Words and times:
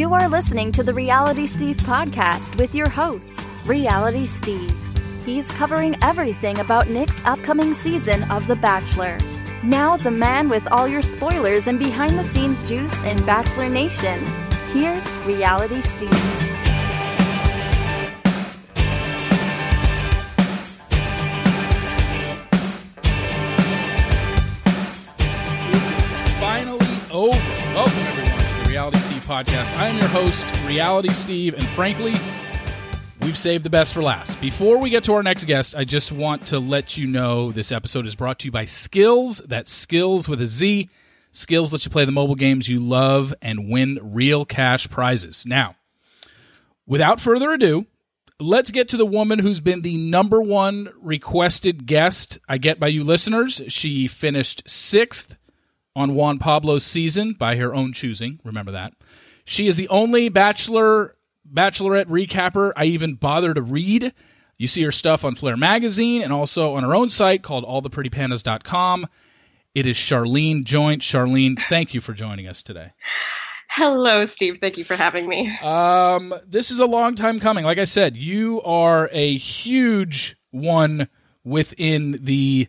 You 0.00 0.14
are 0.14 0.30
listening 0.30 0.72
to 0.72 0.82
the 0.82 0.94
Reality 0.94 1.46
Steve 1.46 1.76
podcast 1.76 2.56
with 2.56 2.74
your 2.74 2.88
host, 2.88 3.46
Reality 3.66 4.24
Steve. 4.24 4.74
He's 5.26 5.50
covering 5.50 5.94
everything 6.02 6.58
about 6.58 6.88
Nick's 6.88 7.20
upcoming 7.26 7.74
season 7.74 8.22
of 8.30 8.46
The 8.46 8.56
Bachelor. 8.56 9.18
Now, 9.62 9.98
the 9.98 10.10
man 10.10 10.48
with 10.48 10.66
all 10.72 10.88
your 10.88 11.02
spoilers 11.02 11.66
and 11.66 11.78
behind 11.78 12.18
the 12.18 12.24
scenes 12.24 12.62
juice 12.62 12.98
in 13.02 13.22
Bachelor 13.26 13.68
Nation. 13.68 14.24
Here's 14.72 15.18
Reality 15.18 15.82
Steve. 15.82 16.69
Podcast. 29.30 29.72
I 29.78 29.86
am 29.86 29.96
your 29.96 30.08
host, 30.08 30.44
Reality 30.64 31.12
Steve, 31.12 31.54
and 31.54 31.62
frankly, 31.68 32.16
we've 33.22 33.38
saved 33.38 33.62
the 33.62 33.70
best 33.70 33.94
for 33.94 34.02
last. 34.02 34.40
Before 34.40 34.76
we 34.78 34.90
get 34.90 35.04
to 35.04 35.14
our 35.14 35.22
next 35.22 35.44
guest, 35.44 35.76
I 35.76 35.84
just 35.84 36.10
want 36.10 36.48
to 36.48 36.58
let 36.58 36.98
you 36.98 37.06
know 37.06 37.52
this 37.52 37.70
episode 37.70 38.06
is 38.06 38.16
brought 38.16 38.40
to 38.40 38.46
you 38.46 38.50
by 38.50 38.64
Skillz. 38.64 39.40
That's 39.46 39.86
Skillz 39.86 40.26
with 40.26 40.42
a 40.42 40.48
Z. 40.48 40.90
Skillz 41.32 41.70
lets 41.70 41.84
you 41.84 41.92
play 41.92 42.04
the 42.04 42.10
mobile 42.10 42.34
games 42.34 42.68
you 42.68 42.80
love 42.80 43.32
and 43.40 43.70
win 43.70 44.00
real 44.02 44.44
cash 44.44 44.90
prizes. 44.90 45.46
Now, 45.46 45.76
without 46.84 47.20
further 47.20 47.52
ado, 47.52 47.86
let's 48.40 48.72
get 48.72 48.88
to 48.88 48.96
the 48.96 49.06
woman 49.06 49.38
who's 49.38 49.60
been 49.60 49.82
the 49.82 49.96
number 49.96 50.42
one 50.42 50.92
requested 51.00 51.86
guest 51.86 52.40
I 52.48 52.58
get 52.58 52.80
by 52.80 52.88
you 52.88 53.04
listeners. 53.04 53.62
She 53.68 54.08
finished 54.08 54.68
sixth 54.68 55.36
on 55.96 56.14
Juan 56.14 56.38
Pablo's 56.38 56.84
season 56.84 57.34
by 57.34 57.56
her 57.56 57.74
own 57.74 57.92
choosing. 57.92 58.40
Remember 58.44 58.70
that. 58.72 58.92
She 59.44 59.66
is 59.66 59.76
the 59.76 59.88
only 59.88 60.28
Bachelor 60.28 61.16
Bachelorette 61.52 62.06
recapper 62.06 62.72
I 62.76 62.84
even 62.84 63.14
bother 63.14 63.52
to 63.54 63.62
read. 63.62 64.12
You 64.56 64.68
see 64.68 64.82
her 64.82 64.92
stuff 64.92 65.24
on 65.24 65.34
Flare 65.34 65.56
magazine 65.56 66.22
and 66.22 66.32
also 66.32 66.74
on 66.74 66.82
her 66.82 66.94
own 66.94 67.10
site 67.10 67.42
called 67.42 67.64
alltheprettypandas.com. 67.64 69.06
It 69.74 69.86
is 69.86 69.96
Sharleen 69.96 70.64
Joynt. 70.64 70.98
Sharleen, 70.98 71.56
thank 71.68 71.94
you 71.94 72.00
for 72.00 72.12
joining 72.12 72.46
us 72.46 72.62
today. 72.62 72.92
Hello, 73.70 74.24
Steve. 74.24 74.58
Thank 74.60 74.78
you 74.78 74.84
for 74.84 74.96
having 74.96 75.28
me. 75.28 75.56
Um, 75.58 76.34
this 76.46 76.70
is 76.70 76.78
a 76.80 76.86
long 76.86 77.14
time 77.14 77.40
coming. 77.40 77.64
Like 77.64 77.78
I 77.78 77.84
said, 77.84 78.16
you 78.16 78.60
are 78.62 79.08
a 79.12 79.36
huge 79.38 80.36
one 80.50 81.08
within 81.44 82.18
the 82.22 82.68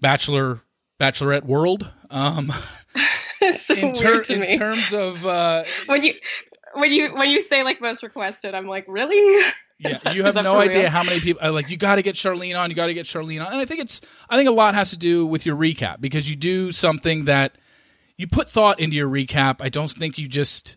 Bachelor 0.00 0.61
Bachelorette 1.02 1.44
world. 1.44 1.90
Um, 2.10 2.52
so 3.50 3.74
in, 3.74 3.92
ter- 3.92 4.12
weird 4.12 4.24
to 4.24 4.42
in 4.42 4.58
terms 4.58 4.92
of 4.92 5.26
uh, 5.26 5.64
when 5.86 6.04
you 6.04 6.14
when 6.74 6.92
you 6.92 7.12
when 7.14 7.28
you 7.30 7.40
say 7.40 7.64
like 7.64 7.80
most 7.80 8.04
requested, 8.04 8.54
I'm 8.54 8.68
like, 8.68 8.84
really? 8.86 9.44
yeah, 9.78 9.98
that- 10.04 10.14
you 10.14 10.22
have 10.22 10.36
no 10.36 10.58
idea 10.58 10.82
real? 10.82 10.90
how 10.90 11.02
many 11.02 11.18
people 11.18 11.44
uh, 11.44 11.50
like 11.50 11.68
you 11.68 11.76
got 11.76 11.96
to 11.96 12.02
get 12.02 12.14
Sharleen 12.14 12.56
on. 12.56 12.70
You 12.70 12.76
got 12.76 12.86
to 12.86 12.94
get 12.94 13.06
Sharleen 13.06 13.44
on, 13.44 13.52
and 13.52 13.60
I 13.60 13.64
think 13.64 13.80
it's 13.80 14.00
I 14.30 14.36
think 14.36 14.48
a 14.48 14.52
lot 14.52 14.74
has 14.76 14.90
to 14.90 14.96
do 14.96 15.26
with 15.26 15.44
your 15.44 15.56
recap 15.56 16.00
because 16.00 16.30
you 16.30 16.36
do 16.36 16.70
something 16.70 17.24
that 17.24 17.56
you 18.16 18.28
put 18.28 18.48
thought 18.48 18.78
into 18.78 18.94
your 18.94 19.08
recap. 19.08 19.56
I 19.58 19.70
don't 19.70 19.90
think 19.90 20.18
you 20.18 20.28
just 20.28 20.76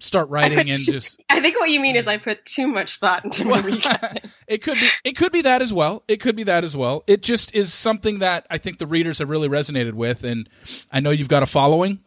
start 0.00 0.28
writing 0.28 0.58
and 0.58 0.70
too- 0.70 0.92
just 0.92 1.20
I 1.30 1.40
think 1.40 1.58
what 1.58 1.70
you 1.70 1.80
mean 1.80 1.96
is 1.96 2.06
I 2.06 2.18
put 2.18 2.44
too 2.44 2.66
much 2.66 2.98
thought 2.98 3.24
into 3.24 3.44
my 3.44 3.60
recap. 3.60 4.30
it 4.46 4.62
could 4.62 4.78
be 4.78 4.88
it 5.04 5.16
could 5.16 5.32
be 5.32 5.42
that 5.42 5.62
as 5.62 5.72
well. 5.72 6.02
It 6.08 6.20
could 6.20 6.36
be 6.36 6.44
that 6.44 6.64
as 6.64 6.76
well. 6.76 7.04
It 7.06 7.22
just 7.22 7.54
is 7.54 7.72
something 7.72 8.20
that 8.20 8.46
I 8.50 8.58
think 8.58 8.78
the 8.78 8.86
readers 8.86 9.18
have 9.18 9.28
really 9.28 9.48
resonated 9.48 9.94
with, 9.94 10.24
and 10.24 10.48
I 10.90 11.00
know 11.00 11.10
you've 11.10 11.28
got 11.28 11.42
a 11.42 11.46
following, 11.46 12.00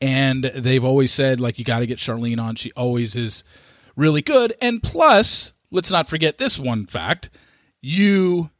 and 0.00 0.44
they've 0.44 0.84
always 0.84 1.12
said 1.12 1.40
like 1.40 1.58
you 1.58 1.64
got 1.64 1.80
to 1.80 1.86
get 1.86 1.98
Sharleen 1.98 2.40
on. 2.40 2.56
She 2.56 2.72
always 2.72 3.16
is 3.16 3.44
really 3.96 4.22
good, 4.22 4.54
and 4.60 4.82
plus, 4.82 5.52
let's 5.70 5.90
not 5.90 6.08
forget 6.08 6.38
this 6.38 6.58
one 6.58 6.86
fact: 6.86 7.30
you 7.80 8.50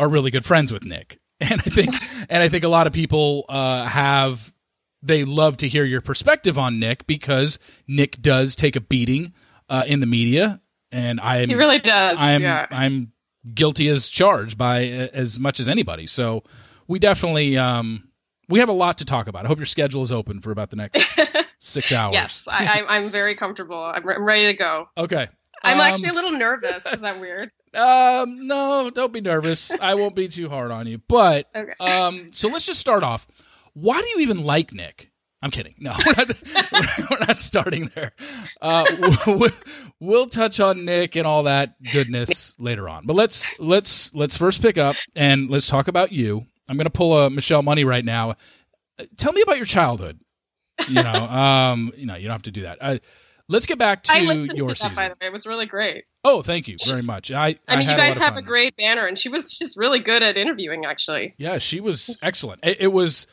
are 0.00 0.08
really 0.08 0.30
good 0.30 0.44
friends 0.44 0.72
with 0.72 0.84
Nick, 0.84 1.18
and 1.40 1.60
I 1.60 1.70
think 1.70 1.94
and 2.28 2.42
I 2.42 2.48
think 2.48 2.64
a 2.64 2.68
lot 2.68 2.86
of 2.86 2.92
people 2.92 3.44
uh, 3.48 3.84
have 3.86 4.52
they 5.02 5.24
love 5.24 5.56
to 5.58 5.68
hear 5.68 5.84
your 5.84 6.00
perspective 6.00 6.58
on 6.58 6.78
Nick 6.80 7.06
because 7.06 7.58
Nick 7.86 8.20
does 8.20 8.56
take 8.56 8.76
a 8.76 8.80
beating 8.80 9.32
uh, 9.68 9.84
in 9.86 10.00
the 10.00 10.06
media, 10.06 10.60
and 10.92 11.20
I 11.20 11.46
He 11.46 11.54
really 11.54 11.78
does. 11.78 12.16
I'm 12.18 12.42
yeah. 12.42 12.66
I'm 12.70 13.12
guilty 13.54 13.88
as 13.88 14.08
charged 14.08 14.58
by 14.58 14.84
as 14.86 15.38
much 15.38 15.60
as 15.60 15.68
anybody. 15.68 16.06
So 16.06 16.42
we 16.86 16.98
definitely 16.98 17.56
um 17.56 18.08
we 18.48 18.60
have 18.60 18.68
a 18.68 18.72
lot 18.74 18.98
to 18.98 19.04
talk 19.04 19.28
about. 19.28 19.44
I 19.44 19.48
hope 19.48 19.58
your 19.58 19.66
schedule 19.66 20.02
is 20.02 20.10
open 20.10 20.40
for 20.40 20.50
about 20.50 20.70
the 20.70 20.76
next 20.76 21.06
six 21.60 21.92
hours. 21.92 22.14
yes, 22.14 22.44
I, 22.48 22.64
I'm, 22.66 22.84
I'm 22.88 23.10
very 23.10 23.34
comfortable. 23.34 23.76
I'm, 23.82 24.06
re- 24.06 24.14
I'm 24.14 24.24
ready 24.24 24.46
to 24.46 24.54
go. 24.54 24.88
okay. 24.96 25.28
I'm 25.62 25.76
Um, 25.78 25.80
actually 25.82 26.10
a 26.10 26.12
little 26.14 26.30
nervous. 26.30 26.86
Is 26.86 27.00
that 27.02 27.20
weird? 27.20 27.50
Um, 27.74 28.46
no, 28.46 28.88
don't 28.88 29.12
be 29.12 29.20
nervous. 29.20 29.70
I 29.78 29.94
won't 29.96 30.16
be 30.16 30.26
too 30.26 30.48
hard 30.48 30.70
on 30.70 30.86
you. 30.86 31.02
But 31.06 31.48
Okay. 31.54 31.74
um, 31.78 32.30
so 32.32 32.48
let's 32.48 32.64
just 32.64 32.80
start 32.80 33.02
off. 33.02 33.28
Why 33.80 34.00
do 34.00 34.08
you 34.08 34.20
even 34.20 34.42
like 34.44 34.72
Nick? 34.72 35.10
I'm 35.40 35.52
kidding. 35.52 35.74
No, 35.78 35.94
we're 36.06 36.14
not, 36.16 36.28
we're 37.10 37.26
not 37.26 37.40
starting 37.40 37.90
there. 37.94 38.10
Uh, 38.60 38.84
we'll, 39.26 39.50
we'll 40.00 40.26
touch 40.26 40.58
on 40.58 40.84
Nick 40.84 41.14
and 41.14 41.26
all 41.26 41.44
that 41.44 41.80
goodness 41.92 42.54
later 42.58 42.88
on. 42.88 43.06
But 43.06 43.14
let's 43.14 43.46
let's 43.60 44.12
let's 44.14 44.36
first 44.36 44.60
pick 44.60 44.78
up 44.78 44.96
and 45.14 45.48
let's 45.48 45.68
talk 45.68 45.86
about 45.86 46.10
you. 46.10 46.44
I'm 46.68 46.76
going 46.76 46.84
to 46.86 46.90
pull 46.90 47.16
a 47.16 47.30
Michelle 47.30 47.62
Money 47.62 47.84
right 47.84 48.04
now. 48.04 48.30
Uh, 48.98 49.04
Tell 49.16 49.32
me 49.32 49.40
about 49.42 49.56
your 49.58 49.66
childhood. 49.66 50.18
You 50.88 51.02
know, 51.02 51.02
um, 51.28 51.92
you 51.96 52.06
know, 52.06 52.16
you 52.16 52.24
don't 52.24 52.34
have 52.34 52.42
to 52.42 52.50
do 52.50 52.62
that. 52.62 52.78
Uh, 52.80 52.98
let's 53.48 53.66
get 53.66 53.78
back 53.78 54.02
to 54.04 54.12
I 54.12 54.18
listened 54.18 54.58
your 54.58 54.66
to 54.68 54.74
that 54.74 54.76
season. 54.76 54.94
by 54.94 55.08
the 55.08 55.14
way. 55.20 55.28
It 55.28 55.32
was 55.32 55.46
really 55.46 55.66
great. 55.66 56.04
Oh, 56.24 56.42
thank 56.42 56.66
you 56.66 56.76
very 56.84 57.02
much. 57.02 57.30
I 57.30 57.58
I 57.68 57.76
mean, 57.76 57.86
had 57.86 57.92
you 57.92 57.96
guys 57.96 58.16
of 58.16 58.22
have 58.22 58.36
a 58.36 58.42
great 58.42 58.76
banner, 58.76 59.06
and 59.06 59.16
she 59.16 59.28
was 59.28 59.56
just 59.56 59.76
really 59.76 60.00
good 60.00 60.22
at 60.24 60.36
interviewing. 60.36 60.84
Actually, 60.84 61.34
Yeah, 61.38 61.58
she 61.58 61.80
was 61.80 62.18
excellent. 62.24 62.64
It, 62.64 62.78
it 62.80 62.88
was. 62.88 63.28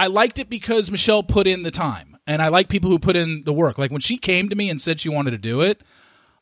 I 0.00 0.06
liked 0.06 0.38
it 0.38 0.48
because 0.48 0.90
Michelle 0.90 1.22
put 1.22 1.46
in 1.46 1.62
the 1.62 1.70
time, 1.70 2.16
and 2.26 2.40
I 2.40 2.48
like 2.48 2.70
people 2.70 2.88
who 2.88 2.98
put 2.98 3.16
in 3.16 3.42
the 3.44 3.52
work. 3.52 3.76
Like 3.76 3.90
when 3.90 4.00
she 4.00 4.16
came 4.16 4.48
to 4.48 4.56
me 4.56 4.70
and 4.70 4.80
said 4.80 4.98
she 4.98 5.10
wanted 5.10 5.32
to 5.32 5.38
do 5.38 5.60
it, 5.60 5.82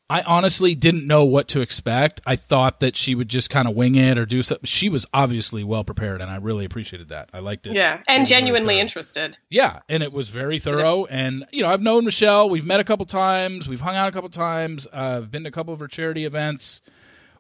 I 0.08 0.22
honestly 0.22 0.76
didn't 0.76 1.08
know 1.08 1.24
what 1.24 1.48
to 1.48 1.60
expect. 1.60 2.20
I 2.24 2.36
thought 2.36 2.78
that 2.78 2.96
she 2.96 3.16
would 3.16 3.28
just 3.28 3.50
kind 3.50 3.66
of 3.66 3.74
wing 3.74 3.96
it 3.96 4.16
or 4.16 4.26
do 4.26 4.42
something. 4.44 4.64
She 4.64 4.88
was 4.88 5.06
obviously 5.12 5.64
well 5.64 5.82
prepared, 5.82 6.20
and 6.20 6.30
I 6.30 6.36
really 6.36 6.64
appreciated 6.66 7.08
that. 7.08 7.30
I 7.34 7.40
liked 7.40 7.66
it. 7.66 7.74
yeah, 7.74 8.00
and 8.06 8.20
was 8.20 8.28
very 8.28 8.38
genuinely 8.40 8.78
interested. 8.78 9.36
Yeah, 9.50 9.80
and 9.88 10.04
it 10.04 10.12
was 10.12 10.28
very 10.28 10.60
thorough. 10.60 11.06
And 11.06 11.44
you 11.50 11.62
know, 11.62 11.68
I've 11.68 11.82
known 11.82 12.04
Michelle. 12.04 12.48
We've 12.48 12.64
met 12.64 12.78
a 12.78 12.84
couple 12.84 13.06
times. 13.06 13.68
We've 13.68 13.80
hung 13.80 13.96
out 13.96 14.08
a 14.08 14.12
couple 14.12 14.30
times. 14.30 14.86
Uh, 14.86 15.16
I've 15.22 15.32
been 15.32 15.42
to 15.42 15.48
a 15.48 15.52
couple 15.52 15.74
of 15.74 15.80
her 15.80 15.88
charity 15.88 16.24
events. 16.24 16.80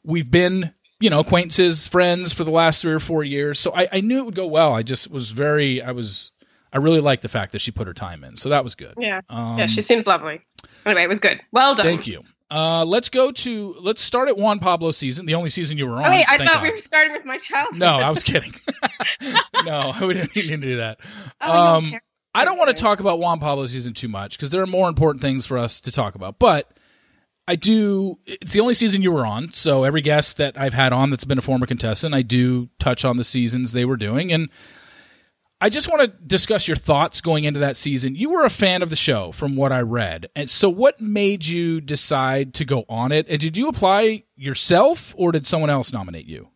We've 0.02 0.30
been, 0.30 0.72
you 1.00 1.10
know, 1.10 1.20
acquaintances, 1.20 1.86
friends 1.86 2.32
for 2.32 2.44
the 2.44 2.50
last 2.50 2.82
three 2.82 2.92
or 2.92 2.98
four 3.00 3.22
years. 3.24 3.58
So 3.60 3.72
I, 3.74 3.88
I 3.92 4.00
knew 4.00 4.18
it 4.18 4.24
would 4.24 4.34
go 4.34 4.46
well. 4.46 4.72
I 4.74 4.82
just 4.82 5.10
was 5.10 5.30
very, 5.30 5.80
I 5.82 5.92
was, 5.92 6.32
I 6.72 6.78
really 6.78 7.00
liked 7.00 7.22
the 7.22 7.28
fact 7.28 7.52
that 7.52 7.60
she 7.60 7.70
put 7.70 7.86
her 7.86 7.94
time 7.94 8.24
in. 8.24 8.36
So 8.36 8.48
that 8.48 8.64
was 8.64 8.74
good. 8.74 8.94
Yeah, 8.98 9.20
Um, 9.28 9.58
yeah, 9.58 9.66
she 9.66 9.80
seems 9.80 10.06
lovely. 10.06 10.40
Anyway, 10.84 11.02
it 11.02 11.08
was 11.08 11.20
good. 11.20 11.40
Well 11.52 11.74
done. 11.74 11.86
Thank 11.86 12.06
you. 12.06 12.22
Uh, 12.50 12.82
let's 12.82 13.10
go 13.10 13.30
to 13.30 13.76
let's 13.78 14.00
start 14.00 14.26
at 14.26 14.38
Juan 14.38 14.58
Pablo 14.58 14.90
season, 14.90 15.26
the 15.26 15.34
only 15.34 15.50
season 15.50 15.76
you 15.76 15.86
were 15.86 15.96
on. 15.96 16.06
Oh 16.06 16.10
wait, 16.10 16.24
I 16.26 16.38
thought 16.38 16.46
God. 16.46 16.62
we 16.62 16.70
were 16.70 16.78
starting 16.78 17.12
with 17.12 17.26
my 17.26 17.36
childhood. 17.36 17.78
No, 17.78 17.98
I 17.98 18.08
was 18.08 18.22
kidding. 18.22 18.54
no, 19.64 19.92
we 20.00 20.14
didn't 20.14 20.34
need 20.34 20.48
to 20.48 20.56
do 20.56 20.76
that. 20.78 20.98
Oh, 21.42 21.52
um, 21.76 21.90
care. 21.90 22.02
I 22.34 22.46
don't 22.46 22.56
want 22.56 22.74
to 22.74 22.80
talk 22.82 23.00
about 23.00 23.18
Juan 23.18 23.38
Pablo 23.38 23.66
season 23.66 23.92
too 23.92 24.08
much 24.08 24.38
because 24.38 24.48
there 24.50 24.62
are 24.62 24.66
more 24.66 24.88
important 24.88 25.20
things 25.20 25.44
for 25.44 25.58
us 25.58 25.80
to 25.80 25.92
talk 25.92 26.14
about. 26.14 26.38
But 26.38 26.70
I 27.48 27.56
do. 27.56 28.18
It's 28.26 28.52
the 28.52 28.60
only 28.60 28.74
season 28.74 29.00
you 29.00 29.10
were 29.10 29.24
on, 29.24 29.54
so 29.54 29.84
every 29.84 30.02
guest 30.02 30.36
that 30.36 30.60
I've 30.60 30.74
had 30.74 30.92
on 30.92 31.08
that's 31.08 31.24
been 31.24 31.38
a 31.38 31.42
former 31.42 31.64
contestant, 31.64 32.14
I 32.14 32.20
do 32.20 32.68
touch 32.78 33.06
on 33.06 33.16
the 33.16 33.24
seasons 33.24 33.72
they 33.72 33.86
were 33.86 33.96
doing, 33.96 34.30
and 34.30 34.50
I 35.58 35.70
just 35.70 35.88
want 35.88 36.02
to 36.02 36.08
discuss 36.26 36.68
your 36.68 36.76
thoughts 36.76 37.22
going 37.22 37.44
into 37.44 37.60
that 37.60 37.78
season. 37.78 38.14
You 38.14 38.30
were 38.30 38.44
a 38.44 38.50
fan 38.50 38.82
of 38.82 38.90
the 38.90 38.96
show, 38.96 39.32
from 39.32 39.56
what 39.56 39.72
I 39.72 39.80
read, 39.80 40.28
and 40.36 40.50
so 40.50 40.68
what 40.68 41.00
made 41.00 41.46
you 41.46 41.80
decide 41.80 42.52
to 42.54 42.66
go 42.66 42.84
on 42.86 43.12
it? 43.12 43.26
And 43.30 43.40
did 43.40 43.56
you 43.56 43.68
apply 43.68 44.24
yourself, 44.36 45.14
or 45.16 45.32
did 45.32 45.46
someone 45.46 45.70
else 45.70 45.90
nominate 45.90 46.26
you? 46.26 46.48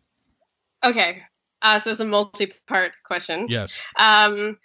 Okay, 0.83 1.23
uh, 1.63 1.79
so 1.79 1.89
it's 1.89 2.01
a 2.01 2.05
multi-part 2.05 2.91
question. 3.03 3.47
Yes. 3.49 3.79
Um, 3.97 4.59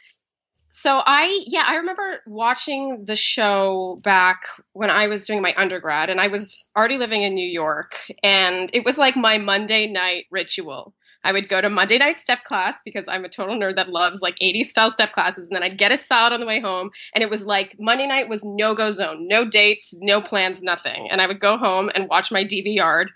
so 0.70 1.00
I, 1.04 1.44
yeah, 1.46 1.64
I 1.66 1.76
remember 1.76 2.20
watching 2.26 3.04
the 3.04 3.16
show 3.16 4.00
back 4.02 4.42
when 4.72 4.90
I 4.90 5.06
was 5.06 5.26
doing 5.26 5.40
my 5.40 5.54
undergrad, 5.56 6.10
and 6.10 6.20
I 6.20 6.28
was 6.28 6.70
already 6.76 6.98
living 6.98 7.22
in 7.22 7.34
New 7.34 7.48
York, 7.48 7.98
and 8.22 8.70
it 8.72 8.84
was 8.84 8.98
like 8.98 9.16
my 9.16 9.38
Monday 9.38 9.86
night 9.86 10.26
ritual. 10.30 10.94
I 11.24 11.32
would 11.32 11.48
go 11.48 11.60
to 11.60 11.68
Monday 11.68 11.98
night 11.98 12.18
step 12.18 12.44
class 12.44 12.78
because 12.84 13.08
I'm 13.08 13.24
a 13.24 13.28
total 13.28 13.58
nerd 13.58 13.76
that 13.76 13.88
loves 13.88 14.22
like 14.22 14.36
80s 14.40 14.66
style 14.66 14.90
step 14.90 15.12
classes, 15.12 15.48
and 15.48 15.56
then 15.56 15.62
I'd 15.62 15.78
get 15.78 15.92
a 15.92 15.96
salad 15.96 16.32
on 16.32 16.40
the 16.40 16.46
way 16.46 16.60
home, 16.60 16.90
and 17.14 17.24
it 17.24 17.30
was 17.30 17.46
like 17.46 17.76
Monday 17.78 18.06
night 18.06 18.28
was 18.28 18.44
no 18.44 18.74
go 18.74 18.90
zone, 18.90 19.26
no 19.26 19.44
dates, 19.44 19.94
no 19.98 20.20
plans, 20.20 20.62
nothing, 20.62 21.08
and 21.10 21.20
I 21.20 21.26
would 21.26 21.40
go 21.40 21.56
home 21.56 21.90
and 21.94 22.08
watch 22.08 22.30
my 22.30 22.44
DVR 22.44 23.06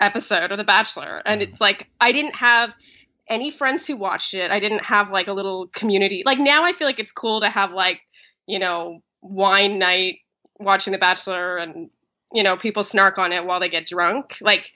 episode 0.00 0.52
of 0.52 0.58
The 0.58 0.64
Bachelor, 0.64 1.22
and 1.24 1.40
it's 1.42 1.60
like 1.60 1.88
I 2.00 2.12
didn't 2.12 2.36
have 2.36 2.74
any 3.28 3.50
friends 3.50 3.86
who 3.86 3.96
watched 3.96 4.34
it. 4.34 4.50
I 4.50 4.60
didn't 4.60 4.84
have 4.84 5.10
like 5.10 5.28
a 5.28 5.32
little 5.32 5.68
community. 5.68 6.22
Like 6.26 6.38
now 6.38 6.64
I 6.64 6.72
feel 6.72 6.86
like 6.86 6.98
it's 6.98 7.12
cool 7.12 7.40
to 7.40 7.48
have 7.48 7.72
like 7.72 8.00
you 8.46 8.58
know, 8.58 9.02
wine 9.20 9.78
night 9.78 10.18
watching 10.58 10.92
The 10.92 10.98
Bachelor 10.98 11.56
and, 11.56 11.90
you 12.32 12.42
know, 12.42 12.56
people 12.56 12.82
snark 12.82 13.18
on 13.18 13.32
it 13.32 13.44
while 13.44 13.60
they 13.60 13.68
get 13.68 13.86
drunk. 13.86 14.38
Like, 14.40 14.72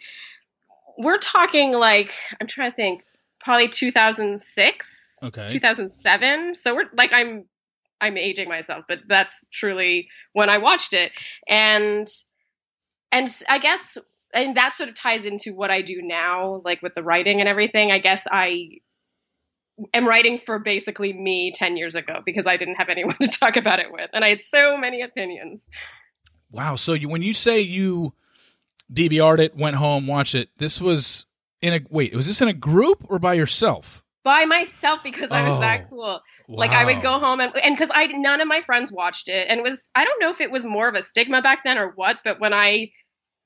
we're 0.99 1.19
talking 1.19 1.73
like, 1.73 2.13
I'm 2.41 2.47
trying 2.47 2.71
to 2.71 2.77
think, 2.77 3.03
probably 3.41 3.69
2006, 3.69 5.21
Okay. 5.25 5.47
2007. 5.49 6.55
So 6.55 6.75
we're 6.75 6.91
like, 6.97 7.13
I'm, 7.13 7.45
I'm 8.01 8.17
aging 8.17 8.49
myself, 8.49 8.85
but 8.89 9.01
that's 9.07 9.47
truly 9.53 10.09
when 10.33 10.49
I 10.49 10.59
watched 10.59 10.93
it. 10.93 11.13
And, 11.49 12.09
and 13.13 13.29
I 13.49 13.59
guess, 13.59 13.99
and 14.35 14.57
that 14.57 14.73
sort 14.73 14.89
of 14.89 14.95
ties 14.95 15.27
into 15.27 15.55
what 15.55 15.71
I 15.71 15.83
do 15.83 16.01
now, 16.03 16.61
like 16.65 16.83
with 16.83 16.95
the 16.95 17.03
writing 17.03 17.41
and 17.41 17.49
everything. 17.49 17.93
I 17.93 17.99
guess 17.99 18.27
I 18.31 18.79
am 19.93 20.07
writing 20.07 20.39
for 20.39 20.59
basically 20.59 21.13
me 21.13 21.53
10 21.55 21.77
years 21.77 21.95
ago 21.95 22.21
because 22.25 22.47
I 22.47 22.57
didn't 22.57 22.77
have 22.77 22.89
anyone 22.89 23.17
to 23.21 23.29
talk 23.29 23.57
about 23.57 23.79
it 23.79 23.91
with. 23.91 24.11
And 24.13 24.25
I 24.25 24.31
had 24.31 24.43
so 24.43 24.77
many 24.77 25.03
opinions. 25.03 25.69
Wow. 26.51 26.77
So 26.77 26.93
you, 26.93 27.09
when 27.09 27.23
you 27.23 27.35
say 27.35 27.61
you 27.61 28.15
DVR'd 28.93 29.41
it, 29.41 29.57
went 29.57 29.77
home, 29.77 30.07
watched 30.07 30.35
it, 30.35 30.49
this 30.59 30.81
was 30.81 31.27
in 31.61 31.75
a 31.75 31.81
wait. 31.91 32.15
Was 32.15 32.27
this 32.27 32.41
in 32.41 32.49
a 32.49 32.55
group 32.55 33.07
or 33.09 33.19
by 33.19 33.35
yourself? 33.35 34.03
By 34.23 34.45
myself 34.45 35.05
because 35.05 35.31
I 35.31 35.49
was 35.49 35.57
Oh, 35.57 35.61
that 35.61 35.89
cool. 35.89 36.21
Like 36.49 36.73
I 36.73 36.85
would 36.85 37.01
go 37.01 37.21
home 37.21 37.39
and 37.41 37.57
and 37.63 37.77
because 37.77 37.93
I 37.95 38.07
none 38.07 38.41
of 38.41 38.49
my 38.49 38.61
friends 38.61 38.91
watched 38.91 39.29
it 39.29 39.47
and 39.49 39.61
it 39.61 39.63
was 39.63 39.89
I 39.95 40.05
don't 40.05 40.21
know 40.21 40.31
if 40.31 40.41
it 40.41 40.51
was 40.51 40.65
more 40.65 40.89
of 40.89 40.97
a 40.97 41.03
stigma 41.03 41.43
back 41.43 41.63
then 41.63 41.79
or 41.79 41.93
what, 41.95 42.19
but 42.25 42.41
when 42.41 42.53
I 42.53 42.91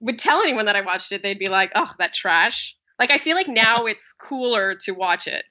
would 0.01 0.19
tell 0.19 0.43
anyone 0.43 0.67
that 0.67 0.77
I 0.77 0.81
watched 0.83 1.13
it, 1.13 1.23
they'd 1.23 1.39
be 1.39 1.49
like, 1.49 1.73
"Oh, 1.75 1.91
that 1.99 2.15
trash." 2.15 2.75
Like 2.99 3.11
I 3.11 3.19
feel 3.19 3.37
like 3.37 3.49
now 3.49 3.85
it's 3.87 4.13
cooler 4.13 4.75
to 4.83 4.93
watch 4.93 5.27
it. 5.27 5.45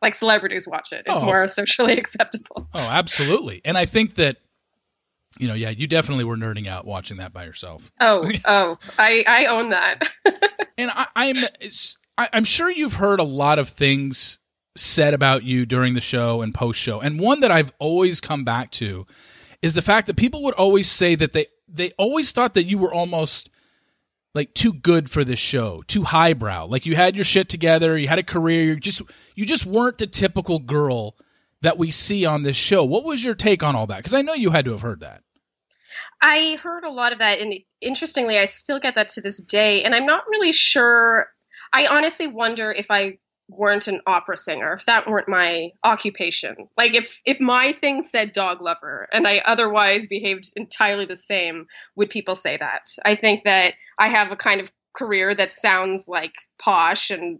Like 0.00 0.14
celebrities 0.14 0.66
watch 0.66 0.92
it. 0.92 1.04
It's 1.06 1.20
Oh. 1.22 1.24
more 1.24 1.46
socially 1.46 1.92
acceptable. 1.98 2.68
Oh, 2.74 2.78
absolutely. 2.80 3.60
And 3.64 3.78
I 3.78 3.86
think 3.86 4.14
that 4.14 4.38
you 5.38 5.48
know, 5.48 5.54
yeah, 5.54 5.70
you 5.70 5.86
definitely 5.86 6.24
were 6.24 6.36
nerding 6.36 6.66
out 6.68 6.84
watching 6.84 7.16
that 7.16 7.32
by 7.32 7.44
yourself. 7.44 7.90
Oh, 8.00 8.30
oh, 8.44 8.78
I 8.98 9.24
I 9.26 9.46
own 9.46 9.70
that. 9.70 10.02
And 10.76 10.90
I, 10.90 11.06
I'm 11.16 11.36
I, 12.18 12.28
I'm 12.32 12.44
sure 12.44 12.70
you've 12.70 12.94
heard 12.94 13.18
a 13.20 13.24
lot 13.24 13.58
of 13.58 13.68
things 13.70 14.38
said 14.76 15.14
about 15.14 15.42
you 15.44 15.64
during 15.66 15.94
the 15.94 16.00
show 16.00 16.42
and 16.42 16.54
post 16.54 16.78
show. 16.80 17.00
And 17.00 17.18
one 17.20 17.40
that 17.40 17.50
I've 17.50 17.72
always 17.78 18.20
come 18.20 18.44
back 18.44 18.70
to 18.72 19.06
is 19.62 19.74
the 19.74 19.82
fact 19.82 20.06
that 20.08 20.16
people 20.16 20.42
would 20.44 20.54
always 20.54 20.90
say 20.90 21.14
that 21.14 21.32
they 21.32 21.46
they 21.68 21.92
always 21.92 22.32
thought 22.32 22.54
that 22.54 22.64
you 22.64 22.76
were 22.78 22.92
almost 22.92 23.48
like 24.34 24.54
too 24.54 24.72
good 24.72 25.10
for 25.10 25.24
this 25.24 25.38
show, 25.38 25.82
too 25.86 26.04
highbrow. 26.04 26.66
Like 26.66 26.86
you 26.86 26.96
had 26.96 27.16
your 27.16 27.24
shit 27.24 27.48
together, 27.48 27.98
you 27.98 28.08
had 28.08 28.18
a 28.18 28.22
career, 28.22 28.64
you 28.64 28.76
just 28.76 29.02
you 29.34 29.44
just 29.44 29.66
weren't 29.66 29.98
the 29.98 30.06
typical 30.06 30.58
girl 30.58 31.16
that 31.60 31.78
we 31.78 31.90
see 31.90 32.24
on 32.24 32.42
this 32.42 32.56
show. 32.56 32.84
What 32.84 33.04
was 33.04 33.24
your 33.24 33.34
take 33.34 33.62
on 33.62 33.76
all 33.76 33.86
that? 33.86 33.98
Because 33.98 34.14
I 34.14 34.22
know 34.22 34.34
you 34.34 34.50
had 34.50 34.64
to 34.64 34.72
have 34.72 34.82
heard 34.82 35.00
that. 35.00 35.22
I 36.20 36.58
heard 36.62 36.84
a 36.84 36.90
lot 36.90 37.12
of 37.12 37.18
that, 37.18 37.40
and 37.40 37.54
interestingly, 37.80 38.38
I 38.38 38.44
still 38.44 38.78
get 38.78 38.94
that 38.94 39.08
to 39.08 39.20
this 39.20 39.40
day. 39.40 39.82
And 39.82 39.94
I'm 39.94 40.06
not 40.06 40.24
really 40.28 40.52
sure. 40.52 41.26
I 41.72 41.86
honestly 41.86 42.26
wonder 42.26 42.70
if 42.70 42.90
I 42.90 43.18
weren't 43.48 43.88
an 43.88 44.00
opera 44.06 44.36
singer, 44.36 44.72
if 44.72 44.86
that 44.86 45.06
weren't 45.06 45.28
my 45.28 45.70
occupation. 45.84 46.68
Like 46.76 46.94
if 46.94 47.20
if 47.24 47.40
my 47.40 47.72
thing 47.72 48.02
said 48.02 48.32
dog 48.32 48.60
lover, 48.60 49.08
and 49.12 49.26
I 49.26 49.38
otherwise 49.38 50.06
behaved 50.06 50.52
entirely 50.56 51.06
the 51.06 51.16
same, 51.16 51.66
would 51.96 52.10
people 52.10 52.34
say 52.34 52.56
that? 52.56 52.88
I 53.04 53.14
think 53.14 53.44
that 53.44 53.74
I 54.02 54.08
have 54.08 54.32
a 54.32 54.36
kind 54.36 54.60
of 54.60 54.68
career 54.94 55.32
that 55.32 55.52
sounds 55.52 56.08
like 56.08 56.34
posh 56.58 57.10
and 57.10 57.38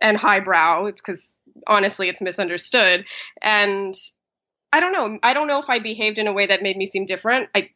and 0.00 0.16
highbrow 0.16 0.92
because 0.92 1.36
honestly, 1.66 2.08
it's 2.08 2.22
misunderstood. 2.22 3.04
And 3.42 3.94
I 4.72 4.78
don't 4.78 4.92
know. 4.92 5.18
I 5.24 5.34
don't 5.34 5.48
know 5.48 5.58
if 5.58 5.68
I 5.68 5.80
behaved 5.80 6.18
in 6.20 6.28
a 6.28 6.32
way 6.32 6.46
that 6.46 6.62
made 6.62 6.76
me 6.76 6.86
seem 6.86 7.04
different. 7.04 7.48
I 7.52 7.70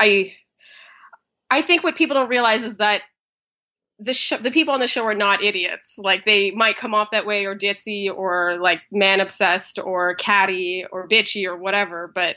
I 0.00 0.32
I 1.48 1.62
think 1.62 1.84
what 1.84 1.94
people 1.94 2.14
don't 2.14 2.28
realize 2.28 2.64
is 2.64 2.78
that 2.78 3.02
the 4.00 4.12
sh- 4.12 4.42
the 4.42 4.50
people 4.50 4.74
on 4.74 4.80
the 4.80 4.88
show 4.88 5.04
are 5.04 5.14
not 5.14 5.44
idiots. 5.44 5.94
Like 5.96 6.24
they 6.24 6.50
might 6.50 6.76
come 6.76 6.92
off 6.92 7.12
that 7.12 7.24
way 7.24 7.44
or 7.44 7.54
ditzy 7.56 8.12
or 8.12 8.58
like 8.60 8.82
man 8.90 9.20
obsessed 9.20 9.78
or 9.78 10.16
catty 10.16 10.84
or 10.90 11.06
bitchy 11.06 11.46
or 11.46 11.56
whatever, 11.56 12.10
but 12.12 12.34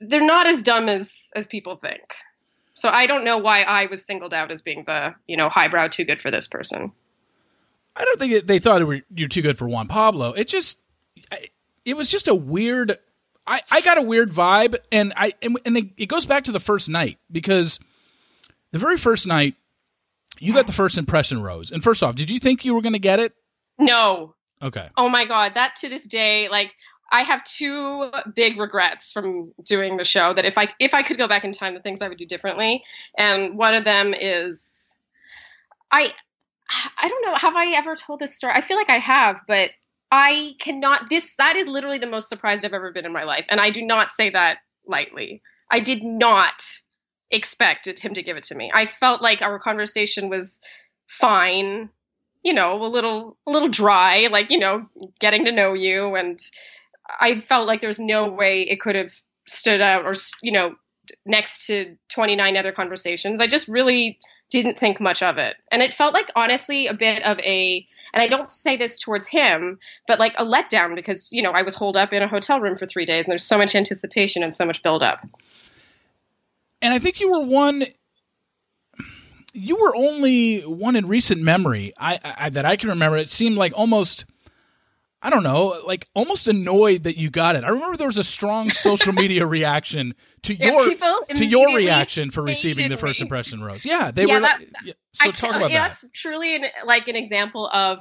they're 0.00 0.20
not 0.20 0.48
as 0.48 0.62
dumb 0.62 0.88
as 0.88 1.30
as 1.36 1.46
people 1.46 1.76
think. 1.76 2.02
So 2.76 2.88
I 2.88 3.06
don't 3.06 3.24
know 3.24 3.38
why 3.38 3.62
I 3.62 3.86
was 3.86 4.04
singled 4.04 4.32
out 4.32 4.50
as 4.50 4.62
being 4.62 4.84
the 4.86 5.14
you 5.26 5.36
know 5.36 5.48
highbrow 5.48 5.88
too 5.88 6.04
good 6.04 6.20
for 6.20 6.30
this 6.30 6.46
person. 6.46 6.92
I 7.94 8.04
don't 8.04 8.18
think 8.18 8.32
it, 8.32 8.46
they 8.46 8.58
thought 8.58 8.82
it 8.82 8.84
were, 8.84 9.00
you're 9.14 9.28
too 9.28 9.40
good 9.40 9.56
for 9.56 9.66
Juan 9.66 9.88
Pablo. 9.88 10.32
It 10.34 10.48
just, 10.48 10.78
I, 11.32 11.48
it 11.86 11.96
was 11.96 12.10
just 12.10 12.28
a 12.28 12.34
weird. 12.34 12.98
I, 13.46 13.62
I 13.70 13.80
got 13.80 13.96
a 13.96 14.02
weird 14.02 14.30
vibe, 14.30 14.76
and 14.92 15.12
I 15.16 15.34
and, 15.40 15.58
and 15.64 15.76
it, 15.76 15.84
it 15.96 16.06
goes 16.06 16.26
back 16.26 16.44
to 16.44 16.52
the 16.52 16.60
first 16.60 16.88
night 16.88 17.18
because 17.30 17.80
the 18.72 18.78
very 18.78 18.96
first 18.96 19.26
night 19.26 19.54
you 20.38 20.52
got 20.52 20.66
the 20.66 20.72
first 20.74 20.98
impression 20.98 21.42
rose. 21.42 21.70
And 21.70 21.82
first 21.82 22.02
off, 22.02 22.14
did 22.14 22.30
you 22.30 22.38
think 22.38 22.64
you 22.64 22.74
were 22.74 22.82
going 22.82 22.92
to 22.92 22.98
get 22.98 23.20
it? 23.20 23.32
No, 23.78 24.36
Okay, 24.62 24.88
Oh 24.96 25.08
my 25.10 25.26
god, 25.26 25.52
that 25.54 25.76
to 25.76 25.88
this 25.88 26.06
day, 26.06 26.48
like 26.48 26.74
I 27.10 27.22
have 27.22 27.44
two 27.44 28.10
big 28.34 28.58
regrets 28.58 29.12
from 29.12 29.52
doing 29.62 29.96
the 29.96 30.04
show 30.04 30.34
that 30.34 30.44
if 30.44 30.58
I 30.58 30.68
if 30.80 30.94
I 30.94 31.02
could 31.02 31.18
go 31.18 31.28
back 31.28 31.44
in 31.44 31.52
time, 31.52 31.74
the 31.74 31.80
things 31.80 32.02
I 32.02 32.08
would 32.08 32.18
do 32.18 32.26
differently. 32.26 32.82
And 33.16 33.56
one 33.56 33.74
of 33.74 33.84
them 33.84 34.14
is 34.14 34.98
I 35.90 36.12
I 36.98 37.08
don't 37.08 37.24
know, 37.24 37.36
have 37.36 37.56
I 37.56 37.68
ever 37.76 37.94
told 37.94 38.18
this 38.18 38.36
story? 38.36 38.52
I 38.54 38.60
feel 38.60 38.76
like 38.76 38.90
I 38.90 38.96
have, 38.96 39.42
but 39.46 39.70
I 40.10 40.54
cannot 40.58 41.08
this 41.08 41.36
that 41.36 41.56
is 41.56 41.68
literally 41.68 41.98
the 41.98 42.06
most 42.06 42.28
surprised 42.28 42.64
I've 42.64 42.74
ever 42.74 42.92
been 42.92 43.06
in 43.06 43.12
my 43.12 43.24
life. 43.24 43.46
And 43.48 43.60
I 43.60 43.70
do 43.70 43.82
not 43.82 44.10
say 44.10 44.30
that 44.30 44.58
lightly. 44.86 45.42
I 45.70 45.80
did 45.80 46.02
not 46.02 46.62
expect 47.30 47.86
him 47.86 48.14
to 48.14 48.22
give 48.22 48.36
it 48.36 48.44
to 48.44 48.54
me. 48.54 48.70
I 48.72 48.84
felt 48.84 49.22
like 49.22 49.42
our 49.42 49.58
conversation 49.58 50.28
was 50.28 50.60
fine 51.08 51.88
you 52.46 52.52
know 52.52 52.80
a 52.80 52.86
little 52.86 53.36
a 53.46 53.50
little 53.50 53.68
dry 53.68 54.28
like 54.30 54.52
you 54.52 54.58
know 54.58 54.86
getting 55.18 55.44
to 55.44 55.52
know 55.52 55.72
you 55.72 56.14
and 56.14 56.38
i 57.20 57.38
felt 57.38 57.66
like 57.66 57.80
there's 57.80 57.98
no 57.98 58.28
way 58.28 58.62
it 58.62 58.80
could 58.80 58.96
have 58.96 59.12
stood 59.46 59.80
out 59.80 60.04
or 60.04 60.14
you 60.42 60.52
know 60.52 60.74
next 61.24 61.66
to 61.66 61.96
29 62.08 62.56
other 62.56 62.72
conversations 62.72 63.40
i 63.40 63.46
just 63.46 63.68
really 63.68 64.18
didn't 64.50 64.78
think 64.78 65.00
much 65.00 65.22
of 65.22 65.38
it 65.38 65.56
and 65.72 65.82
it 65.82 65.92
felt 65.92 66.14
like 66.14 66.30
honestly 66.36 66.86
a 66.86 66.94
bit 66.94 67.24
of 67.24 67.38
a 67.40 67.86
and 68.12 68.22
i 68.22 68.26
don't 68.26 68.50
say 68.50 68.76
this 68.76 68.98
towards 68.98 69.28
him 69.28 69.78
but 70.06 70.18
like 70.18 70.34
a 70.38 70.44
letdown 70.44 70.94
because 70.94 71.32
you 71.32 71.42
know 71.42 71.52
i 71.52 71.62
was 71.62 71.74
holed 71.74 71.96
up 71.96 72.12
in 72.12 72.22
a 72.22 72.28
hotel 72.28 72.60
room 72.60 72.76
for 72.76 72.86
three 72.86 73.04
days 73.04 73.24
and 73.24 73.32
there's 73.32 73.44
so 73.44 73.58
much 73.58 73.74
anticipation 73.74 74.42
and 74.42 74.54
so 74.54 74.64
much 74.64 74.82
build 74.82 75.02
up 75.02 75.20
and 76.82 76.92
I 76.94 76.98
think 76.98 77.20
you 77.20 77.30
were 77.30 77.40
one. 77.40 77.84
You 79.52 79.76
were 79.76 79.96
only 79.96 80.60
one 80.60 80.96
in 80.96 81.08
recent 81.08 81.42
memory 81.42 81.92
I, 81.98 82.20
I 82.38 82.48
that 82.50 82.64
I 82.64 82.76
can 82.76 82.90
remember. 82.90 83.16
It 83.16 83.30
seemed 83.30 83.56
like 83.56 83.72
almost. 83.74 84.24
I 85.22 85.30
don't 85.30 85.42
know, 85.42 85.80
like 85.86 86.08
almost 86.14 86.46
annoyed 86.46 87.04
that 87.04 87.16
you 87.16 87.30
got 87.30 87.56
it. 87.56 87.64
I 87.64 87.68
remember 87.68 87.96
there 87.96 88.06
was 88.06 88.18
a 88.18 88.24
strong 88.24 88.66
social 88.68 89.12
media 89.12 89.46
reaction 89.46 90.14
to 90.42 90.54
Yeah, 90.54 90.70
your 90.72 90.94
to 91.34 91.44
your 91.44 91.74
reaction 91.74 92.30
for 92.30 92.42
receiving 92.42 92.88
the 92.90 92.96
first 92.96 93.20
me. 93.20 93.24
impression 93.24 93.62
rose. 93.62 93.84
Yeah, 93.84 94.10
they 94.10 94.24
Yeah, 94.26 94.34
were. 94.34 94.40
that- 94.42 94.58
like, 94.60 94.68
yeah, 94.84 94.92
so 95.14 95.28
I- 95.28 95.32
talk 95.32 95.56
about 95.56 95.70
yeah, 95.70 95.80
that. 95.80 95.88
That's 95.88 96.04
truly 96.12 96.54
an, 96.56 96.66
like 96.84 97.08
an 97.08 97.16
example 97.16 97.66
of 97.66 98.00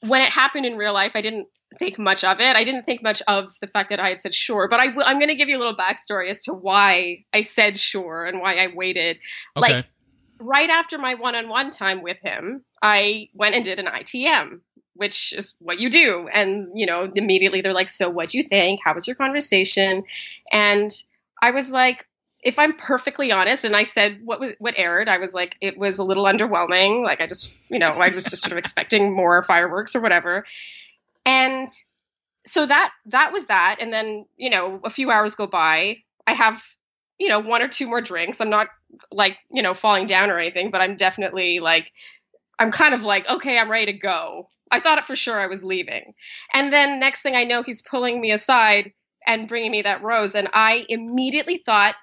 when 0.00 0.22
it 0.22 0.30
happened 0.30 0.66
in 0.66 0.76
real 0.76 0.94
life. 0.94 1.12
I 1.14 1.20
didn't 1.20 1.46
think 1.78 1.98
much 1.98 2.24
of 2.24 2.40
it. 2.40 2.56
I 2.56 2.64
didn't 2.64 2.84
think 2.84 3.02
much 3.02 3.20
of 3.28 3.52
the 3.60 3.66
fact 3.66 3.90
that 3.90 4.00
I 4.00 4.08
had 4.08 4.20
said 4.20 4.32
sure, 4.34 4.66
but 4.68 4.80
I 4.80 4.88
will, 4.88 5.02
I'm 5.04 5.18
going 5.18 5.28
to 5.28 5.34
give 5.34 5.48
you 5.48 5.56
a 5.56 5.58
little 5.58 5.76
backstory 5.76 6.30
as 6.30 6.42
to 6.44 6.52
why 6.54 7.24
I 7.32 7.42
said 7.42 7.78
sure 7.78 8.24
and 8.24 8.40
why 8.40 8.56
I 8.56 8.68
waited. 8.74 9.18
Okay. 9.56 9.72
Like 9.74 9.86
right 10.40 10.70
after 10.70 10.98
my 10.98 11.14
one-on-one 11.14 11.70
time 11.70 12.02
with 12.02 12.16
him, 12.22 12.64
I 12.82 13.28
went 13.34 13.54
and 13.56 13.64
did 13.64 13.78
an 13.78 13.86
ITM. 13.86 14.60
Which 14.94 15.32
is 15.32 15.54
what 15.58 15.80
you 15.80 15.90
do. 15.90 16.28
And, 16.32 16.68
you 16.74 16.86
know, 16.86 17.10
immediately 17.14 17.60
they're 17.60 17.74
like, 17.74 17.88
So 17.88 18.08
what 18.08 18.28
do 18.28 18.38
you 18.38 18.44
think? 18.44 18.80
How 18.84 18.94
was 18.94 19.06
your 19.06 19.16
conversation? 19.16 20.04
And 20.52 20.90
I 21.42 21.50
was 21.50 21.70
like, 21.70 22.06
if 22.44 22.58
I'm 22.58 22.74
perfectly 22.74 23.32
honest, 23.32 23.64
and 23.64 23.74
I 23.74 23.84
said 23.84 24.20
what 24.22 24.38
was 24.38 24.52
what 24.58 24.74
aired, 24.76 25.08
I 25.08 25.16
was 25.16 25.32
like, 25.32 25.56
it 25.62 25.78
was 25.78 25.98
a 25.98 26.04
little 26.04 26.24
underwhelming. 26.24 27.02
Like 27.02 27.22
I 27.22 27.26
just, 27.26 27.52
you 27.70 27.78
know, 27.78 27.88
I 27.88 28.10
was 28.10 28.24
just 28.24 28.42
sort 28.42 28.52
of 28.52 28.58
expecting 28.58 29.14
more 29.14 29.42
fireworks 29.42 29.96
or 29.96 30.02
whatever. 30.02 30.44
And 31.24 31.68
so 32.46 32.66
that 32.66 32.92
that 33.06 33.32
was 33.32 33.46
that. 33.46 33.78
And 33.80 33.92
then, 33.92 34.26
you 34.36 34.50
know, 34.50 34.80
a 34.84 34.90
few 34.90 35.10
hours 35.10 35.34
go 35.34 35.46
by. 35.46 35.98
I 36.26 36.32
have, 36.34 36.62
you 37.18 37.28
know, 37.28 37.40
one 37.40 37.62
or 37.62 37.68
two 37.68 37.86
more 37.86 38.02
drinks. 38.02 38.42
I'm 38.42 38.50
not 38.50 38.68
like, 39.10 39.38
you 39.50 39.62
know, 39.62 39.72
falling 39.72 40.06
down 40.06 40.30
or 40.30 40.38
anything, 40.38 40.70
but 40.70 40.82
I'm 40.82 40.96
definitely 40.96 41.60
like 41.60 41.90
I'm 42.58 42.70
kind 42.70 42.94
of 42.94 43.02
like, 43.02 43.28
okay, 43.28 43.58
I'm 43.58 43.70
ready 43.70 43.86
to 43.86 43.98
go. 43.98 44.48
I 44.70 44.80
thought 44.80 44.98
it 44.98 45.04
for 45.04 45.16
sure 45.16 45.38
I 45.38 45.46
was 45.46 45.64
leaving. 45.64 46.14
And 46.52 46.72
then 46.72 47.00
next 47.00 47.22
thing 47.22 47.36
I 47.36 47.44
know, 47.44 47.62
he's 47.62 47.82
pulling 47.82 48.20
me 48.20 48.32
aside 48.32 48.92
and 49.26 49.48
bringing 49.48 49.70
me 49.70 49.82
that 49.82 50.02
rose. 50.02 50.34
And 50.34 50.48
I 50.52 50.84
immediately 50.88 51.58
thought 51.58 51.94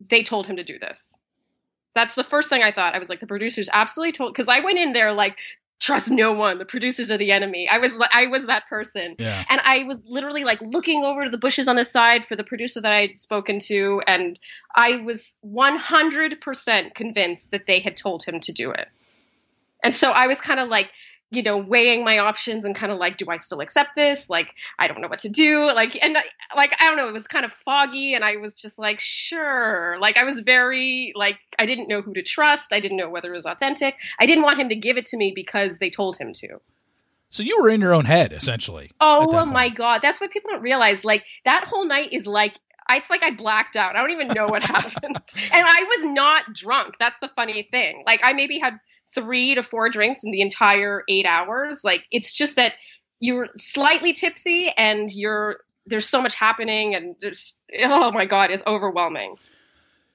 they 0.00 0.22
told 0.22 0.46
him 0.46 0.56
to 0.56 0.64
do 0.64 0.78
this. 0.78 1.18
That's 1.94 2.14
the 2.14 2.24
first 2.24 2.50
thing 2.50 2.62
I 2.62 2.70
thought. 2.70 2.94
I 2.94 2.98
was 2.98 3.08
like, 3.08 3.20
the 3.20 3.26
producers 3.26 3.68
absolutely 3.72 4.12
told, 4.12 4.32
because 4.32 4.48
I 4.48 4.60
went 4.60 4.78
in 4.78 4.92
there 4.92 5.12
like, 5.12 5.38
trust 5.80 6.10
no 6.10 6.32
one. 6.32 6.58
The 6.58 6.64
producers 6.64 7.10
are 7.10 7.16
the 7.16 7.32
enemy. 7.32 7.68
I 7.68 7.78
was 7.78 7.96
I 8.12 8.26
was 8.26 8.46
that 8.46 8.66
person. 8.68 9.16
Yeah. 9.18 9.44
And 9.48 9.60
I 9.64 9.84
was 9.84 10.04
literally 10.06 10.44
like 10.44 10.60
looking 10.60 11.04
over 11.04 11.24
to 11.24 11.30
the 11.30 11.38
bushes 11.38 11.68
on 11.68 11.76
the 11.76 11.84
side 11.84 12.24
for 12.24 12.36
the 12.36 12.44
producer 12.44 12.80
that 12.80 12.92
I'd 12.92 13.18
spoken 13.18 13.58
to 13.60 14.02
and 14.06 14.38
I 14.74 14.96
was 14.96 15.36
100% 15.44 16.94
convinced 16.94 17.50
that 17.52 17.66
they 17.66 17.80
had 17.80 17.96
told 17.96 18.24
him 18.24 18.40
to 18.40 18.52
do 18.52 18.70
it. 18.70 18.88
And 19.82 19.94
so 19.94 20.10
I 20.10 20.26
was 20.26 20.40
kind 20.40 20.58
of 20.58 20.68
like 20.68 20.90
you 21.30 21.42
know, 21.42 21.58
weighing 21.58 22.04
my 22.04 22.18
options 22.18 22.64
and 22.64 22.74
kind 22.74 22.90
of 22.90 22.98
like, 22.98 23.18
do 23.18 23.26
I 23.28 23.36
still 23.36 23.60
accept 23.60 23.96
this? 23.96 24.30
Like, 24.30 24.54
I 24.78 24.88
don't 24.88 25.00
know 25.00 25.08
what 25.08 25.18
to 25.20 25.28
do. 25.28 25.64
Like, 25.64 26.02
and 26.02 26.16
I, 26.16 26.24
like, 26.56 26.74
I 26.80 26.86
don't 26.86 26.96
know, 26.96 27.08
it 27.08 27.12
was 27.12 27.26
kind 27.26 27.44
of 27.44 27.52
foggy 27.52 28.14
and 28.14 28.24
I 28.24 28.36
was 28.36 28.58
just 28.58 28.78
like, 28.78 28.98
sure. 28.98 29.98
Like, 30.00 30.16
I 30.16 30.24
was 30.24 30.40
very, 30.40 31.12
like, 31.14 31.38
I 31.58 31.66
didn't 31.66 31.88
know 31.88 32.00
who 32.00 32.14
to 32.14 32.22
trust. 32.22 32.72
I 32.72 32.80
didn't 32.80 32.96
know 32.96 33.10
whether 33.10 33.30
it 33.30 33.36
was 33.36 33.46
authentic. 33.46 33.98
I 34.18 34.24
didn't 34.24 34.44
want 34.44 34.58
him 34.58 34.70
to 34.70 34.74
give 34.74 34.96
it 34.96 35.06
to 35.06 35.18
me 35.18 35.32
because 35.34 35.78
they 35.78 35.90
told 35.90 36.16
him 36.16 36.32
to. 36.34 36.60
So 37.30 37.42
you 37.42 37.60
were 37.60 37.68
in 37.68 37.82
your 37.82 37.92
own 37.92 38.06
head, 38.06 38.32
essentially. 38.32 38.90
Oh 38.98 39.44
my 39.44 39.68
God. 39.68 40.00
That's 40.00 40.22
what 40.22 40.30
people 40.30 40.50
don't 40.50 40.62
realize. 40.62 41.04
Like, 41.04 41.26
that 41.44 41.64
whole 41.64 41.84
night 41.84 42.14
is 42.14 42.26
like, 42.26 42.58
it's 42.90 43.10
like 43.10 43.22
I 43.22 43.32
blacked 43.32 43.76
out. 43.76 43.96
I 43.96 44.00
don't 44.00 44.12
even 44.12 44.28
know 44.28 44.46
what 44.46 44.62
happened. 44.64 45.20
And 45.52 45.66
I 45.66 45.84
was 45.88 46.06
not 46.06 46.54
drunk. 46.54 46.96
That's 46.98 47.18
the 47.18 47.28
funny 47.28 47.64
thing. 47.64 48.02
Like, 48.06 48.20
I 48.24 48.32
maybe 48.32 48.58
had 48.58 48.78
three 49.14 49.54
to 49.54 49.62
four 49.62 49.88
drinks 49.88 50.24
in 50.24 50.30
the 50.30 50.40
entire 50.40 51.02
eight 51.08 51.26
hours. 51.26 51.82
Like 51.84 52.04
it's 52.10 52.32
just 52.32 52.56
that 52.56 52.74
you're 53.20 53.48
slightly 53.58 54.12
tipsy 54.12 54.70
and 54.76 55.10
you're 55.10 55.58
there's 55.86 56.08
so 56.08 56.20
much 56.20 56.34
happening 56.34 56.94
and 56.94 57.16
there's 57.20 57.58
oh 57.84 58.10
my 58.12 58.24
god, 58.24 58.50
it's 58.50 58.62
overwhelming. 58.66 59.36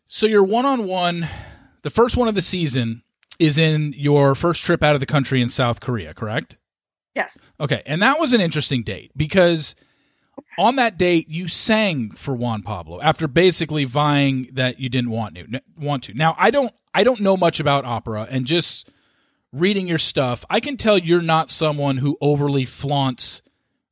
So 0.08 0.26
you're 0.26 0.44
one 0.44 0.66
on 0.66 0.86
one. 0.86 1.28
The 1.82 1.90
first 1.90 2.16
one 2.16 2.28
of 2.28 2.36
the 2.36 2.42
season 2.42 3.04
is 3.40 3.58
in 3.58 3.94
your 3.98 4.36
first 4.36 4.64
trip 4.64 4.84
out 4.84 4.94
of 4.94 5.00
the 5.00 5.06
country 5.06 5.42
in 5.42 5.50
South 5.50 5.82
Korea, 5.82 6.14
correct? 6.14 6.58
Yes. 7.16 7.54
Okay, 7.60 7.84
and 7.86 8.02
that 8.02 8.20
was 8.20 8.34
an 8.34 8.42
interesting 8.42 8.84
date 8.84 9.12
because 9.16 9.76
on 10.58 10.78
that 10.78 10.98
date 10.98 11.30
you 11.30 11.48
sang 11.48 12.12
for 12.12 12.34
Juan 12.34 12.62
Pablo 12.64 13.02
after 13.02 13.28
basically 13.28 13.84
vying 13.84 14.50
that 14.54 14.80
you 14.80 14.90
didn't 14.90 15.12
want 15.12 15.36
to 15.36 15.62
want 15.78 16.04
to. 16.04 16.14
Now 16.14 16.36
I 16.38 16.52
don't 16.52 16.74
I 16.94 17.04
don't 17.04 17.22
know 17.22 17.38
much 17.38 17.60
about 17.60 17.86
opera, 17.86 18.28
and 18.30 18.46
just 18.46 18.90
reading 19.52 19.88
your 19.88 19.98
stuff, 19.98 20.46
I 20.50 20.60
can 20.60 20.78
tell 20.78 20.98
you're 20.98 21.22
not 21.22 21.52
someone 21.52 21.98
who 21.98 22.18
overly 22.22 22.66
flaunts 22.66 23.42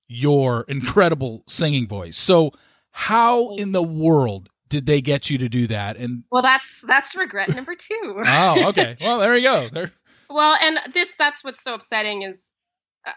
your 0.08 0.66
incredible 0.68 1.44
singing 1.48 1.88
voice. 1.88 2.18
So, 2.18 2.52
how 2.92 3.56
in 3.56 3.72
the 3.72 3.84
world 3.84 4.50
did 4.68 4.86
they 4.86 5.02
get 5.02 5.30
you 5.30 5.38
to 5.38 5.50
do 5.50 5.68
that? 5.68 5.98
And 5.98 6.24
well, 6.32 6.42
that's 6.42 6.82
that's 6.82 7.16
regret 7.16 7.50
number 7.50 7.76
two. 7.76 8.22
oh, 8.26 8.70
okay. 8.70 8.98
Well, 9.00 9.20
there 9.20 9.36
you 9.36 9.44
go. 9.44 9.70
There. 9.70 9.92
Well, 10.30 10.58
and 10.62 10.80
this 10.94 11.16
that's 11.16 11.44
what's 11.44 11.64
so 11.64 11.76
upsetting 11.76 12.24
is 12.24 12.52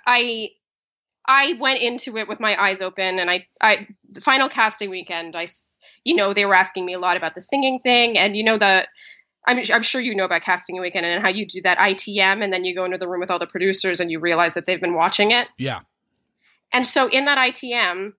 I 0.07 0.51
I 1.27 1.55
went 1.55 1.81
into 1.81 2.19
it 2.19 2.29
with 2.29 2.41
my 2.41 2.61
eyes 2.61 2.81
open, 2.81 3.19
and 3.19 3.31
I, 3.31 3.47
I, 3.61 3.89
the 4.11 4.21
final 4.21 4.49
casting 4.49 4.91
weekend, 4.91 5.37
I, 5.37 5.47
you 6.05 6.17
know, 6.17 6.35
they 6.35 6.45
were 6.45 6.55
asking 6.55 6.85
me 6.85 6.93
a 6.93 6.99
lot 6.99 7.17
about 7.17 7.35
the 7.35 7.41
singing 7.41 7.81
thing, 7.81 8.19
and 8.19 8.37
you 8.37 8.45
know 8.45 8.59
the 8.59 8.87
I'm, 9.47 9.63
I'm 9.73 9.83
sure 9.83 10.01
you 10.01 10.15
know 10.15 10.25
about 10.25 10.43
casting 10.43 10.79
a 10.79 10.81
weekend 10.81 11.05
and 11.07 11.23
how 11.23 11.29
you 11.29 11.47
do 11.47 11.63
that 11.63 11.79
ITM 11.79 12.43
and 12.43 12.53
then 12.53 12.65
you 12.65 12.75
go 12.75 12.85
into 12.85 12.99
the 12.99 13.09
room 13.09 13.21
with 13.21 13.31
all 13.31 13.39
the 13.39 13.47
producers 13.47 14.01
and 14.01 14.11
you 14.11 14.21
realize 14.21 14.55
that 14.55 14.67
they've 14.67 14.81
been 14.81 14.95
watching 14.95 15.33
it. 15.33 15.49
Yeah. 15.59 15.81
And 16.73 16.87
so 16.87 17.09
in 17.09 17.27
that 17.27 17.39
ITM, 17.39 18.13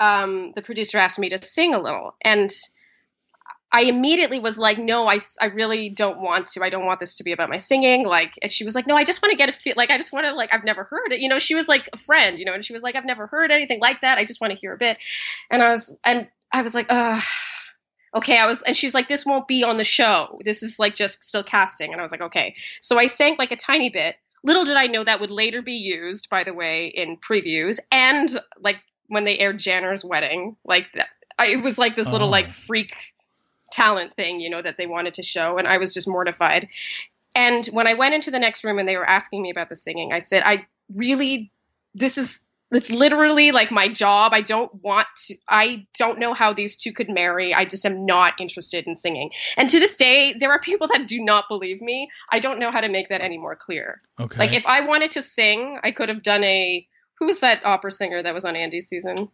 um, 0.00 0.52
the 0.54 0.62
producer 0.62 0.98
asked 0.98 1.18
me 1.18 1.30
to 1.30 1.38
sing 1.38 1.74
a 1.74 1.80
little. 1.80 2.14
And 2.22 2.50
I 3.70 3.82
immediately 3.82 4.40
was 4.40 4.58
like, 4.58 4.78
no, 4.78 5.06
I, 5.06 5.18
I 5.40 5.46
really 5.46 5.90
don't 5.90 6.20
want 6.20 6.46
to. 6.48 6.62
I 6.62 6.70
don't 6.70 6.86
want 6.86 7.00
this 7.00 7.16
to 7.16 7.24
be 7.24 7.32
about 7.32 7.50
my 7.50 7.58
singing. 7.58 8.06
Like, 8.06 8.34
and 8.40 8.50
she 8.50 8.64
was 8.64 8.74
like, 8.74 8.86
no, 8.86 8.94
I 8.94 9.04
just 9.04 9.20
want 9.20 9.32
to 9.32 9.36
get 9.36 9.48
a 9.48 9.52
feel. 9.52 9.74
Like, 9.76 9.90
I 9.90 9.98
just 9.98 10.12
want 10.12 10.26
to, 10.26 10.34
like, 10.34 10.54
I've 10.54 10.64
never 10.64 10.84
heard 10.84 11.12
it. 11.12 11.20
You 11.20 11.28
know, 11.28 11.38
she 11.38 11.54
was 11.54 11.68
like 11.68 11.88
a 11.92 11.98
friend, 11.98 12.38
you 12.38 12.44
know, 12.44 12.54
and 12.54 12.64
she 12.64 12.72
was 12.72 12.82
like, 12.82 12.96
I've 12.96 13.04
never 13.04 13.26
heard 13.26 13.50
anything 13.50 13.80
like 13.80 14.00
that. 14.00 14.16
I 14.16 14.24
just 14.24 14.40
want 14.40 14.52
to 14.52 14.58
hear 14.58 14.72
a 14.72 14.78
bit. 14.78 14.98
And 15.50 15.62
I 15.62 15.70
was, 15.70 15.94
and 16.04 16.28
I 16.50 16.62
was 16.62 16.74
like, 16.74 16.90
uh, 16.90 17.20
okay, 18.14 18.38
I 18.38 18.46
was, 18.46 18.62
and 18.62 18.76
she's 18.76 18.94
like, 18.94 19.08
this 19.08 19.26
won't 19.26 19.48
be 19.48 19.64
on 19.64 19.76
the 19.76 19.84
show. 19.84 20.40
This 20.44 20.62
is 20.62 20.78
like 20.78 20.94
just 20.94 21.24
still 21.24 21.42
casting. 21.42 21.92
And 21.92 22.00
I 22.00 22.04
was 22.04 22.10
like, 22.10 22.22
okay. 22.22 22.54
So 22.80 22.98
I 22.98 23.06
sang 23.06 23.36
like 23.38 23.52
a 23.52 23.56
tiny 23.56 23.90
bit. 23.90 24.16
Little 24.44 24.64
did 24.64 24.76
I 24.76 24.86
know 24.86 25.04
that 25.04 25.20
would 25.20 25.30
later 25.30 25.62
be 25.62 25.74
used, 25.74 26.30
by 26.30 26.44
the 26.44 26.54
way, 26.54 26.86
in 26.86 27.16
previews 27.16 27.78
and 27.90 28.28
like 28.60 28.78
when 29.08 29.24
they 29.24 29.38
aired 29.38 29.58
Janner's 29.58 30.04
wedding. 30.04 30.56
Like 30.64 30.90
that, 30.92 31.08
I, 31.38 31.48
it 31.48 31.62
was 31.62 31.78
like 31.78 31.96
this 31.96 32.10
little 32.10 32.28
oh. 32.28 32.32
like 32.32 32.50
freak 32.50 32.94
talent 33.70 34.14
thing, 34.14 34.40
you 34.40 34.50
know, 34.50 34.62
that 34.62 34.76
they 34.76 34.86
wanted 34.86 35.14
to 35.14 35.22
show. 35.22 35.58
And 35.58 35.68
I 35.68 35.78
was 35.78 35.92
just 35.92 36.08
mortified. 36.08 36.68
And 37.34 37.64
when 37.66 37.86
I 37.86 37.94
went 37.94 38.14
into 38.14 38.30
the 38.30 38.38
next 38.38 38.64
room 38.64 38.78
and 38.78 38.88
they 38.88 38.96
were 38.96 39.08
asking 39.08 39.42
me 39.42 39.50
about 39.50 39.68
the 39.68 39.76
singing, 39.76 40.12
I 40.12 40.20
said, 40.20 40.42
I 40.44 40.66
really, 40.92 41.52
this 41.94 42.18
is 42.18 42.47
it's 42.70 42.90
literally 42.90 43.52
like 43.52 43.70
my 43.70 43.88
job. 43.88 44.32
I 44.34 44.40
don't 44.40 44.70
want 44.82 45.06
to, 45.26 45.36
I 45.48 45.86
don't 45.96 46.18
know 46.18 46.34
how 46.34 46.52
these 46.52 46.76
two 46.76 46.92
could 46.92 47.08
marry. 47.08 47.54
I 47.54 47.64
just 47.64 47.86
am 47.86 48.04
not 48.04 48.34
interested 48.38 48.86
in 48.86 48.94
singing. 48.94 49.30
And 49.56 49.70
to 49.70 49.80
this 49.80 49.96
day, 49.96 50.34
there 50.38 50.50
are 50.50 50.60
people 50.60 50.88
that 50.88 51.06
do 51.06 51.22
not 51.22 51.44
believe 51.48 51.80
me. 51.80 52.10
I 52.30 52.40
don't 52.40 52.58
know 52.58 52.70
how 52.70 52.80
to 52.80 52.88
make 52.88 53.08
that 53.08 53.22
any 53.22 53.38
more 53.38 53.56
clear. 53.56 54.02
Okay. 54.20 54.38
Like 54.38 54.52
if 54.52 54.66
I 54.66 54.82
wanted 54.82 55.12
to 55.12 55.22
sing, 55.22 55.78
I 55.82 55.92
could 55.92 56.10
have 56.10 56.22
done 56.22 56.44
a, 56.44 56.86
who 57.18 57.26
was 57.26 57.40
that 57.40 57.64
opera 57.64 57.90
singer 57.90 58.22
that 58.22 58.34
was 58.34 58.44
on 58.44 58.54
Andi's 58.54 58.88
season? 58.88 59.28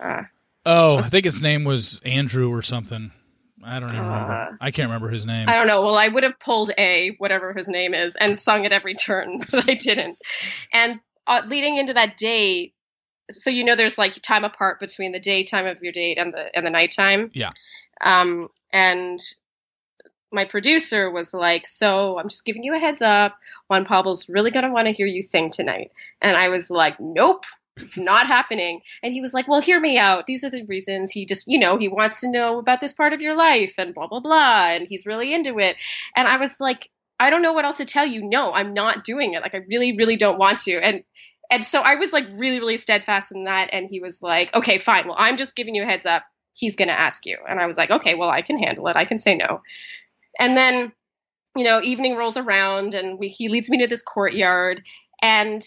Uh, 0.00 0.22
oh, 0.64 0.96
was, 0.96 1.06
I 1.06 1.08
think 1.08 1.24
his 1.26 1.42
name 1.42 1.64
was 1.64 2.00
Andrew 2.04 2.50
or 2.50 2.62
something. 2.62 3.12
I 3.64 3.80
don't 3.80 3.90
even 3.90 4.04
uh, 4.04 4.08
remember. 4.08 4.58
I 4.60 4.70
can't 4.70 4.88
remember 4.88 5.10
his 5.10 5.26
name. 5.26 5.48
I 5.48 5.54
don't 5.54 5.66
know. 5.66 5.82
Well, 5.82 5.96
I 5.96 6.08
would 6.08 6.22
have 6.22 6.38
pulled 6.38 6.70
a 6.78 7.14
whatever 7.18 7.52
his 7.52 7.68
name 7.68 7.92
is 7.92 8.16
and 8.16 8.38
sung 8.38 8.64
at 8.64 8.72
every 8.72 8.94
turn, 8.94 9.38
but 9.50 9.68
I 9.68 9.74
didn't. 9.74 10.18
And 10.72 11.00
uh, 11.28 11.42
leading 11.46 11.76
into 11.76 11.94
that 11.94 12.16
date, 12.16 12.74
so 13.30 13.50
you 13.50 13.62
know 13.62 13.76
there's 13.76 13.98
like 13.98 14.14
time 14.22 14.44
apart 14.44 14.80
between 14.80 15.12
the 15.12 15.20
daytime 15.20 15.66
of 15.66 15.82
your 15.82 15.92
date 15.92 16.18
and 16.18 16.32
the 16.32 16.54
and 16.56 16.66
the 16.66 16.70
nighttime. 16.70 17.30
Yeah. 17.34 17.50
Um, 18.00 18.48
and 18.72 19.20
my 20.32 20.46
producer 20.46 21.10
was 21.10 21.34
like, 21.34 21.66
"So 21.66 22.18
I'm 22.18 22.28
just 22.28 22.44
giving 22.44 22.64
you 22.64 22.74
a 22.74 22.78
heads 22.78 23.02
up. 23.02 23.38
Juan 23.68 23.84
Pablo's 23.84 24.28
really 24.28 24.50
gonna 24.50 24.72
want 24.72 24.86
to 24.86 24.92
hear 24.92 25.06
you 25.06 25.22
sing 25.22 25.50
tonight." 25.50 25.92
And 26.20 26.36
I 26.36 26.48
was 26.48 26.70
like, 26.70 26.98
"Nope." 26.98 27.44
It's 27.80 27.96
not 27.96 28.26
happening. 28.26 28.80
And 29.04 29.12
he 29.12 29.20
was 29.20 29.32
like, 29.32 29.46
Well, 29.46 29.60
hear 29.60 29.78
me 29.78 29.98
out. 29.98 30.26
These 30.26 30.42
are 30.42 30.50
the 30.50 30.64
reasons. 30.64 31.12
He 31.12 31.26
just, 31.26 31.46
you 31.46 31.60
know, 31.60 31.76
he 31.76 31.86
wants 31.86 32.22
to 32.22 32.30
know 32.30 32.58
about 32.58 32.80
this 32.80 32.92
part 32.92 33.12
of 33.12 33.20
your 33.20 33.36
life 33.36 33.74
and 33.78 33.94
blah, 33.94 34.08
blah, 34.08 34.18
blah. 34.18 34.70
And 34.70 34.88
he's 34.88 35.06
really 35.06 35.32
into 35.32 35.60
it. 35.60 35.76
And 36.16 36.26
I 36.26 36.38
was 36.38 36.60
like, 36.60 36.90
I 37.20 37.30
don't 37.30 37.42
know 37.42 37.52
what 37.52 37.64
else 37.64 37.78
to 37.78 37.84
tell 37.84 38.06
you. 38.06 38.22
No, 38.24 38.52
I'm 38.52 38.74
not 38.74 39.04
doing 39.04 39.34
it. 39.34 39.42
Like 39.42 39.54
I 39.54 39.62
really, 39.68 39.96
really 39.96 40.16
don't 40.16 40.38
want 40.38 40.60
to. 40.60 40.74
And 40.76 41.02
and 41.50 41.64
so 41.64 41.80
I 41.80 41.94
was 41.94 42.12
like 42.12 42.26
really, 42.32 42.60
really 42.60 42.76
steadfast 42.76 43.32
in 43.32 43.44
that. 43.44 43.70
And 43.72 43.88
he 43.88 44.00
was 44.00 44.22
like, 44.22 44.54
okay, 44.54 44.78
fine. 44.78 45.06
Well, 45.06 45.16
I'm 45.18 45.36
just 45.36 45.56
giving 45.56 45.74
you 45.74 45.82
a 45.82 45.86
heads 45.86 46.06
up. 46.06 46.24
He's 46.54 46.76
gonna 46.76 46.92
ask 46.92 47.26
you. 47.26 47.38
And 47.48 47.60
I 47.60 47.66
was 47.66 47.76
like, 47.76 47.90
okay, 47.90 48.14
well, 48.14 48.30
I 48.30 48.42
can 48.42 48.58
handle 48.58 48.86
it. 48.88 48.96
I 48.96 49.04
can 49.04 49.18
say 49.18 49.34
no. 49.34 49.62
And 50.38 50.56
then, 50.56 50.92
you 51.56 51.64
know, 51.64 51.80
evening 51.82 52.16
rolls 52.16 52.36
around 52.36 52.94
and 52.94 53.18
we, 53.18 53.28
he 53.28 53.48
leads 53.48 53.70
me 53.70 53.78
to 53.78 53.86
this 53.86 54.02
courtyard 54.02 54.82
and 55.22 55.62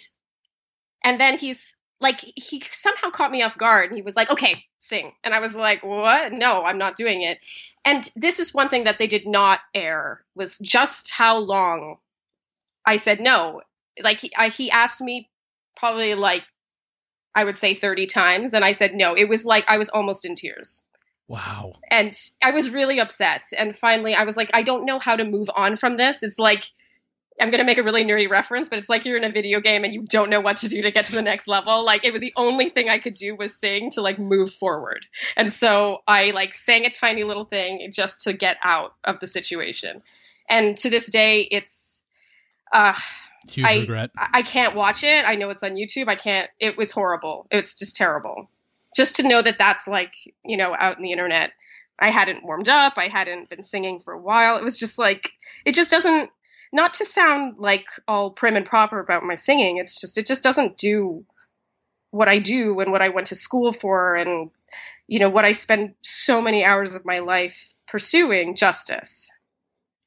and 1.03 1.19
then 1.19 1.37
he's 1.37 1.75
like 1.99 2.19
he 2.19 2.61
somehow 2.71 3.09
caught 3.09 3.31
me 3.31 3.41
off 3.41 3.57
guard 3.57 3.89
and 3.89 3.95
he 3.95 4.01
was 4.01 4.15
like, 4.15 4.29
okay, 4.31 4.63
sing. 4.91 5.13
And 5.23 5.33
I 5.33 5.39
was 5.39 5.55
like, 5.55 5.83
what? 5.83 6.33
No, 6.33 6.63
I'm 6.63 6.77
not 6.77 6.97
doing 6.97 7.21
it. 7.21 7.39
And 7.85 8.07
this 8.15 8.39
is 8.39 8.53
one 8.53 8.67
thing 8.67 8.83
that 8.83 8.99
they 8.99 9.07
did 9.07 9.25
not 9.25 9.59
air 9.73 10.21
was 10.35 10.57
just 10.59 11.11
how 11.11 11.37
long 11.39 11.97
I 12.85 12.97
said 12.97 13.21
no. 13.21 13.61
Like 14.03 14.19
he, 14.19 14.31
I, 14.37 14.49
he 14.49 14.69
asked 14.69 15.01
me 15.01 15.29
probably 15.77 16.13
like 16.15 16.43
I 17.33 17.45
would 17.45 17.55
say 17.55 17.73
30 17.73 18.07
times 18.07 18.53
and 18.53 18.65
I 18.65 18.73
said 18.73 18.93
no. 18.93 19.15
It 19.15 19.29
was 19.29 19.45
like 19.45 19.69
I 19.69 19.77
was 19.77 19.89
almost 19.89 20.25
in 20.25 20.35
tears. 20.35 20.83
Wow. 21.29 21.75
And 21.89 22.13
I 22.43 22.51
was 22.51 22.69
really 22.69 22.99
upset. 22.99 23.45
And 23.57 23.75
finally 23.75 24.13
I 24.13 24.23
was 24.23 24.35
like 24.35 24.51
I 24.53 24.63
don't 24.63 24.85
know 24.85 24.99
how 24.99 25.15
to 25.15 25.23
move 25.23 25.49
on 25.55 25.77
from 25.77 25.95
this. 25.95 26.21
It's 26.21 26.37
like 26.37 26.65
I'm 27.39 27.49
going 27.49 27.59
to 27.59 27.65
make 27.65 27.77
a 27.77 27.83
really 27.83 28.03
nerdy 28.03 28.29
reference, 28.29 28.69
but 28.69 28.77
it's 28.77 28.89
like 28.89 29.05
you're 29.05 29.17
in 29.17 29.23
a 29.23 29.31
video 29.31 29.61
game 29.61 29.83
and 29.83 29.93
you 29.93 30.03
don't 30.03 30.29
know 30.29 30.41
what 30.41 30.57
to 30.57 30.69
do 30.69 30.81
to 30.81 30.91
get 30.91 31.05
to 31.05 31.15
the 31.15 31.21
next 31.21 31.47
level. 31.47 31.83
Like 31.83 32.03
it 32.03 32.11
was 32.11 32.21
the 32.21 32.33
only 32.35 32.69
thing 32.69 32.89
I 32.89 32.99
could 32.99 33.13
do 33.13 33.35
was 33.35 33.57
sing 33.57 33.89
to 33.91 34.01
like 34.01 34.19
move 34.19 34.51
forward. 34.51 35.05
And 35.35 35.51
so 35.51 35.99
I 36.07 36.31
like 36.31 36.53
sang 36.53 36.85
a 36.85 36.89
tiny 36.89 37.23
little 37.23 37.45
thing 37.45 37.89
just 37.91 38.23
to 38.23 38.33
get 38.33 38.57
out 38.63 38.93
of 39.03 39.19
the 39.19 39.27
situation. 39.27 40.01
And 40.49 40.77
to 40.79 40.89
this 40.89 41.09
day, 41.09 41.41
it's, 41.41 42.03
uh, 42.73 42.93
Huge 43.49 43.65
I, 43.65 43.79
regret. 43.79 44.11
I 44.15 44.43
can't 44.43 44.75
watch 44.75 45.03
it. 45.03 45.25
I 45.25 45.33
know 45.33 45.49
it's 45.49 45.63
on 45.63 45.71
YouTube. 45.71 46.09
I 46.09 46.15
can't, 46.15 46.49
it 46.59 46.77
was 46.77 46.91
horrible. 46.91 47.47
It's 47.49 47.73
just 47.73 47.95
terrible. 47.95 48.49
Just 48.95 49.15
to 49.15 49.27
know 49.27 49.41
that 49.41 49.57
that's 49.57 49.87
like, 49.87 50.13
you 50.45 50.57
know, 50.57 50.75
out 50.77 50.97
in 50.97 51.03
the 51.03 51.11
internet. 51.11 51.53
I 51.97 52.11
hadn't 52.11 52.43
warmed 52.43 52.69
up. 52.69 52.93
I 52.97 53.07
hadn't 53.07 53.49
been 53.49 53.63
singing 53.63 53.99
for 53.99 54.13
a 54.13 54.21
while. 54.21 54.57
It 54.57 54.63
was 54.63 54.77
just 54.77 54.99
like, 54.99 55.31
it 55.65 55.73
just 55.73 55.89
doesn't, 55.89 56.29
not 56.71 56.93
to 56.93 57.05
sound 57.05 57.55
like 57.57 57.85
all 58.07 58.31
prim 58.31 58.55
and 58.55 58.65
proper 58.65 58.99
about 58.99 59.23
my 59.23 59.35
singing. 59.35 59.77
It's 59.77 59.99
just 59.99 60.17
it 60.17 60.25
just 60.25 60.43
doesn't 60.43 60.77
do 60.77 61.25
what 62.11 62.27
I 62.27 62.39
do 62.39 62.79
and 62.79 62.91
what 62.91 63.01
I 63.01 63.09
went 63.09 63.27
to 63.27 63.35
school 63.35 63.71
for 63.71 64.15
and 64.15 64.51
you 65.07 65.19
know 65.19 65.29
what 65.29 65.45
I 65.45 65.51
spend 65.51 65.95
so 66.01 66.41
many 66.41 66.63
hours 66.63 66.95
of 66.95 67.05
my 67.05 67.19
life 67.19 67.73
pursuing 67.87 68.55
justice. 68.55 69.29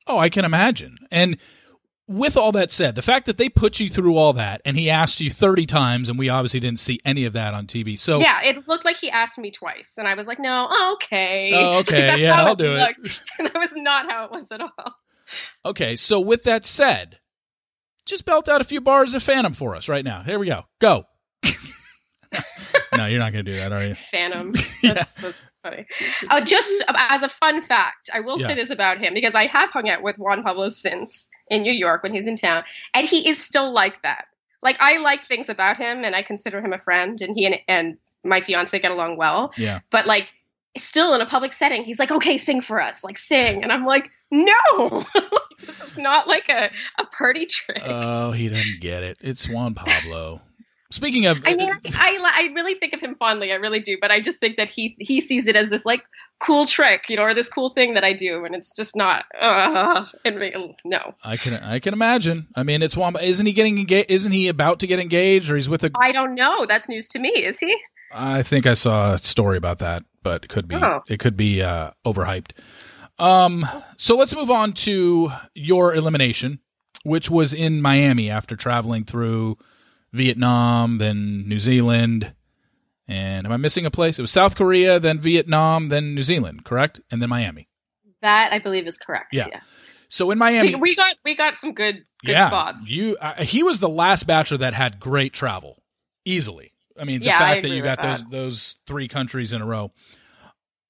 Oh, 0.07 0.19
I 0.19 0.29
can 0.29 0.45
imagine. 0.45 0.99
And 1.11 1.39
with 2.07 2.37
all 2.37 2.53
that 2.53 2.71
said, 2.71 2.95
the 2.95 3.03
fact 3.03 3.27
that 3.27 3.39
they 3.39 3.49
put 3.49 3.81
you 3.81 3.89
through 3.89 4.17
all 4.17 4.35
that 4.35 4.61
and 4.67 4.77
he 4.77 4.91
asked 4.91 5.21
you 5.21 5.31
30 5.31 5.65
times 5.65 6.09
and 6.11 6.19
we 6.19 6.29
obviously 6.29 6.61
didn't 6.61 6.81
see 6.81 7.01
any 7.05 7.25
of 7.25 7.33
that 7.33 7.55
on 7.55 7.67
TV. 7.67 7.99
So 7.99 8.19
yeah, 8.21 8.43
it 8.43 8.69
looked 8.69 8.85
like 8.85 8.97
he 8.97 9.11
asked 9.11 9.39
me 9.39 9.51
twice 9.51 9.97
and 9.99 10.07
I 10.07 10.15
was 10.15 10.27
like, 10.27 10.39
no, 10.39 10.95
okay. 10.95 11.53
Oh, 11.55 11.79
okay. 11.79 12.19
Yeah, 12.21 12.43
I'll 12.43 12.57
do 12.57 12.75
it. 12.75 12.79
looked. 12.79 13.23
that 13.39 13.55
was 13.55 13.75
not 13.75 14.11
how 14.11 14.27
it 14.27 14.31
was 14.31 14.53
at 14.53 14.61
all. 14.61 14.95
Okay, 15.65 15.97
so 15.97 16.21
with 16.21 16.45
that 16.45 16.65
said, 16.67 17.19
just 18.07 18.25
belt 18.25 18.49
out 18.49 18.61
a 18.61 18.65
few 18.65 18.81
bars 18.81 19.15
of 19.15 19.23
Phantom 19.23 19.53
for 19.55 19.75
us 19.75 19.89
right 19.89 20.05
now. 20.05 20.23
Here 20.23 20.39
we 20.39 20.47
go. 20.47 20.63
Go. 20.81 21.05
no, 22.97 23.07
you're 23.07 23.19
not 23.19 23.33
going 23.33 23.45
to 23.45 23.53
do 23.53 23.57
that, 23.59 23.73
are 23.73 23.85
you? 23.85 23.95
Phantom. 23.95 24.55
That's, 24.83 25.15
that's 25.15 25.47
funny. 25.63 25.87
Oh, 26.31 26.41
just 26.41 26.85
as 26.95 27.23
a 27.23 27.29
fun 27.29 27.61
fact, 27.63 28.11
I 28.13 28.21
will 28.21 28.39
Yeah. 28.41 28.49
say 28.49 28.55
this 28.55 28.71
about 28.71 28.99
him 28.99 29.15
because 29.15 29.35
I 29.35 29.47
have 29.47 29.71
hung 29.71 29.89
out 29.89 30.03
with 30.03 30.17
Juan 30.19 30.43
Pablo 30.43 30.69
since 30.69 31.29
in 31.49 31.63
New 31.63 31.73
York 31.73 32.03
when 32.03 32.13
he's 32.13 32.27
in 32.27 32.37
town, 32.37 32.65
and 32.95 33.09
he 33.09 33.29
is 33.29 33.43
still 33.43 33.73
like 33.73 34.03
that. 34.03 34.27
Like 34.63 34.77
I 34.81 34.99
like 34.99 35.27
things 35.27 35.49
about 35.49 35.77
him, 35.77 36.05
and 36.05 36.15
I 36.15 36.23
consider 36.23 36.61
him 36.61 36.73
a 36.73 36.79
friend, 36.79 37.21
and 37.21 37.37
he 37.37 37.47
and, 37.47 37.57
and 37.69 37.97
my 38.25 38.41
fiance 38.41 38.79
get 38.79 38.91
along 38.93 39.17
well. 39.17 39.53
Yeah. 39.57 39.81
But 39.91 40.07
like, 40.07 40.33
still 40.77 41.15
in 41.15 41.21
a 41.21 41.27
public 41.27 41.53
setting, 41.53 41.85
he's 41.85 41.99
like, 41.99 42.11
"Okay, 42.11 42.39
sing 42.39 42.61
for 42.61 42.81
us, 42.81 43.05
like 43.05 43.19
sing," 43.19 43.63
and 43.63 43.73
I'm 43.73 43.85
like, 43.85 44.11
"No, 44.31 45.03
this 45.67 45.81
is 45.81 45.99
not 45.99 46.29
like 46.29 46.49
a 46.49 46.71
a 46.99 47.07
party 47.07 47.47
trick." 47.47 47.83
Oh, 47.85 48.33
he 48.33 48.49
doesn't 48.49 48.81
get 48.81 49.03
it. 49.03 49.19
It's 49.21 49.49
Juan 49.49 49.75
Pablo. 49.75 50.41
Speaking 50.91 51.27
of, 51.27 51.43
I 51.45 51.55
mean, 51.55 51.71
I, 51.71 51.77
I 51.97 52.19
I 52.23 52.53
really 52.55 52.77
think 52.77 52.93
of 52.93 53.01
him 53.01 53.17
fondly. 53.17 53.51
I 53.51 53.57
really 53.57 53.81
do, 53.81 53.99
but 54.01 54.13
I 54.13 54.21
just 54.21 54.39
think 54.39 54.59
that 54.59 54.69
he 54.69 54.97
he 55.01 55.21
sees 55.21 55.49
it 55.49 55.57
as 55.57 55.69
this 55.69 55.85
like 55.85 56.05
cool 56.39 56.67
trick, 56.67 57.11
you 57.11 57.17
know, 57.17 57.23
or 57.23 57.35
this 57.35 57.49
cool 57.49 57.71
thing 57.71 57.95
that 57.95 58.05
I 58.05 58.13
do, 58.13 58.45
and 58.45 58.55
it's 58.55 58.77
just 58.77 58.95
not. 58.95 59.25
Uh, 59.37 60.05
and 60.25 60.39
no, 60.85 61.15
I 61.25 61.37
can 61.37 61.55
I 61.55 61.81
can 61.81 61.95
imagine. 61.95 62.47
I 62.55 62.63
mean, 62.63 62.81
it's 62.81 62.97
Juan. 62.97 63.17
Isn't 63.21 63.45
he 63.45 63.53
getting 63.53 63.79
engaged? 63.79 64.09
Isn't 64.09 64.31
he 64.31 64.47
about 64.47 64.81
to 64.81 64.87
get 64.87 65.01
engaged, 65.01 65.51
or 65.51 65.57
he's 65.57 65.69
with 65.69 65.83
a? 65.83 65.91
I 66.01 66.13
don't 66.13 66.37
know. 66.37 66.65
That's 66.65 66.89
news 66.89 67.09
to 67.09 67.19
me. 67.19 67.31
Is 67.31 67.59
he? 67.59 67.77
I 68.15 68.43
think 68.43 68.67
I 68.67 68.75
saw 68.75 69.15
a 69.15 69.19
story 69.19 69.57
about 69.57 69.81
that, 69.81 70.05
but 70.23 70.45
it 70.45 70.49
could 70.49 70.69
be 70.69 70.77
Oh. 70.77 71.03
it 71.09 71.19
could 71.19 71.37
be 71.37 71.63
uh, 71.63 71.91
overhyped. 72.07 72.53
Um, 73.19 73.67
so 73.97 74.17
let's 74.17 74.35
move 74.35 74.51
on 74.51 74.73
to 74.73 75.31
your 75.55 75.95
elimination, 75.95 76.61
which 77.05 77.31
was 77.31 77.53
in 77.53 77.81
Miami 77.83 78.31
after 78.31 78.57
traveling 78.57 79.05
through 79.05 79.59
Vietnam, 80.13 80.99
then 80.99 81.49
New 81.49 81.59
Zealand, 81.59 82.33
and 83.09 83.47
am 83.47 83.53
I 83.53 83.57
missing 83.57 83.85
a 83.87 83.91
place? 83.91 84.19
It 84.19 84.23
was 84.23 84.31
South 84.31 84.57
Korea, 84.57 84.99
then 85.01 85.19
Vietnam, 85.19 85.89
then 85.89 86.15
New 86.15 86.23
Zealand, 86.23 86.65
correct, 86.65 87.01
and 87.11 87.21
then 87.21 87.29
Miami. 87.29 87.69
That 88.23 88.53
I 88.53 88.59
believe 88.59 88.87
is 88.87 88.97
correct. 88.97 89.35
Yeah. 89.35 89.47
Yes. 89.53 89.95
So 90.09 90.31
in 90.31 90.39
Miami, 90.39 90.75
We, 90.77 90.81
we 90.81 90.95
got 90.97 91.17
we 91.25 91.35
got 91.35 91.57
some 91.57 91.73
good 91.73 91.97
good 92.25 92.33
yeah, 92.33 92.47
spots. 92.49 92.89
you 92.89 93.17
uh, 93.21 93.43
he 93.43 93.63
was 93.63 93.81
the 93.81 93.89
last 93.89 94.27
bachelor 94.27 94.59
that 94.59 94.73
had 94.75 94.99
great 95.01 95.33
travel 95.33 95.83
easily. 96.25 96.73
I 96.99 97.05
mean, 97.05 97.21
the 97.21 97.27
Yeah, 97.27 97.39
fact 97.39 97.63
that 97.63 97.69
you 97.71 97.83
got 97.83 98.01
those 98.01 98.21
that. 98.23 98.31
those 98.31 98.75
three 98.87 99.09
countries 99.09 99.53
in 99.53 99.61
a 99.61 99.67
row. 99.67 99.91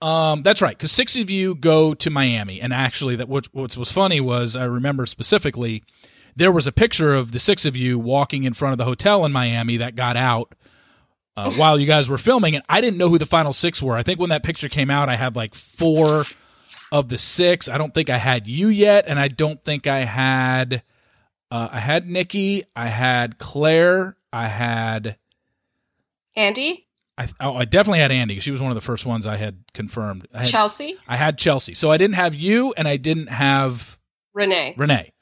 Um, 0.02 0.42
that's 0.42 0.60
right, 0.60 0.76
because 0.76 0.92
six 0.92 1.16
of 1.16 1.30
you 1.30 1.54
go 1.54 1.94
to 1.94 2.10
Miami, 2.10 2.60
and 2.60 2.74
actually, 2.74 3.16
that 3.16 3.28
what 3.28 3.46
what 3.54 3.76
was 3.76 3.90
funny 3.90 4.20
was 4.20 4.54
I 4.54 4.64
remember 4.64 5.06
specifically 5.06 5.82
there 6.36 6.52
was 6.52 6.66
a 6.66 6.72
picture 6.72 7.14
of 7.14 7.32
the 7.32 7.38
six 7.38 7.64
of 7.64 7.76
you 7.76 7.98
walking 7.98 8.44
in 8.44 8.52
front 8.54 8.72
of 8.72 8.78
the 8.78 8.84
hotel 8.84 9.24
in 9.24 9.32
Miami 9.32 9.78
that 9.78 9.94
got 9.94 10.16
out 10.16 10.54
uh, 11.36 11.50
while 11.56 11.78
you 11.80 11.86
guys 11.86 12.10
were 12.10 12.18
filming, 12.18 12.54
and 12.54 12.64
I 12.68 12.80
didn't 12.82 12.98
know 12.98 13.08
who 13.08 13.18
the 13.18 13.24
final 13.24 13.54
six 13.54 13.82
were. 13.82 13.96
I 13.96 14.02
think 14.02 14.20
when 14.20 14.30
that 14.30 14.42
picture 14.42 14.68
came 14.68 14.90
out, 14.90 15.08
I 15.08 15.16
had 15.16 15.36
like 15.36 15.54
four 15.54 16.24
of 16.92 17.08
the 17.08 17.16
six. 17.16 17.70
I 17.70 17.78
don't 17.78 17.94
think 17.94 18.10
I 18.10 18.18
had 18.18 18.46
you 18.46 18.68
yet, 18.68 19.04
and 19.06 19.18
I 19.18 19.28
don't 19.28 19.62
think 19.62 19.86
I 19.86 20.04
had. 20.04 20.82
Uh, 21.50 21.68
I 21.72 21.80
had 21.80 22.08
Nikki. 22.10 22.64
I 22.76 22.88
had 22.88 23.38
Claire. 23.38 24.16
I 24.32 24.48
had. 24.48 25.16
Andi, 26.36 26.84
I, 27.16 27.28
oh, 27.40 27.54
I 27.54 27.64
definitely 27.64 28.00
had 28.00 28.10
Andi. 28.10 28.40
She 28.42 28.50
was 28.50 28.60
one 28.60 28.70
of 28.70 28.74
the 28.74 28.80
first 28.80 29.06
ones 29.06 29.26
I 29.26 29.36
had 29.36 29.58
confirmed. 29.72 30.26
I 30.34 30.38
had, 30.38 30.46
Chelsea, 30.46 30.96
I 31.06 31.16
had 31.16 31.38
Chelsea. 31.38 31.74
So 31.74 31.90
I 31.90 31.96
didn't 31.96 32.16
have 32.16 32.34
you, 32.34 32.74
and 32.76 32.88
I 32.88 32.96
didn't 32.96 33.28
have 33.28 33.98
Renee. 34.32 34.74
Renee. 34.76 35.12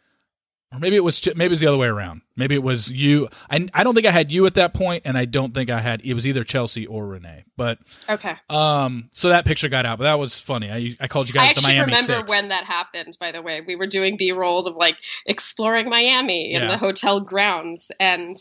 Or 0.75 0.79
maybe 0.79 0.96
it 0.96 1.05
was 1.05 1.20
maybe 1.27 1.44
it 1.44 1.51
was 1.51 1.61
the 1.61 1.66
other 1.66 1.77
way 1.77 1.87
around. 1.88 2.22
Maybe 2.35 2.55
it 2.55 2.62
was 2.62 2.90
you. 2.90 3.29
I, 3.51 3.68
I 3.75 3.85
don't 3.85 3.94
think 3.94 4.07
I 4.07 4.11
had 4.11 4.33
you 4.33 4.46
at 4.46 4.55
that 4.55 4.72
point, 4.72 5.03
and 5.05 5.18
I 5.18 5.27
don't 5.27 5.53
think 5.53 5.68
I 5.68 5.83
had. 5.83 6.01
It 6.01 6.14
was 6.14 6.27
either 6.27 6.44
Chelsea 6.44 6.87
or 6.87 7.07
Renee. 7.07 7.44
But 7.59 7.79
Okay. 8.09 8.37
um, 8.48 9.11
so 9.12 9.29
that 9.29 9.44
picture 9.44 9.68
got 9.68 9.85
out, 9.85 9.98
but 9.98 10.05
that 10.05 10.18
was 10.18 10.38
funny. 10.40 10.70
I 10.70 10.96
I 10.98 11.09
called 11.09 11.29
you 11.29 11.35
guys 11.35 11.42
I 11.42 11.44
the 11.44 11.51
actually 11.59 11.72
Miami 11.75 11.92
remember 11.92 12.20
Six. 12.20 12.31
when 12.31 12.48
that 12.48 12.64
happened. 12.64 13.18
By 13.20 13.33
the 13.33 13.42
way, 13.42 13.61
we 13.61 13.77
were 13.77 13.87
doing 13.87 14.16
B 14.16 14.33
rolls 14.33 14.66
of 14.66 14.75
like 14.75 14.96
exploring 15.27 15.90
Miami 15.90 16.55
in 16.55 16.62
Yeah. 16.62 16.68
the 16.70 16.79
hotel 16.79 17.20
grounds, 17.20 17.90
and 18.01 18.35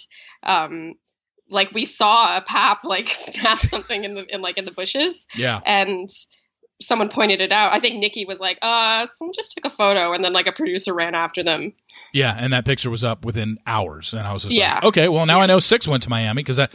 um, 0.44 0.94
like 1.52 1.72
we 1.72 1.86
saw 1.86 2.38
a 2.38 2.42
pap 2.42 2.84
like 2.84 3.08
snap 3.10 3.60
something 3.60 4.04
in 4.04 4.16
the 4.16 4.26
in 4.34 4.42
like 4.42 4.58
in 4.58 4.66
the 4.66 4.72
bushes, 4.72 5.28
yeah, 5.36 5.60
and 5.66 6.10
someone 6.82 7.10
pointed 7.10 7.42
it 7.42 7.52
out. 7.52 7.74
I 7.74 7.80
think 7.80 8.00
Nikki 8.00 8.26
was 8.26 8.40
like, 8.40 8.58
"Uh, 8.62 9.06
someone 9.06 9.34
just 9.34 9.52
took 9.54 9.66
a 9.66 9.70
photo," 9.76 10.14
and 10.14 10.24
then 10.24 10.34
like 10.34 10.48
a 10.48 10.52
producer 10.52 10.94
ran 10.94 11.14
after 11.16 11.44
them. 11.44 11.74
yeah, 12.14 12.36
and 12.38 12.52
that 12.54 12.66
picture 12.66 12.90
was 12.90 13.04
up 13.04 13.24
within 13.26 13.58
hours, 13.68 14.14
and 14.14 14.26
I 14.28 14.34
was 14.34 14.44
just 14.44 14.56
Yeah. 14.58 14.76
like, 14.76 14.84
okay, 14.86 15.08
well 15.10 15.26
now 15.26 15.40
I 15.42 15.46
know 15.46 15.60
six 15.60 15.88
went 15.88 16.04
to 16.04 16.10
Miami 16.10 16.42
because 16.42 16.60
I, 16.60 16.68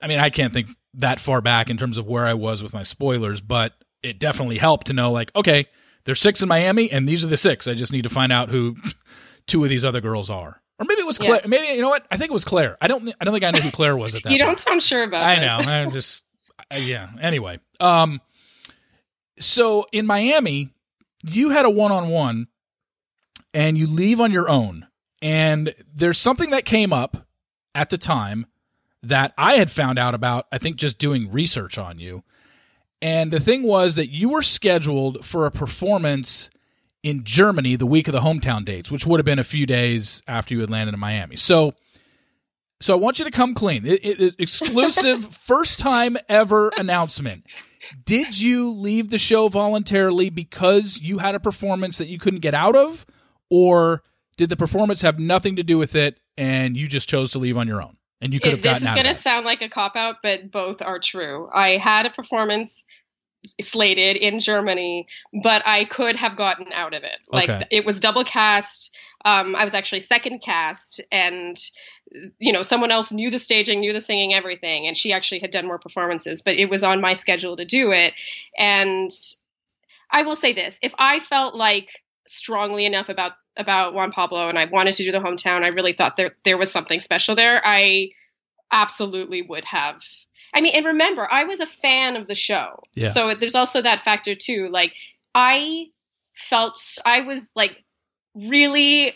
I 0.00 0.06
mean 0.08 0.18
I 0.18 0.30
can't 0.30 0.52
think 0.52 0.68
that 0.94 1.20
far 1.20 1.40
back 1.40 1.70
in 1.70 1.76
terms 1.76 1.96
of 1.98 2.06
where 2.06 2.26
I 2.26 2.34
was 2.34 2.62
with 2.62 2.74
my 2.74 2.82
spoilers, 2.82 3.40
but 3.40 3.72
it 4.02 4.18
definitely 4.18 4.58
helped 4.58 4.88
to 4.88 4.92
know 4.92 5.10
like, 5.12 5.30
okay, 5.36 5.66
there's 6.04 6.20
six 6.20 6.42
in 6.42 6.48
Miami, 6.48 6.90
and 6.90 7.06
these 7.08 7.24
are 7.24 7.28
the 7.28 7.36
six. 7.36 7.68
I 7.68 7.74
just 7.74 7.92
need 7.92 8.02
to 8.02 8.08
find 8.10 8.32
out 8.32 8.48
who 8.50 8.76
two 9.46 9.62
of 9.64 9.70
these 9.70 9.84
other 9.84 10.00
girls 10.00 10.28
are. 10.30 10.60
Or 10.82 10.84
maybe 10.84 11.00
it 11.00 11.06
was 11.06 11.18
Claire. 11.18 11.42
Maybe 11.46 11.68
you 11.68 11.80
know 11.80 11.90
what? 11.90 12.04
I 12.10 12.16
think 12.16 12.30
it 12.30 12.34
was 12.34 12.44
Claire. 12.44 12.76
I 12.80 12.88
don't. 12.88 13.14
I 13.20 13.24
don't 13.24 13.32
think 13.32 13.44
I 13.44 13.52
know 13.52 13.60
who 13.60 13.70
Claire 13.70 13.96
was 13.96 14.16
at 14.16 14.22
that. 14.24 14.32
You 14.32 14.38
point. 14.38 14.48
don't 14.48 14.58
sound 14.58 14.82
sure 14.82 15.04
about. 15.04 15.22
It. 15.22 15.38
I 15.40 15.46
know. 15.46 15.70
I'm 15.70 15.90
just 15.92 16.24
yeah. 16.76 17.08
Anyway, 17.20 17.60
um, 17.78 18.20
so 19.38 19.86
in 19.92 20.06
Miami, 20.06 20.70
you 21.22 21.50
had 21.50 21.66
a 21.66 21.70
one-on-one, 21.70 22.48
and 23.54 23.78
you 23.78 23.86
leave 23.86 24.20
on 24.20 24.32
your 24.32 24.48
own. 24.48 24.88
And 25.20 25.72
there's 25.94 26.18
something 26.18 26.50
that 26.50 26.64
came 26.64 26.92
up 26.92 27.28
at 27.76 27.90
the 27.90 27.98
time 27.98 28.46
that 29.04 29.32
I 29.38 29.54
had 29.54 29.70
found 29.70 30.00
out 30.00 30.16
about. 30.16 30.48
I 30.50 30.58
think 30.58 30.78
just 30.78 30.98
doing 30.98 31.30
research 31.30 31.78
on 31.78 32.00
you. 32.00 32.24
And 33.00 33.32
the 33.32 33.38
thing 33.38 33.62
was 33.62 33.94
that 33.94 34.10
you 34.10 34.30
were 34.30 34.42
scheduled 34.42 35.24
for 35.24 35.46
a 35.46 35.52
performance 35.52 36.50
in 37.02 37.24
Germany 37.24 37.76
the 37.76 37.86
week 37.86 38.08
of 38.08 38.12
the 38.12 38.20
hometown 38.20 38.64
dates, 38.64 38.90
which 38.90 39.06
would 39.06 39.18
have 39.18 39.24
been 39.24 39.38
a 39.38 39.44
few 39.44 39.66
days 39.66 40.22
after 40.28 40.54
you 40.54 40.60
had 40.60 40.70
landed 40.70 40.94
in 40.94 41.00
Miami. 41.00 41.36
So, 41.36 41.74
so 42.80 42.94
I 42.94 42.96
want 42.96 43.18
you 43.18 43.24
to 43.24 43.30
come 43.30 43.54
clean. 43.54 43.86
It, 43.86 44.04
it, 44.04 44.20
it- 44.20 44.34
exclusive, 44.38 45.34
first 45.36 45.78
time 45.78 46.16
ever 46.28 46.70
announcement. 46.76 47.44
Did 48.04 48.40
you 48.40 48.70
leave 48.70 49.10
the 49.10 49.18
show 49.18 49.48
voluntarily 49.48 50.30
because 50.30 51.00
you 51.00 51.18
had 51.18 51.34
a 51.34 51.40
performance 51.40 51.98
that 51.98 52.06
you 52.06 52.18
couldn't 52.18 52.40
get 52.40 52.54
out 52.54 52.76
of, 52.76 53.04
or 53.50 54.02
did 54.36 54.48
the 54.48 54.56
performance 54.56 55.02
have 55.02 55.18
nothing 55.18 55.56
to 55.56 55.62
do 55.62 55.76
with 55.78 55.94
it 55.94 56.18
and 56.38 56.76
you 56.76 56.88
just 56.88 57.08
chose 57.08 57.32
to 57.32 57.38
leave 57.38 57.58
on 57.58 57.68
your 57.68 57.82
own 57.82 57.96
and 58.20 58.32
you 58.32 58.40
could 58.40 58.52
have 58.52 58.60
It- 58.60 58.62
this 58.62 58.82
is 58.82 58.92
going 58.92 59.06
to 59.06 59.14
sound 59.14 59.44
like 59.44 59.60
a 59.62 59.68
cop 59.68 59.94
out, 59.96 60.16
but 60.22 60.50
both 60.50 60.80
are 60.80 60.98
true. 61.00 61.50
I 61.52 61.76
had 61.76 62.06
a 62.06 62.10
performance 62.10 62.84
slated 63.60 64.16
in 64.16 64.40
Germany, 64.40 65.06
but 65.42 65.62
I 65.66 65.84
could 65.84 66.16
have 66.16 66.36
gotten 66.36 66.72
out 66.72 66.94
of 66.94 67.02
it. 67.02 67.18
Like 67.28 67.50
Okay. 67.50 67.66
it 67.70 67.84
was 67.84 68.00
double 68.00 68.24
cast. 68.24 68.94
Um, 69.24 69.56
I 69.56 69.64
was 69.64 69.74
actually 69.74 70.00
second 70.00 70.40
cast, 70.40 71.00
and 71.10 71.56
you 72.38 72.52
know 72.52 72.62
someone 72.62 72.90
else 72.90 73.12
knew 73.12 73.30
the 73.30 73.38
staging, 73.38 73.80
knew 73.80 73.92
the 73.92 74.00
singing, 74.00 74.34
everything, 74.34 74.86
and 74.86 74.96
she 74.96 75.12
actually 75.12 75.40
had 75.40 75.50
done 75.50 75.66
more 75.66 75.78
performances. 75.78 76.42
But 76.42 76.56
it 76.56 76.68
was 76.68 76.82
on 76.84 77.00
my 77.00 77.14
schedule 77.14 77.56
to 77.56 77.64
do 77.64 77.92
it, 77.92 78.14
and 78.58 79.10
I 80.10 80.22
will 80.22 80.34
say 80.36 80.52
this: 80.52 80.78
if 80.82 80.94
I 80.98 81.20
felt 81.20 81.54
like 81.54 82.02
strongly 82.26 82.86
enough 82.86 83.08
about 83.08 83.32
about 83.56 83.94
Juan 83.94 84.12
Pablo 84.12 84.48
and 84.48 84.58
I 84.58 84.64
wanted 84.64 84.94
to 84.94 85.04
do 85.04 85.12
the 85.12 85.18
hometown, 85.18 85.62
I 85.62 85.68
really 85.68 85.92
thought 85.92 86.16
there 86.16 86.36
there 86.44 86.58
was 86.58 86.70
something 86.70 87.00
special 87.00 87.34
there. 87.34 87.60
I 87.64 88.10
absolutely 88.72 89.42
would 89.42 89.64
have. 89.64 90.02
I 90.54 90.60
mean, 90.60 90.74
and 90.74 90.84
remember, 90.86 91.26
I 91.30 91.44
was 91.44 91.60
a 91.60 91.66
fan 91.66 92.16
of 92.16 92.26
the 92.26 92.34
show, 92.34 92.82
Yeah. 92.94 93.08
so 93.10 93.34
there's 93.34 93.54
also 93.54 93.80
that 93.82 94.00
factor 94.00 94.34
too. 94.34 94.68
Like 94.70 94.94
I 95.34 95.86
felt 96.34 96.80
I 97.06 97.20
was 97.22 97.52
like 97.54 97.76
really 98.34 99.14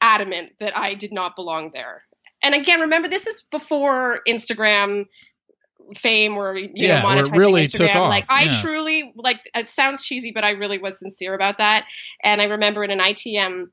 adamant 0.00 0.52
that 0.60 0.76
I 0.76 0.94
did 0.94 1.12
not 1.12 1.36
belong 1.36 1.70
there. 1.72 2.02
And 2.42 2.54
again, 2.54 2.80
remember 2.80 3.08
this 3.08 3.26
is 3.26 3.42
before 3.50 4.20
Instagram 4.28 5.06
fame 5.96 6.36
or 6.36 6.56
you 6.56 6.70
Yeah, 6.74 7.00
know 7.02 7.06
monetizing 7.08 7.36
really 7.36 7.64
Instagram. 7.64 7.92
took 7.92 7.96
off, 7.96 8.08
Like 8.10 8.26
I 8.28 8.44
yeah. 8.44 8.60
truly 8.60 9.12
like 9.14 9.40
it 9.54 9.68
sounds 9.68 10.04
cheesy, 10.04 10.32
but 10.32 10.44
I 10.44 10.50
really 10.50 10.78
was 10.78 10.98
sincere 10.98 11.34
about 11.34 11.58
that. 11.58 11.86
And 12.22 12.40
I 12.40 12.44
remember 12.44 12.82
in 12.84 12.90
an 12.90 12.98
ITM, 13.00 13.66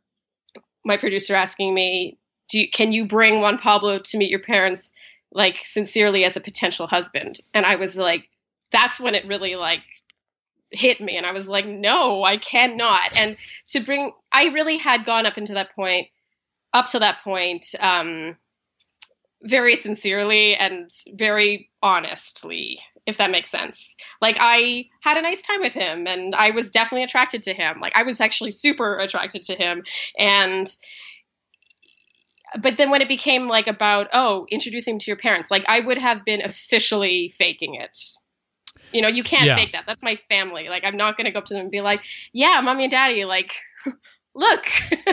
my 0.86 0.98
producer 0.98 1.34
asking 1.36 1.74
me, 1.74 2.18
"Do 2.50 2.60
you, 2.62 2.70
can 2.70 2.92
you 2.92 3.06
bring 3.06 3.42
Juan 3.42 3.58
Pablo 3.58 4.00
to 4.00 4.18
meet 4.18 4.30
your 4.30 4.42
parents 4.42 4.94
like 5.34 5.58
sincerely 5.58 6.24
as 6.26 6.38
a 6.38 6.42
potential 6.42 6.88
husband?" 6.88 7.40
And 7.54 7.66
I 7.66 7.76
was 7.76 7.96
like, 7.96 8.30
that's 8.72 9.00
when 9.00 9.16
it 9.16 9.28
really 9.28 9.56
like 9.56 9.84
hit 10.74 11.00
me 11.00 11.16
and 11.16 11.26
I 11.26 11.32
was 11.32 11.48
like, 11.48 11.66
no, 11.66 12.24
I 12.24 12.38
cannot. 12.38 13.16
And 13.16 13.38
to 13.68 13.80
bring 13.80 14.12
I 14.32 14.46
really 14.48 14.78
had 14.78 15.06
gone 15.06 15.26
up 15.26 15.38
into 15.38 15.54
that 15.54 15.74
point 15.74 16.08
up 16.74 16.88
to 16.88 17.00
that 17.00 17.24
point, 17.24 17.68
um, 17.80 18.36
very 19.44 19.76
sincerely 19.76 20.56
and 20.56 20.90
very 21.14 21.70
honestly, 21.84 22.80
if 23.06 23.18
that 23.18 23.30
makes 23.30 23.50
sense. 23.50 23.96
Like 24.22 24.38
I 24.40 24.86
had 25.02 25.18
a 25.18 25.22
nice 25.22 25.44
time 25.44 25.62
with 25.62 25.74
him 25.74 26.08
and 26.08 26.34
I 26.34 26.52
was 26.52 26.72
definitely 26.72 27.04
attracted 27.04 27.44
to 27.44 27.54
him. 27.54 27.80
Like 27.80 27.96
I 27.96 28.04
was 28.04 28.20
actually 28.20 28.52
super 28.52 28.98
attracted 28.98 29.44
to 29.44 29.56
him 29.56 29.84
and 30.18 30.68
but 32.62 32.78
then 32.78 32.90
when 32.90 33.02
it 33.02 33.08
became 33.08 33.48
like 33.48 33.68
about 33.68 34.08
oh 34.14 34.46
introducing 34.50 34.96
him 34.96 35.00
to 35.00 35.08
your 35.12 35.18
parents 35.18 35.50
like 35.52 35.64
i 35.68 35.80
would 35.80 35.98
have 35.98 36.24
been 36.26 36.42
officially 36.44 37.30
faking 37.38 37.76
it. 37.76 37.98
You 38.92 39.02
know 39.02 39.08
you 39.08 39.24
can't 39.24 39.46
Yeah. 39.48 39.56
fake 39.56 39.72
that. 39.74 39.86
That's 39.88 40.04
my 40.04 40.16
family. 40.16 40.70
Like 40.70 40.86
i'm 40.86 40.98
not 40.98 41.18
going 41.18 41.26
to 41.26 41.32
go 41.32 41.40
up 41.40 41.46
to 41.46 41.54
them 41.54 41.64
and 41.64 41.72
be 41.72 41.82
like 41.82 42.02
yeah 42.32 42.62
mommy 42.62 42.84
and 42.84 42.92
daddy 42.92 43.26
like 43.26 43.54
look 44.36 44.66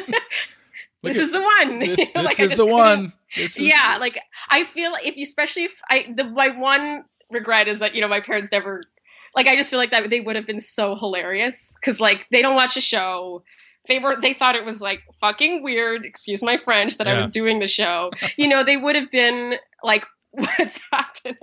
Look 1.03 1.15
this 1.15 1.17
at- 1.17 1.23
is 1.23 1.33
the 1.33 1.41
one. 1.41 1.79
This, 1.79 1.97
this 2.15 2.37
just 2.37 2.41
is 2.41 2.55
the 2.57 2.67
one. 2.67 3.13
This 3.37 3.57
is, 3.57 3.67
yeah 3.69 3.97
like 4.01 4.19
i 4.51 4.65
feel 4.65 4.93
if 5.03 5.17
you 5.17 5.23
especially 5.23 5.65
if 5.65 5.81
i 5.89 6.05
the 6.15 6.25
my 6.25 6.49
one 6.59 7.05
regret 7.31 7.69
is 7.69 7.79
that 7.79 7.95
you 7.95 8.01
know 8.01 8.09
my 8.09 8.21
parents 8.21 8.51
never 8.51 8.83
like 9.37 9.47
i 9.47 9.55
just 9.57 9.71
feel 9.71 9.79
like 9.79 9.93
that 9.93 10.11
they 10.11 10.19
would 10.21 10.35
have 10.37 10.47
been 10.47 10.61
so 10.61 10.97
hilarious 10.97 11.77
because 11.81 12.01
like 12.01 12.27
they 12.33 12.43
don't 12.43 12.57
watch 12.57 12.75
the 12.75 12.81
show 12.81 13.43
they 13.91 13.99
were 13.99 14.17
they 14.21 14.33
thought 14.33 14.55
it 14.55 14.65
was 14.65 14.81
like 14.81 15.03
fucking 15.21 15.63
weird 15.63 16.05
excuse 16.07 16.43
my 16.43 16.57
french 16.57 16.97
that 16.99 17.07
i 17.07 17.19
was 17.19 17.31
doing 17.31 17.59
the 17.59 17.67
show 17.67 18.11
you 18.39 18.49
know 18.49 18.65
they 18.65 18.77
would 18.79 18.97
have 18.97 19.11
been 19.11 19.55
like 19.83 20.07
what's 20.31 20.79
happening 20.93 21.35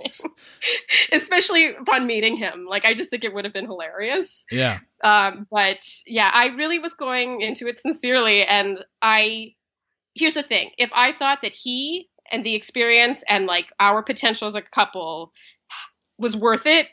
especially 1.12 1.74
upon 1.74 2.06
meeting 2.06 2.36
him 2.36 2.66
like 2.68 2.84
i 2.84 2.94
just 2.94 3.10
think 3.10 3.24
it 3.24 3.34
would 3.34 3.44
have 3.44 3.52
been 3.52 3.66
hilarious 3.66 4.44
Yeah. 4.50 4.78
um, 5.04 5.46
but 5.50 5.86
yeah, 6.06 6.30
I 6.32 6.46
really 6.56 6.78
was 6.78 6.94
going 6.94 7.40
into 7.40 7.68
it 7.68 7.78
sincerely. 7.78 8.44
And 8.44 8.78
I, 9.02 9.54
here's 10.14 10.34
the 10.34 10.42
thing 10.42 10.70
if 10.78 10.90
I 10.94 11.12
thought 11.12 11.42
that 11.42 11.52
he 11.52 12.08
and 12.32 12.42
the 12.44 12.54
experience 12.54 13.22
and 13.28 13.46
like 13.46 13.66
our 13.78 14.02
potential 14.02 14.46
as 14.46 14.56
a 14.56 14.62
couple 14.62 15.32
was 16.18 16.36
worth 16.36 16.66
it, 16.66 16.86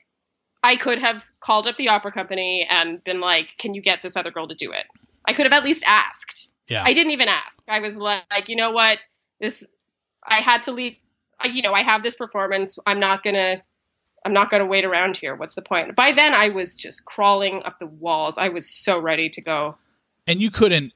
I 0.63 0.76
could 0.76 1.00
have 1.00 1.24
called 1.39 1.68
up 1.68 1.78
the 1.78 1.89
opera 1.89 2.12
company 2.12 2.68
and 2.70 3.04
been 3.04 3.22
like, 3.22 3.50
can 3.58 3.74
you 3.74 3.82
get 3.82 4.02
this 4.02 4.15
other 4.18 4.32
girl 4.32 4.48
to 4.48 4.56
do 4.56 4.72
it? 4.72 4.86
I 5.28 5.34
could 5.34 5.46
have 5.46 5.54
at 5.54 5.64
least 5.64 5.84
asked. 5.88 6.52
Yeah. 6.68 6.84
I 6.86 6.94
didn't 6.94 7.12
even 7.12 7.28
ask. 7.28 7.64
I 7.70 7.80
was 7.80 7.98
like, 7.98 8.50
you 8.50 8.56
know 8.56 8.72
what? 8.72 9.00
This, 9.40 9.66
I 10.28 10.36
had 10.36 10.64
to 10.64 10.72
leave. 10.72 10.96
I, 11.40 11.48
you 11.48 11.62
know, 11.62 11.74
I 11.74 11.84
have 11.84 12.02
this 12.04 12.16
performance. 12.16 12.78
I'm 12.86 13.00
not 13.00 13.24
gonna, 13.24 13.62
I'm 14.26 14.32
not 14.34 14.50
gonna 14.50 14.66
wait 14.66 14.86
around 14.86 15.18
here. 15.18 15.36
What's 15.36 15.56
the 15.56 15.62
point? 15.62 15.96
By 15.96 16.12
then, 16.12 16.34
I 16.34 16.50
was 16.50 16.76
just 16.76 17.06
crawling 17.06 17.62
up 17.66 17.80
the 17.80 17.86
walls. 17.88 18.38
I 18.38 18.50
was 18.50 18.70
so 18.70 19.00
ready 19.00 19.30
to 19.30 19.42
go. 19.42 19.78
and 20.28 20.42
you 20.42 20.50
couldn't 20.50 20.94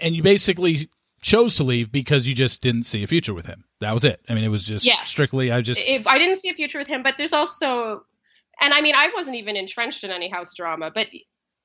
and 0.00 0.14
you 0.16 0.22
basically 0.22 0.88
chose 1.20 1.56
to 1.56 1.64
leave 1.64 1.92
because 1.92 2.26
you 2.26 2.34
just 2.34 2.62
didn't 2.62 2.84
see 2.84 3.02
a 3.02 3.06
future 3.06 3.32
with 3.34 3.46
him 3.46 3.64
that 3.80 3.92
was 3.92 4.04
it 4.04 4.20
i 4.28 4.34
mean 4.34 4.42
it 4.42 4.48
was 4.48 4.64
just 4.64 4.84
Yes. 4.84 5.08
strictly 5.08 5.52
i 5.52 5.60
just 5.60 5.86
If 5.88 6.04
I 6.06 6.18
didn't 6.18 6.36
see 6.38 6.48
a 6.48 6.54
future 6.54 6.78
with 6.78 6.88
him, 6.88 7.02
but 7.04 7.16
there's 7.16 7.32
also, 7.32 8.04
and 8.60 8.74
I 8.74 8.80
mean, 8.80 8.94
I 8.96 9.08
wasn't 9.14 9.36
even 9.36 9.54
entrenched 9.56 10.02
in 10.02 10.10
any 10.10 10.28
house 10.28 10.52
drama, 10.54 10.90
but 10.92 11.06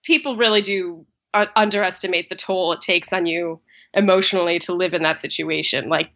people 0.03 0.35
really 0.37 0.61
do 0.61 1.05
uh, 1.33 1.45
underestimate 1.55 2.29
the 2.29 2.35
toll 2.35 2.73
it 2.73 2.81
takes 2.81 3.13
on 3.13 3.25
you 3.25 3.59
emotionally 3.93 4.59
to 4.59 4.73
live 4.73 4.93
in 4.93 5.01
that 5.01 5.19
situation. 5.19 5.89
Like, 5.89 6.11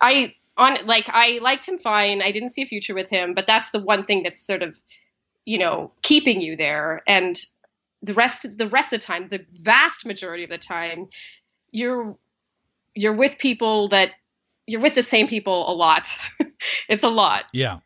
I 0.00 0.34
on 0.56 0.78
like 0.86 1.08
I 1.08 1.38
liked 1.42 1.68
him 1.68 1.78
fine. 1.78 2.22
I 2.22 2.32
didn't 2.32 2.50
see 2.50 2.62
a 2.62 2.66
future 2.66 2.94
with 2.94 3.08
him, 3.08 3.34
but 3.34 3.46
that's 3.46 3.70
the 3.70 3.80
one 3.80 4.02
thing 4.02 4.22
that's 4.22 4.40
sort 4.40 4.62
of, 4.62 4.78
you 5.44 5.58
know, 5.58 5.92
keeping 6.02 6.40
you 6.40 6.56
there. 6.56 7.02
And 7.06 7.40
the 8.02 8.14
rest 8.14 8.58
the 8.58 8.66
rest 8.68 8.92
of 8.92 9.00
the 9.00 9.06
time, 9.06 9.28
the 9.28 9.44
vast 9.52 10.04
majority 10.04 10.44
of 10.44 10.50
the 10.50 10.58
time, 10.58 11.06
you're 11.70 12.16
you're 12.94 13.14
with 13.14 13.38
people 13.38 13.88
that 13.88 14.10
you're 14.66 14.80
with 14.80 14.94
the 14.94 15.02
same 15.02 15.28
people 15.28 15.70
a 15.70 15.74
lot. 15.74 16.18
it's 16.88 17.04
a 17.04 17.08
lot. 17.08 17.44
yeah 17.52 17.78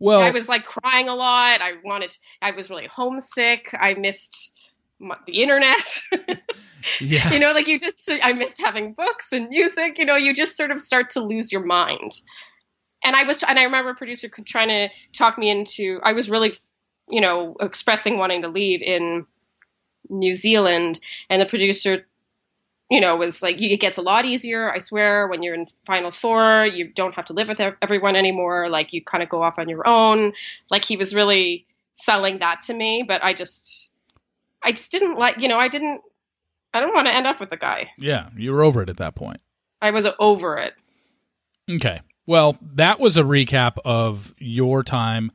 well 0.00 0.20
I 0.20 0.30
was 0.30 0.48
like 0.48 0.64
crying 0.64 1.08
a 1.08 1.14
lot. 1.14 1.60
I 1.60 1.74
wanted. 1.84 2.16
I 2.40 2.52
was 2.52 2.70
really 2.70 2.86
homesick. 2.86 3.70
I 3.78 3.94
missed 3.94 4.57
my, 4.98 5.16
the 5.26 5.42
internet. 5.42 6.00
yeah 7.00 7.32
you 7.32 7.38
know, 7.38 7.52
like 7.52 7.66
you 7.66 7.78
just. 7.78 8.08
I 8.10 8.32
missed 8.32 8.60
having 8.60 8.94
books 8.94 9.32
and 9.32 9.48
music. 9.48 9.98
You 9.98 10.04
know, 10.04 10.16
you 10.16 10.32
just 10.32 10.56
sort 10.56 10.70
of 10.70 10.80
start 10.80 11.10
to 11.10 11.20
lose 11.20 11.52
your 11.52 11.64
mind. 11.64 12.20
And 13.04 13.14
I 13.14 13.22
was, 13.24 13.42
and 13.42 13.58
I 13.58 13.64
remember 13.64 13.90
a 13.90 13.94
producer 13.94 14.28
trying 14.28 14.68
to 14.68 14.88
talk 15.12 15.38
me 15.38 15.50
into. 15.50 16.00
I 16.02 16.12
was 16.12 16.28
really, 16.28 16.54
you 17.10 17.20
know, 17.20 17.56
expressing 17.60 18.18
wanting 18.18 18.42
to 18.42 18.48
leave 18.48 18.82
in 18.82 19.24
New 20.10 20.34
Zealand, 20.34 20.98
and 21.30 21.40
the 21.40 21.46
producer 21.46 22.04
you 22.90 23.00
know, 23.00 23.16
was 23.16 23.42
like, 23.42 23.60
it 23.60 23.80
gets 23.80 23.98
a 23.98 24.02
lot 24.02 24.24
easier. 24.24 24.72
I 24.72 24.78
swear, 24.78 25.26
when 25.28 25.42
you're 25.42 25.54
in 25.54 25.66
Final 25.84 26.10
Four, 26.10 26.66
you 26.66 26.88
don't 26.88 27.14
have 27.14 27.26
to 27.26 27.34
live 27.34 27.48
with 27.48 27.60
everyone 27.82 28.16
anymore. 28.16 28.70
Like, 28.70 28.92
you 28.92 29.04
kind 29.04 29.22
of 29.22 29.28
go 29.28 29.42
off 29.42 29.58
on 29.58 29.68
your 29.68 29.86
own. 29.86 30.32
Like, 30.70 30.84
he 30.84 30.96
was 30.96 31.14
really 31.14 31.66
selling 31.92 32.38
that 32.38 32.62
to 32.62 32.74
me, 32.74 33.04
but 33.06 33.22
I 33.22 33.34
just, 33.34 33.92
I 34.62 34.72
just 34.72 34.90
didn't 34.90 35.16
like, 35.16 35.38
you 35.38 35.48
know, 35.48 35.58
I 35.58 35.68
didn't, 35.68 36.00
I 36.74 36.80
don't 36.80 36.94
want 36.94 37.06
to 37.06 37.14
end 37.14 37.26
up 37.26 37.40
with 37.40 37.50
the 37.50 37.56
guy. 37.56 37.90
yeah 37.98 38.28
you 38.36 38.52
were 38.52 38.62
over 38.62 38.82
it 38.82 38.88
at 38.88 38.98
that 38.98 39.14
point 39.14 39.40
I 39.80 39.90
was 39.90 40.06
over 40.18 40.56
it. 40.58 40.74
okay 41.70 42.00
well 42.26 42.58
that 42.74 43.00
was 43.00 43.16
a 43.16 43.22
recap 43.22 43.78
of 43.84 44.34
your 44.38 44.82
time 44.82 45.30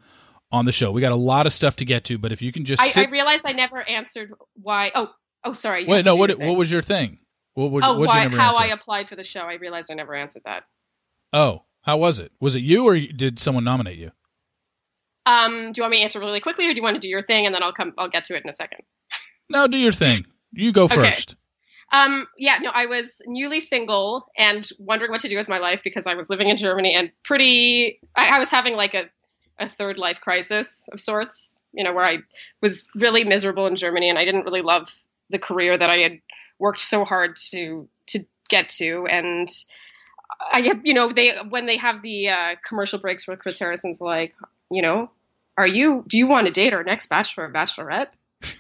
on 0.51 0.65
the 0.65 0.71
show 0.71 0.91
we 0.91 1.01
got 1.01 1.12
a 1.12 1.15
lot 1.15 1.47
of 1.47 1.53
stuff 1.53 1.77
to 1.77 1.86
get 1.86 2.05
to 2.05 2.17
but 2.17 2.31
if 2.31 2.41
you 2.41 2.51
can 2.51 2.65
just 2.65 2.81
I, 2.81 2.89
sit 2.89 3.07
I 3.07 3.12
realized 3.12 3.45
I 3.47 3.53
never 3.53 3.81
answered 3.81 4.31
why. 4.62 4.91
Oh, 4.93 5.09
oh, 5.43 5.53
sorry. 5.53 5.86
wait 5.86 6.05
no 6.05 6.15
what 6.15 6.38
what 6.38 6.55
was 6.55 6.71
your 6.71 6.81
thing 6.83 7.17
what 7.55 7.71
would 7.71 7.83
oh, 7.83 7.99
why, 7.99 8.27
how 8.29 8.49
answer? 8.49 8.62
I 8.63 8.67
applied 8.67 9.09
for 9.09 9.15
the 9.15 9.23
show. 9.23 9.41
I 9.41 9.55
realized 9.55 9.91
I 9.91 9.95
never 9.95 10.15
answered 10.15 10.43
that. 10.45 10.63
oh 11.33 11.63
how 11.81 11.97
was 11.97 12.19
it 12.19 12.31
was 12.39 12.55
it 12.55 12.59
you 12.59 12.86
or 12.86 12.99
did 12.99 13.39
someone 13.39 13.63
nominate 13.63 13.97
you 13.97 14.12
Um, 15.25 15.71
do 15.71 15.79
you 15.79 15.83
want 15.83 15.91
me 15.91 15.97
to 15.97 16.03
answer 16.03 16.19
really 16.19 16.41
quickly, 16.41 16.67
or 16.67 16.73
do 16.73 16.77
you 16.77 16.83
want 16.83 16.95
to 16.95 16.99
do 16.99 17.09
your 17.09 17.21
thing 17.21 17.45
and 17.45 17.55
then 17.55 17.63
I'll 17.63 17.73
come? 17.73 17.93
I'll 17.97 18.09
get 18.09 18.25
to 18.25 18.36
it 18.36 18.43
in 18.43 18.49
a 18.49 18.53
second. 18.53 18.79
no 19.49 19.67
do 19.67 19.77
your 19.77 19.91
thing 19.91 20.25
you 20.51 20.71
go 20.71 20.83
Okay. 20.86 20.95
first 20.95 21.36
Um, 21.93 22.27
yeah, 22.39 22.57
no, 22.59 22.71
I 22.73 22.88
was 22.88 23.21
newly 23.27 23.59
single 23.59 24.25
and 24.36 24.67
wondering 24.79 25.12
what 25.12 25.21
to 25.21 25.29
do 25.29 25.38
with 25.38 25.47
my 25.47 25.59
life 25.59 25.81
because 25.83 26.07
I 26.07 26.15
was 26.15 26.27
living 26.27 26.49
in 26.49 26.57
Germany 26.57 26.95
and 26.95 27.12
pretty. 27.23 27.99
I, 28.15 28.36
I 28.36 28.39
was 28.39 28.49
having 28.49 28.75
like 28.75 28.95
a 28.95 29.09
a 29.59 29.69
third 29.69 29.99
life 29.99 30.19
crisis 30.19 30.89
of 30.91 30.99
sorts. 30.99 31.62
You 31.71 31.83
know, 31.83 31.93
where 31.93 32.05
I 32.05 32.17
was 32.62 32.88
really 32.95 33.23
miserable 33.23 33.67
in 33.67 33.75
Germany 33.75 34.09
and 34.09 34.17
I 34.17 34.25
didn't 34.25 34.43
really 34.43 34.63
love 34.63 34.89
the 35.29 35.38
career 35.38 35.77
that 35.77 35.89
I 35.89 35.97
had 35.97 36.19
worked 36.57 36.81
so 36.81 37.05
hard 37.05 37.36
to 37.51 37.88
to 38.07 38.25
get 38.49 38.69
to 38.69 39.05
and. 39.07 39.47
I, 40.51 40.73
you 40.83 40.93
know, 40.93 41.07
they 41.07 41.38
when 41.49 41.67
they 41.67 41.77
have 41.77 42.01
the 42.01 42.29
uh, 42.29 42.55
commercial 42.67 42.99
breaks 42.99 43.25
where 43.27 43.38
Chris 43.38 43.59
Harrison's 43.59 44.01
like, 44.01 44.33
you 44.71 44.82
know, 44.82 45.12
are 45.58 45.67
you? 45.67 46.04
Do 46.08 46.17
you 46.17 46.28
want 46.28 46.47
to 46.47 46.52
date 46.54 46.73
our 46.73 46.84
next 46.84 47.08
bachelor 47.08 47.45
or 47.47 47.52
bachelorette? 47.52 48.08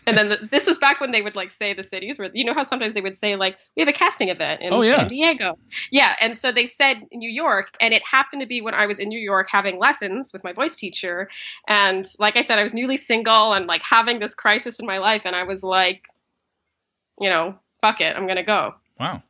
And 0.07 0.17
then 0.17 0.29
the, 0.29 0.37
this 0.49 0.65
was 0.65 0.77
back 0.79 1.01
when 1.01 1.11
they 1.11 1.21
would 1.21 1.35
like 1.35 1.51
say 1.51 1.73
the 1.73 1.83
cities 1.83 2.17
where 2.17 2.29
you 2.33 2.45
know 2.45 2.53
how 2.53 2.63
sometimes 2.63 2.93
they 2.93 3.01
would 3.01 3.17
say 3.17 3.35
like 3.35 3.57
we 3.75 3.81
have 3.81 3.89
a 3.89 3.93
casting 3.93 4.29
event 4.29 4.61
in 4.61 4.71
Oh, 4.71 4.81
yeah. 4.81 4.95
San 4.95 5.07
Diego, 5.09 5.57
yeah. 5.91 6.15
And 6.21 6.37
so 6.37 6.53
they 6.53 6.65
said 6.67 7.01
New 7.11 7.29
York, 7.29 7.75
and 7.81 7.93
it 7.93 8.01
happened 8.05 8.41
to 8.41 8.47
be 8.47 8.61
when 8.61 8.73
I 8.73 8.85
was 8.85 8.99
in 8.99 9.09
New 9.09 9.19
York 9.19 9.47
having 9.51 9.77
lessons 9.79 10.31
with 10.31 10.41
my 10.45 10.53
voice 10.53 10.77
teacher, 10.77 11.29
and 11.67 12.05
like 12.17 12.37
I 12.37 12.41
said, 12.41 12.59
I 12.59 12.63
was 12.63 12.73
newly 12.73 12.95
single 12.95 13.51
and 13.51 13.67
like 13.67 13.81
having 13.83 14.19
this 14.19 14.35
crisis 14.35 14.79
in 14.79 14.85
my 14.85 14.99
life, 14.99 15.25
and 15.25 15.35
I 15.35 15.43
was 15.43 15.63
like, 15.63 16.05
you 17.19 17.29
know, 17.29 17.55
fuck 17.81 17.99
it, 18.01 18.15
I'm 18.15 18.25
gonna 18.27 18.43
go. 18.43 18.75
wow 18.99 19.21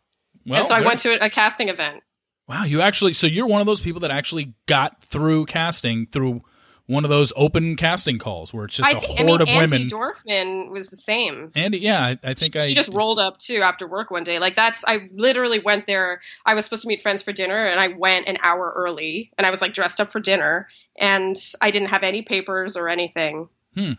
well 0.45 0.57
and 0.57 0.65
so 0.67 0.75
I 0.75 0.81
went 0.81 0.99
to 0.99 1.23
a 1.23 1.29
casting 1.31 1.69
event. 1.69 2.03
Wow, 2.47 2.65
you 2.65 2.81
actually 2.81 3.13
so 3.13 3.25
you're 3.25 3.47
one 3.47 3.61
of 3.61 3.65
those 3.67 3.81
people 3.81 4.01
that 4.01 4.11
actually 4.11 4.53
got 4.67 5.03
through 5.03 5.45
casting 5.47 6.05
through 6.07 6.43
one 6.87 7.05
of 7.05 7.09
those 7.09 7.31
open 7.37 7.77
casting 7.77 8.19
calls 8.19 8.53
where 8.53 8.65
it's 8.65 8.75
just 8.75 8.89
I 8.93 8.97
a 8.97 9.01
think, 9.01 9.17
horde 9.19 9.21
I 9.21 9.23
mean, 9.23 9.41
of 9.41 9.47
Andi 9.47 9.71
women. 9.71 9.87
Dorfman 9.89 10.69
was 10.69 10.89
the 10.89 10.97
same. 10.97 11.51
Andi, 11.55 11.79
yeah, 11.79 12.01
I, 12.01 12.19
I 12.23 12.33
think 12.33 12.53
she 12.53 12.71
I 12.71 12.73
just 12.73 12.89
rolled 12.93 13.19
up 13.19 13.37
too 13.37 13.61
after 13.61 13.87
work 13.87 14.11
one 14.11 14.23
day. 14.23 14.39
Like 14.39 14.55
that's 14.55 14.83
I 14.85 15.07
literally 15.11 15.59
went 15.59 15.85
there. 15.85 16.21
I 16.45 16.55
was 16.55 16.65
supposed 16.65 16.81
to 16.81 16.87
meet 16.89 17.01
friends 17.01 17.21
for 17.21 17.31
dinner, 17.31 17.65
and 17.65 17.79
I 17.79 17.87
went 17.89 18.27
an 18.27 18.37
hour 18.41 18.73
early, 18.75 19.31
and 19.37 19.47
I 19.47 19.49
was 19.49 19.61
like 19.61 19.73
dressed 19.73 20.01
up 20.01 20.11
for 20.11 20.19
dinner, 20.19 20.67
and 20.99 21.37
I 21.61 21.71
didn't 21.71 21.89
have 21.89 22.03
any 22.03 22.21
papers 22.21 22.75
or 22.75 22.89
anything. 22.89 23.47
Hmm. 23.75 23.93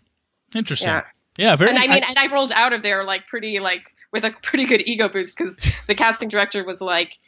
Interesting. 0.55 0.89
Yeah, 0.89 1.03
Yeah, 1.39 1.57
very. 1.57 1.71
and 1.71 1.79
I 1.79 1.87
mean, 1.87 2.05
and 2.07 2.19
I 2.19 2.33
rolled 2.33 2.53
out 2.53 2.73
of 2.75 2.83
there 2.83 3.03
like 3.05 3.27
pretty 3.27 3.61
like 3.61 3.85
with 4.13 4.25
a 4.25 4.31
pretty 4.31 4.67
good 4.67 4.83
ego 4.87 5.09
boost 5.09 5.39
because 5.39 5.59
the 5.87 5.95
casting 5.95 6.29
director 6.29 6.63
was 6.65 6.81
like. 6.81 7.19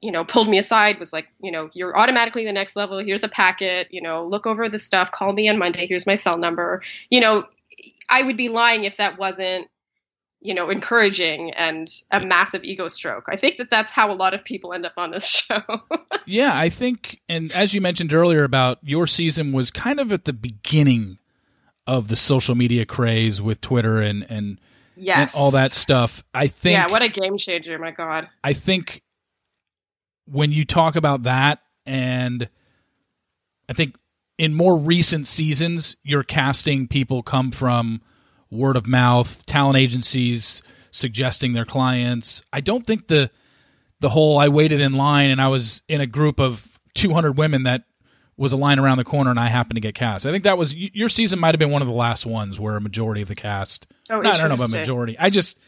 You 0.00 0.12
know, 0.12 0.24
pulled 0.24 0.48
me 0.48 0.58
aside, 0.58 0.98
was 0.98 1.12
like, 1.12 1.26
you 1.40 1.50
know, 1.50 1.70
you're 1.72 1.98
automatically 1.98 2.44
the 2.44 2.52
next 2.52 2.76
level. 2.76 2.98
Here's 2.98 3.24
a 3.24 3.28
packet. 3.28 3.88
You 3.90 4.00
know, 4.00 4.24
look 4.24 4.46
over 4.46 4.68
the 4.68 4.78
stuff. 4.78 5.10
Call 5.10 5.32
me 5.32 5.48
on 5.48 5.58
Monday. 5.58 5.86
Here's 5.86 6.06
my 6.06 6.14
cell 6.14 6.38
number. 6.38 6.82
You 7.10 7.20
know, 7.20 7.46
I 8.08 8.22
would 8.22 8.36
be 8.36 8.48
lying 8.48 8.84
if 8.84 8.98
that 8.98 9.18
wasn't 9.18 9.68
you 10.40 10.54
know, 10.54 10.70
encouraging 10.70 11.50
and 11.52 11.90
a 12.10 12.20
massive 12.20 12.62
ego 12.62 12.86
stroke. 12.88 13.24
I 13.28 13.36
think 13.36 13.56
that 13.58 13.70
that's 13.70 13.90
how 13.90 14.12
a 14.12 14.14
lot 14.14 14.34
of 14.34 14.44
people 14.44 14.72
end 14.72 14.86
up 14.86 14.92
on 14.96 15.10
this 15.10 15.26
show. 15.28 15.62
yeah, 16.26 16.56
I 16.56 16.68
think, 16.68 17.20
and 17.28 17.50
as 17.52 17.74
you 17.74 17.80
mentioned 17.80 18.12
earlier 18.12 18.44
about 18.44 18.78
your 18.82 19.06
season 19.06 19.52
was 19.52 19.70
kind 19.70 19.98
of 19.98 20.12
at 20.12 20.24
the 20.24 20.32
beginning 20.32 21.18
of 21.86 22.08
the 22.08 22.16
social 22.16 22.54
media 22.54 22.84
craze 22.84 23.40
with 23.42 23.60
Twitter 23.60 24.00
and 24.00 24.26
and, 24.30 24.60
yes. 24.94 25.34
and 25.34 25.40
all 25.40 25.50
that 25.52 25.72
stuff. 25.72 26.22
I 26.32 26.46
think. 26.46 26.74
Yeah, 26.74 26.88
what 26.88 27.02
a 27.02 27.08
game 27.08 27.36
changer, 27.36 27.78
my 27.78 27.90
god. 27.90 28.28
I 28.44 28.52
think 28.52 29.02
when 30.30 30.52
you 30.52 30.64
talk 30.64 30.96
about 30.96 31.22
that, 31.22 31.60
and 31.86 32.48
I 33.68 33.72
think 33.72 33.96
in 34.38 34.54
more 34.54 34.76
recent 34.76 35.26
seasons, 35.26 35.96
your 36.02 36.22
casting 36.22 36.86
people 36.86 37.22
come 37.22 37.50
from 37.50 38.00
word 38.50 38.76
of 38.76 38.86
mouth, 38.86 39.44
talent 39.46 39.78
agencies 39.78 40.62
suggesting 40.90 41.52
their 41.52 41.64
clients. 41.64 42.42
I 42.52 42.60
don't 42.60 42.86
think 42.86 43.08
the 43.08 43.30
the 44.00 44.08
whole 44.08 44.38
I 44.38 44.48
waited 44.48 44.80
in 44.80 44.94
line 44.94 45.30
and 45.30 45.40
I 45.40 45.48
was 45.48 45.82
in 45.88 46.00
a 46.00 46.06
group 46.06 46.38
of 46.38 46.78
200 46.94 47.36
women 47.36 47.64
that 47.64 47.82
was 48.36 48.52
a 48.52 48.56
line 48.56 48.78
around 48.78 48.98
the 48.98 49.04
corner 49.04 49.30
and 49.30 49.40
I 49.40 49.48
happened 49.48 49.74
to 49.74 49.80
get 49.80 49.96
cast. 49.96 50.24
I 50.24 50.30
think 50.30 50.44
that 50.44 50.56
was 50.56 50.74
your 50.74 51.08
season 51.08 51.40
might 51.40 51.54
have 51.54 51.58
been 51.58 51.70
one 51.70 51.82
of 51.82 51.88
the 51.88 51.94
last 51.94 52.24
ones 52.24 52.60
where 52.60 52.76
a 52.76 52.80
majority 52.80 53.22
of 53.22 53.28
the 53.28 53.34
cast. 53.34 53.88
Oh, 54.08 54.20
I 54.20 54.36
don't 54.36 54.48
know 54.48 54.54
about 54.54 54.70
majority. 54.70 55.16
I 55.18 55.30
just 55.30 55.58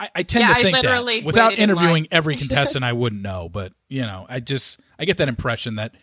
I, 0.00 0.10
I 0.14 0.22
tend 0.22 0.42
Yeah, 0.42 0.54
to 0.54 0.62
think 0.62 0.82
that 0.82 1.24
without 1.24 1.50
waited 1.50 1.62
in 1.62 1.70
interviewing 1.70 2.08
every 2.10 2.36
contestant, 2.36 2.84
I 2.84 2.92
wouldn't 2.92 3.22
know. 3.22 3.48
But 3.48 3.72
you 3.88 4.02
know, 4.02 4.26
I 4.28 4.40
just 4.40 4.80
I 4.98 5.04
get 5.04 5.18
that 5.18 5.28
impression 5.28 5.76
that 5.76 5.94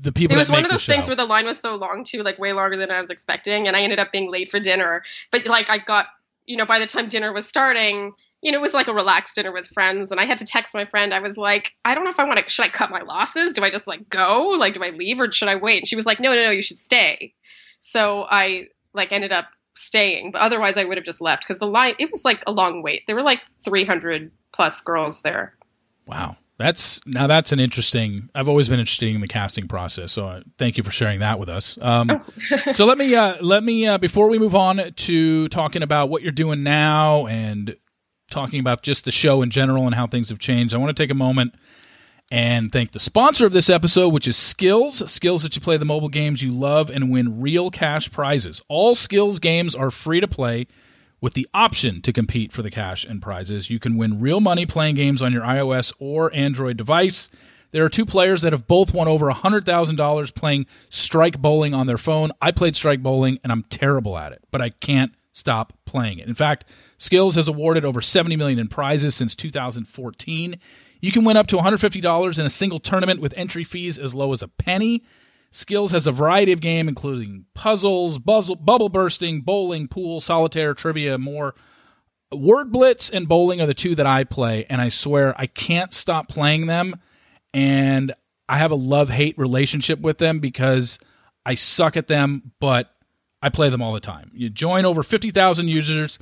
the 0.00 0.12
people 0.12 0.34
It 0.34 0.38
was 0.38 0.48
that 0.48 0.54
one 0.54 0.64
of 0.64 0.70
those 0.70 0.86
things 0.86 1.06
where 1.06 1.16
the 1.16 1.24
line 1.24 1.44
was 1.44 1.58
so 1.58 1.76
long 1.76 2.04
too, 2.04 2.22
like 2.22 2.38
way 2.38 2.52
longer 2.52 2.76
than 2.76 2.90
I 2.90 3.00
was 3.00 3.10
expecting, 3.10 3.66
and 3.68 3.76
I 3.76 3.82
ended 3.82 3.98
up 3.98 4.12
being 4.12 4.30
late 4.30 4.50
for 4.50 4.60
dinner. 4.60 5.02
But 5.30 5.46
like 5.46 5.70
I 5.70 5.78
got, 5.78 6.06
you 6.46 6.56
know, 6.56 6.66
by 6.66 6.78
the 6.78 6.86
time 6.86 7.08
dinner 7.08 7.32
was 7.32 7.46
starting, 7.46 8.12
you 8.42 8.52
know, 8.52 8.58
it 8.58 8.62
was 8.62 8.74
like 8.74 8.88
a 8.88 8.94
relaxed 8.94 9.36
dinner 9.36 9.52
with 9.52 9.66
friends, 9.66 10.10
and 10.10 10.20
I 10.20 10.26
had 10.26 10.38
to 10.38 10.46
text 10.46 10.74
my 10.74 10.84
friend. 10.84 11.14
I 11.14 11.20
was 11.20 11.36
like, 11.36 11.74
I 11.84 11.94
don't 11.94 12.04
know 12.04 12.10
if 12.10 12.18
I 12.18 12.24
want 12.24 12.38
to. 12.40 12.48
Should 12.48 12.64
I 12.64 12.68
cut 12.68 12.90
my 12.90 13.02
losses? 13.02 13.52
Do 13.52 13.62
I 13.62 13.70
just 13.70 13.86
like 13.86 14.08
go? 14.08 14.56
Like, 14.58 14.74
do 14.74 14.82
I 14.82 14.90
leave 14.90 15.20
or 15.20 15.30
should 15.30 15.48
I 15.48 15.56
wait? 15.56 15.78
And 15.78 15.88
she 15.88 15.96
was 15.96 16.06
like, 16.06 16.20
No, 16.20 16.34
no, 16.34 16.44
no, 16.44 16.50
you 16.50 16.62
should 16.62 16.78
stay. 16.80 17.34
So 17.80 18.26
I 18.28 18.68
like 18.92 19.12
ended 19.12 19.32
up 19.32 19.46
staying, 19.80 20.32
but 20.32 20.40
otherwise 20.40 20.76
I 20.76 20.84
would 20.84 20.96
have 20.96 21.04
just 21.04 21.20
left 21.20 21.42
because 21.42 21.58
the 21.58 21.66
line 21.66 21.94
it 21.98 22.10
was 22.10 22.24
like 22.24 22.42
a 22.46 22.52
long 22.52 22.82
wait. 22.82 23.06
There 23.06 23.16
were 23.16 23.22
like 23.22 23.40
300 23.64 24.30
plus 24.52 24.80
girls 24.80 25.22
there. 25.22 25.54
Wow. 26.06 26.36
That's 26.60 27.00
now 27.06 27.26
that's 27.26 27.52
an 27.52 27.58
interesting. 27.58 28.28
I've 28.34 28.46
always 28.46 28.68
been 28.68 28.78
interested 28.78 29.08
in 29.08 29.22
the 29.22 29.26
casting 29.26 29.66
process, 29.66 30.12
so 30.12 30.28
uh, 30.28 30.40
thank 30.58 30.76
you 30.76 30.84
for 30.84 30.90
sharing 30.90 31.20
that 31.20 31.38
with 31.38 31.48
us. 31.48 31.78
Um, 31.80 32.22
so 32.72 32.84
let 32.84 32.98
me 32.98 33.14
uh, 33.14 33.38
let 33.40 33.64
me 33.64 33.86
uh, 33.86 33.96
before 33.96 34.28
we 34.28 34.38
move 34.38 34.54
on 34.54 34.92
to 34.94 35.48
talking 35.48 35.82
about 35.82 36.10
what 36.10 36.20
you're 36.20 36.32
doing 36.32 36.62
now 36.62 37.26
and 37.28 37.74
talking 38.30 38.60
about 38.60 38.82
just 38.82 39.06
the 39.06 39.10
show 39.10 39.40
in 39.40 39.48
general 39.48 39.86
and 39.86 39.94
how 39.94 40.06
things 40.06 40.28
have 40.28 40.38
changed. 40.38 40.74
I 40.74 40.76
want 40.76 40.94
to 40.94 41.02
take 41.02 41.10
a 41.10 41.14
moment 41.14 41.54
and 42.30 42.70
thank 42.70 42.92
the 42.92 43.00
sponsor 43.00 43.44
of 43.44 43.52
this 43.52 43.68
episode, 43.68 44.10
which 44.10 44.28
is 44.28 44.36
Skillz. 44.36 45.02
Skillz 45.02 45.42
that 45.42 45.56
you 45.56 45.62
play 45.62 45.76
the 45.76 45.84
mobile 45.84 46.08
games 46.08 46.42
you 46.42 46.52
love 46.52 46.88
and 46.88 47.10
win 47.10 47.40
real 47.40 47.70
cash 47.70 48.10
prizes. 48.10 48.62
All 48.68 48.94
Skillz 48.94 49.40
games 49.40 49.74
are 49.74 49.90
free 49.90 50.20
to 50.20 50.28
play 50.28 50.66
with 51.20 51.34
the 51.34 51.48
option 51.52 52.00
to 52.02 52.12
compete 52.12 52.52
for 52.52 52.62
the 52.62 52.70
cash 52.70 53.04
and 53.04 53.20
prizes. 53.20 53.68
You 53.68 53.78
can 53.78 53.96
win 53.96 54.20
real 54.20 54.40
money 54.40 54.64
playing 54.64 54.94
games 54.94 55.22
on 55.22 55.32
your 55.32 55.42
iOS 55.42 55.92
or 55.98 56.32
Android 56.34 56.76
device. 56.76 57.30
There 57.72 57.84
are 57.84 57.90
two 57.90 58.06
players 58.06 58.42
that 58.42 58.52
have 58.52 58.66
both 58.66 58.94
won 58.94 59.08
over 59.08 59.30
$100,000 59.30 60.34
playing 60.34 60.66
strike 60.88 61.40
bowling 61.40 61.74
on 61.74 61.86
their 61.86 61.98
phone. 61.98 62.32
I 62.40 62.52
played 62.52 62.76
strike 62.76 63.02
bowling 63.02 63.38
and 63.42 63.52
I'm 63.52 63.64
terrible 63.64 64.16
at 64.16 64.32
it, 64.32 64.42
but 64.50 64.60
I 64.60 64.70
can't 64.70 65.12
stop 65.32 65.72
playing 65.84 66.18
it. 66.18 66.28
In 66.28 66.34
fact, 66.34 66.64
Skillz 66.98 67.34
has 67.34 67.48
awarded 67.48 67.84
over 67.84 68.00
70 68.00 68.36
million 68.36 68.58
in 68.58 68.68
prizes 68.68 69.14
since 69.14 69.34
2014. 69.34 70.58
You 71.00 71.12
can 71.12 71.24
win 71.24 71.36
up 71.36 71.46
to 71.48 71.56
$150 71.56 72.38
in 72.38 72.46
a 72.46 72.50
single 72.50 72.80
tournament 72.80 73.20
with 73.20 73.36
entry 73.36 73.64
fees 73.64 73.98
as 73.98 74.14
low 74.14 74.32
as 74.32 74.42
a 74.42 74.48
penny. 74.48 75.04
Skillz 75.52 75.90
has 75.90 76.06
a 76.06 76.12
variety 76.12 76.52
of 76.52 76.60
game, 76.60 76.88
including 76.88 77.46
puzzles, 77.54 78.18
buzzle, 78.18 78.56
bubble 78.56 78.88
bursting, 78.88 79.40
bowling, 79.40 79.88
pool, 79.88 80.20
solitaire, 80.20 80.74
trivia, 80.74 81.18
more. 81.18 81.54
Word 82.32 82.70
Blitz 82.70 83.10
and 83.10 83.26
bowling 83.26 83.60
are 83.60 83.66
the 83.66 83.74
two 83.74 83.96
that 83.96 84.06
I 84.06 84.22
play, 84.22 84.64
and 84.70 84.80
I 84.80 84.90
swear 84.90 85.34
I 85.36 85.46
can't 85.46 85.92
stop 85.92 86.28
playing 86.28 86.66
them. 86.66 87.00
And 87.52 88.14
I 88.48 88.58
have 88.58 88.70
a 88.70 88.76
love 88.76 89.08
hate 89.08 89.36
relationship 89.38 90.00
with 90.00 90.18
them 90.18 90.38
because 90.38 91.00
I 91.44 91.54
suck 91.54 91.96
at 91.96 92.06
them, 92.06 92.52
but 92.60 92.94
I 93.42 93.48
play 93.48 93.70
them 93.70 93.82
all 93.82 93.92
the 93.92 94.00
time. 94.00 94.30
You 94.32 94.50
join 94.50 94.84
over 94.84 95.02
50,000 95.02 95.66
users 95.66 96.18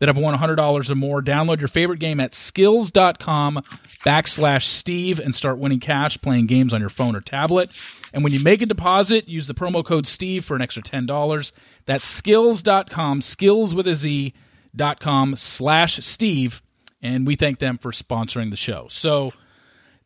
that 0.00 0.08
have 0.08 0.18
won 0.18 0.36
$100 0.36 0.90
or 0.90 0.94
more. 0.96 1.22
Download 1.22 1.60
your 1.60 1.68
favorite 1.68 2.00
game 2.00 2.18
at 2.18 2.32
skillz.com 2.32 3.62
backslash 4.04 4.64
Steve 4.64 5.18
and 5.18 5.34
start 5.34 5.58
winning 5.58 5.80
cash 5.80 6.20
playing 6.20 6.46
games 6.46 6.72
on 6.72 6.80
your 6.80 6.90
phone 6.90 7.16
or 7.16 7.20
tablet. 7.20 7.70
And 8.12 8.22
when 8.22 8.32
you 8.32 8.40
make 8.40 8.62
a 8.62 8.66
deposit, 8.66 9.28
use 9.28 9.46
the 9.46 9.54
promo 9.54 9.84
code 9.84 10.06
Steve 10.06 10.44
for 10.44 10.54
an 10.54 10.62
extra 10.62 10.82
$10. 10.82 11.52
That's 11.86 12.20
skillz.com, 12.20 13.20
skillz 13.20 13.74
with 13.74 13.86
a 13.86 13.94
Z 13.94 14.34
dot 14.76 15.00
com 15.00 15.36
slash 15.36 15.96
Steve. 16.04 16.62
And 17.02 17.26
we 17.26 17.36
thank 17.36 17.58
them 17.58 17.78
for 17.78 17.92
sponsoring 17.92 18.50
the 18.50 18.56
show. 18.56 18.86
So 18.88 19.32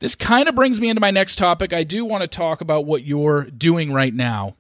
this 0.01 0.15
kind 0.15 0.49
of 0.49 0.55
brings 0.55 0.81
me 0.81 0.89
into 0.89 1.01
my 1.01 1.11
next 1.11 1.37
topic. 1.37 1.73
I 1.73 1.85
do 1.85 2.05
want 2.05 2.23
to 2.23 2.29
talk 2.29 2.61
about 2.61 2.85
what 2.87 3.05
you're 3.05 3.45
doing 3.45 3.93
right 3.93 4.13
now 4.13 4.57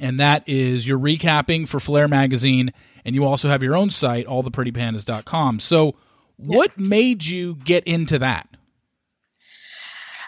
and 0.00 0.18
that 0.18 0.48
is 0.48 0.88
you're 0.88 0.98
recapping 0.98 1.68
for 1.68 1.78
Flare 1.78 2.08
magazine, 2.08 2.72
and 3.04 3.14
you 3.14 3.24
also 3.24 3.48
have 3.48 3.62
your 3.62 3.76
own 3.76 3.90
site, 3.90 4.26
alltheprettypandas.com. 4.26 5.60
So, 5.60 5.94
what 6.40 6.78
made 6.78 7.24
you 7.24 7.54
get 7.56 7.84
into 7.84 8.18
that? 8.18 8.48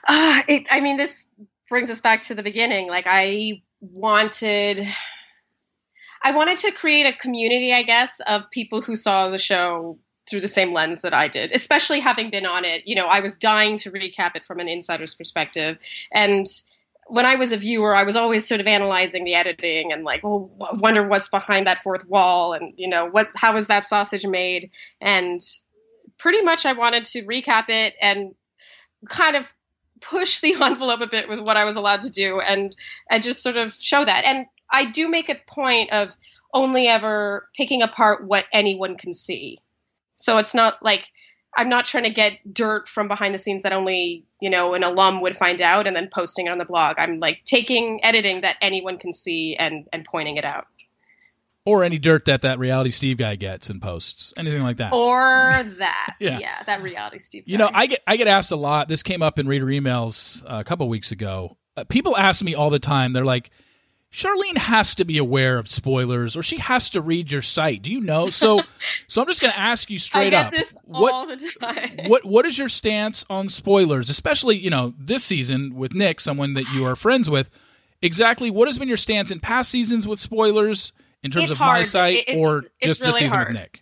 Uh, 0.06 0.42
it, 0.48 0.66
I 0.70 0.80
mean, 0.80 0.96
this 0.96 1.28
brings 1.68 1.90
us 1.90 2.00
back 2.00 2.22
to 2.22 2.34
the 2.34 2.42
beginning. 2.42 2.88
Like, 2.88 3.06
I 3.08 3.62
wanted, 3.80 4.80
I 6.22 6.32
wanted 6.32 6.58
to 6.58 6.72
create 6.72 7.06
a 7.06 7.16
community, 7.16 7.72
I 7.72 7.82
guess, 7.82 8.20
of 8.26 8.50
people 8.50 8.82
who 8.82 8.96
saw 8.96 9.30
the 9.30 9.38
show 9.38 9.98
through 10.28 10.40
the 10.40 10.48
same 10.48 10.72
lens 10.72 11.02
that 11.02 11.14
I 11.14 11.28
did. 11.28 11.52
Especially 11.52 12.00
having 12.00 12.30
been 12.30 12.46
on 12.46 12.64
it, 12.64 12.82
you 12.86 12.94
know, 12.94 13.06
I 13.06 13.20
was 13.20 13.36
dying 13.36 13.78
to 13.78 13.90
recap 13.90 14.36
it 14.36 14.44
from 14.44 14.60
an 14.60 14.68
insider's 14.68 15.14
perspective, 15.14 15.78
and 16.12 16.46
when 17.06 17.26
I 17.26 17.34
was 17.34 17.52
a 17.52 17.56
viewer, 17.56 17.94
I 17.94 18.04
was 18.04 18.16
always 18.16 18.46
sort 18.46 18.60
of 18.60 18.66
analyzing 18.66 19.24
the 19.24 19.34
editing 19.34 19.92
and 19.92 20.04
like, 20.04 20.22
well, 20.22 20.50
wonder 20.74 21.06
what's 21.06 21.28
behind 21.28 21.66
that 21.66 21.82
fourth 21.82 22.06
wall, 22.06 22.52
and 22.52 22.72
you 22.76 22.88
know, 22.88 23.06
what, 23.06 23.26
how 23.34 23.54
was 23.54 23.66
that 23.66 23.84
sausage 23.84 24.24
made, 24.24 24.70
and 25.00 25.40
pretty 26.22 26.40
much 26.40 26.64
I 26.64 26.72
wanted 26.72 27.04
to 27.06 27.24
recap 27.24 27.68
it 27.68 27.94
and 28.00 28.34
kind 29.08 29.34
of 29.34 29.52
push 30.00 30.38
the 30.40 30.54
envelope 30.62 31.00
a 31.00 31.08
bit 31.08 31.28
with 31.28 31.40
what 31.40 31.56
I 31.56 31.64
was 31.64 31.74
allowed 31.76 32.02
to 32.02 32.10
do 32.10 32.40
and 32.40 32.74
and 33.10 33.22
just 33.22 33.42
sort 33.42 33.56
of 33.56 33.74
show 33.74 34.04
that. 34.04 34.24
And 34.24 34.46
I 34.70 34.84
do 34.84 35.08
make 35.08 35.28
a 35.28 35.34
point 35.34 35.92
of 35.92 36.16
only 36.54 36.86
ever 36.86 37.48
picking 37.56 37.82
apart 37.82 38.24
what 38.24 38.44
anyone 38.52 38.96
can 38.96 39.14
see. 39.14 39.58
So 40.14 40.38
it's 40.38 40.54
not 40.54 40.82
like 40.82 41.10
I'm 41.54 41.68
not 41.68 41.86
trying 41.86 42.04
to 42.04 42.10
get 42.10 42.54
dirt 42.54 42.88
from 42.88 43.08
behind 43.08 43.34
the 43.34 43.38
scenes 43.38 43.64
that 43.64 43.72
only, 43.72 44.24
you 44.40 44.48
know, 44.48 44.74
an 44.74 44.84
alum 44.84 45.22
would 45.22 45.36
find 45.36 45.60
out 45.60 45.86
and 45.86 45.94
then 45.94 46.08
posting 46.10 46.46
it 46.46 46.50
on 46.50 46.58
the 46.58 46.64
blog. 46.64 46.96
I'm 46.98 47.18
like 47.18 47.40
taking 47.44 48.02
editing 48.04 48.42
that 48.42 48.56
anyone 48.62 48.96
can 48.96 49.12
see 49.12 49.56
and 49.56 49.88
and 49.92 50.04
pointing 50.04 50.36
it 50.36 50.44
out. 50.44 50.68
Or 51.64 51.84
any 51.84 51.98
dirt 51.98 52.24
that 52.24 52.42
that 52.42 52.58
reality 52.58 52.90
Steve 52.90 53.18
guy 53.18 53.36
gets 53.36 53.70
and 53.70 53.80
posts, 53.80 54.34
anything 54.36 54.62
like 54.62 54.78
that. 54.78 54.92
Or 54.92 55.20
that. 55.78 56.16
Yeah. 56.18 56.38
yeah. 56.40 56.62
that 56.66 56.82
reality 56.82 57.18
Steve. 57.18 57.44
You 57.46 57.56
know. 57.56 57.70
I 57.72 57.86
get 57.86 58.02
I 58.06 58.16
get 58.16 58.26
asked 58.26 58.50
a 58.50 58.56
lot. 58.56 58.88
This 58.88 59.04
came 59.04 59.22
up 59.22 59.38
in 59.38 59.46
reader 59.46 59.66
emails 59.66 60.42
uh, 60.44 60.58
a 60.58 60.64
couple 60.64 60.88
weeks 60.88 61.12
ago. 61.12 61.56
Uh, 61.76 61.84
people 61.84 62.16
ask 62.16 62.42
me 62.42 62.54
all 62.54 62.68
the 62.68 62.80
time. 62.80 63.12
They're 63.12 63.24
like, 63.24 63.50
Sharleen 64.12 64.58
has 64.58 64.94
to 64.96 65.06
be 65.06 65.16
aware 65.16 65.56
of 65.56 65.70
spoilers, 65.70 66.36
or 66.36 66.42
she 66.42 66.58
has 66.58 66.90
to 66.90 67.00
read 67.00 67.30
your 67.30 67.40
site. 67.40 67.80
Do 67.80 67.90
you 67.90 68.00
know? 68.00 68.28
So, 68.28 68.62
so 69.08 69.22
I'm 69.22 69.26
just 69.26 69.40
going 69.40 69.54
to 69.54 69.58
ask 69.58 69.88
you 69.88 69.94
I 69.94 69.98
straight 69.98 70.30
get 70.30 70.46
up. 70.46 70.52
this 70.52 70.76
what 70.84 71.28
the 71.28 71.52
time. 71.58 72.08
what 72.08 72.24
what 72.24 72.44
is 72.44 72.58
your 72.58 72.68
stance 72.68 73.24
on 73.30 73.48
spoilers, 73.48 74.10
especially 74.10 74.58
you 74.58 74.68
know 74.68 74.92
this 74.98 75.24
season 75.24 75.74
with 75.76 75.94
Nick, 75.94 76.20
someone 76.20 76.52
that 76.54 76.70
you 76.72 76.84
are 76.84 76.94
friends 76.94 77.30
with? 77.30 77.48
Exactly, 78.02 78.50
what 78.50 78.68
has 78.68 78.78
been 78.78 78.88
your 78.88 78.96
stance 78.96 79.30
in 79.30 79.40
past 79.40 79.70
seasons 79.70 80.06
with 80.06 80.20
spoilers 80.20 80.92
in 81.22 81.30
terms 81.30 81.44
It's 81.44 81.52
of 81.52 81.60
my 81.60 81.66
hard. 81.66 81.86
site, 81.86 82.24
It- 82.28 82.36
or 82.38 82.58
it's 82.58 82.68
just 82.80 83.00
really 83.00 83.12
season 83.20 83.28
hard. 83.36 83.48
with 83.48 83.56
Nick? 83.56 83.80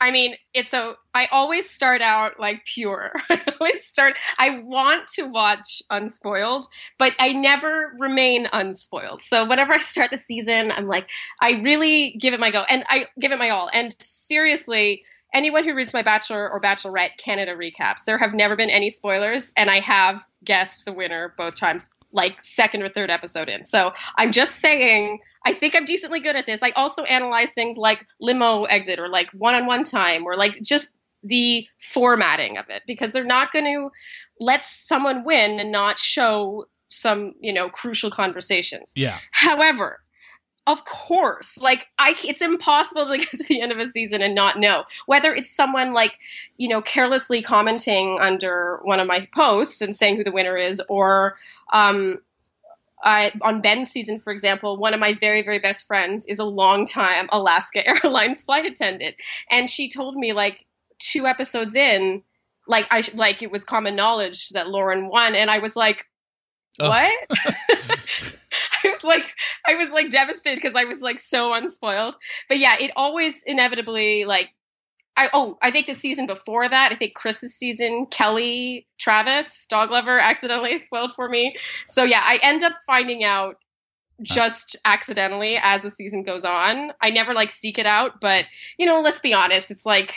I 0.00 0.10
mean, 0.10 0.34
it's 0.52 0.70
so 0.70 0.96
I 1.14 1.26
always 1.30 1.70
start 1.70 2.02
out 2.02 2.40
like 2.40 2.64
pure. 2.64 3.12
I 3.30 3.40
always 3.60 3.84
start 3.84 4.16
I 4.36 4.58
want 4.58 5.06
to 5.14 5.22
watch 5.22 5.82
unspoiled, 5.88 6.66
but 6.98 7.12
I 7.20 7.32
never 7.32 7.92
remain 7.98 8.48
unspoiled. 8.52 9.22
So 9.22 9.46
whenever 9.46 9.72
I 9.74 9.78
start 9.78 10.10
the 10.10 10.18
season, 10.18 10.72
I'm 10.72 10.88
like 10.88 11.08
I 11.40 11.60
really 11.62 12.16
give 12.20 12.34
it 12.34 12.40
my 12.40 12.50
go 12.50 12.64
and 12.68 12.84
I 12.88 13.06
give 13.20 13.30
it 13.30 13.38
my 13.38 13.50
all. 13.50 13.70
And 13.72 13.94
seriously, 14.02 15.04
anyone 15.32 15.62
who 15.64 15.74
reads 15.74 15.94
my 15.94 16.02
Bachelor 16.02 16.50
or 16.50 16.60
Bachelorette 16.60 17.16
Canada 17.16 17.54
recaps, 17.54 18.04
there 18.04 18.18
have 18.18 18.34
never 18.34 18.56
been 18.56 18.70
any 18.70 18.90
spoilers 18.90 19.52
and 19.56 19.70
I 19.70 19.78
have 19.80 20.26
guessed 20.44 20.84
the 20.86 20.92
winner 20.92 21.34
both 21.36 21.54
times 21.56 21.88
like 22.10 22.40
second 22.42 22.82
or 22.82 22.88
third 22.88 23.10
episode 23.10 23.48
in. 23.48 23.64
So 23.64 23.92
I'm 24.16 24.32
just 24.32 24.56
saying, 24.56 25.20
I 25.48 25.54
think 25.54 25.74
I'm 25.74 25.86
decently 25.86 26.20
good 26.20 26.36
at 26.36 26.46
this. 26.46 26.62
I 26.62 26.70
also 26.70 27.04
analyze 27.04 27.54
things 27.54 27.78
like 27.78 28.06
limo 28.20 28.64
exit 28.64 28.98
or 28.98 29.08
like 29.08 29.30
one 29.30 29.54
on 29.54 29.64
one 29.64 29.82
time 29.82 30.26
or 30.26 30.36
like 30.36 30.60
just 30.60 30.94
the 31.22 31.66
formatting 31.78 32.58
of 32.58 32.66
it 32.68 32.82
because 32.86 33.12
they're 33.12 33.24
not 33.24 33.50
going 33.50 33.64
to 33.64 33.90
let 34.38 34.62
someone 34.62 35.24
win 35.24 35.58
and 35.58 35.72
not 35.72 35.98
show 35.98 36.66
some, 36.88 37.32
you 37.40 37.54
know, 37.54 37.70
crucial 37.70 38.10
conversations. 38.10 38.92
Yeah, 38.94 39.18
However, 39.30 40.00
of 40.66 40.84
course. 40.84 41.56
Like 41.56 41.88
I 41.98 42.14
it's 42.26 42.42
impossible 42.42 43.06
to 43.06 43.16
get 43.18 43.30
to 43.30 43.48
the 43.48 43.62
end 43.62 43.72
of 43.72 43.78
a 43.78 43.86
season 43.86 44.20
and 44.20 44.34
not 44.34 44.58
know. 44.58 44.84
Whether 45.06 45.34
it's 45.34 45.50
someone 45.50 45.94
like, 45.94 46.18
you 46.58 46.68
know, 46.68 46.82
carelessly 46.82 47.40
commenting 47.40 48.18
under 48.20 48.80
one 48.82 49.00
of 49.00 49.06
my 49.06 49.26
posts 49.34 49.80
and 49.80 49.96
saying 49.96 50.16
who 50.16 50.24
the 50.24 50.32
winner 50.32 50.58
is 50.58 50.82
or 50.90 51.36
um 51.72 52.18
I, 53.02 53.32
on 53.42 53.60
Ben's 53.60 53.90
season, 53.90 54.20
for 54.20 54.32
example, 54.32 54.76
one 54.76 54.94
of 54.94 55.00
my 55.00 55.14
very, 55.14 55.42
very 55.42 55.58
best 55.58 55.86
friends 55.86 56.26
is 56.26 56.38
a 56.38 56.44
long-time 56.44 57.28
Alaska 57.30 57.86
Airlines 58.04 58.42
flight 58.42 58.66
attendant, 58.66 59.16
and 59.50 59.68
she 59.68 59.90
told 59.90 60.16
me 60.16 60.32
like 60.32 60.64
two 60.98 61.26
episodes 61.26 61.76
in, 61.76 62.22
like 62.66 62.86
I 62.90 63.02
like 63.14 63.42
it 63.42 63.50
was 63.50 63.64
common 63.64 63.96
knowledge 63.96 64.50
that 64.50 64.68
Lauren 64.68 65.08
won, 65.08 65.34
and 65.34 65.50
I 65.50 65.58
was 65.58 65.76
like, 65.76 66.04
Oh. 66.80 66.88
what? 66.88 67.12
I 68.84 68.90
was 68.90 69.04
like, 69.04 69.34
I 69.66 69.74
was 69.74 69.90
like 69.90 70.10
devastated 70.10 70.56
because 70.56 70.74
I 70.76 70.84
was 70.84 71.02
like 71.02 71.18
so 71.18 71.52
unspoiled. 71.52 72.16
But 72.48 72.58
yeah, 72.58 72.76
it 72.80 72.92
always 72.96 73.42
inevitably 73.44 74.24
like. 74.24 74.50
I, 75.18 75.30
oh, 75.32 75.58
I 75.60 75.72
think 75.72 75.86
the 75.86 75.94
season 75.94 76.26
before 76.26 76.68
that, 76.68 76.92
I 76.92 76.94
think 76.94 77.14
Chris's 77.14 77.56
season, 77.56 78.06
Kelly 78.06 78.86
Travis, 78.98 79.66
dog 79.68 79.90
lover, 79.90 80.16
accidentally 80.16 80.78
spoiled 80.78 81.12
for 81.12 81.28
me. 81.28 81.56
So 81.88 82.04
yeah, 82.04 82.22
I 82.22 82.38
end 82.40 82.62
up 82.62 82.74
finding 82.86 83.24
out 83.24 83.56
just 84.22 84.76
accidentally 84.84 85.58
as 85.60 85.82
the 85.82 85.90
season 85.90 86.22
goes 86.22 86.44
on. 86.44 86.92
I 87.00 87.10
never 87.10 87.34
like 87.34 87.50
seek 87.50 87.80
it 87.80 87.86
out, 87.86 88.20
but 88.20 88.44
you 88.78 88.86
know, 88.86 89.00
let's 89.00 89.20
be 89.20 89.34
honest, 89.34 89.72
it's 89.72 89.84
like 89.84 90.14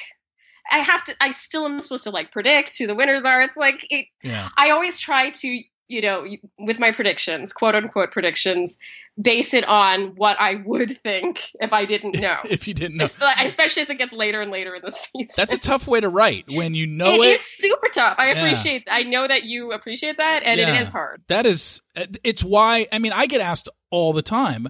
I 0.71 0.77
have 0.77 1.03
to 1.05 1.15
I 1.19 1.31
still 1.31 1.65
am 1.65 1.79
supposed 1.79 2.03
to 2.03 2.11
like 2.11 2.31
predict 2.31 2.77
who 2.77 2.85
the 2.85 2.95
winners 2.95 3.25
are. 3.25 3.41
It's 3.41 3.57
like 3.57 3.87
it, 3.89 4.05
Yeah. 4.21 4.49
I 4.55 4.69
always 4.69 4.99
try 4.99 5.31
to, 5.31 5.61
you 5.87 6.01
know, 6.01 6.25
with 6.57 6.79
my 6.79 6.91
predictions, 6.91 7.51
quote 7.53 7.75
unquote 7.75 8.11
predictions, 8.11 8.77
base 9.21 9.53
it 9.53 9.65
on 9.67 10.15
what 10.15 10.39
I 10.39 10.61
would 10.65 10.91
think 10.91 11.51
if 11.59 11.73
I 11.73 11.85
didn't 11.85 12.19
know. 12.21 12.37
If 12.49 12.67
you 12.67 12.73
didn't 12.73 12.97
know, 12.97 13.03
Especially 13.03 13.81
as 13.81 13.89
it 13.89 13.97
gets 13.97 14.13
later 14.13 14.41
and 14.41 14.51
later 14.51 14.73
in 14.75 14.81
the 14.83 14.91
season. 14.91 15.33
that's 15.35 15.53
a 15.53 15.57
tough 15.57 15.87
way 15.87 15.99
to 15.99 16.07
write 16.09 16.45
when 16.49 16.73
you 16.75 16.87
know 16.87 17.13
It 17.13 17.19
it. 17.21 17.35
is 17.35 17.41
super 17.41 17.89
tough. 17.89 18.15
I 18.17 18.31
Yeah. 18.31 18.37
appreciate. 18.39 18.87
I 18.89 19.03
know 19.03 19.27
that 19.27 19.43
you 19.43 19.71
appreciate 19.71 20.17
that, 20.17 20.43
and 20.43 20.59
Yeah. 20.59 20.73
it 20.75 20.81
is 20.81 20.89
hard. 20.89 21.21
That 21.27 21.45
is, 21.45 21.81
uh, 21.95 22.05
it's 22.23 22.43
why. 22.43 22.87
I 22.91 22.99
mean, 22.99 23.11
I 23.11 23.25
get 23.25 23.41
asked 23.41 23.67
all 23.89 24.13
the 24.13 24.21
time. 24.21 24.69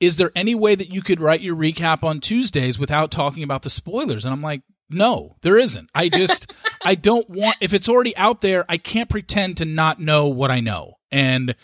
Is 0.00 0.16
there 0.16 0.32
any 0.34 0.54
way 0.56 0.74
that 0.74 0.92
you 0.92 1.00
could 1.00 1.20
write 1.20 1.42
your 1.42 1.54
recap 1.54 2.02
on 2.02 2.20
Tuesdays 2.20 2.76
without 2.78 3.12
talking 3.12 3.44
about 3.44 3.62
the 3.62 3.70
spoilers? 3.70 4.24
And 4.24 4.34
I'm 4.34 4.42
like, 4.42 4.62
no, 4.92 5.36
there 5.42 5.58
isn't. 5.58 5.90
I 5.94 6.08
just, 6.08 6.52
I 6.84 6.94
don't 6.94 7.28
want. 7.30 7.56
If 7.60 7.74
it's 7.74 7.88
already 7.88 8.16
out 8.16 8.40
there, 8.40 8.64
I 8.68 8.76
can't 8.78 9.08
pretend 9.08 9.58
to 9.58 9.64
not 9.64 10.00
know 10.00 10.26
what 10.26 10.50
I 10.50 10.60
know, 10.60 10.94
and 11.10 11.54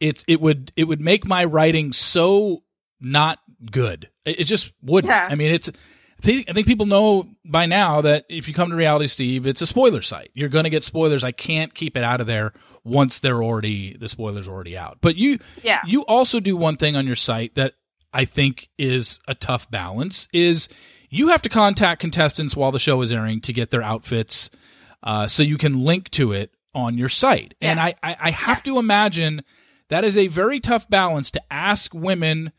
it's 0.00 0.24
it 0.28 0.40
would 0.40 0.72
it 0.76 0.84
would 0.84 1.00
make 1.00 1.26
my 1.26 1.44
writing 1.44 1.92
so 1.92 2.62
not 3.00 3.38
good. 3.70 4.08
It, 4.24 4.40
it 4.40 4.44
just 4.44 4.72
wouldn't. 4.82 5.10
Yeah. 5.10 5.28
I 5.30 5.34
mean, 5.34 5.50
it's. 5.50 5.70
I 6.22 6.26
think, 6.26 6.48
I 6.48 6.52
think 6.52 6.66
people 6.68 6.86
know 6.86 7.28
by 7.44 7.66
now 7.66 8.00
that 8.02 8.24
if 8.30 8.46
you 8.48 8.54
come 8.54 8.70
to 8.70 8.76
Reality 8.76 9.08
Steve, 9.08 9.46
it's 9.48 9.60
a 9.60 9.66
spoiler 9.66 10.00
site. 10.00 10.30
You're 10.32 10.48
going 10.48 10.62
to 10.64 10.70
get 10.70 10.84
spoilers. 10.84 11.24
I 11.24 11.32
can't 11.32 11.74
keep 11.74 11.96
it 11.98 12.04
out 12.04 12.20
of 12.20 12.26
there 12.28 12.52
once 12.84 13.18
they're 13.18 13.42
already 13.42 13.96
the 13.98 14.08
spoilers 14.08 14.48
already 14.48 14.78
out. 14.78 14.98
But 15.02 15.16
you 15.16 15.38
Yeah. 15.62 15.80
you 15.84 16.02
also 16.06 16.38
do 16.40 16.56
one 16.56 16.76
thing 16.76 16.94
on 16.96 17.04
your 17.06 17.16
site 17.16 17.56
that 17.56 17.74
I 18.12 18.24
think 18.26 18.70
is 18.78 19.18
a 19.26 19.34
tough 19.34 19.68
balance 19.70 20.28
is 20.32 20.68
you 21.14 21.28
have 21.28 21.42
to 21.42 21.48
contact 21.48 22.00
contestants 22.00 22.56
while 22.56 22.72
the 22.72 22.78
show 22.78 23.00
is 23.02 23.12
airing 23.12 23.40
to 23.42 23.52
get 23.52 23.70
their 23.70 23.82
outfits 23.82 24.50
uh, 25.02 25.26
so 25.28 25.42
you 25.42 25.56
can 25.58 25.84
link 25.84 26.10
to 26.10 26.32
it 26.32 26.52
on 26.74 26.98
your 26.98 27.08
site. 27.08 27.54
And 27.60 27.78
I, 27.78 27.94
I, 28.02 28.16
I 28.20 28.30
have 28.30 28.62
to 28.64 28.78
imagine 28.78 29.42
that 29.90 30.04
is 30.04 30.18
a 30.18 30.26
very 30.26 30.58
tough 30.60 30.88
balance 30.88 31.30
to 31.32 31.42
ask 31.52 31.94
women 31.94 32.50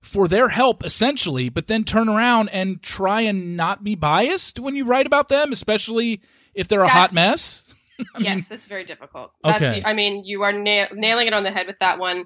for 0.00 0.26
their 0.26 0.48
help 0.48 0.84
essentially, 0.84 1.48
but 1.48 1.68
then 1.68 1.84
turn 1.84 2.08
around 2.08 2.48
and 2.48 2.82
try 2.82 3.20
and 3.20 3.56
not 3.56 3.84
be 3.84 3.94
biased 3.94 4.58
when 4.58 4.74
you 4.74 4.84
write 4.84 5.06
about 5.06 5.28
them, 5.28 5.52
especially 5.52 6.20
if 6.54 6.66
they're 6.66 6.80
a 6.82 6.88
hot 6.88 7.10
That's- 7.10 7.14
mess. 7.14 7.64
yes, 8.18 8.48
that's 8.48 8.66
very 8.66 8.84
difficult. 8.84 9.32
That's, 9.44 9.62
Okay. 9.62 9.82
I 9.84 9.92
mean, 9.92 10.24
you 10.24 10.42
are 10.42 10.50
na- 10.52 10.88
nailing 10.92 11.28
it 11.28 11.34
on 11.34 11.44
the 11.44 11.52
head 11.52 11.68
with 11.68 11.78
that 11.78 12.00
one. 12.00 12.24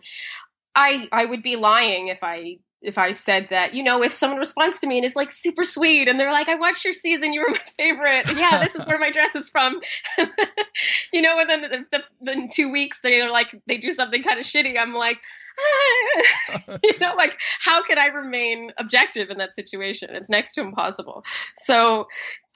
I 0.74 1.06
I 1.12 1.24
would 1.24 1.42
be 1.42 1.56
lying 1.56 2.08
if 2.08 2.22
I 2.22 2.58
if 2.87 2.99
I 2.99 3.11
said 3.11 3.49
that. 3.51 3.75
You 3.75 3.83
know, 3.83 4.03
if 4.03 4.12
someone 4.12 4.38
responds 4.38 4.81
to 4.81 4.87
me 4.87 4.99
and 4.99 5.05
is 5.07 5.16
like 5.16 5.33
super 5.33 5.64
sweet, 5.64 6.09
and 6.09 6.18
they're 6.18 6.31
like, 6.31 6.49
"I 6.49 6.55
watched 6.55 6.85
your 6.85 6.94
season, 6.94 7.33
you 7.33 7.40
were 7.40 7.51
my 7.51 7.64
favorite. 7.77 8.37
Yeah, 8.37 8.61
this 8.61 8.75
is 8.75 8.87
where 8.87 8.99
my 8.99 9.11
dress 9.11 9.35
is 9.35 9.51
from." 9.51 9.81
you 11.12 11.22
know, 11.22 11.38
and 11.38 11.51
then 11.51 11.62
the, 11.62 11.85
the, 11.90 12.05
the, 12.22 12.51
two 12.53 12.70
weeks 12.70 13.01
they're 13.01 13.29
like 13.29 13.55
they 13.66 13.79
do 13.79 13.90
something 13.90 14.22
kind 14.22 14.38
of 14.38 14.46
shitty. 14.46 14.79
I'm 14.79 14.94
like. 14.94 15.18
Ah. 15.59 16.77
you 16.85 16.99
know, 16.99 17.14
like 17.14 17.38
how 17.61 17.83
could 17.83 17.96
I 17.96 18.09
remain 18.09 18.72
objective 18.77 19.31
in 19.31 19.38
that 19.38 19.55
situation? 19.55 20.11
It's 20.12 20.29
next 20.29 20.53
to 20.55 20.61
impossible. 20.61 21.25
So 21.57 22.09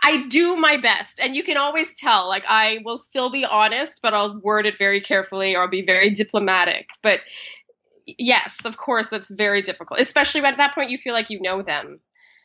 I 0.03 0.27
do 0.29 0.57
my 0.57 0.77
best, 0.77 1.19
and 1.19 1.35
you 1.35 1.43
can 1.43 1.57
always 1.57 1.95
tell. 1.95 2.29
Like 2.29 2.45
I 2.47 2.81
will 2.85 2.99
still 2.99 3.31
be 3.31 3.45
honest, 3.47 4.01
but 4.03 4.13
I'll 4.13 4.39
word 4.41 4.67
it 4.67 4.77
very 4.77 5.01
carefully, 5.01 5.55
or 5.55 5.63
I'll 5.63 5.69
be 5.69 5.85
very 5.85 6.11
diplomatic. 6.11 6.91
But 7.03 7.21
yes, 8.19 8.65
of 8.65 8.77
course, 8.77 9.09
that's 9.09 9.31
very 9.31 9.63
difficult, 9.63 10.01
especially 10.01 10.41
when 10.43 10.53
at 10.53 10.59
that 10.59 10.75
point 10.75 10.91
you 10.91 10.99
feel 10.99 11.15
like 11.15 11.31
you 11.31 11.41
know 11.41 11.63
them. 11.63 12.01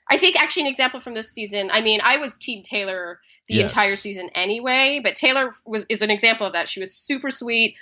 I 0.09 0.17
think 0.17 0.35
actually 0.35 0.63
an 0.63 0.69
example 0.69 0.99
from 0.99 1.15
this 1.15 1.31
season. 1.31 1.69
I 1.71 1.81
mean, 1.81 1.99
I 2.03 2.17
was 2.17 2.37
Team 2.37 2.61
Taylor 2.61 3.19
the 3.47 3.55
Yes. 3.55 3.71
entire 3.71 3.95
season 3.95 4.29
anyway, 4.35 5.01
but 5.03 5.15
Taylor 5.15 5.51
was 5.65 5.85
is 5.89 6.01
an 6.03 6.11
example 6.11 6.45
of 6.45 6.53
that. 6.53 6.69
She 6.69 6.79
was 6.79 6.95
super 6.95 7.31
sweet, 7.31 7.77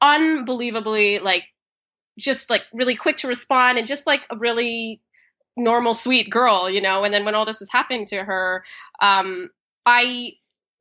unbelievably 0.00 1.20
like 1.20 1.44
just 2.18 2.50
like 2.50 2.62
really 2.74 2.94
quick 2.94 3.18
to 3.18 3.28
respond, 3.28 3.78
and 3.78 3.86
just 3.86 4.06
like 4.06 4.20
a 4.30 4.36
really 4.36 5.00
normal 5.56 5.94
sweet 5.94 6.28
girl, 6.30 6.68
you 6.68 6.82
know. 6.82 7.04
And 7.04 7.14
then 7.14 7.24
when 7.24 7.34
all 7.34 7.46
this 7.46 7.60
was 7.60 7.70
happening 7.70 8.04
to 8.06 8.22
her, 8.22 8.64
um, 9.00 9.48
I 9.86 10.32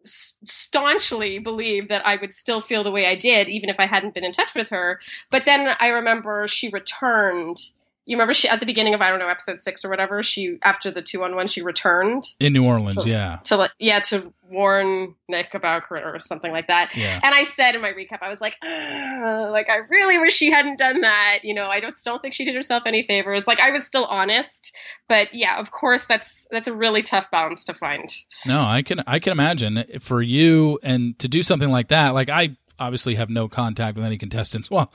staunchly 0.04 1.40
believe 1.40 1.90
that 1.90 2.06
I 2.06 2.16
would 2.16 2.34
still 2.34 2.62
feel 2.62 2.84
the 2.84 2.92
way 2.92 3.06
I 3.06 3.16
did, 3.16 3.50
even 3.50 3.70
if 3.70 3.80
I 3.80 3.86
hadn't 3.86 4.14
been 4.14 4.24
in 4.24 4.32
touch 4.32 4.54
with 4.56 4.70
her. 4.70 5.00
But 5.30 5.46
then 5.46 5.76
I 5.80 5.88
remember 5.90 6.48
she 6.48 6.70
returned. 6.70 7.58
You 8.06 8.18
remember 8.18 8.34
she 8.34 8.48
at 8.50 8.60
the 8.60 8.66
beginning 8.66 8.94
of 8.96 9.02
I 9.02 9.10
don't 9.10 9.20
know 9.20 9.28
episode 9.28 9.60
six 9.60 9.86
or 9.86 9.90
whatever. 9.90 10.24
She 10.24 10.58
after 10.64 10.90
the 10.92 11.02
two 11.02 11.24
on 11.24 11.36
one, 11.36 11.48
she 11.48 11.62
returned 11.62 12.24
In 12.40 12.54
New 12.54 12.64
Orleans, 12.66 12.96
So- 12.96 13.06
yeah. 13.06 13.38
to 13.46 13.58
like 13.58 13.72
yeah 13.80 14.00
to 14.00 14.34
warn 14.44 15.16
Nick 15.30 15.54
about 15.54 15.84
her 15.86 16.16
or 16.16 16.20
something 16.20 16.52
like 16.52 16.68
that. 16.68 16.92
Yeah. 16.98 17.20
And 17.24 17.34
I 17.34 17.46
said 17.46 17.74
in 17.76 17.82
my 17.82 17.92
recap, 17.94 18.18
I 18.22 18.28
was 18.30 18.42
like, 18.42 18.58
"Ah, 18.64 19.48
like 19.52 19.70
I 19.70 19.78
really 19.90 20.18
wish 20.18 20.34
she 20.34 20.52
hadn't 20.52 20.78
done 20.78 21.02
that. 21.02 21.40
You 21.44 21.54
know, 21.54 21.68
I 21.68 21.80
just 21.80 22.04
don't 22.04 22.22
think 22.22 22.34
she 22.34 22.44
did 22.44 22.56
herself 22.56 22.84
any 22.86 23.04
favors. 23.04 23.48
Like 23.48 23.60
I 23.60 23.72
was 23.72 23.86
still 23.86 24.06
honest, 24.06 24.76
but 25.08 25.34
yeah, 25.34 25.58
of 25.60 25.72
course 25.72 26.06
that's 26.06 26.48
that's 26.52 26.68
a 26.68 26.74
really 26.76 27.04
tough 27.04 27.30
balance 27.32 27.66
to 27.66 27.74
find. 27.74 28.10
No, 28.46 28.62
I 28.62 28.82
can 28.82 29.02
I 29.08 29.20
can 29.20 29.32
imagine 29.32 29.86
for 30.02 30.22
you 30.22 30.80
and 30.84 31.18
to 31.20 31.28
do 31.28 31.42
something 31.42 31.70
like 31.70 31.90
that. 31.90 32.10
Like 32.14 32.30
I 32.30 32.58
obviously 32.82 33.15
have 33.15 33.30
no 33.30 33.48
contact 33.48 33.96
with 33.96 34.06
any 34.06 34.17
contestants 34.17 34.70
while 34.70 34.91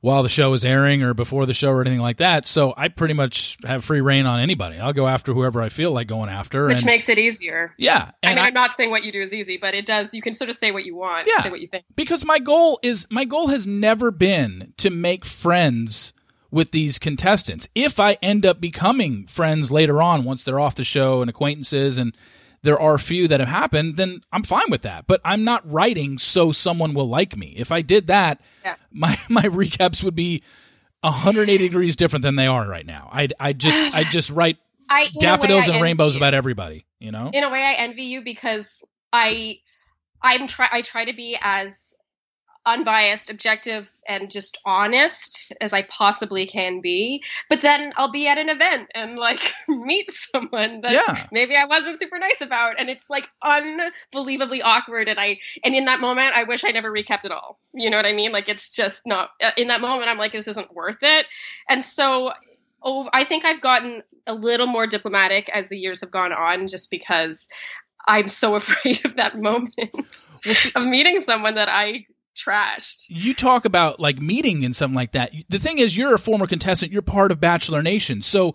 while 0.00 0.22
the 0.22 0.28
show 0.28 0.52
is 0.54 0.64
airing 0.64 1.02
or 1.02 1.14
before 1.14 1.46
the 1.46 1.54
show 1.54 1.70
or 1.70 1.80
anything 1.80 2.00
like 2.00 2.18
that. 2.18 2.46
So 2.46 2.74
I 2.76 2.88
pretty 2.88 3.14
much 3.14 3.56
have 3.64 3.84
free 3.84 4.00
reign 4.00 4.26
on 4.26 4.40
anybody. 4.40 4.78
I'll 4.78 4.92
go 4.92 5.06
after 5.08 5.32
whoever 5.32 5.62
I 5.62 5.68
feel 5.68 5.92
like 5.92 6.06
going 6.08 6.28
after. 6.28 6.66
Which 6.66 6.78
and, 6.78 6.86
makes 6.86 7.08
it 7.08 7.18
easier. 7.18 7.74
yeah, 7.78 8.10
I 8.22 8.28
mean, 8.30 8.38
I- 8.38 8.48
am 8.48 8.54
not 8.54 8.74
saying 8.74 8.90
what 8.90 9.04
you 9.04 9.12
do 9.12 9.20
is 9.20 9.32
easy, 9.32 9.56
but 9.56 9.74
it 9.74 9.86
does. 9.86 10.12
You 10.14 10.22
can 10.22 10.32
sort 10.32 10.50
of 10.50 10.56
say 10.56 10.70
what 10.72 10.84
you 10.84 10.96
want, 10.96 11.26
Yeah. 11.28 11.42
say 11.42 11.50
what 11.50 11.60
you 11.60 11.68
think. 11.68 11.84
because 11.96 12.24
my 12.24 12.38
goal 12.38 12.78
is 12.82 13.06
my 13.10 13.24
goal 13.24 13.48
has 13.48 13.66
never 13.66 14.10
been 14.10 14.72
to 14.78 14.90
make 14.90 15.24
friends 15.24 16.12
with 16.50 16.70
these 16.70 16.98
contestants. 16.98 17.68
If 17.74 18.00
I 18.00 18.16
end 18.22 18.46
up 18.46 18.60
becoming 18.60 19.26
friends 19.26 19.70
later 19.70 20.00
on 20.02 20.24
once 20.24 20.44
they're 20.44 20.58
off 20.60 20.74
the 20.76 20.84
show 20.84 21.20
and 21.20 21.28
acquaintances 21.28 21.98
and 21.98 22.14
there 22.62 22.78
are 22.80 22.94
a 22.94 22.98
few 22.98 23.28
that 23.28 23.40
have 23.40 23.48
happened, 23.48 23.96
then 23.96 24.20
I'm 24.32 24.42
fine 24.42 24.70
with 24.70 24.82
that. 24.82 25.06
But 25.06 25.20
I'm 25.24 25.44
not 25.44 25.70
writing 25.70 26.18
so 26.18 26.52
someone 26.52 26.92
will 26.94 27.08
like 27.08 27.36
me. 27.36 27.54
If 27.56 27.70
I 27.72 27.82
did 27.82 28.08
that, 28.08 28.40
Yeah. 28.64 28.76
my 28.90 29.18
my 29.28 29.42
recaps 29.42 30.02
would 30.02 30.14
be 30.16 30.42
180 31.02 31.58
degrees 31.58 31.96
different 31.96 32.22
than 32.22 32.36
they 32.36 32.46
are 32.46 32.66
right 32.66 32.86
now. 32.86 33.08
I 33.12 33.28
I 33.38 33.52
just 33.52 33.94
I 33.94 34.04
just 34.10 34.30
write 34.30 34.56
I 34.88 35.08
daffodils 35.20 35.68
and 35.68 35.80
rainbows 35.82 36.14
you. 36.14 36.18
about 36.20 36.34
everybody, 36.34 36.86
you 36.98 37.12
know? 37.12 37.30
in 37.32 37.44
a 37.44 37.50
way 37.50 37.62
I 37.62 37.74
envy 37.78 38.04
you 38.04 38.22
because 38.22 38.82
I 39.12 39.58
I'm 40.22 40.46
try 40.48 40.68
I 40.72 40.82
try 40.82 41.04
to 41.04 41.12
be 41.14 41.38
as 41.40 41.94
unbiased, 42.68 43.30
objective, 43.30 43.90
and 44.06 44.30
just 44.30 44.58
honest 44.64 45.52
as 45.60 45.72
I 45.72 45.82
possibly 45.82 46.46
can 46.46 46.80
be. 46.80 47.24
But 47.48 47.60
then 47.62 47.92
I'll 47.96 48.12
be 48.12 48.28
at 48.28 48.38
an 48.38 48.48
event 48.48 48.90
and 48.94 49.16
like 49.16 49.40
meet 49.68 50.10
someone 50.12 50.82
that 50.82 50.92
Yeah. 50.92 51.26
maybe 51.32 51.56
I 51.56 51.64
wasn't 51.64 51.98
super 51.98 52.18
nice 52.18 52.40
about, 52.40 52.78
and 52.78 52.88
it's 52.90 53.08
like 53.10 53.28
unbelievably 53.42 54.62
awkward. 54.62 55.08
And 55.08 55.18
I 55.18 55.38
and 55.64 55.74
in 55.74 55.86
that 55.86 56.00
moment, 56.00 56.32
I 56.34 56.44
wish 56.44 56.64
I 56.64 56.70
never 56.70 56.92
recapped 56.92 57.24
at 57.24 57.30
all. 57.30 57.58
You 57.72 57.90
know 57.90 57.96
what 57.96 58.06
I 58.06 58.12
mean? 58.12 58.32
Like 58.32 58.48
it's 58.48 58.74
just 58.74 59.06
not. 59.06 59.30
uh, 59.42 59.50
In 59.56 59.68
that 59.68 59.80
moment, 59.80 60.08
I'm 60.10 60.18
like, 60.18 60.32
this 60.32 60.48
isn't 60.48 60.74
worth 60.74 61.02
it. 61.02 61.26
And 61.68 61.84
so. 61.84 62.32
Oh, 62.80 63.10
I 63.12 63.24
think 63.24 63.44
I've 63.44 63.60
gotten 63.60 64.04
a 64.24 64.34
little 64.34 64.68
more 64.68 64.86
diplomatic 64.86 65.48
as 65.48 65.68
the 65.68 65.76
years 65.76 66.02
have 66.02 66.12
gone 66.12 66.32
on, 66.32 66.68
just 66.68 66.92
because 66.92 67.48
I'm 68.06 68.28
so 68.28 68.54
afraid 68.60 69.04
of 69.04 69.16
that 69.16 69.36
moment 69.36 69.74
Well, 69.92 70.54
see- 70.54 70.70
of 70.76 70.86
meeting 70.86 71.18
someone 71.18 71.56
that 71.56 71.68
I 71.68 72.06
trashed. 72.38 73.04
You 73.08 73.34
talk 73.34 73.64
about 73.64 74.00
like 74.00 74.18
meeting 74.18 74.64
and 74.64 74.74
something 74.74 74.94
like 74.94 75.12
that. 75.12 75.32
The 75.48 75.58
thing 75.58 75.78
is, 75.78 75.96
you're 75.96 76.14
a 76.14 76.18
former 76.18 76.46
contestant. 76.46 76.92
You're 76.92 77.02
part 77.02 77.32
of 77.32 77.40
Bachelor 77.40 77.82
Nation, 77.82 78.22
so 78.22 78.54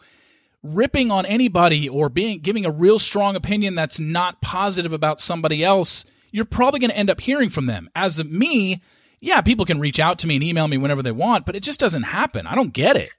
ripping 0.64 1.12
on 1.12 1.26
anybody 1.26 1.90
or 1.90 2.10
being 2.10 2.40
giving 2.40 2.66
a 2.66 2.72
real 2.72 2.98
strong 2.98 3.36
opinion 3.36 3.76
that's 3.76 4.00
not 4.00 4.42
positive 4.42 4.94
about 4.94 5.20
somebody 5.20 5.64
else, 5.64 6.06
you're 6.32 6.46
probably 6.46 6.80
going 6.80 6.90
to 6.90 6.98
end 6.98 7.10
up 7.10 7.20
hearing 7.22 7.50
from 7.50 7.66
them. 7.66 7.90
As 7.96 8.24
me, 8.24 8.82
yeah, 9.20 9.42
people 9.42 9.66
can 9.66 9.80
reach 9.80 10.00
out 10.00 10.20
to 10.20 10.28
me 10.28 10.36
and 10.36 10.44
email 10.44 10.68
me 10.68 10.78
whenever 10.78 11.04
they 11.04 11.12
want, 11.12 11.46
but 11.46 11.56
it 11.56 11.64
just 11.64 11.80
doesn't 11.80 12.04
happen. 12.04 12.48
I 12.48 12.56
don't 12.56 12.74
get 12.74 12.96
it. 12.96 13.10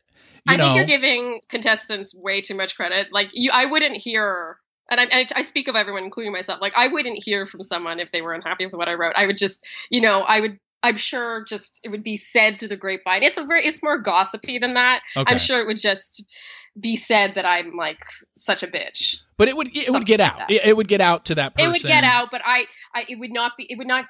You 0.47 0.55
I 0.55 0.57
know? 0.57 0.65
think 0.65 0.77
you're 0.77 0.99
giving 0.99 1.41
contestants 1.49 2.15
way 2.15 2.41
too 2.41 2.55
much 2.55 2.77
credit. 2.77 3.09
Like 3.13 3.31
you, 3.33 3.51
I 3.53 3.67
wouldn't 3.67 3.97
hear, 3.97 4.59
and 4.99 5.11
I, 5.13 5.21
I, 5.21 5.27
I 5.37 5.43
speak 5.43 5.69
of 5.69 5.77
everyone, 5.77 6.05
including 6.05 6.33
myself. 6.33 6.61
Like 6.61 6.75
I 6.77 6.89
wouldn't 6.89 7.23
hear 7.23 7.47
from 7.47 7.63
someone 7.63 8.01
if 8.01 8.11
they 8.13 8.23
were 8.23 8.33
unhappy 8.33 8.67
with 8.67 8.75
what 8.75 8.89
I 8.89 8.95
wrote. 8.95 9.15
I 9.17 9.27
would 9.27 9.37
just, 9.37 9.65
you 9.91 10.01
know, 10.01 10.21
I 10.21 10.41
would. 10.41 10.59
I'm 10.83 10.99
sure 10.99 11.45
just 11.49 11.81
it 11.83 11.89
would 11.89 12.03
be 12.03 12.19
said 12.19 12.59
through 12.59 12.69
the 12.69 12.77
grapevine. 12.77 13.23
It's 13.23 13.39
a 13.39 13.45
very, 13.45 13.65
it's 13.65 13.83
more 13.83 13.99
gossipy 13.99 14.59
than 14.59 14.75
that. 14.75 15.01
Okay. 15.17 15.33
I'm 15.33 15.39
sure 15.39 15.59
it 15.59 15.67
would 15.67 15.81
just 15.81 16.23
be 16.79 16.97
said 16.97 17.37
that 17.37 17.47
I'm 17.47 17.75
like 17.75 18.01
such 18.37 18.63
a 18.63 18.67
bitch. 18.67 19.21
but 19.39 19.49
it 19.49 19.57
would 19.57 19.75
it 19.75 19.91
would 19.91 20.05
get 20.05 20.21
out. 20.21 20.51
It, 20.51 20.63
it 20.65 20.77
would 20.77 20.89
get 20.89 21.01
out 21.01 21.27
to 21.27 21.37
that 21.37 21.55
person. 21.55 21.71
It 21.71 21.73
would 21.73 21.83
get 21.83 22.05
out, 22.05 22.31
but 22.31 22.43
I, 22.45 22.67
I, 22.95 23.07
it 23.09 23.19
would 23.19 23.33
not 23.33 23.53
be, 23.57 23.67
it 23.71 23.79
would 23.79 23.87
not, 23.87 24.05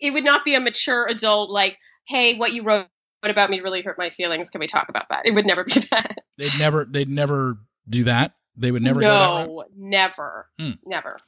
it 0.00 0.12
would 0.12 0.24
not 0.24 0.44
be 0.44 0.54
a 0.54 0.60
mature 0.60 1.06
adult 1.06 1.50
like, 1.50 1.78
hey, 2.06 2.36
what 2.36 2.52
you 2.52 2.62
wrote 2.62 2.86
about 3.24 3.50
me 3.50 3.60
really 3.60 3.82
hurt 3.82 3.98
my 3.98 4.10
feelings. 4.10 4.50
Can 4.50 4.60
we 4.60 4.66
talk 4.66 4.88
about 4.88 5.06
that? 5.10 5.22
It 5.24 5.32
would 5.32 5.46
never 5.46 5.64
be 5.64 5.72
that. 5.90 6.18
They'd 6.38 6.58
never 6.58 6.84
they'd 6.84 7.08
never 7.08 7.58
do 7.88 8.04
that. 8.04 8.34
They 8.56 8.70
would 8.70 8.82
never 8.82 9.00
go 9.00 9.06
that 9.06 9.12
route. 9.12 9.46
no, 9.48 9.64
never, 9.76 10.48
Hmm. 10.58 10.70
never. 10.84 11.18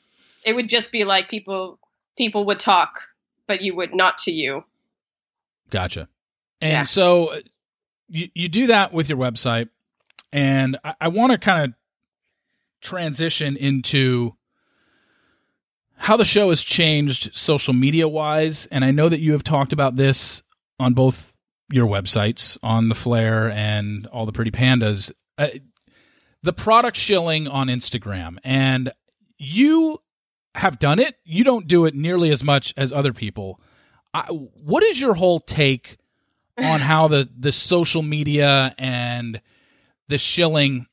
It 0.45 0.55
would 0.55 0.69
just 0.69 0.91
be 0.93 1.05
like 1.05 1.29
people, 1.29 1.79
people 2.17 2.45
would 2.47 2.61
talk, 2.61 3.03
but 3.47 3.61
you 3.61 3.75
would 3.77 3.95
not 3.95 4.19
to 4.19 4.31
you. 4.33 4.65
Gotcha. 5.71 6.09
And 6.61 6.73
Yeah. 6.73 6.83
so 6.85 7.27
uh, 7.27 7.41
you 8.09 8.29
you 8.35 8.49
do 8.49 8.69
that 8.69 8.93
with 8.93 9.09
your 9.09 9.19
website, 9.19 9.69
and 10.33 10.79
I, 10.83 10.95
I 11.03 11.09
want 11.09 11.33
to 11.33 11.39
kind 11.39 11.65
of 11.65 11.75
transition 12.81 13.57
into 13.57 14.35
how 15.97 16.17
the 16.17 16.25
show 16.25 16.49
has 16.51 16.63
changed 16.63 17.35
social 17.35 17.75
media 17.75 18.09
wise. 18.09 18.67
And 18.71 18.85
I 18.85 18.91
know 18.93 19.09
that 19.09 19.21
you 19.21 19.33
have 19.33 19.43
talked 19.45 19.73
about 19.73 19.97
this 19.97 20.43
on 20.79 20.95
both 20.95 21.37
your 21.71 21.87
websites, 21.87 22.57
on 22.63 22.89
the 22.89 22.95
Flare 22.95 23.51
and 23.51 24.07
all 24.07 24.25
the 24.25 24.33
Pretty 24.33 24.53
Pandas. 24.53 25.11
Uh, 25.37 25.49
the 26.43 26.53
product 26.53 26.97
shilling 26.97 27.49
on 27.49 27.69
Instagram, 27.69 28.39
and 28.45 28.93
you 29.39 29.99
have 30.55 30.79
done 30.79 30.99
it. 30.99 31.17
You 31.25 31.45
don't 31.45 31.67
do 31.67 31.85
it 31.85 31.95
nearly 31.95 32.31
as 32.31 32.43
much 32.45 32.75
as 32.77 32.93
other 32.93 33.13
people. 33.13 33.61
I, 34.15 34.23
what 34.31 34.83
is 34.83 35.01
your 35.01 35.15
whole 35.15 35.41
take 35.41 35.99
on 36.57 36.81
how 36.81 37.09
the 37.09 37.29
the 37.39 37.53
social 37.53 38.03
media 38.03 38.75
and 38.79 39.41
the 40.09 40.19
shilling 40.19 40.87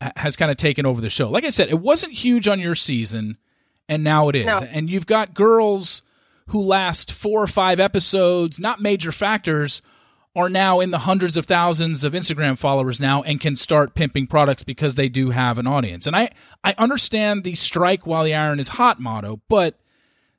has 0.00 0.36
kind 0.36 0.50
of 0.50 0.56
taken 0.56 0.86
over 0.86 1.00
the 1.00 1.10
show? 1.10 1.28
Like 1.28 1.44
I 1.44 1.50
said, 1.50 1.68
it 1.68 1.80
wasn't 1.80 2.12
huge 2.12 2.48
on 2.48 2.60
your 2.60 2.74
season, 2.74 3.38
and 3.88 4.04
now 4.04 4.28
it 4.28 4.36
is. 4.36 4.46
No. 4.46 4.58
And 4.58 4.90
you've 4.90 5.06
got 5.06 5.34
girls 5.34 6.02
who 6.48 6.62
last 6.62 7.12
four 7.12 7.42
or 7.42 7.46
five 7.46 7.80
episodes, 7.80 8.58
not 8.58 8.80
major 8.80 9.12
factors, 9.12 9.82
are 10.36 10.48
now 10.48 10.78
in 10.80 10.90
the 10.90 10.98
hundreds 10.98 11.36
of 11.36 11.46
thousands 11.46 12.04
of 12.04 12.12
Instagram 12.12 12.56
followers 12.56 13.00
now 13.00 13.22
and 13.22 13.40
can 13.40 13.56
start 13.56 13.94
pimping 13.94 14.26
products 14.26 14.62
because 14.62 14.94
they 14.94 15.08
do 15.08 15.30
have 15.30 15.58
an 15.58 15.66
audience. 15.66 16.06
And 16.06 16.14
I 16.14 16.30
I 16.62 16.74
understand 16.78 17.44
the 17.44 17.54
strike 17.54 18.06
while 18.06 18.24
the 18.24 18.34
iron 18.34 18.60
is 18.60 18.68
hot 18.68 19.00
motto, 19.00 19.40
but 19.48 19.78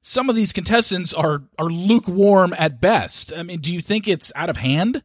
some 0.01 0.29
of 0.29 0.35
these 0.35 0.53
contestants 0.53 1.13
are 1.13 1.43
are 1.57 1.69
lukewarm 1.69 2.53
at 2.57 2.79
best. 2.79 3.33
I 3.35 3.43
mean, 3.43 3.59
do 3.59 3.73
you 3.73 3.81
think 3.81 4.07
it's 4.07 4.31
out 4.35 4.49
of 4.49 4.57
hand? 4.57 5.03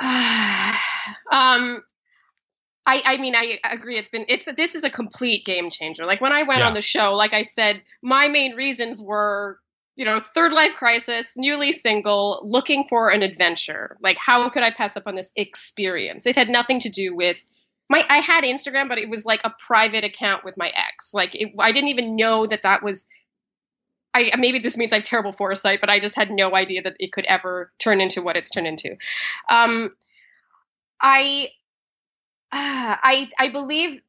um 0.00 1.82
I, 2.84 3.00
I 3.04 3.16
mean 3.18 3.36
I 3.36 3.58
agree 3.62 3.96
it's 3.98 4.08
been 4.08 4.24
it's 4.28 4.52
this 4.56 4.74
is 4.74 4.82
a 4.82 4.90
complete 4.90 5.44
game 5.44 5.70
changer. 5.70 6.04
Like 6.04 6.20
when 6.20 6.32
I 6.32 6.42
went 6.42 6.60
Yeah. 6.60 6.66
on 6.66 6.74
the 6.74 6.82
show, 6.82 7.14
like 7.14 7.32
I 7.32 7.42
said, 7.42 7.82
my 8.02 8.26
main 8.28 8.56
reasons 8.56 9.00
were, 9.00 9.58
you 9.96 10.04
know, 10.04 10.20
third 10.34 10.52
life 10.52 10.74
crisis, 10.76 11.36
newly 11.36 11.72
single, 11.72 12.40
looking 12.44 12.84
for 12.84 13.10
an 13.10 13.22
adventure. 13.22 13.96
Like 14.02 14.16
how 14.16 14.48
could 14.48 14.62
I 14.62 14.70
pass 14.70 14.96
up 14.96 15.06
on 15.06 15.14
this 15.14 15.32
experience? 15.36 16.26
It 16.26 16.36
had 16.36 16.48
nothing 16.48 16.80
to 16.80 16.88
do 16.88 17.14
with 17.14 17.44
my 17.90 18.04
I 18.08 18.18
had 18.18 18.44
Instagram, 18.44 18.88
but 18.88 18.98
it 18.98 19.10
was 19.10 19.26
like 19.26 19.42
a 19.44 19.54
private 19.58 20.04
account 20.04 20.44
with 20.44 20.56
my 20.56 20.68
ex. 20.68 21.12
Like 21.12 21.34
it, 21.34 21.52
I 21.58 21.72
didn't 21.72 21.90
even 21.90 22.16
know 22.16 22.46
that 22.46 22.62
that 22.62 22.82
was 22.82 23.06
I 24.14 24.30
maybe 24.36 24.58
this 24.58 24.76
means 24.76 24.92
I 24.92 24.96
have 24.96 25.04
terrible 25.04 25.32
foresight, 25.32 25.80
but 25.80 25.90
I 25.90 26.00
just 26.00 26.16
had 26.16 26.30
no 26.30 26.54
idea 26.54 26.82
that 26.82 26.96
it 26.98 27.12
could 27.12 27.24
ever 27.26 27.72
turn 27.78 28.00
into 28.00 28.22
what 28.22 28.36
it's 28.36 28.50
turned 28.50 28.66
into. 28.66 28.96
Um, 29.48 29.94
I, 31.00 31.48
uh, 32.50 32.96
I, 33.02 33.30
I 33.38 33.48
believe 33.48 34.00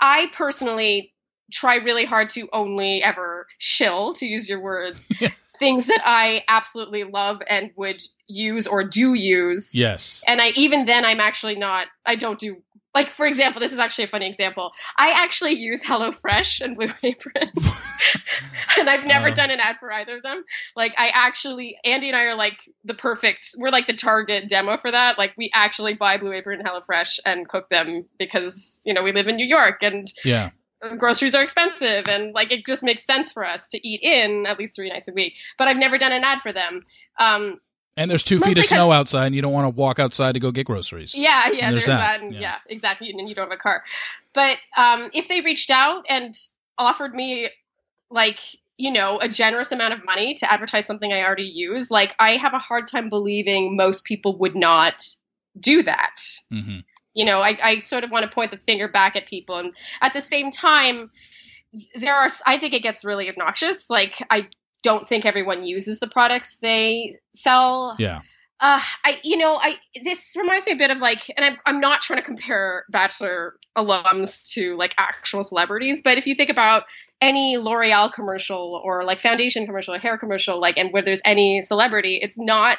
I 0.00 0.28
personally 0.32 1.11
try 1.52 1.76
really 1.76 2.04
hard 2.04 2.30
to 2.30 2.48
only 2.52 3.02
ever 3.02 3.46
shill, 3.58 4.14
to 4.14 4.26
use 4.26 4.48
your 4.48 4.60
words, 4.60 5.08
things 5.58 5.86
that 5.86 6.02
I 6.04 6.44
absolutely 6.48 7.04
love 7.04 7.40
and 7.48 7.70
would 7.76 8.02
use 8.26 8.66
or 8.66 8.82
do 8.84 9.14
use. 9.14 9.74
Yes. 9.74 10.24
And 10.26 10.40
I 10.40 10.48
even 10.56 10.86
then 10.86 11.04
I'm 11.04 11.20
actually 11.20 11.56
not. 11.56 11.86
I 12.04 12.16
don't 12.16 12.38
do 12.38 12.62
like 12.94 13.08
for 13.08 13.26
example. 13.26 13.60
This 13.60 13.72
is 13.72 13.78
actually 13.78 14.04
a 14.04 14.08
funny 14.08 14.26
example. 14.26 14.72
I 14.98 15.12
actually 15.12 15.52
use 15.52 15.82
HelloFresh 15.82 16.60
and 16.60 16.74
Blue 16.74 16.88
Apron, 17.02 17.48
and 18.78 18.88
I've 18.88 19.04
never 19.04 19.30
done 19.30 19.50
an 19.50 19.60
ad 19.60 19.76
for 19.78 19.92
either 19.92 20.16
of 20.16 20.22
them. 20.22 20.44
Like 20.76 20.94
I 20.98 21.10
actually, 21.14 21.78
Andy 21.84 22.08
and 22.08 22.16
I 22.16 22.24
are 22.24 22.34
like 22.34 22.58
the 22.84 22.94
perfect. 22.94 23.54
We're 23.56 23.70
like 23.70 23.86
the 23.86 23.94
target 23.94 24.48
demo 24.48 24.76
for 24.76 24.90
that. 24.90 25.18
Like 25.18 25.32
we 25.38 25.50
actually 25.54 25.94
buy 25.94 26.18
Blue 26.18 26.32
Apron 26.32 26.60
and 26.60 26.68
HelloFresh 26.68 27.20
and 27.24 27.48
cook 27.48 27.68
them 27.70 28.04
because 28.18 28.80
you 28.84 28.92
know 28.92 29.02
we 29.02 29.12
live 29.12 29.28
in 29.28 29.36
New 29.36 29.46
York 29.46 29.82
and 29.82 30.12
Yeah. 30.24 30.50
Groceries 30.98 31.34
are 31.34 31.42
expensive 31.42 32.08
and 32.08 32.32
like 32.32 32.52
it 32.52 32.66
just 32.66 32.82
makes 32.82 33.04
sense 33.04 33.32
for 33.32 33.44
us 33.46 33.68
to 33.68 33.88
eat 33.88 34.00
in 34.02 34.46
at 34.46 34.58
least 34.58 34.74
three 34.74 34.88
nights 34.88 35.08
a 35.08 35.12
week. 35.12 35.34
But 35.58 35.68
I've 35.68 35.78
never 35.78 35.98
done 35.98 36.12
an 36.12 36.24
ad 36.24 36.42
for 36.42 36.52
them. 36.52 36.84
Um, 37.18 37.60
And 37.96 38.10
there's 38.10 38.24
two 38.24 38.38
feet 38.38 38.58
of 38.58 38.64
snow 38.64 38.90
outside, 38.90 39.26
and 39.26 39.34
you 39.34 39.42
don't 39.42 39.52
want 39.52 39.66
to 39.66 39.70
walk 39.78 39.98
outside 39.98 40.32
to 40.32 40.40
go 40.40 40.50
get 40.50 40.66
groceries. 40.66 41.14
Yeah, 41.14 41.48
yeah, 41.50 41.66
And 41.66 41.74
there's, 41.74 41.86
there's 41.86 41.86
that. 41.86 42.18
that, 42.18 42.22
and 42.22 42.34
yeah. 42.34 42.40
yeah. 42.40 42.56
exactly. 42.68 43.10
And 43.10 43.28
you 43.28 43.34
don't 43.34 43.50
have 43.50 43.58
a 43.58 43.60
car. 43.60 43.84
But 44.32 44.56
um, 44.76 45.10
if 45.12 45.28
they 45.28 45.40
reached 45.40 45.70
out 45.70 46.04
and 46.08 46.34
offered 46.78 47.14
me, 47.14 47.50
like, 48.10 48.40
you 48.78 48.90
know, 48.90 49.18
a 49.20 49.28
generous 49.28 49.72
amount 49.72 49.92
of 49.94 50.04
money 50.04 50.34
to 50.34 50.50
advertise 50.50 50.86
something 50.86 51.12
I 51.12 51.22
already 51.22 51.44
use, 51.44 51.90
like, 51.90 52.14
I 52.18 52.36
have 52.36 52.54
a 52.54 52.58
hard 52.58 52.86
time 52.88 53.08
believing 53.08 53.76
most 53.76 54.04
people 54.04 54.38
would 54.38 54.56
not 54.56 55.06
do 55.58 55.82
that. 55.82 56.16
hmm 56.50 56.78
You 57.14 57.24
know, 57.26 57.40
I, 57.40 57.58
I 57.62 57.80
sort 57.80 58.04
of 58.04 58.10
want 58.10 58.24
to 58.24 58.34
point 58.34 58.50
the 58.50 58.56
finger 58.56 58.88
back 58.88 59.16
at 59.16 59.26
people. 59.26 59.56
And 59.56 59.74
at 60.00 60.12
the 60.12 60.20
same 60.20 60.50
time, 60.50 61.10
there 61.94 62.14
are, 62.14 62.28
I 62.46 62.58
think 62.58 62.74
it 62.74 62.82
gets 62.82 63.04
really 63.04 63.28
obnoxious. 63.28 63.90
Like, 63.90 64.16
I 64.30 64.48
don't 64.82 65.08
think 65.08 65.24
everyone 65.26 65.64
uses 65.64 66.00
the 66.00 66.08
products 66.08 66.58
they 66.58 67.16
sell 67.34 67.96
Yeah. 67.98 68.20
uh, 68.60 68.80
I 69.04 69.20
you 69.22 69.36
know 69.36 69.54
I 69.54 69.76
this 70.02 70.34
reminds 70.36 70.66
me 70.66 70.72
a 70.72 70.76
bit 70.76 70.90
of 70.90 71.00
like, 71.00 71.30
and 71.36 71.44
I'm 71.44 71.56
I'm 71.64 71.80
not 71.80 72.00
trying 72.00 72.18
to 72.18 72.24
compare 72.24 72.84
Bachelor 72.90 73.54
alums 73.76 74.52
to 74.54 74.76
like 74.76 74.94
actual 74.98 75.42
celebrities, 75.42 76.02
but 76.02 76.18
if 76.18 76.26
you 76.26 76.34
think 76.34 76.50
about 76.50 76.84
any 77.20 77.56
L'Oreal 77.56 78.12
commercial 78.12 78.80
or 78.84 79.04
like 79.04 79.20
foundation 79.20 79.66
commercial 79.66 79.94
or 79.94 79.98
hair 79.98 80.18
commercial, 80.18 80.60
like, 80.60 80.76
and 80.76 80.92
where 80.92 81.02
there's 81.02 81.22
any 81.24 81.62
celebrity, 81.62 82.18
it's 82.20 82.38
not. 82.38 82.78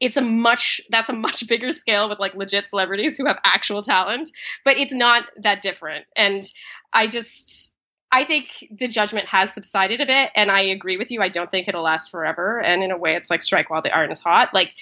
It's 0.00 0.16
a 0.16 0.22
much 0.22 0.80
that's 0.90 1.08
a 1.08 1.12
much 1.12 1.46
bigger 1.48 1.70
scale 1.70 2.08
with 2.08 2.18
like 2.18 2.34
legit 2.34 2.66
celebrities 2.66 3.16
who 3.16 3.26
have 3.26 3.38
actual 3.44 3.82
talent, 3.82 4.30
but 4.64 4.78
it's 4.78 4.94
not 4.94 5.24
that 5.38 5.62
different. 5.62 6.06
And 6.16 6.44
I 6.92 7.06
just 7.06 7.74
I 8.12 8.24
think 8.24 8.64
the 8.70 8.86
judgment 8.86 9.26
has 9.26 9.52
subsided 9.52 10.00
a 10.00 10.06
bit, 10.06 10.30
and 10.36 10.48
I 10.50 10.60
agree 10.60 10.96
with 10.96 11.10
you. 11.10 11.20
I 11.20 11.28
don't 11.28 11.50
think 11.50 11.66
it'll 11.66 11.82
last 11.82 12.12
forever. 12.12 12.60
And 12.60 12.84
in 12.84 12.92
a 12.92 12.96
way, 12.96 13.14
it's 13.14 13.28
like 13.28 13.42
strike 13.42 13.70
while 13.70 13.82
the 13.82 13.94
iron 13.94 14.12
is 14.12 14.20
hot. 14.20 14.54
Like 14.54 14.72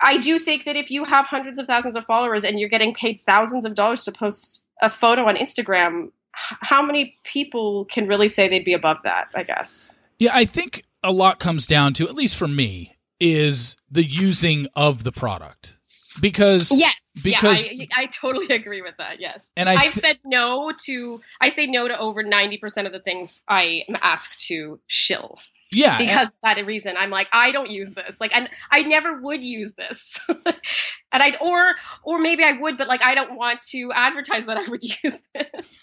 I 0.00 0.16
do 0.18 0.38
think 0.38 0.64
that 0.64 0.76
if 0.76 0.90
you 0.90 1.04
have 1.04 1.26
hundreds 1.26 1.58
of 1.58 1.66
thousands 1.66 1.96
of 1.96 2.04
followers 2.04 2.42
and 2.42 2.58
you're 2.58 2.68
getting 2.68 2.94
paid 2.94 3.20
thousands 3.20 3.64
of 3.64 3.74
dollars 3.74 4.04
to 4.04 4.12
post 4.12 4.64
a 4.82 4.90
photo 4.90 5.26
on 5.26 5.36
Instagram, 5.36 6.10
how 6.32 6.82
many 6.82 7.16
people 7.22 7.84
can 7.84 8.08
really 8.08 8.28
say 8.28 8.48
they'd 8.48 8.64
be 8.64 8.72
above 8.72 8.98
that? 9.04 9.28
I 9.34 9.44
guess. 9.44 9.94
Yeah, 10.18 10.34
I 10.34 10.46
think 10.46 10.82
a 11.02 11.12
lot 11.12 11.38
comes 11.38 11.66
down 11.66 11.94
to, 11.94 12.08
at 12.08 12.14
least 12.14 12.36
for 12.36 12.48
me, 12.48 12.96
is 13.32 13.76
the 13.90 14.04
using 14.04 14.66
of 14.76 15.04
the 15.04 15.12
product. 15.12 15.76
Because 16.20 16.70
Yes. 16.72 17.12
because- 17.24 17.68
yeah, 17.72 17.86
I, 17.96 18.02
I 18.02 18.06
totally 18.06 18.46
agree 18.54 18.82
with 18.82 18.96
that. 18.98 19.20
Yes. 19.20 19.48
and 19.56 19.68
I 19.68 19.74
I've 19.74 19.94
thi- 19.94 20.00
said 20.00 20.18
no 20.24 20.72
to 20.84 21.20
I 21.40 21.48
say 21.48 21.66
no 21.66 21.88
to 21.88 21.98
over 21.98 22.22
90% 22.22 22.86
of 22.86 22.92
the 22.92 23.00
things 23.00 23.42
I 23.48 23.82
am 23.88 23.96
asked 24.00 24.46
to 24.48 24.78
shill 24.86 25.38
yeah, 25.72 25.98
and- 25.98 26.06
because 26.06 26.28
of 26.28 26.34
that 26.44 26.64
reason. 26.66 26.94
I'm 26.96 27.10
like 27.10 27.28
I 27.32 27.50
don't 27.50 27.68
use 27.70 27.94
this. 27.94 28.20
Like 28.20 28.36
and 28.36 28.48
I 28.70 28.82
never 28.82 29.20
would 29.22 29.42
use 29.42 29.72
this. 29.72 30.20
and 30.28 31.22
I'd 31.22 31.36
or 31.40 31.74
or 32.04 32.18
maybe 32.20 32.44
I 32.44 32.52
would 32.52 32.76
but 32.76 32.86
like 32.86 33.02
I 33.04 33.16
don't 33.16 33.36
want 33.36 33.62
to 33.70 33.90
advertise 33.92 34.46
that 34.46 34.56
I 34.56 34.68
would 34.70 34.84
use 35.02 35.20
this. 35.34 35.80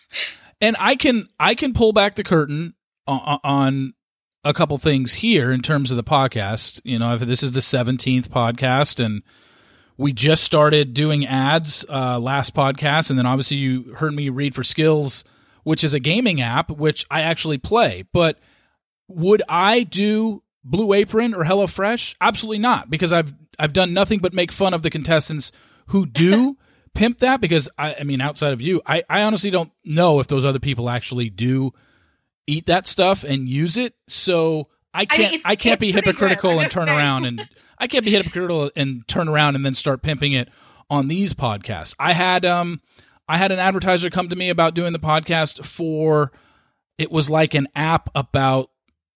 and 0.61 0.77
I 0.79 0.95
can 0.95 1.27
I 1.41 1.55
can 1.55 1.73
pull 1.73 1.91
back 1.91 2.15
the 2.15 2.23
curtain 2.23 2.73
on, 3.05 3.39
on 3.43 3.93
a 4.43 4.53
couple 4.53 4.77
things 4.77 5.15
here 5.15 5.51
in 5.51 5.61
terms 5.61 5.91
of 5.91 5.97
the 5.97 6.03
podcast. 6.03 6.81
You 6.83 6.99
know, 6.99 7.17
this 7.17 7.43
is 7.43 7.51
the 7.51 7.59
17th 7.59 8.27
podcast 8.27 9.03
and 9.03 9.21
we 10.01 10.13
just 10.13 10.43
started 10.43 10.95
doing 10.95 11.27
ads 11.27 11.85
uh, 11.87 12.19
last 12.19 12.55
podcast, 12.55 13.11
and 13.11 13.19
then 13.19 13.27
obviously 13.27 13.57
you 13.57 13.93
heard 13.93 14.15
me 14.15 14.29
read 14.29 14.55
for 14.55 14.63
Skillz, 14.63 15.23
which 15.63 15.83
is 15.83 15.93
a 15.93 15.99
gaming 15.99 16.41
app, 16.41 16.71
which 16.71 17.05
I 17.11 17.21
actually 17.21 17.59
play. 17.59 18.05
But 18.11 18.39
would 19.07 19.43
I 19.47 19.83
do 19.83 20.41
Blue 20.63 20.93
Apron 20.93 21.35
or 21.35 21.43
HelloFresh? 21.43 22.15
Absolutely 22.19 22.57
not, 22.57 22.89
because 22.89 23.13
I've 23.13 23.31
I've 23.59 23.73
done 23.73 23.93
nothing 23.93 24.19
but 24.19 24.33
make 24.33 24.51
fun 24.51 24.73
of 24.73 24.81
the 24.81 24.89
contestants 24.89 25.51
who 25.87 26.07
do 26.07 26.57
pimp 26.95 27.19
that. 27.19 27.39
Because 27.39 27.69
I, 27.77 27.97
I 27.99 28.03
mean, 28.03 28.21
outside 28.21 28.53
of 28.53 28.61
you, 28.61 28.81
I, 28.87 29.03
I 29.07 29.21
honestly 29.21 29.51
don't 29.51 29.71
know 29.85 30.19
if 30.19 30.27
those 30.27 30.45
other 30.45 30.59
people 30.59 30.89
actually 30.89 31.29
do 31.29 31.73
eat 32.51 32.65
that 32.67 32.85
stuff 32.87 33.23
and 33.23 33.47
use 33.47 33.77
it. 33.77 33.95
So 34.07 34.67
I 34.93 35.05
can't 35.05 35.29
I, 35.29 35.31
mean, 35.31 35.41
I 35.45 35.55
can't 35.55 35.79
be 35.79 35.91
hypocritical 35.91 36.59
and 36.59 36.69
turn 36.69 36.87
saying. 36.87 36.97
around 36.97 37.25
and 37.25 37.47
I 37.77 37.87
can't 37.87 38.05
be 38.05 38.11
hypocritical 38.11 38.71
and 38.75 39.07
turn 39.07 39.29
around 39.29 39.55
and 39.55 39.65
then 39.65 39.75
start 39.75 40.01
pimping 40.01 40.33
it 40.33 40.49
on 40.89 41.07
these 41.07 41.33
podcasts. 41.33 41.95
I 41.97 42.13
had 42.13 42.45
um 42.45 42.81
I 43.27 43.37
had 43.37 43.51
an 43.51 43.59
advertiser 43.59 44.09
come 44.09 44.29
to 44.29 44.35
me 44.35 44.49
about 44.49 44.73
doing 44.73 44.91
the 44.91 44.99
podcast 44.99 45.63
for 45.63 46.31
it 46.97 47.11
was 47.11 47.29
like 47.29 47.53
an 47.53 47.67
app 47.75 48.09
about 48.13 48.69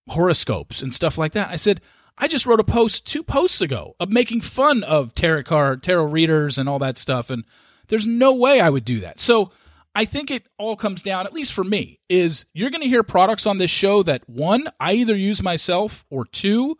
horoscopes 0.08 0.82
and 0.82 0.94
stuff 0.94 1.18
like 1.18 1.32
that. 1.32 1.50
I 1.50 1.56
said, 1.56 1.82
I 2.16 2.28
just 2.28 2.46
wrote 2.46 2.60
a 2.60 2.64
post 2.64 3.06
two 3.06 3.22
posts 3.22 3.60
ago 3.60 3.94
of 4.00 4.08
making 4.08 4.40
fun 4.40 4.82
of 4.82 5.14
tarot 5.14 5.42
card, 5.42 5.82
tarot 5.82 6.06
readers 6.06 6.56
and 6.56 6.68
all 6.68 6.78
that 6.78 6.96
stuff 6.96 7.28
and 7.28 7.44
there's 7.88 8.06
no 8.06 8.32
way 8.32 8.60
I 8.60 8.70
would 8.70 8.84
do 8.84 9.00
that. 9.00 9.20
So 9.20 9.50
I 9.96 10.04
think 10.04 10.30
it 10.30 10.46
all 10.58 10.76
comes 10.76 11.00
down, 11.00 11.24
at 11.24 11.32
least 11.32 11.54
for 11.54 11.64
me, 11.64 12.00
is 12.10 12.44
you're 12.52 12.68
going 12.68 12.82
to 12.82 12.88
hear 12.88 13.02
products 13.02 13.46
on 13.46 13.56
this 13.56 13.70
show 13.70 14.02
that 14.02 14.28
one, 14.28 14.68
I 14.78 14.92
either 14.92 15.16
use 15.16 15.42
myself, 15.42 16.04
or 16.10 16.26
two, 16.26 16.76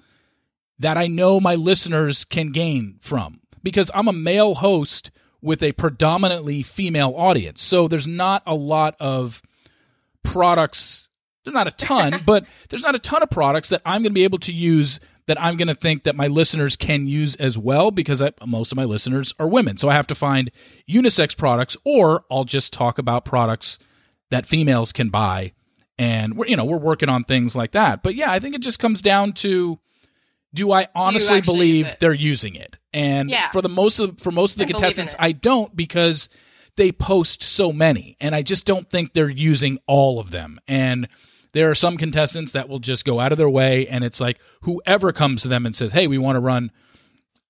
that 0.78 0.98
I 0.98 1.06
know 1.06 1.40
my 1.40 1.54
listeners 1.54 2.26
can 2.26 2.52
gain 2.52 2.98
from. 3.00 3.40
Because 3.62 3.90
I'm 3.94 4.06
a 4.06 4.12
male 4.12 4.56
host 4.56 5.10
with 5.40 5.62
a 5.62 5.72
predominantly 5.72 6.62
female 6.62 7.14
audience. 7.16 7.62
So 7.62 7.88
there's 7.88 8.06
not 8.06 8.42
a 8.44 8.54
lot 8.54 8.96
of 9.00 9.40
products, 10.22 11.08
there's 11.42 11.54
not 11.54 11.68
a 11.68 11.72
ton, 11.72 12.22
but 12.26 12.44
there's 12.68 12.82
not 12.82 12.94
a 12.94 12.98
ton 12.98 13.22
of 13.22 13.30
products 13.30 13.70
that 13.70 13.80
I'm 13.86 14.02
going 14.02 14.12
to 14.12 14.14
be 14.14 14.24
able 14.24 14.40
to 14.40 14.52
use 14.52 15.00
that 15.26 15.40
I'm 15.40 15.56
going 15.56 15.68
to 15.68 15.74
think 15.74 16.04
that 16.04 16.14
my 16.14 16.28
listeners 16.28 16.76
can 16.76 17.06
use 17.06 17.34
as 17.36 17.58
well 17.58 17.90
because 17.90 18.22
I, 18.22 18.32
most 18.44 18.72
of 18.72 18.76
my 18.76 18.84
listeners 18.84 19.34
are 19.38 19.48
women. 19.48 19.76
So 19.76 19.88
I 19.88 19.94
have 19.94 20.06
to 20.08 20.14
find 20.14 20.50
unisex 20.88 21.36
products 21.36 21.76
or 21.84 22.24
I'll 22.30 22.44
just 22.44 22.72
talk 22.72 22.98
about 22.98 23.24
products 23.24 23.78
that 24.30 24.46
females 24.46 24.92
can 24.92 25.08
buy 25.08 25.52
and 25.98 26.36
we're 26.36 26.46
you 26.46 26.56
know, 26.56 26.64
we're 26.64 26.78
working 26.78 27.08
on 27.08 27.24
things 27.24 27.56
like 27.56 27.72
that. 27.72 28.02
But 28.02 28.14
yeah, 28.14 28.30
I 28.30 28.38
think 28.38 28.54
it 28.54 28.60
just 28.60 28.78
comes 28.78 29.02
down 29.02 29.32
to 29.34 29.78
do 30.54 30.72
I 30.72 30.88
honestly 30.94 31.40
do 31.40 31.46
believe 31.46 31.96
they're 32.00 32.14
using 32.14 32.54
it? 32.54 32.76
And 32.92 33.30
yeah. 33.30 33.50
for 33.50 33.62
the 33.62 33.68
most 33.68 33.98
of 33.98 34.20
for 34.20 34.30
most 34.30 34.52
of 34.52 34.58
the 34.58 34.64
and 34.64 34.72
contestants 34.72 35.14
I 35.18 35.32
don't 35.32 35.74
because 35.74 36.28
they 36.76 36.92
post 36.92 37.42
so 37.42 37.72
many 37.72 38.16
and 38.20 38.34
I 38.34 38.42
just 38.42 38.64
don't 38.64 38.88
think 38.88 39.12
they're 39.12 39.28
using 39.28 39.78
all 39.86 40.20
of 40.20 40.30
them. 40.30 40.60
And 40.68 41.08
there 41.56 41.70
are 41.70 41.74
some 41.74 41.96
contestants 41.96 42.52
that 42.52 42.68
will 42.68 42.78
just 42.78 43.06
go 43.06 43.18
out 43.18 43.32
of 43.32 43.38
their 43.38 43.48
way, 43.48 43.88
and 43.88 44.04
it's 44.04 44.20
like 44.20 44.38
whoever 44.60 45.10
comes 45.12 45.42
to 45.42 45.48
them 45.48 45.64
and 45.64 45.74
says, 45.74 45.92
"Hey, 45.92 46.06
we 46.06 46.18
want 46.18 46.36
to 46.36 46.40
run." 46.40 46.70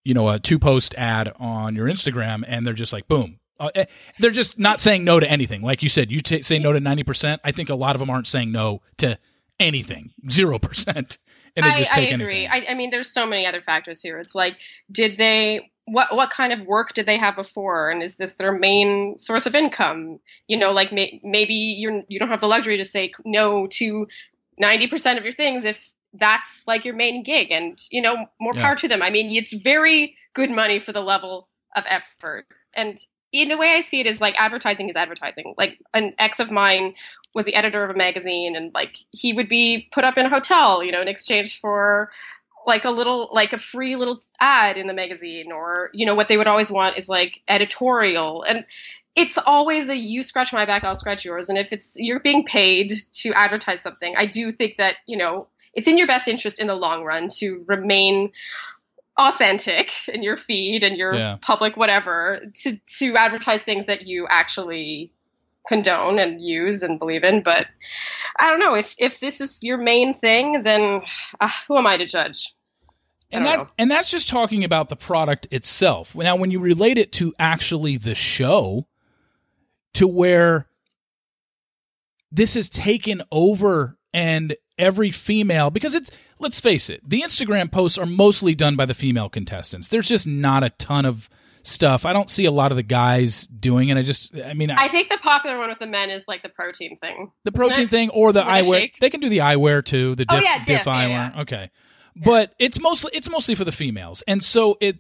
You 0.05 0.15
know, 0.15 0.29
a 0.29 0.39
two 0.39 0.61
post 0.61 0.95
ad 0.97 1.33
on 1.41 1.75
your 1.75 1.89
Instagram, 1.89 2.45
and 2.47 2.65
they're 2.65 2.75
just 2.75 2.93
like, 2.93 3.09
boom, 3.09 3.41
uh, 3.59 3.71
eh, 3.75 3.85
they're 4.21 4.31
just 4.31 4.57
not 4.57 4.81
saying 4.81 5.03
no 5.03 5.19
to 5.19 5.29
anything. 5.29 5.63
Like 5.63 5.83
you 5.83 5.89
said, 5.89 6.13
you 6.13 6.21
t- 6.21 6.43
say 6.43 6.61
no 6.61 6.73
to 6.73 6.79
90%. 6.79 7.41
I 7.43 7.51
think 7.51 7.71
a 7.71 7.75
lot 7.75 7.97
of 7.97 8.01
them 8.01 8.09
aren't 8.09 8.29
saying 8.29 8.53
no 8.53 8.83
to 8.99 9.19
anything, 9.59 10.13
0%. 10.29 11.19
And 11.57 11.65
they 11.65 11.79
just 11.79 11.93
take 11.93 12.13
I 12.13 12.15
agree. 12.15 12.47
I, 12.47 12.67
I, 12.69 12.75
mean, 12.75 12.91
there's 12.91 13.11
so 13.11 13.27
many 13.27 13.47
other 13.47 13.63
factors 13.63 14.03
here. 14.03 14.21
It's 14.21 14.35
like, 14.35 14.59
did 14.93 15.17
they 15.17 15.71
what 15.87 16.15
what 16.15 16.31
kind 16.31 16.53
of 16.53 16.67
work 16.67 16.93
did 16.93 17.07
they 17.07 17.17
have 17.17 17.37
before? 17.37 17.91
And 17.91 18.03
is 18.03 18.17
this 18.17 18.35
their 18.35 18.57
main 18.57 19.19
source 19.19 19.47
of 19.47 19.55
income? 19.55 20.19
You 20.49 20.59
know 20.59 20.73
like 20.73 20.93
may, 20.93 21.21
maybe 21.23 21.55
you're 21.55 22.03
you 22.09 22.19
don't 22.19 22.29
have 22.29 22.41
the 22.41 22.49
luxury 22.49 22.77
to 22.79 22.85
say 22.85 23.13
no 23.25 23.67
to 23.69 24.07
90% 24.63 25.19
of 25.19 25.23
your 25.23 25.33
things 25.33 25.65
if 25.65 25.93
that's 26.15 26.65
like 26.67 26.85
your 26.85 26.95
main 26.95 27.23
gig 27.23 27.53
and 27.53 27.79
you 27.91 28.03
know 28.03 28.27
more 28.41 28.55
yeah. 28.55 28.63
power 28.63 28.77
to 28.77 28.89
them. 28.89 29.01
I 29.01 29.11
mean 29.11 29.31
it's 29.31 29.53
very 29.53 30.17
good 30.35 30.51
money 30.51 30.81
for 30.81 30.93
the 30.93 31.01
level 31.01 31.49
of 31.75 31.85
effort. 31.87 32.47
And 32.75 32.99
in 33.33 33.51
a 33.51 33.57
way 33.57 33.75
i 33.75 33.81
see 33.81 34.01
it 34.01 34.07
as 34.07 34.21
like 34.21 34.35
advertising 34.39 34.89
is 34.89 34.97
advertising. 34.97 35.55
Like 35.57 35.79
an 35.95 36.15
ex 36.19 36.41
of 36.41 36.51
mine 36.51 36.95
was 37.33 37.45
the 37.45 37.55
editor 37.55 37.85
of 37.85 37.91
a 37.93 37.97
magazine 37.97 38.57
and 38.57 38.73
like 38.75 38.97
he 39.13 39.33
would 39.35 39.49
be 39.49 39.89
put 39.93 40.05
up 40.05 40.17
in 40.19 40.27
a 40.27 40.31
hotel 40.31 40.83
you 40.83 40.91
know 40.91 41.03
in 41.03 41.09
exchange 41.09 41.61
for 41.61 42.11
like 42.67 42.85
a 42.85 42.91
little 42.91 43.29
like 43.33 43.53
a 43.53 43.59
free 43.59 43.97
little 43.97 44.21
ad 44.41 44.77
in 44.77 44.87
the 44.87 44.95
magazine 44.95 45.53
or 45.53 45.91
you 45.95 46.05
know 46.05 46.15
what 46.15 46.29
they 46.29 46.37
would 46.37 46.49
always 46.49 46.71
want 46.71 46.99
is 46.99 47.09
like 47.09 47.41
editorial 47.49 48.43
and 48.43 48.65
it's 49.15 49.39
always 49.39 49.89
a 49.89 49.97
you 49.97 50.23
scratch 50.23 50.53
my 50.53 50.65
back 50.65 50.85
i'll 50.85 50.95
scratch 50.95 51.25
yours 51.25 51.49
and 51.49 51.59
if 51.59 51.73
it's 51.73 51.97
you're 51.99 52.21
being 52.21 52.45
paid 52.45 52.93
to 53.13 53.33
advertise 53.33 53.81
something 53.81 54.15
i 54.17 54.27
do 54.27 54.51
think 54.51 54.77
that 54.79 54.97
you 55.07 55.17
know 55.17 55.47
it's 55.75 55.89
in 55.89 55.99
your 55.99 56.07
best 56.07 56.27
interest 56.27 56.59
in 56.59 56.67
the 56.67 56.75
long 56.75 57.05
run 57.05 57.29
to 57.29 57.65
remain 57.67 58.33
authentic 59.19 59.93
in 60.09 60.23
your 60.23 60.37
feed 60.37 60.85
and 60.85 60.97
your 60.97 61.15
yeah. 61.15 61.37
public 61.41 61.77
whatever 61.77 62.43
to 62.55 62.79
to 62.87 63.17
advertise 63.17 63.63
things 63.63 63.87
that 63.87 64.07
you 64.07 64.27
actually 64.29 65.13
condone 65.69 66.19
and 66.19 66.41
use 66.41 66.83
and 66.83 66.99
believe 66.99 67.25
in 67.25 67.43
but 67.43 67.67
i 68.39 68.51
don't 68.51 68.61
know 68.61 68.75
if 68.75 68.95
if 68.99 69.21
this 69.21 69.41
is 69.41 69.63
your 69.63 69.79
main 69.79 70.15
thing 70.15 70.63
then 70.63 71.03
uh, 71.41 71.49
who 71.67 71.77
am 71.77 71.87
i 71.87 71.97
to 71.97 72.07
judge 72.07 72.55
and 73.31 73.45
that 73.45 73.59
know. 73.59 73.69
and 73.77 73.91
that's 73.91 74.11
just 74.11 74.29
talking 74.29 74.63
about 74.65 74.89
the 74.89 74.97
product 74.97 75.49
itself. 75.51 76.15
Now, 76.15 76.37
when 76.37 76.51
you 76.51 76.61
relate 76.61 76.97
it 76.97 77.13
to 77.15 77.35
actually 77.39 77.97
the 77.97 78.15
show, 78.15 78.87
to 79.95 80.07
where 80.07 80.69
this 82.31 82.55
has 82.55 82.69
taken 82.69 83.23
over 83.33 83.99
and 84.13 84.57
every 84.79 85.11
female 85.11 85.71
because 85.71 85.95
it's 85.95 86.11
let's 86.39 86.61
face 86.61 86.89
it, 86.89 87.01
the 87.09 87.23
Instagram 87.23 87.73
posts 87.73 87.99
are 87.99 88.07
mostly 88.07 88.55
done 88.55 88.77
by 88.77 88.87
the 88.87 88.95
female 88.95 89.29
contestants. 89.29 89.89
There's 89.89 90.09
just 90.09 90.27
not 90.27 90.63
a 90.63 90.71
ton 90.71 91.05
of 91.05 91.29
stuff. 91.67 92.07
I 92.07 92.13
don't 92.13 92.31
see 92.31 92.45
a 92.45 92.51
lot 92.51 92.73
of 92.73 92.77
the 92.77 92.83
guys 92.83 93.47
doing 93.47 93.89
it. 93.89 93.97
I 93.97 94.03
just, 94.03 94.37
I 94.37 94.55
mean, 94.55 94.71
I 94.71 94.89
think 94.89 95.11
the 95.11 95.19
popular 95.19 95.59
one 95.59 95.69
with 95.69 95.79
the 95.79 95.87
men 95.87 96.11
is 96.11 96.25
like 96.29 96.43
the 96.43 96.49
protein 96.49 96.97
thing. 96.97 97.33
The 97.45 97.53
protein 97.53 97.89
thing 97.89 98.11
or 98.11 98.33
the 98.33 98.43
eyewear. 98.43 98.93
They 99.01 99.11
can 99.11 99.21
do 99.21 99.29
the 99.29 99.39
eyewear 99.39 99.85
too. 99.85 100.15
The 100.15 100.25
diff, 100.25 100.39
oh, 100.39 100.43
yeah, 100.43 100.59
diff, 100.59 100.67
diff 100.67 100.85
eyewear. 100.85 101.09
Yeah, 101.09 101.33
yeah. 101.35 101.43
Okay 101.43 101.71
but 102.17 102.55
it's 102.59 102.81
mostly 102.81 103.11
it's 103.15 103.29
mostly 103.29 103.55
for 103.55 103.65
the 103.65 103.73
females, 103.73 104.23
and 104.27 104.43
so 104.43 104.79
it 104.81 104.99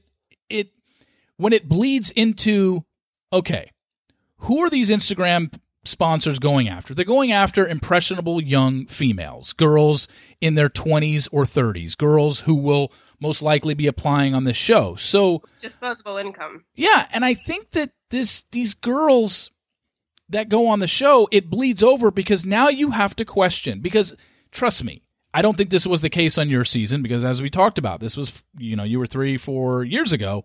it 0.50 0.68
when 1.36 1.52
it 1.52 1.68
bleeds 1.68 2.10
into 2.10 2.84
okay, 3.32 3.70
who 4.38 4.62
are 4.62 4.70
these 4.70 4.90
Instagram 4.90 5.58
sponsors 5.84 6.38
going 6.38 6.68
after? 6.68 6.94
They're 6.94 7.04
going 7.04 7.32
after 7.32 7.66
impressionable 7.66 8.42
young 8.42 8.86
females, 8.86 9.52
girls 9.52 10.08
in 10.40 10.54
their 10.54 10.68
20s 10.68 11.28
or 11.32 11.44
30s, 11.44 11.96
girls 11.96 12.40
who 12.40 12.54
will 12.54 12.92
most 13.20 13.42
likely 13.42 13.74
be 13.74 13.86
applying 13.86 14.34
on 14.34 14.44
this 14.44 14.56
show. 14.56 14.96
So 14.96 15.42
it's 15.48 15.58
disposable 15.58 16.16
income. 16.16 16.64
Yeah, 16.74 17.06
and 17.12 17.24
I 17.24 17.34
think 17.34 17.72
that 17.72 17.90
this 18.10 18.44
these 18.50 18.74
girls 18.74 19.50
that 20.28 20.48
go 20.48 20.66
on 20.68 20.80
the 20.80 20.86
show, 20.86 21.28
it 21.30 21.50
bleeds 21.50 21.82
over 21.82 22.10
because 22.10 22.44
now 22.44 22.68
you 22.68 22.90
have 22.90 23.14
to 23.16 23.24
question 23.24 23.80
because 23.80 24.14
trust 24.50 24.82
me, 24.84 25.02
I 25.32 25.42
don't 25.42 25.56
think 25.56 25.70
this 25.70 25.86
was 25.86 26.00
the 26.00 26.10
case 26.10 26.38
on 26.38 26.48
your 26.48 26.64
season 26.64 27.02
because, 27.02 27.22
as 27.22 27.42
we 27.42 27.50
talked 27.50 27.78
about, 27.78 28.00
this 28.00 28.16
was, 28.16 28.42
you 28.56 28.74
know, 28.74 28.84
you 28.84 28.98
were 28.98 29.06
three, 29.06 29.36
four 29.36 29.84
years 29.84 30.12
ago. 30.12 30.44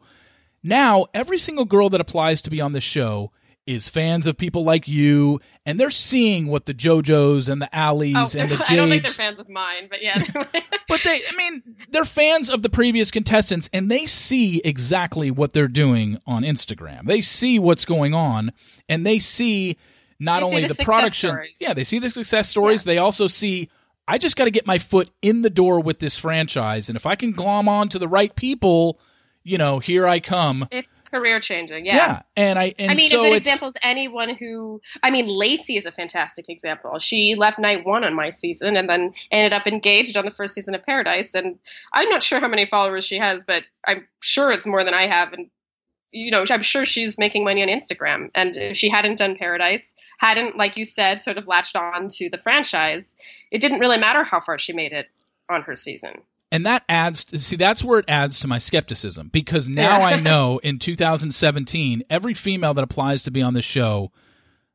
Now, 0.64 1.06
every 1.14 1.40
single 1.40 1.66
girl 1.66 1.90
that 1.90 2.02
applies 2.02 2.42
to 2.42 2.50
be 2.50 2.62
on 2.62 2.74
the 2.74 2.82
show 2.82 3.32
is 3.74 3.90
fans 3.90 4.28
of 4.28 4.38
people 4.38 4.64
like 4.64 4.88
you, 4.88 5.40
and 5.66 5.80
they're 5.80 5.90
seeing 5.90 6.48
what 6.48 6.66
the 6.66 6.74
JoJos 6.74 7.50
and 7.50 7.62
the 7.62 7.74
Allies 7.76 8.36
oh, 8.36 8.40
and 8.40 8.50
the 8.50 8.58
Jades. 8.58 8.70
I 8.72 8.76
don't 8.76 8.90
think 8.90 9.04
they're 9.04 9.12
fans 9.12 9.40
of 9.40 9.50
mine, 9.50 9.88
but 9.90 10.02
yeah. 10.02 10.24
but 10.88 11.02
they, 11.04 11.22
I 11.28 11.36
mean, 11.36 11.64
they're 11.90 12.06
fans 12.06 12.50
of 12.50 12.62
the 12.62 12.70
previous 12.70 13.12
contestants, 13.12 13.70
and 13.74 13.90
they 13.90 14.06
see 14.06 14.62
exactly 14.64 15.32
what 15.32 15.54
they're 15.54 15.68
doing 15.68 16.20
on 16.26 16.44
Instagram. 16.44 17.06
They 17.06 17.22
see 17.22 17.60
what's 17.60 17.86
going 17.86 18.14
on, 18.14 18.52
and 18.90 19.06
they 19.06 19.20
see 19.20 19.78
not 20.20 20.42
they 20.42 20.48
only 20.48 20.68
the, 20.68 20.74
the 20.74 20.84
production. 20.84 21.32
Stories. 21.32 21.58
Yeah, 21.60 21.74
they 21.74 21.84
see 21.84 22.00
the 22.00 22.10
success 22.10 22.50
stories. 22.50 22.86
Yeah. 22.86 22.94
They 22.94 22.98
also 22.98 23.28
see 23.28 23.70
I 24.08 24.18
just 24.18 24.36
got 24.36 24.46
to 24.46 24.52
get 24.52 24.68
my 24.68 24.78
foot 24.78 25.10
in 25.22 25.42
the 25.42 25.50
door 25.50 25.80
with 25.80 26.00
this 26.00 26.18
franchise. 26.18 26.90
And 26.90 26.96
if 26.96 27.06
I 27.06 27.16
can 27.16 27.32
glom 27.32 27.70
on 27.70 27.88
to 27.90 28.00
the 28.00 28.08
right 28.08 28.36
people, 28.36 29.00
you 29.44 29.58
know, 29.58 29.80
here 29.80 30.08
I 30.08 30.20
come. 30.20 30.68
It's 30.72 31.02
career 31.02 31.40
changing, 31.40 31.86
yeah. 31.86 31.96
Yeah, 31.96 32.22
and 32.36 32.60
I 32.60 32.76
and 32.78 32.92
I 32.92 32.96
mean, 32.96 33.10
so 33.10 33.24
a 33.24 33.30
good 33.30 33.36
example 33.38 33.68
is 33.68 33.76
anyone 33.82 34.36
who. 34.36 34.82
I 35.02 35.10
mean, 35.10 35.28
Lacey 35.28 35.78
is 35.78 35.86
a 35.86 35.92
fantastic 35.92 36.48
example. 36.48 37.00
She 37.00 37.36
left 37.36 37.58
night 37.58 37.86
one 37.86 38.04
on 38.04 38.14
my 38.14 38.30
season 38.30 38.76
and 38.78 38.88
then 38.88 39.14
ended 39.32 39.54
up 39.54 39.66
engaged 39.66 40.16
on 40.16 40.26
the 40.26 40.32
first 40.32 40.54
season 40.54 40.76
of 40.76 40.86
Paradise. 40.86 41.34
And 41.34 41.58
I'm 41.94 42.10
not 42.10 42.24
sure 42.24 42.40
how 42.40 42.48
many 42.48 42.66
followers 42.66 43.04
she 43.04 43.18
has, 43.18 43.44
but 43.46 43.64
I'm 43.86 44.08
sure 44.20 44.52
it's 44.52 44.68
more 44.68 44.84
than 44.84 44.94
I 44.94 45.08
have. 45.08 45.34
And 45.34 45.50
you 46.12 46.30
know, 46.30 46.44
I'm 46.50 46.62
sure 46.62 46.86
she's 46.86 47.18
making 47.18 47.44
money 47.44 47.64
on 47.64 47.70
Instagram. 47.70 48.30
And 48.36 48.56
if 48.56 48.78
she 48.78 48.90
hadn't 48.90 49.18
done 49.18 49.38
Paradise, 49.38 49.94
hadn't, 50.18 50.58
like 50.58 50.78
you 50.78 50.86
said, 50.86 51.22
sort 51.22 51.38
of 51.38 51.48
latched 51.48 51.76
on 51.76 52.10
to 52.10 52.30
the 52.30 52.38
franchise, 52.38 53.16
it 53.50 53.62
didn't 53.62 53.80
really 53.80 53.98
matter 53.98 54.24
how 54.24 54.42
far 54.42 54.60
she 54.60 54.74
made 54.74 54.92
it 54.92 55.08
on 55.50 55.62
her 55.64 55.76
season. 55.76 56.22
And 56.52 56.66
that 56.66 56.84
adds, 56.90 57.26
see, 57.44 57.56
that's 57.56 57.84
where 57.84 58.00
it 58.00 58.06
adds 58.10 58.40
to 58.42 58.48
my 58.48 58.58
skepticism 58.58 59.30
because 59.30 59.70
now 59.70 60.00
Yeah. 60.00 60.06
I 60.06 60.16
know 60.20 60.60
in 60.60 60.80
2017, 60.80 62.04
every 62.10 62.34
female 62.34 62.74
that 62.74 62.84
applies 62.84 63.24
to 63.24 63.32
be 63.32 63.42
on 63.42 63.54
the 63.54 63.62
show, 63.62 64.12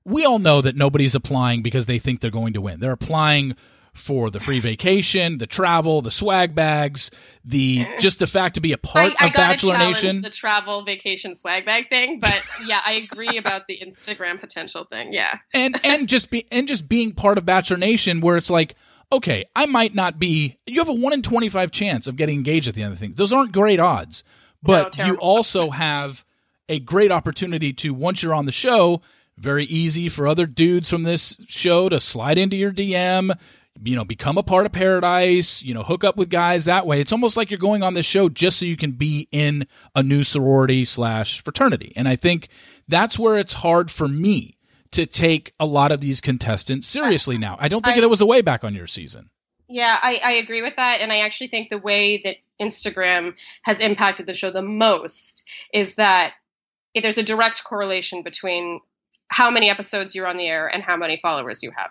we 0.05 0.25
all 0.25 0.39
know 0.39 0.61
that 0.63 0.77
nobody's 0.77 1.15
applying 1.15 1.63
because 1.63 1.87
they 1.87 1.99
think 1.99 2.21
they're 2.21 2.31
going 2.31 2.55
to 2.55 2.61
win. 2.61 2.81
They're 2.81 2.93
applying 2.93 3.57
for 3.93 4.29
the 4.29 4.39
free 4.39 4.61
vacation, 4.61 5.39
the 5.39 5.47
travel, 5.47 6.03
the 6.03 6.11
swag 6.11 6.55
bags, 6.55 7.11
the 7.47 7.87
just 7.99 8.19
the 8.19 8.27
fact 8.27 8.55
to 8.57 8.61
be 8.61 8.73
a 8.73 8.79
part 8.79 9.15
I, 9.19 9.25
I 9.25 9.29
of 9.29 9.33
gotta 9.33 9.53
Bachelor 9.53 9.79
Nation. 9.79 10.21
the 10.21 10.29
travel 10.29 10.83
vacation 10.83 11.35
swag 11.35 11.65
bag 11.65 11.89
thing, 11.89 12.21
but 12.21 12.43
yeah, 12.67 12.81
I 12.85 12.93
agree 13.11 13.39
about 13.39 13.67
the 13.67 13.81
Instagram 13.83 14.39
potential 14.39 14.85
thing. 14.85 15.15
Yeah, 15.15 15.39
and 15.55 15.81
and 15.83 16.11
just 16.11 16.29
be 16.31 16.47
and 16.53 16.69
just 16.69 16.89
being 16.91 17.15
part 17.15 17.39
of 17.39 17.47
Bachelor 17.47 17.79
Nation, 17.79 18.21
where 18.21 18.37
it's 18.37 18.51
like, 18.51 18.75
okay, 19.13 19.45
I 19.55 19.67
might 19.67 19.95
not 19.95 20.19
be. 20.19 20.59
You 20.67 20.81
have 20.81 20.89
a 20.89 20.93
one 20.95 21.13
in 21.13 21.23
twenty 21.23 21.49
five 21.49 21.71
chance 21.71 22.07
of 22.07 22.17
getting 22.17 22.37
engaged 22.37 22.69
at 22.69 22.75
the 22.75 22.83
end 22.83 22.93
of 22.93 22.99
things. 22.99 23.17
Those 23.17 23.33
aren't 23.33 23.53
great 23.53 23.81
odds, 23.81 24.25
but 24.63 24.97
you 24.99 25.15
also 25.17 25.71
have 25.71 26.25
a 26.69 26.81
great 26.81 27.13
opportunity 27.13 27.73
to 27.73 27.95
once 27.95 28.23
you're 28.23 28.35
on 28.35 28.47
the 28.47 28.53
show. 28.53 29.03
Very 29.37 29.67
easy 29.67 30.09
for 30.09 30.27
other 30.27 30.47
dudes 30.47 30.89
from 30.89 31.03
this 31.03 31.37
show 31.47 31.89
to 31.89 32.01
slide 32.01 32.39
into 32.39 32.57
your 32.57 32.73
DM. 32.73 33.37
You 33.83 33.95
know, 33.95 34.05
become 34.05 34.39
a 34.39 34.43
part 34.43 34.65
of 34.65 34.73
Paradise. 34.73 35.63
You 35.63 35.75
know, 35.75 35.83
hook 35.83 36.03
up 36.03 36.17
with 36.17 36.31
guys 36.31 36.65
that 36.65 36.87
way. 36.87 37.01
It's 37.01 37.13
almost 37.13 37.37
like 37.37 37.51
you're 37.51 37.59
going 37.59 37.83
on 37.83 37.93
this 37.93 38.07
show 38.07 38.31
just 38.31 38.59
so 38.59 38.65
you 38.65 38.77
can 38.77 38.93
be 38.93 39.29
in 39.31 39.67
a 39.95 40.03
new 40.03 40.25
sorority 40.25 40.87
slash 40.87 41.43
fraternity. 41.43 41.93
And 41.95 42.09
I 42.09 42.17
think 42.17 42.49
that's 42.89 43.19
where 43.19 43.37
it's 43.37 43.53
hard 43.53 43.91
for 43.91 44.09
me 44.09 44.56
to 44.93 45.07
take 45.07 45.53
a 45.61 45.67
lot 45.67 45.93
of 45.93 46.01
these 46.01 46.21
contestants 46.21 46.87
seriously 46.89 47.37
uh, 47.37 47.41
now. 47.41 47.57
I 47.61 47.69
don't 47.69 47.85
think 47.85 47.97
I- 47.97 48.01
there 48.01 48.09
was 48.09 48.21
a 48.21 48.27
way 48.27 48.41
back 48.43 48.65
on 48.65 48.75
your 48.75 48.87
season. 48.87 49.31
yeah, 49.69 49.99
I, 50.01 50.17
I 50.23 50.33
agree 50.35 50.63
with 50.63 50.77
that, 50.77 51.01
and 51.01 51.13
I 51.13 51.19
actually 51.21 51.49
think 51.49 51.69
the 51.69 51.79
way 51.79 52.19
that 52.25 52.37
Instagram 52.61 53.35
has 53.63 53.81
impacted 53.81 54.27
the 54.27 54.35
show 54.35 54.51
the 54.51 54.63
most 54.63 55.49
is 55.73 55.97
that 55.97 56.33
if 56.95 57.03
there's 57.03 57.19
a 57.19 57.23
direct 57.23 57.65
correlation 57.65 58.23
between 58.23 58.81
how 59.29 59.51
many 59.51 59.69
episodes 59.69 60.15
you're 60.15 60.27
on 60.29 60.37
the 60.37 60.47
air 60.47 60.67
and 60.73 60.83
how 60.83 60.97
many 60.97 61.19
followers 61.21 61.63
you 61.63 61.71
have, 61.77 61.91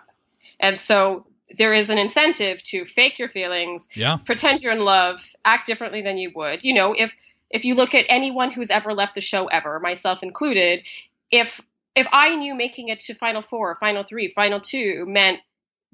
and 0.58 0.76
so 0.78 1.26
there 1.56 1.72
is 1.72 1.90
an 1.90 1.98
incentive 1.98 2.60
to 2.64 2.84
fake 2.84 3.18
your 3.20 3.28
feelings, 3.28 3.88
Yeah. 3.94 4.16
pretend 4.24 4.62
you're 4.62 4.72
in 4.72 4.80
love, 4.84 5.24
act 5.44 5.66
differently 5.66 6.02
than 6.02 6.16
you 6.18 6.32
would. 6.34 6.64
You 6.64 6.74
know, 6.74 6.92
if 6.96 7.14
if 7.50 7.64
you 7.64 7.76
look 7.76 7.94
at 7.94 8.04
anyone 8.08 8.50
who's 8.50 8.70
ever 8.72 8.92
left 8.94 9.14
the 9.14 9.20
show 9.20 9.46
ever, 9.46 9.78
myself 9.78 10.24
included, 10.24 10.88
if 11.30 11.60
if 11.96 12.06
I 12.12 12.36
knew 12.36 12.54
making 12.54 12.88
it 12.88 13.00
to 13.00 13.14
final 13.14 13.42
4, 13.42 13.74
final 13.76 14.04
3, 14.04 14.28
final 14.28 14.60
2 14.60 15.04
meant 15.08 15.40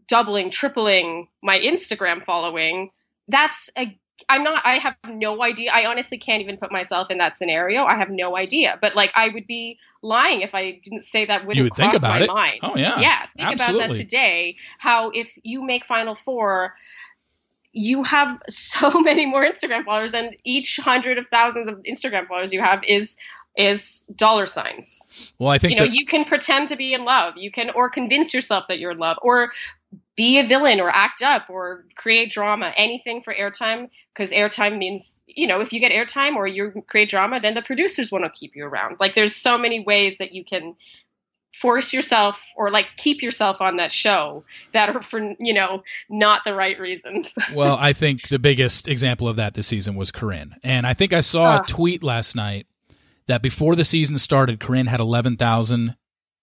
doubling, 0.08 0.50
tripling 0.50 1.28
my 1.42 1.58
Instagram 1.58 2.22
following, 2.24 2.90
that's 3.28 3.70
a 3.78 3.96
I'm 4.28 4.44
not 4.44 4.62
I 4.64 4.78
have 4.78 4.94
no 5.08 5.42
idea. 5.42 5.72
I 5.72 5.86
honestly 5.86 6.18
can't 6.18 6.42
even 6.42 6.56
put 6.56 6.70
myself 6.70 7.10
in 7.10 7.18
that 7.18 7.34
scenario. 7.34 7.84
I 7.84 7.96
have 7.96 8.10
no 8.10 8.36
idea. 8.36 8.78
But 8.80 8.94
like 8.94 9.12
I 9.16 9.28
would 9.28 9.46
be 9.46 9.78
lying 10.02 10.42
if 10.42 10.54
I 10.54 10.78
didn't 10.82 11.02
say 11.02 11.24
that 11.24 11.46
wouldn't 11.46 11.56
You 11.56 11.64
would 11.64 11.74
think 11.74 11.90
cross 11.90 12.02
about 12.02 12.20
my 12.20 12.24
it. 12.24 12.28
mind. 12.28 12.60
Oh, 12.62 12.76
yeah. 12.76 13.00
Yeah. 13.00 13.18
Think 13.36 13.54
about 13.54 13.60
Absolutely. 13.60 13.88
that 13.88 13.94
today. 13.94 14.56
How 14.78 15.10
if 15.10 15.36
you 15.42 15.64
make 15.64 15.84
final 15.84 16.14
4 16.14 16.74
you 17.72 18.02
have 18.02 18.40
so 18.48 19.00
many 19.00 19.26
more 19.26 19.44
Instagram 19.44 19.84
followers, 19.84 20.14
and 20.14 20.36
each 20.44 20.76
hundred 20.76 21.18
of 21.18 21.26
thousands 21.28 21.68
of 21.68 21.82
Instagram 21.82 22.28
followers 22.28 22.52
you 22.52 22.60
have 22.60 22.84
is 22.86 23.16
is 23.56 24.00
dollar 24.14 24.46
signs. 24.46 25.02
Well, 25.38 25.50
I 25.50 25.58
think 25.58 25.72
You 25.72 25.80
know, 25.80 25.84
that, 25.84 25.94
you 25.94 26.06
can 26.06 26.24
pretend 26.24 26.68
to 26.68 26.76
be 26.76 26.94
in 26.94 27.04
love, 27.04 27.36
you 27.36 27.50
can 27.50 27.70
or 27.70 27.90
convince 27.90 28.32
yourself 28.32 28.68
that 28.68 28.78
you're 28.78 28.92
in 28.92 28.98
love, 28.98 29.18
or 29.22 29.52
be 30.16 30.38
a 30.38 30.44
villain, 30.44 30.80
or 30.80 30.90
act 30.90 31.22
up, 31.22 31.48
or 31.50 31.84
create 31.94 32.30
drama. 32.30 32.72
Anything 32.76 33.20
for 33.20 33.34
airtime, 33.34 33.90
because 34.14 34.32
airtime 34.32 34.78
means 34.78 35.20
you 35.26 35.46
know 35.46 35.60
if 35.60 35.72
you 35.72 35.80
get 35.80 35.92
airtime 35.92 36.36
or 36.36 36.46
you 36.46 36.82
create 36.88 37.08
drama, 37.08 37.40
then 37.40 37.54
the 37.54 37.62
producers 37.62 38.10
want 38.10 38.24
to 38.24 38.30
keep 38.30 38.56
you 38.56 38.64
around. 38.64 38.96
Like 39.00 39.14
there's 39.14 39.34
so 39.34 39.58
many 39.58 39.80
ways 39.80 40.18
that 40.18 40.32
you 40.32 40.44
can 40.44 40.74
force 41.54 41.92
yourself 41.92 42.50
or 42.56 42.70
like 42.70 42.86
keep 42.96 43.22
yourself 43.22 43.60
on 43.60 43.76
that 43.76 43.92
show 43.92 44.42
that 44.72 44.88
are 44.88 45.02
for 45.02 45.34
you 45.38 45.52
know 45.52 45.82
not 46.08 46.42
the 46.44 46.54
right 46.54 46.78
reasons. 46.80 47.32
well, 47.54 47.76
I 47.78 47.92
think 47.92 48.28
the 48.28 48.38
biggest 48.38 48.88
example 48.88 49.28
of 49.28 49.36
that 49.36 49.54
this 49.54 49.66
season 49.66 49.94
was 49.94 50.10
Corinne. 50.10 50.56
And 50.62 50.86
I 50.86 50.94
think 50.94 51.12
I 51.12 51.20
saw 51.20 51.56
a 51.56 51.58
ah. 51.58 51.64
tweet 51.66 52.02
last 52.02 52.34
night 52.34 52.66
that 53.26 53.42
before 53.42 53.76
the 53.76 53.84
season 53.84 54.18
started, 54.18 54.60
Corinne 54.60 54.86
had 54.86 55.00
11,000 55.00 55.96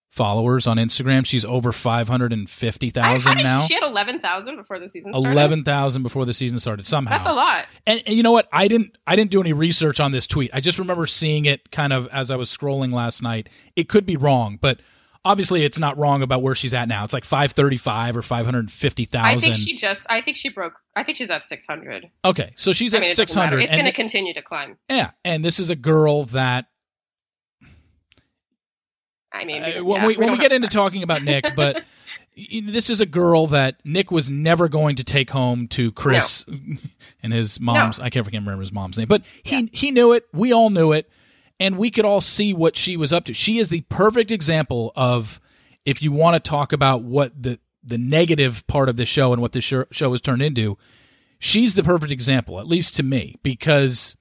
followers 0.10 0.66
on 0.68 0.78
Instagram. 0.78 1.26
She's 1.26 1.46
over 1.46 1.72
550,000 1.72 3.38
now. 3.38 3.60
She, 3.60 3.74
had 3.76 3.84
eleven 3.84 4.20
thousand 4.20 4.56
before 4.56 4.80
the 4.80 4.88
season 4.88 5.14
started. 5.14 5.32
11,000 5.32 6.04
before 6.04 6.26
the 6.26 6.34
season 6.34 6.60
started 6.60 6.86
somehow. 6.86 7.16
That's 7.16 7.28
a 7.28 7.34
lot. 7.34 7.68
And, 7.86 8.02
and 8.06 8.16
you 8.16 8.24
know 8.24 8.32
what? 8.32 8.48
I 8.52 8.68
didn't 8.68 8.98
I 9.06 9.16
didn't 9.16 9.32
do 9.32 9.40
any 9.40 9.54
research 9.54 10.00
on 10.00 10.12
this 10.12 10.28
tweet. 10.28 10.52
I 10.54 10.62
just 10.62 10.80
remember 10.80 11.06
seeing 11.06 11.46
it 11.46 11.72
kind 11.72 11.94
of 11.94 12.08
as 12.08 12.32
I 12.32 12.36
was 12.36 12.56
scrolling 12.56 12.94
last 12.94 13.22
night. 13.22 13.50
It 13.76 13.88
could 13.88 14.06
be 14.06 14.18
wrong, 14.18 14.58
but 14.60 14.80
obviously 15.26 15.64
it's 15.64 15.80
not 15.80 15.98
wrong 15.98 16.22
about 16.22 16.42
where 16.42 16.56
she's 16.56 16.74
at 16.74 16.88
now. 16.88 17.04
It's 17.04 17.14
like 17.14 17.26
535 17.26 18.18
or 18.18 18.22
550,000. 18.22 19.26
I 19.26 19.40
think 19.40 19.56
she 19.56 19.76
just. 19.76 20.08
I 20.10 20.22
think 20.22 20.38
she 20.38 20.50
broke. 20.50 20.74
I 20.96 21.04
think 21.04 21.18
she's 21.18 21.32
at 21.32 21.46
six 21.46 21.66
hundred. 21.66 22.10
Okay, 22.24 22.54
so 22.56 22.72
she's 22.72 22.94
I 22.94 22.98
at 23.00 23.04
it 23.08 23.16
600 23.16 23.60
It's 23.62 23.74
going 23.74 23.86
to 23.86 23.92
continue 23.92 24.34
to 24.34 24.42
climb. 24.42 24.78
yeah, 24.90 25.12
and 25.24 25.44
this 25.44 25.60
is 25.60 25.70
a 25.70 25.76
girl 25.76 26.26
that 26.26 26.66
I 29.32 29.46
mean, 29.46 29.64
uh, 29.64 29.68
yeah, 29.68 29.82
when 29.82 30.06
we, 30.06 30.18
when 30.18 30.32
we 30.32 30.38
get 30.38 30.52
into 30.52 30.68
to- 30.68 30.74
talking 30.74 31.04
about 31.04 31.24
Nick, 31.24 31.46
but 31.56 31.84
this 32.36 32.90
is 32.90 33.02
a 33.02 33.06
girl 33.06 33.48
that 33.48 33.76
Nick 33.84 34.12
was 34.12 34.30
never 34.30 34.68
going 34.68 34.96
to 34.98 35.04
take 35.04 35.30
home 35.30 35.68
to 35.70 35.92
Chris 35.92 36.46
and 37.24 37.34
his 37.34 37.60
mom's. 37.60 38.00
I 38.00 38.10
can't 38.10 38.26
remember 38.26 38.60
his 38.60 38.72
mom's 38.72 38.98
name, 38.98 39.08
but 39.08 39.24
he 39.44 39.70
he 39.74 39.92
knew 39.92 40.14
it. 40.14 40.26
We 40.34 40.54
all 40.54 40.70
knew 40.70 40.94
it, 40.94 41.10
and 41.60 41.78
we 41.78 41.92
could 41.92 42.06
all 42.06 42.22
see 42.22 42.54
what 42.54 42.76
she 42.76 42.96
was 42.96 43.12
up 43.12 43.26
to. 43.26 43.34
She 43.34 43.58
is 43.58 43.70
the 43.70 43.82
perfect 43.82 44.32
example 44.32 44.92
of 44.96 45.42
if 45.86 46.02
you 46.02 46.12
want 46.12 46.36
to 46.36 46.50
talk 46.50 46.74
about 46.74 47.04
what 47.04 47.42
the 47.42 47.60
the 47.84 47.98
negative 47.98 48.66
part 48.68 48.90
of 48.90 48.98
the 48.98 49.06
show 49.06 49.32
and 49.34 49.42
what 49.42 49.54
the 49.54 49.62
show, 49.62 49.86
show 49.92 50.12
has 50.12 50.22
turned 50.22 50.42
into. 50.42 50.78
She's 51.40 51.76
the 51.76 51.84
perfect 51.84 52.12
example, 52.12 52.60
at 52.60 52.68
least 52.68 52.96
to 52.96 53.04
me, 53.04 53.38
because 53.42 54.18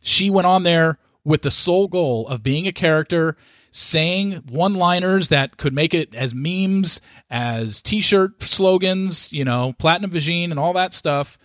she 0.00 0.30
went 0.30 0.46
on 0.46 0.62
there 0.62 0.98
with 1.24 1.42
the 1.42 1.50
sole 1.50 1.88
goal 1.88 2.26
of 2.28 2.42
being 2.42 2.66
a 2.66 2.72
character, 2.72 3.36
saying 3.72 4.44
one 4.48 4.74
liners 4.74 5.28
that 5.28 5.56
could 5.56 5.74
make 5.74 5.94
it 5.94 6.14
as 6.14 6.34
memes, 6.34 7.00
as 7.28 7.82
t 7.82 8.00
shirt 8.00 8.42
slogans, 8.42 9.32
you 9.32 9.44
know, 9.44 9.74
Platinum 9.78 10.10
Vagine 10.10 10.50
and 10.50 10.58
all 10.58 10.72
that 10.72 10.94
stuff. 10.94 11.36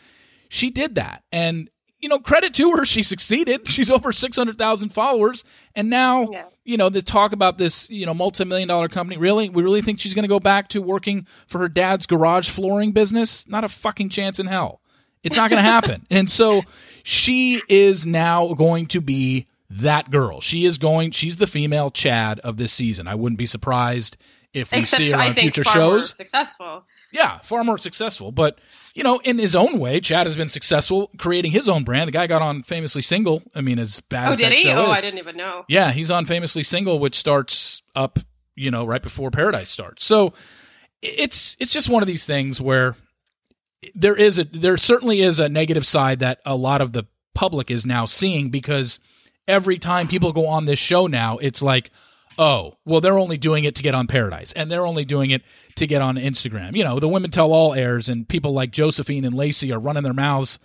She 0.47 0.69
did 0.69 0.95
that. 0.95 1.23
And, 1.31 1.69
you 2.05 2.09
know, 2.09 2.19
credit 2.19 2.53
to 2.53 2.71
her, 2.73 2.85
she 2.85 3.01
succeeded. 3.01 3.67
She's 3.67 3.89
over 3.89 4.11
600,000 4.11 4.89
followers. 4.89 5.43
And 5.73 5.89
now, 5.89 6.27
Yeah. 6.31 6.43
you 6.63 6.77
know, 6.77 6.87
the 6.89 7.01
talk 7.01 7.31
about 7.31 7.57
this, 7.57 7.89
you 7.89 8.05
know, 8.05 8.13
multi 8.13 8.45
million 8.45 8.67
dollar 8.67 8.87
company, 8.89 9.17
really? 9.17 9.49
We 9.49 9.63
really 9.63 9.81
think 9.81 9.99
she's 9.99 10.13
going 10.13 10.21
to 10.23 10.29
go 10.29 10.39
back 10.39 10.69
to 10.69 10.83
working 10.83 11.25
for 11.47 11.57
her 11.57 11.67
dad's 11.67 12.05
garage 12.05 12.47
flooring 12.47 12.91
business? 12.91 13.47
Not 13.47 13.63
a 13.63 13.67
fucking 13.67 14.09
chance 14.09 14.39
in 14.39 14.45
hell. 14.45 14.81
It's 15.23 15.35
not 15.35 15.49
going 15.49 15.57
to 15.63 15.67
happen. 15.67 16.05
and 16.11 16.29
so 16.29 16.61
she 17.01 17.59
is 17.67 18.05
now 18.05 18.53
going 18.53 18.85
to 18.87 19.01
be 19.01 19.47
that 19.71 20.11
girl. 20.11 20.41
She 20.41 20.65
is 20.65 20.77
going, 20.77 21.09
she's 21.09 21.37
the 21.37 21.47
female 21.47 21.89
Chad 21.89 22.39
of 22.41 22.57
this 22.57 22.71
season. 22.71 23.07
I 23.07 23.15
wouldn't 23.15 23.39
be 23.39 23.47
surprised 23.47 24.15
if 24.53 24.71
we 24.71 24.77
Except 24.81 24.97
see 25.01 25.09
her 25.09 25.17
I 25.17 25.29
on 25.29 25.33
think 25.33 25.55
future 25.55 25.63
shows. 25.67 26.13
successful. 26.13 26.83
Yeah, 27.11 27.39
far 27.39 27.63
more 27.63 27.79
successful. 27.79 28.31
But, 28.31 28.59
you 28.95 29.03
know, 29.03 29.19
in 29.19 29.37
his 29.37 29.55
own 29.55 29.77
way, 29.77 29.99
Chad 29.99 30.25
has 30.25 30.35
been 30.35 30.49
successful 30.49 31.11
creating 31.17 31.51
his 31.51 31.69
own 31.69 31.83
brand. 31.83 32.07
The 32.07 32.13
guy 32.13 32.25
got 32.27 32.41
on 32.41 32.63
Famously 32.63 33.01
Single. 33.03 33.43
I 33.53 33.61
mean, 33.61 33.77
as 33.77 33.99
bad 33.99 34.29
Oh, 34.29 34.31
as 34.31 34.37
did 34.39 34.45
that 34.45 34.53
he? 34.57 34.63
show 34.63 34.71
Oh, 34.71 34.91
is. 34.91 34.97
I 34.97 35.01
didn't 35.01 35.19
even 35.19 35.37
know. 35.37 35.65
Yeah, 35.67 35.91
he's 35.91 36.09
on 36.09 36.25
Famously 36.25 36.63
Single, 36.63 36.97
which 36.97 37.15
starts 37.15 37.83
up, 37.95 38.17
you 38.55 38.71
know, 38.71 38.85
right 38.85 39.03
before 39.03 39.29
Paradise 39.31 39.69
starts. 39.69 40.05
So 40.05 40.33
it's 41.01 41.55
it's 41.59 41.73
just 41.73 41.89
one 41.89 42.01
of 42.01 42.07
these 42.07 42.25
things 42.25 42.59
where 42.59 42.95
there 43.93 44.15
is 44.15 44.39
a 44.39 44.45
there 44.45 44.77
certainly 44.77 45.21
is 45.21 45.39
a 45.39 45.49
negative 45.49 45.85
side 45.85 46.19
that 46.19 46.39
a 46.45 46.55
lot 46.55 46.81
of 46.81 46.93
the 46.93 47.03
public 47.35 47.69
is 47.69 47.85
now 47.85 48.05
seeing 48.05 48.49
because 48.49 48.99
every 49.47 49.77
time 49.77 50.07
people 50.07 50.31
go 50.31 50.47
on 50.47 50.65
this 50.65 50.79
show 50.79 51.05
now, 51.05 51.37
it's 51.37 51.61
like, 51.61 51.91
oh, 52.37 52.75
well, 52.85 53.01
they're 53.01 53.19
only 53.19 53.37
doing 53.37 53.63
it 53.63 53.75
to 53.75 53.83
get 53.83 53.95
on 53.95 54.07
Paradise, 54.07 54.51
and 54.53 54.71
they're 54.71 54.85
only 54.85 55.05
doing 55.05 55.31
it 55.31 55.41
to 55.75 55.87
get 55.87 56.01
on 56.01 56.15
Instagram. 56.15 56.75
You 56.75 56.83
know, 56.83 56.99
the 56.99 57.07
Women 57.07 57.31
Tell 57.31 57.51
All 57.51 57.73
airs, 57.73 58.09
and 58.09 58.27
people 58.27 58.53
like 58.53 58.71
Josephine 58.71 59.25
and 59.25 59.35
Lacey 59.35 59.71
are 59.71 59.79
running 59.79 60.03
their 60.03 60.13
mouths, 60.13 60.59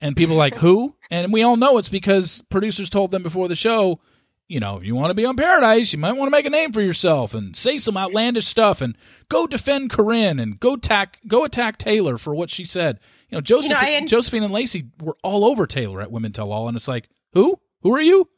and 0.00 0.16
people 0.16 0.36
like 0.36 0.56
who, 0.56 0.94
and 1.10 1.32
we 1.32 1.42
all 1.42 1.56
know 1.56 1.78
it's 1.78 1.88
because 1.88 2.42
producers 2.50 2.88
told 2.88 3.10
them 3.10 3.22
before 3.22 3.48
the 3.48 3.56
show, 3.56 4.00
you 4.48 4.60
know, 4.60 4.78
if 4.78 4.84
you 4.84 4.94
want 4.94 5.10
to 5.10 5.14
be 5.14 5.26
on 5.26 5.36
Paradise, 5.36 5.92
you 5.92 5.98
might 5.98 6.12
want 6.12 6.28
to 6.28 6.30
make 6.30 6.46
a 6.46 6.50
name 6.50 6.72
for 6.72 6.80
yourself 6.80 7.34
and 7.34 7.54
say 7.54 7.76
some 7.76 7.96
outlandish 7.98 8.46
stuff 8.46 8.80
and 8.80 8.96
go 9.28 9.46
defend 9.46 9.90
Corinne 9.90 10.38
and 10.40 10.58
go 10.58 10.74
attack 10.74 11.20
go 11.26 11.44
attack 11.44 11.76
Taylor 11.76 12.16
for 12.16 12.34
what 12.34 12.48
she 12.48 12.64
said. 12.64 12.98
You 13.28 13.36
know, 13.36 13.42
Joseph, 13.42 13.76
I 13.76 13.92
en- 13.92 14.06
Josephine 14.06 14.42
and 14.42 14.52
Lacey 14.52 14.86
were 15.02 15.18
all 15.22 15.44
over 15.44 15.66
Taylor 15.66 16.00
at 16.00 16.10
Women 16.10 16.32
Tell 16.32 16.50
All, 16.50 16.66
and 16.66 16.76
it's 16.76 16.88
like, 16.88 17.10
who? 17.34 17.60
Who 17.82 17.94
are 17.94 18.00
you? 18.00 18.28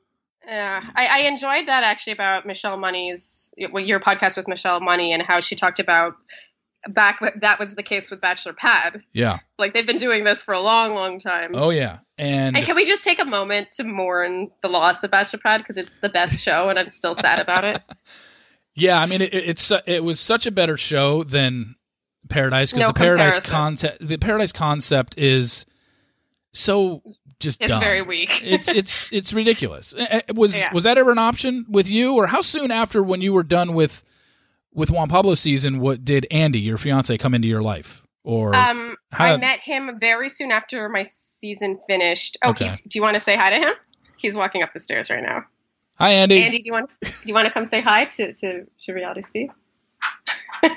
Yeah, 0.50 0.82
I, 0.96 1.06
I 1.06 1.18
enjoyed 1.20 1.68
that 1.68 1.84
actually 1.84 2.12
about 2.12 2.44
Michelle 2.44 2.76
Money's 2.76 3.54
well, 3.70 3.84
your 3.84 4.00
podcast 4.00 4.36
with 4.36 4.48
Michelle 4.48 4.80
Money 4.80 5.12
and 5.12 5.22
how 5.22 5.40
she 5.40 5.54
talked 5.54 5.78
about 5.78 6.14
back 6.88 7.20
that 7.40 7.58
was 7.60 7.76
the 7.76 7.84
case 7.84 8.10
with 8.10 8.20
Bachelor 8.20 8.52
Pad. 8.52 9.02
Yeah. 9.12 9.38
Like 9.58 9.74
they've 9.74 9.86
been 9.86 9.98
doing 9.98 10.24
this 10.24 10.42
for 10.42 10.52
a 10.52 10.60
long, 10.60 10.94
long 10.94 11.20
time. 11.20 11.54
Oh 11.54 11.70
yeah. 11.70 11.98
And 12.18 12.56
And 12.56 12.66
can 12.66 12.74
we 12.74 12.84
just 12.84 13.04
take 13.04 13.20
a 13.20 13.24
moment 13.24 13.70
to 13.76 13.84
mourn 13.84 14.50
the 14.60 14.68
loss 14.68 15.04
of 15.04 15.12
Bachelor 15.12 15.38
Pad 15.38 15.60
because 15.60 15.76
it's 15.76 15.92
the 16.02 16.08
best 16.08 16.42
show 16.42 16.68
and 16.68 16.80
I'm 16.80 16.88
still 16.88 17.14
sad 17.14 17.38
about 17.38 17.64
it. 17.64 17.82
yeah, 18.74 19.00
I 19.00 19.06
mean 19.06 19.22
it, 19.22 19.32
it's 19.32 19.70
it 19.86 20.02
was 20.02 20.18
such 20.18 20.46
a 20.46 20.50
better 20.50 20.76
show 20.76 21.22
than 21.22 21.76
Paradise 22.28 22.72
because 22.72 22.80
No 22.82 22.88
the 22.88 22.94
Paradise 22.94 23.34
comparison. 23.34 23.52
concept 23.52 24.08
the 24.08 24.18
Paradise 24.18 24.52
concept 24.52 25.16
is 25.16 25.64
so 26.52 27.02
just 27.40 27.60
It's 27.60 27.72
dumb. 27.72 27.80
very 27.80 28.02
weak. 28.02 28.42
it's 28.44 28.68
it's 28.68 29.12
it's 29.12 29.32
ridiculous. 29.32 29.92
Uh, 29.94 30.20
uh, 30.28 30.34
Was 30.34 30.56
Yeah. 30.56 30.72
was 30.72 30.84
that 30.84 30.98
ever 30.98 31.10
an 31.10 31.18
option 31.18 31.66
with 31.68 31.88
you, 31.88 32.14
or 32.14 32.26
how 32.28 32.40
soon 32.42 32.70
after 32.70 33.02
when 33.02 33.20
you 33.20 33.32
were 33.32 33.42
done 33.42 33.74
with 33.74 34.02
with 34.72 34.90
Juan 34.90 35.08
Pablo 35.08 35.34
season? 35.34 35.80
What 35.80 36.04
did 36.04 36.26
Andy, 36.30 36.60
your 36.60 36.78
fiance, 36.78 37.16
come 37.18 37.34
into 37.34 37.48
your 37.48 37.62
life? 37.62 38.02
Or 38.22 38.54
Um, 38.54 38.96
I 39.12 39.36
met 39.38 39.60
him 39.60 39.98
very 39.98 40.28
soon 40.28 40.52
after 40.52 40.88
my 40.90 41.02
season 41.04 41.80
finished. 41.88 42.36
Oh, 42.44 42.50
Okay. 42.50 42.66
he's, 42.66 42.82
do 42.82 42.98
you 42.98 43.02
want 43.02 43.14
to 43.14 43.20
say 43.20 43.34
hi 43.34 43.50
to 43.50 43.56
him? 43.56 43.74
He's 44.18 44.36
walking 44.36 44.62
up 44.62 44.72
the 44.74 44.78
stairs 44.80 45.08
right 45.10 45.22
now. 45.22 45.44
hi, 45.98 46.12
Andy. 46.12 46.42
Andy, 46.42 46.58
do 46.58 46.64
you 46.66 46.72
want 46.72 46.90
do 47.00 47.08
you 47.24 47.32
want 47.34 47.46
to 47.48 47.52
come 47.52 47.64
say 47.64 47.80
hi 47.80 48.04
to 48.04 48.32
to, 48.34 48.66
to 48.82 48.92
Reality 48.92 49.22
Steve? 49.22 49.48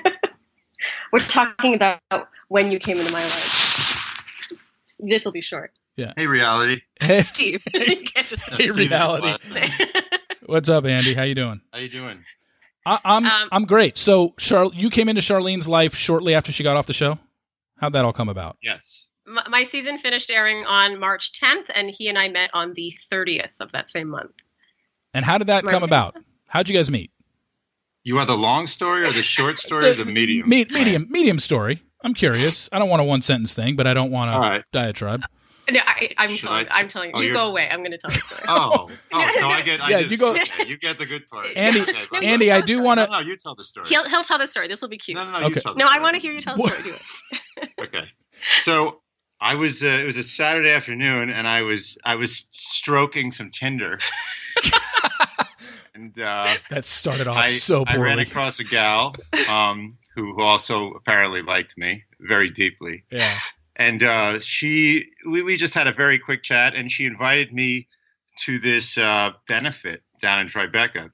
We're 1.12 1.18
talking 1.20 1.74
about 1.74 2.00
when 2.48 2.70
you 2.70 2.78
came 2.78 2.98
into 2.98 3.12
my 3.12 3.22
life. 3.22 4.22
This 4.98 5.24
will 5.24 5.32
be 5.32 5.40
short. 5.42 5.70
Hey, 5.96 6.26
reality. 6.26 6.82
Hey, 7.00 7.22
Steve, 7.22 7.62
you 7.74 8.02
can't 8.02 8.26
just 8.26 8.42
Hey, 8.50 8.70
reality. 8.70 9.34
what's 10.46 10.68
up, 10.68 10.84
Andy? 10.84 11.14
How 11.14 11.22
you 11.22 11.34
doing? 11.34 11.60
How 11.72 11.78
you 11.78 11.88
doing? 11.88 12.24
I, 12.86 12.98
I'm 13.04 13.24
Um, 13.26 13.48
I'm 13.52 13.64
great. 13.64 13.96
So, 13.98 14.34
Char, 14.38 14.66
you 14.74 14.90
came 14.90 15.08
into 15.08 15.20
Sharleen's 15.22 15.68
life 15.68 15.94
shortly 15.94 16.34
after 16.34 16.52
she 16.52 16.62
got 16.62 16.76
off 16.76 16.86
the 16.86 16.92
show. 16.92 17.18
How'd 17.78 17.92
that 17.94 18.04
all 18.04 18.12
come 18.12 18.28
about? 18.28 18.56
Yes. 18.62 19.06
my, 19.26 19.42
my 19.48 19.62
season 19.62 19.98
finished 19.98 20.30
airing 20.30 20.64
on 20.66 20.98
March 21.00 21.32
10th, 21.32 21.70
and 21.74 21.88
he 21.90 22.08
and 22.08 22.18
I 22.18 22.28
met 22.28 22.50
on 22.54 22.72
the 22.74 22.92
30th 23.10 23.52
of 23.60 23.72
that 23.72 23.88
same 23.88 24.08
month. 24.08 24.32
And 25.14 25.24
how 25.24 25.38
did 25.38 25.46
that 25.46 25.64
My 25.64 25.70
come 25.70 25.82
opinion? 25.84 25.98
about? 26.12 26.16
How'd 26.48 26.68
you 26.68 26.74
guys 26.76 26.90
meet? 26.90 27.10
You 28.02 28.16
want 28.16 28.26
the 28.26 28.36
long 28.36 28.66
story 28.66 29.04
or 29.04 29.12
the 29.12 29.22
short 29.22 29.58
story 29.58 29.86
or 29.90 29.94
the 29.94 30.04
medium? 30.04 30.48
Me- 30.48 30.66
medium, 30.70 31.06
medium 31.08 31.38
story. 31.38 31.82
I'm 32.02 32.12
curious. 32.12 32.68
I 32.70 32.78
don't 32.78 32.90
want 32.90 33.00
a 33.00 33.04
one 33.04 33.22
sentence 33.22 33.54
thing, 33.54 33.76
but 33.76 33.86
I 33.86 33.94
don't 33.94 34.10
want 34.10 34.30
a 34.30 34.34
All 34.34 34.40
right. 34.40 34.64
diatribe. 34.72 35.22
No, 35.70 35.80
I, 35.86 36.10
I'm 36.18 36.30
Should 36.30 36.48
telling, 36.48 36.66
I- 36.70 36.80
I'm 36.80 36.88
telling 36.88 37.10
you. 37.10 37.14
oh, 37.16 37.20
you 37.22 37.32
go 37.32 37.48
away. 37.48 37.68
I'm 37.70 37.78
going 37.80 37.92
to 37.92 37.98
tell 37.98 38.10
the 38.10 38.20
story. 38.20 38.42
Oh, 38.48 38.88
oh, 39.12 39.28
so 39.38 39.46
I 39.48 39.62
get. 39.64 39.80
I 39.80 39.90
Yeah, 39.90 40.00
just, 40.00 40.12
you 40.12 40.18
go- 40.18 40.32
okay, 40.32 40.66
you 40.66 40.76
get 40.76 40.98
the 40.98 41.06
good 41.06 41.28
part. 41.30 41.46
Andy- 41.56 41.80
Okay, 41.80 42.04
but- 42.10 42.22
Andy, 42.22 42.52
I 42.52 42.60
do 42.60 42.80
want 42.82 43.00
to. 43.00 43.06
no, 43.06 43.18
you 43.20 43.36
tell 43.36 43.54
the 43.54 43.64
story. 43.64 43.86
He'll, 43.88 44.04
he'll 44.08 44.22
tell 44.22 44.38
the 44.38 44.46
story. 44.46 44.68
This 44.68 44.82
will 44.82 44.88
be 44.90 44.98
cute. 44.98 45.16
No, 45.16 45.24
No, 45.24 45.30
no, 45.32 45.38
no. 45.40 45.46
Okay. 45.46 45.54
You 45.56 45.60
tell 45.62 45.74
the 45.74 45.84
I 45.84 45.88
story. 45.88 46.02
want 46.02 46.14
to 46.16 46.20
hear 46.20 46.32
you 46.32 46.40
tell 46.40 46.56
the 46.56 46.66
story. 46.66 46.82
Do 46.82 46.94
it. 46.94 47.70
Okay. 47.80 48.04
So 48.60 49.00
I 49.40 49.54
was. 49.54 49.82
Uh, 49.82 49.86
it 49.86 50.04
was 50.06 50.18
a 50.18 50.22
Saturday 50.22 50.70
afternoon, 50.70 51.30
and 51.30 51.46
I 51.48 51.62
was. 51.62 51.96
I 52.04 52.16
was 52.16 52.48
stroking 52.52 53.30
some 53.32 53.50
Tinder. 53.50 53.98
and 55.94 56.18
uh, 56.18 56.54
That 56.70 56.84
started 56.84 57.26
off 57.26 57.36
I, 57.36 57.52
so 57.52 57.84
I 57.86 57.96
ran 57.96 58.18
across 58.18 58.58
a 58.60 58.64
gal 58.64 59.14
um, 59.48 59.96
who, 60.14 60.34
who 60.34 60.42
also 60.42 60.92
apparently 60.92 61.42
liked 61.42 61.76
me 61.78 62.04
very 62.20 62.50
deeply. 62.50 63.04
yeah. 63.10 63.38
And 63.76 64.02
uh, 64.02 64.38
she 64.38 65.06
we, 65.26 65.42
we 65.42 65.56
just 65.56 65.74
had 65.74 65.86
a 65.86 65.92
very 65.92 66.18
quick 66.18 66.42
chat 66.42 66.74
and 66.74 66.90
she 66.90 67.04
invited 67.04 67.52
me 67.52 67.88
to 68.40 68.58
this 68.58 68.98
uh, 68.98 69.30
benefit 69.48 70.02
down 70.20 70.40
in 70.40 70.48
Tribeca, 70.48 71.10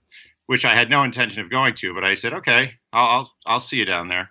which 0.46 0.64
I 0.64 0.74
had 0.74 0.90
no 0.90 1.02
intention 1.02 1.42
of 1.42 1.50
going 1.50 1.74
to, 1.76 1.94
but 1.94 2.04
I 2.04 2.14
said, 2.14 2.34
okay, 2.34 2.72
I'll 2.92 3.06
I'll, 3.06 3.32
I'll 3.46 3.60
see 3.60 3.76
you 3.76 3.84
down 3.84 4.08
there. 4.08 4.30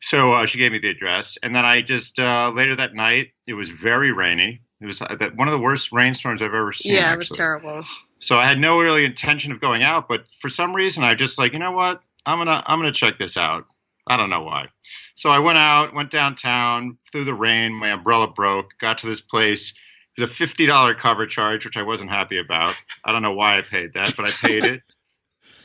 So 0.00 0.32
uh, 0.32 0.46
she 0.46 0.58
gave 0.58 0.72
me 0.72 0.78
the 0.78 0.90
address, 0.90 1.38
and 1.42 1.56
then 1.56 1.64
I 1.64 1.80
just 1.80 2.18
uh, 2.18 2.52
later 2.54 2.76
that 2.76 2.94
night 2.94 3.28
it 3.46 3.54
was 3.54 3.70
very 3.70 4.12
rainy. 4.12 4.60
It 4.80 4.86
was 4.86 5.00
uh, 5.00 5.16
that 5.18 5.34
one 5.34 5.48
of 5.48 5.52
the 5.52 5.58
worst 5.58 5.92
rainstorms 5.92 6.42
I've 6.42 6.52
ever 6.52 6.72
seen. 6.72 6.92
Yeah, 6.92 7.14
it 7.14 7.16
was 7.16 7.26
actually. 7.26 7.36
terrible. 7.38 7.84
So 8.18 8.36
I 8.36 8.46
had 8.46 8.58
no 8.58 8.80
really 8.82 9.04
intention 9.04 9.52
of 9.52 9.60
going 9.60 9.82
out, 9.82 10.08
but 10.08 10.28
for 10.40 10.48
some 10.48 10.74
reason 10.74 11.04
I 11.04 11.14
just 11.14 11.38
like, 11.38 11.52
you 11.54 11.58
know 11.58 11.72
what? 11.72 12.02
I'm 12.26 12.38
gonna 12.38 12.62
I'm 12.66 12.78
gonna 12.78 12.92
check 12.92 13.18
this 13.18 13.36
out. 13.36 13.66
I 14.06 14.16
don't 14.16 14.30
know 14.30 14.42
why. 14.42 14.68
So 15.16 15.30
I 15.30 15.38
went 15.38 15.58
out, 15.58 15.94
went 15.94 16.10
downtown 16.10 16.98
through 17.10 17.24
the 17.24 17.34
rain. 17.34 17.72
My 17.72 17.90
umbrella 17.90 18.28
broke. 18.28 18.70
Got 18.80 18.98
to 18.98 19.06
this 19.06 19.20
place. 19.20 19.72
It 20.16 20.22
was 20.22 20.30
a 20.30 20.34
fifty 20.34 20.66
dollar 20.66 20.94
cover 20.94 21.26
charge, 21.26 21.64
which 21.64 21.76
I 21.76 21.82
wasn't 21.82 22.10
happy 22.10 22.38
about. 22.38 22.74
I 23.04 23.12
don't 23.12 23.22
know 23.22 23.34
why 23.34 23.58
I 23.58 23.62
paid 23.62 23.94
that, 23.94 24.16
but 24.16 24.26
I 24.26 24.30
paid 24.30 24.64
it. 24.64 24.82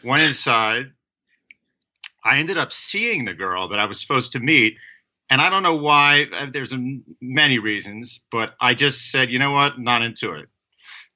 went 0.03 0.23
inside. 0.23 0.91
I 2.23 2.39
ended 2.39 2.57
up 2.57 2.73
seeing 2.73 3.25
the 3.25 3.33
girl 3.33 3.69
that 3.69 3.79
I 3.79 3.85
was 3.85 3.99
supposed 4.01 4.33
to 4.33 4.39
meet, 4.39 4.77
and 5.29 5.41
I 5.41 5.49
don't 5.49 5.63
know 5.63 5.75
why. 5.77 6.27
uh, 6.33 6.47
There's 6.51 6.73
many 7.21 7.59
reasons, 7.59 8.19
but 8.31 8.55
I 8.59 8.73
just 8.73 9.11
said, 9.11 9.29
you 9.31 9.39
know 9.39 9.51
what, 9.51 9.79
not 9.79 10.01
into 10.01 10.33
it. 10.33 10.49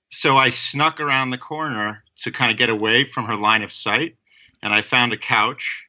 So 0.09 0.37
I 0.37 0.49
snuck 0.49 0.99
around 0.99 1.31
the 1.31 1.37
corner 1.37 2.03
to 2.17 2.31
kind 2.31 2.51
of 2.51 2.57
get 2.57 2.69
away 2.69 3.03
from 3.03 3.25
her 3.25 3.35
line 3.35 3.63
of 3.63 3.71
sight, 3.71 4.15
and 4.61 4.73
I 4.73 4.81
found 4.81 5.11
a 5.11 5.17
couch. 5.17 5.85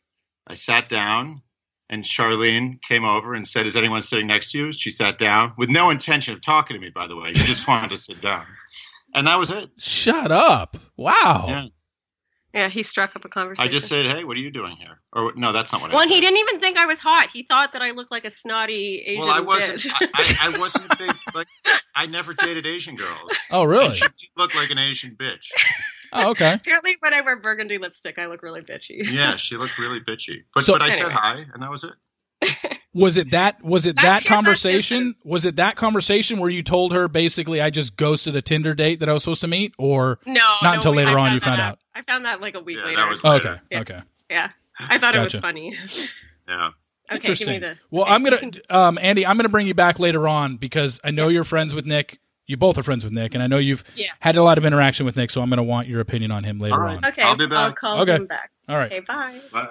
I 0.46 0.54
sat 0.54 0.88
down, 0.88 1.42
and 1.94 2.04
Sharleen 2.04 2.82
came 2.82 3.04
over 3.04 3.34
and 3.34 3.46
said, 3.46 3.66
"Is 3.66 3.76
anyone 3.76 4.02
sitting 4.02 4.26
next 4.26 4.50
to 4.52 4.58
you?" 4.58 4.72
She 4.72 4.90
sat 4.90 5.16
down 5.18 5.52
with 5.56 5.68
no 5.70 5.90
intention 5.90 6.34
of 6.34 6.40
talking 6.40 6.74
to 6.74 6.80
me, 6.80 6.90
by 6.90 7.06
the 7.06 7.16
way. 7.16 7.32
She 7.34 7.46
just 7.46 7.66
wanted 7.68 7.90
to 7.90 7.96
sit 7.96 8.20
down, 8.20 8.46
and 9.14 9.26
that 9.26 9.38
was 9.38 9.50
it. 9.50 9.70
Shut 9.78 10.30
up. 10.32 10.76
Wow. 10.96 11.44
Yeah. 11.48 11.66
Yeah, 12.52 12.68
he 12.68 12.84
struck 12.84 13.16
up 13.16 13.24
a 13.24 13.28
conversation. 13.28 13.68
I 13.68 13.70
just 13.72 13.88
said, 13.88 14.02
"Hey, 14.02 14.22
what 14.22 14.36
are 14.36 14.40
you 14.40 14.50
doing 14.52 14.76
here?" 14.76 15.00
Or 15.12 15.32
no, 15.34 15.52
that's 15.52 15.72
not 15.72 15.80
what 15.80 15.90
I 15.90 15.94
Well, 15.94 16.04
said. 16.04 16.10
he 16.14 16.20
didn't 16.20 16.38
even 16.38 16.60
think 16.60 16.78
I 16.78 16.86
was 16.86 17.00
hot. 17.00 17.28
He 17.32 17.42
thought 17.42 17.72
that 17.72 17.82
I 17.82 17.90
looked 17.90 18.12
like 18.12 18.24
a 18.24 18.30
snotty 18.30 19.02
Asian 19.06 19.20
Well, 19.20 19.30
I 19.30 19.40
wasn't. 19.40 19.80
bitch. 19.80 19.90
I, 19.92 20.08
I, 20.14 20.54
I 20.54 20.58
wasn't 20.58 20.92
a 20.92 20.96
big 20.96 21.12
like. 21.34 21.48
I 21.96 22.06
never 22.06 22.32
dated 22.34 22.64
Asian 22.66 22.94
girls. 22.96 23.32
Oh, 23.50 23.62
And 23.62 23.70
really? 23.70 23.94
she 23.94 24.02
did 24.06 24.28
look 24.36 24.54
like 24.54 24.70
an 24.70 24.78
Asian 24.78 25.16
bitch. 25.16 25.46
Oh, 26.26 26.30
okay. 26.30 26.54
Apparently, 26.54 26.96
when 27.00 27.12
I 27.12 27.20
wear 27.22 27.38
burgundy 27.40 27.78
lipstick, 27.78 28.18
I 28.18 28.26
look 28.26 28.42
really 28.42 28.60
bitchy. 28.62 29.04
Yeah, 29.10 29.36
she 29.36 29.56
looked 29.56 29.78
really 29.78 30.00
bitchy. 30.00 30.44
But 30.54 30.64
So- 30.64 30.74
but 30.74 30.82
I 30.82 30.90
said 30.90 31.10
hi, 31.12 31.44
and 31.52 31.62
that 31.62 31.70
was 31.70 31.84
it. 31.84 31.92
Was 32.94 33.16
it 33.16 33.32
that? 33.32 33.60
Was 33.64 33.86
it 33.86 33.96
That's 33.96 34.24
that 34.24 34.28
conversation? 34.28 35.16
Was 35.24 35.44
it 35.44 35.56
that 35.56 35.74
conversation 35.74 36.38
where 36.38 36.48
you 36.50 36.62
told 36.62 36.92
her 36.92 37.08
basically 37.08 37.60
I 37.60 37.70
just 37.70 37.96
ghosted 37.96 38.36
a 38.36 38.42
Tinder 38.42 38.72
date 38.72 39.00
that 39.00 39.08
I 39.08 39.12
was 39.12 39.24
supposed 39.24 39.40
to 39.40 39.48
meet, 39.48 39.72
or 39.78 40.20
No, 40.24 40.34
Not 40.34 40.62
no, 40.62 40.72
until 40.74 40.94
wait, 40.94 41.06
later 41.06 41.18
I 41.18 41.26
on 41.28 41.34
you 41.34 41.40
that 41.40 41.44
found 41.46 41.60
out. 41.60 41.78
I 41.92 42.02
found 42.02 42.24
that 42.26 42.40
like 42.40 42.54
a 42.54 42.60
week 42.60 42.76
Yeah, 42.76 42.84
later. 42.84 42.96
that 43.00 43.10
was- 43.10 43.20
oh, 43.24 43.30
Later. 43.30 43.48
okay, 43.48 43.60
Yeah. 43.72 43.80
okay, 43.80 44.00
yeah, 44.30 44.48
I 44.78 44.98
thought 44.98 45.16
it 45.16 45.20
was 45.20 45.34
funny. 45.34 45.76
Yeah. 46.48 46.68
Okay, 47.10 47.16
interesting. 47.16 47.46
give 47.54 47.62
me 47.62 47.68
the. 47.68 47.76
well, 47.90 48.04
okay, 48.04 48.12
I'm 48.14 48.22
gonna, 48.22 48.50
um, 48.70 48.98
Andy, 49.00 49.26
I'm 49.26 49.36
gonna 49.36 49.48
bring 49.48 49.66
you 49.66 49.74
back 49.74 49.98
later 49.98 50.28
on 50.28 50.56
because 50.58 51.00
I 51.02 51.10
know 51.10 51.26
you're 51.28 51.42
friends 51.44 51.74
with 51.74 51.86
Nick. 51.86 52.20
You 52.46 52.56
both 52.56 52.76
are 52.78 52.82
friends 52.82 53.04
with 53.04 53.12
Nick, 53.12 53.34
and 53.34 53.42
I 53.42 53.46
know 53.46 53.58
you've 53.58 53.84
Yeah. 53.94 54.08
had 54.20 54.36
a 54.36 54.42
lot 54.42 54.58
of 54.58 54.64
interaction 54.64 55.06
with 55.06 55.16
Nick. 55.16 55.30
So 55.30 55.40
I'm 55.40 55.48
gonna 55.48 55.62
want 55.62 55.88
your 55.88 56.00
opinion 56.00 56.30
on 56.30 56.44
him 56.44 56.58
later 56.58 56.74
All 56.74 56.80
right. 56.80 56.96
on. 56.98 57.04
Okay, 57.06 57.22
I'll 57.22 57.36
be 57.36 57.46
back. 57.46 57.56
I'll 57.58 57.72
call 57.72 58.00
Okay. 58.02 58.16
him 58.16 58.26
back. 58.26 58.50
All 58.68 58.76
right. 58.76 58.92
Okay, 58.92 59.00
bye. 59.00 59.40
Bye. 59.52 59.68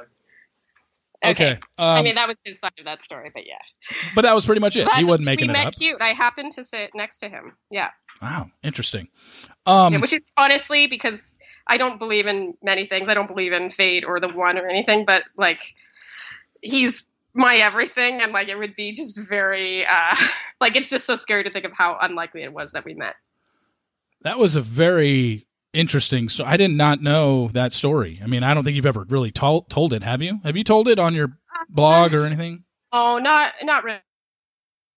Okay. 1.25 1.57
I 1.77 1.99
Um, 1.99 2.03
mean, 2.03 2.15
that 2.15 2.27
was 2.27 2.41
his 2.43 2.59
side 2.59 2.73
of 2.79 2.83
that 2.85 3.01
story, 3.01 3.31
but 3.33 3.43
yeah. 3.47 3.53
but 4.15 4.23
that 4.23 4.35
was 4.35 4.45
pretty 4.45 4.59
much 4.59 4.75
it. 4.75 4.89
He 4.93 5.03
wasn't 5.05 5.23
making 5.25 5.47
we 5.47 5.53
it 5.53 5.57
met 5.57 5.67
up. 5.67 5.73
cute. 5.75 6.01
I 6.01 6.09
happened 6.13 6.51
to 6.53 6.63
sit 6.65 6.91
next 6.93 7.19
to 7.19 7.29
him. 7.29 7.55
Yeah. 7.71 7.91
Wow, 8.21 8.51
interesting. 8.61 9.07
Um, 9.65 9.93
yeah. 9.93 9.99
Which 9.99 10.11
is 10.13 10.33
honestly 10.37 10.87
because 10.87 11.37
I 11.67 11.77
don't 11.77 11.97
believe 11.97 12.27
in 12.27 12.55
many 12.61 12.85
things. 12.85 13.07
I 13.07 13.13
don't 13.13 13.27
believe 13.27 13.53
in 13.53 13.69
fate 13.69 14.03
or 14.05 14.19
the 14.19 14.27
one 14.29 14.57
or 14.57 14.67
anything, 14.67 15.05
but 15.05 15.23
like 15.37 15.61
he's 16.61 17.09
my 17.33 17.55
everything 17.57 18.21
and 18.21 18.31
like 18.31 18.47
it 18.47 18.57
would 18.57 18.75
be 18.75 18.91
just 18.91 19.17
very 19.17 19.85
uh 19.85 20.15
like 20.61 20.75
it's 20.75 20.89
just 20.89 21.05
so 21.05 21.15
scary 21.15 21.43
to 21.43 21.49
think 21.49 21.65
of 21.65 21.71
how 21.71 21.97
unlikely 22.01 22.43
it 22.43 22.53
was 22.53 22.71
that 22.71 22.85
we 22.85 22.93
met. 22.93 23.15
That 24.21 24.39
was 24.39 24.55
a 24.55 24.61
very 24.61 25.47
interesting. 25.73 26.29
So 26.29 26.45
I 26.45 26.55
did 26.57 26.71
not 26.71 27.01
know 27.01 27.49
that 27.49 27.73
story. 27.73 28.21
I 28.23 28.27
mean, 28.27 28.43
I 28.43 28.53
don't 28.53 28.63
think 28.63 28.75
you've 28.75 28.85
ever 28.85 29.05
really 29.09 29.31
told 29.31 29.69
told 29.69 29.93
it. 29.93 30.03
Have 30.03 30.21
you? 30.21 30.39
Have 30.43 30.55
you 30.55 30.63
told 30.63 30.87
it 30.87 30.99
on 30.99 31.13
your 31.13 31.37
blog 31.69 32.13
or 32.13 32.25
anything? 32.25 32.63
Oh, 32.91 33.17
not 33.17 33.53
not 33.63 33.83
really. 33.83 33.99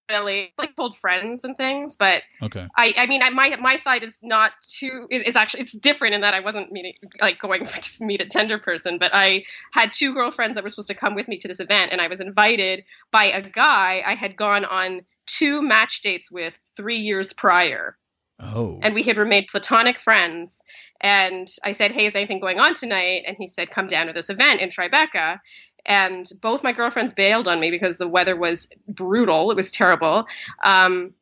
Really, 0.08 0.52
like 0.56 0.76
told 0.76 0.96
friends 0.96 1.42
and 1.42 1.56
things, 1.56 1.96
but 1.96 2.22
Okay. 2.40 2.68
I, 2.76 2.94
I 2.96 3.06
mean, 3.06 3.22
I, 3.22 3.30
my 3.30 3.56
my 3.56 3.76
side 3.76 4.04
is 4.04 4.20
not 4.22 4.52
too 4.62 5.08
is, 5.10 5.22
is 5.22 5.36
actually 5.36 5.62
it's 5.62 5.72
different 5.72 6.14
in 6.14 6.20
that 6.20 6.32
I 6.32 6.40
wasn't 6.40 6.70
meeting 6.70 6.92
like 7.20 7.40
going 7.40 7.66
to 7.80 8.04
meet 8.04 8.20
a 8.20 8.26
Tinder 8.26 8.58
person, 8.58 8.98
but 8.98 9.10
I 9.12 9.44
had 9.72 9.92
two 9.92 10.14
girlfriends 10.14 10.54
that 10.54 10.62
were 10.62 10.70
supposed 10.70 10.88
to 10.88 10.94
come 10.94 11.16
with 11.16 11.26
me 11.26 11.38
to 11.38 11.48
this 11.48 11.58
event, 11.58 11.90
and 11.90 12.00
I 12.00 12.06
was 12.06 12.20
invited 12.20 12.84
by 13.10 13.24
a 13.24 13.42
guy 13.42 14.02
I 14.06 14.14
had 14.14 14.36
gone 14.36 14.64
on 14.64 15.00
two 15.26 15.60
match 15.60 16.02
dates 16.02 16.30
with 16.30 16.54
three 16.76 17.00
years 17.00 17.32
prior, 17.32 17.96
Oh. 18.38 18.78
and 18.82 18.94
we 18.94 19.02
had 19.02 19.18
remained 19.18 19.48
platonic 19.48 19.98
friends. 19.98 20.62
And 21.00 21.48
I 21.64 21.72
said, 21.72 21.90
"Hey, 21.90 22.06
is 22.06 22.14
anything 22.16 22.38
going 22.38 22.58
on 22.60 22.74
tonight?" 22.74 23.24
And 23.26 23.36
he 23.38 23.48
said, 23.48 23.70
"Come 23.70 23.86
down 23.86 24.06
to 24.06 24.12
this 24.12 24.30
event 24.30 24.60
in 24.60 24.70
Tribeca." 24.70 25.40
And 25.86 26.28
both 26.42 26.64
my 26.64 26.72
girlfriends 26.72 27.12
bailed 27.12 27.48
on 27.48 27.60
me 27.60 27.70
because 27.70 27.96
the 27.96 28.08
weather 28.08 28.36
was 28.36 28.68
brutal. 28.88 29.50
It 29.50 29.56
was 29.56 29.70
terrible. 29.70 30.26
Um, 30.62 31.14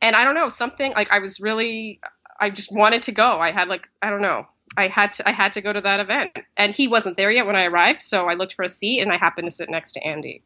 and 0.00 0.14
I 0.14 0.24
don't 0.24 0.34
know 0.34 0.48
something 0.48 0.92
like 0.94 1.12
I 1.12 1.18
was 1.18 1.40
really 1.40 2.00
I 2.38 2.50
just 2.50 2.72
wanted 2.72 3.02
to 3.02 3.12
go. 3.12 3.38
I 3.38 3.50
had 3.50 3.68
like 3.68 3.88
I 4.02 4.10
don't 4.10 4.22
know. 4.22 4.46
I 4.76 4.88
had 4.88 5.12
to 5.14 5.28
I 5.28 5.32
had 5.32 5.54
to 5.54 5.60
go 5.60 5.72
to 5.72 5.80
that 5.80 6.00
event, 6.00 6.32
and 6.56 6.74
he 6.74 6.88
wasn't 6.88 7.16
there 7.16 7.30
yet 7.30 7.46
when 7.46 7.56
I 7.56 7.64
arrived. 7.64 8.02
So 8.02 8.28
I 8.28 8.34
looked 8.34 8.54
for 8.54 8.64
a 8.64 8.68
seat, 8.68 9.00
and 9.00 9.12
I 9.12 9.16
happened 9.16 9.46
to 9.48 9.54
sit 9.54 9.70
next 9.70 9.92
to 9.92 10.02
Andy. 10.02 10.42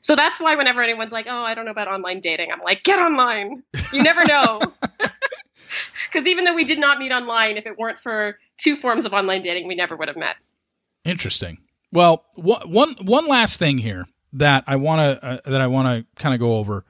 So 0.00 0.14
that's 0.16 0.40
why 0.40 0.56
whenever 0.56 0.82
anyone's 0.82 1.12
like, 1.12 1.26
"Oh, 1.28 1.42
I 1.42 1.54
don't 1.54 1.64
know 1.64 1.70
about 1.70 1.88
online 1.88 2.20
dating," 2.20 2.50
I'm 2.52 2.60
like, 2.60 2.82
"Get 2.82 2.98
online. 2.98 3.62
You 3.92 4.02
never 4.02 4.24
know." 4.24 4.60
Because 6.06 6.26
even 6.26 6.44
though 6.44 6.54
we 6.54 6.64
did 6.64 6.78
not 6.78 6.98
meet 6.98 7.12
online, 7.12 7.56
if 7.56 7.66
it 7.66 7.78
weren't 7.78 7.98
for 7.98 8.38
two 8.56 8.76
forms 8.76 9.04
of 9.04 9.12
online 9.12 9.42
dating, 9.42 9.68
we 9.68 9.74
never 9.74 9.96
would 9.96 10.08
have 10.08 10.16
met. 10.16 10.36
Interesting. 11.04 11.58
Well, 11.92 12.24
one 12.34 12.96
one 13.00 13.26
last 13.26 13.58
thing 13.58 13.78
here 13.78 14.06
that 14.34 14.64
I 14.66 14.76
want 14.76 15.20
to 15.20 15.26
uh, 15.26 15.50
that 15.50 15.60
I 15.60 15.66
want 15.68 16.06
to 16.06 16.22
kind 16.22 16.34
of 16.34 16.40
go 16.40 16.56
over, 16.56 16.84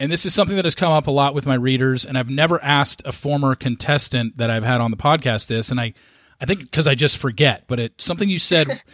and 0.00 0.10
this 0.10 0.24
is 0.24 0.34
something 0.34 0.56
that 0.56 0.64
has 0.64 0.74
come 0.74 0.92
up 0.92 1.06
a 1.06 1.10
lot 1.10 1.34
with 1.34 1.46
my 1.46 1.54
readers, 1.54 2.06
and 2.06 2.16
I've 2.16 2.30
never 2.30 2.62
asked 2.62 3.02
a 3.04 3.12
former 3.12 3.54
contestant 3.54 4.38
that 4.38 4.50
I've 4.50 4.64
had 4.64 4.80
on 4.80 4.90
the 4.90 4.96
podcast 4.96 5.48
this, 5.48 5.70
and 5.70 5.80
I 5.80 5.94
I 6.40 6.46
think 6.46 6.60
because 6.60 6.86
I 6.86 6.94
just 6.94 7.18
forget, 7.18 7.64
but 7.66 7.78
it 7.78 8.00
something 8.00 8.28
you 8.28 8.38
said. 8.38 8.82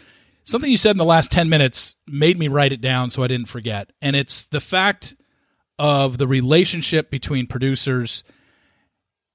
something 0.48 0.70
you 0.70 0.78
said 0.78 0.92
in 0.92 0.96
the 0.96 1.04
last 1.04 1.30
10 1.30 1.50
minutes 1.50 1.94
made 2.06 2.38
me 2.38 2.48
write 2.48 2.72
it 2.72 2.80
down 2.80 3.10
so 3.10 3.22
I 3.22 3.26
didn't 3.26 3.50
forget. 3.50 3.92
And 4.00 4.16
it's 4.16 4.44
the 4.44 4.60
fact 4.60 5.14
of 5.78 6.16
the 6.16 6.26
relationship 6.26 7.10
between 7.10 7.46
producers 7.46 8.24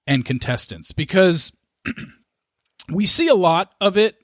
and 0.08 0.26
contestants 0.26 0.92
because 0.92 1.54
we 2.92 3.06
see 3.06 3.28
a 3.28 3.36
lot 3.36 3.74
of 3.80 3.98
it 3.98 4.16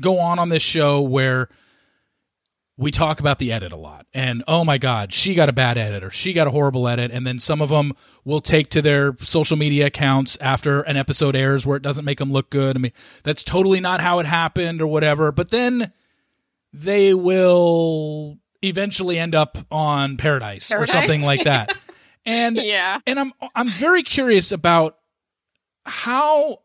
go 0.00 0.18
on 0.18 0.38
on 0.38 0.48
this 0.48 0.62
show 0.62 1.00
where 1.00 1.48
we 2.76 2.90
talk 2.90 3.20
about 3.20 3.38
the 3.38 3.52
edit 3.52 3.72
a 3.72 3.76
lot 3.76 4.06
and 4.14 4.42
oh 4.48 4.64
my 4.64 4.78
god 4.78 5.12
she 5.12 5.34
got 5.34 5.48
a 5.48 5.52
bad 5.52 5.76
edit 5.76 6.02
or 6.02 6.10
she 6.10 6.32
got 6.32 6.46
a 6.46 6.50
horrible 6.50 6.88
edit 6.88 7.10
and 7.10 7.26
then 7.26 7.38
some 7.38 7.60
of 7.60 7.68
them 7.68 7.92
will 8.24 8.40
take 8.40 8.70
to 8.70 8.80
their 8.80 9.14
social 9.18 9.56
media 9.56 9.86
accounts 9.86 10.38
after 10.40 10.80
an 10.82 10.96
episode 10.96 11.36
airs 11.36 11.66
where 11.66 11.76
it 11.76 11.82
doesn't 11.82 12.04
make 12.06 12.18
them 12.18 12.32
look 12.32 12.48
good 12.50 12.76
i 12.76 12.78
mean 12.80 12.92
that's 13.22 13.44
totally 13.44 13.80
not 13.80 14.00
how 14.00 14.18
it 14.18 14.24
happened 14.26 14.80
or 14.80 14.86
whatever 14.86 15.30
but 15.30 15.50
then 15.50 15.92
they 16.72 17.12
will 17.12 18.38
eventually 18.62 19.18
end 19.18 19.34
up 19.34 19.58
on 19.70 20.16
paradise, 20.16 20.68
Paradise? 20.68 20.88
or 20.88 20.92
something 20.92 21.22
like 21.22 21.44
that. 21.44 21.76
and 22.26 22.56
Yeah. 22.56 23.00
and 23.06 23.18
I'm 23.18 23.32
I'm 23.54 23.70
very 23.72 24.02
curious 24.02 24.52
about 24.52 24.96
how 25.84 26.58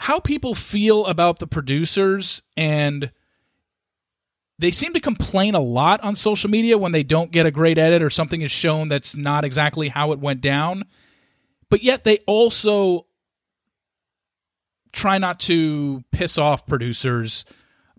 how 0.00 0.20
people 0.20 0.54
feel 0.54 1.04
about 1.06 1.40
the 1.40 1.46
producers 1.46 2.40
and 2.56 3.10
they 4.56 4.70
seem 4.70 4.92
to 4.92 5.00
complain 5.00 5.56
a 5.56 5.60
lot 5.60 6.00
on 6.04 6.14
social 6.14 6.48
media 6.48 6.78
when 6.78 6.92
they 6.92 7.02
don't 7.02 7.32
get 7.32 7.46
a 7.46 7.50
great 7.50 7.78
edit 7.78 8.00
or 8.00 8.08
something 8.08 8.40
is 8.40 8.50
shown 8.52 8.86
that's 8.86 9.16
not 9.16 9.44
exactly 9.44 9.88
how 9.88 10.12
it 10.12 10.20
went 10.20 10.40
down. 10.40 10.84
But 11.68 11.82
yet 11.82 12.04
they 12.04 12.18
also 12.28 13.06
try 14.92 15.18
not 15.18 15.40
to 15.40 16.04
piss 16.12 16.38
off 16.38 16.64
producers 16.64 17.44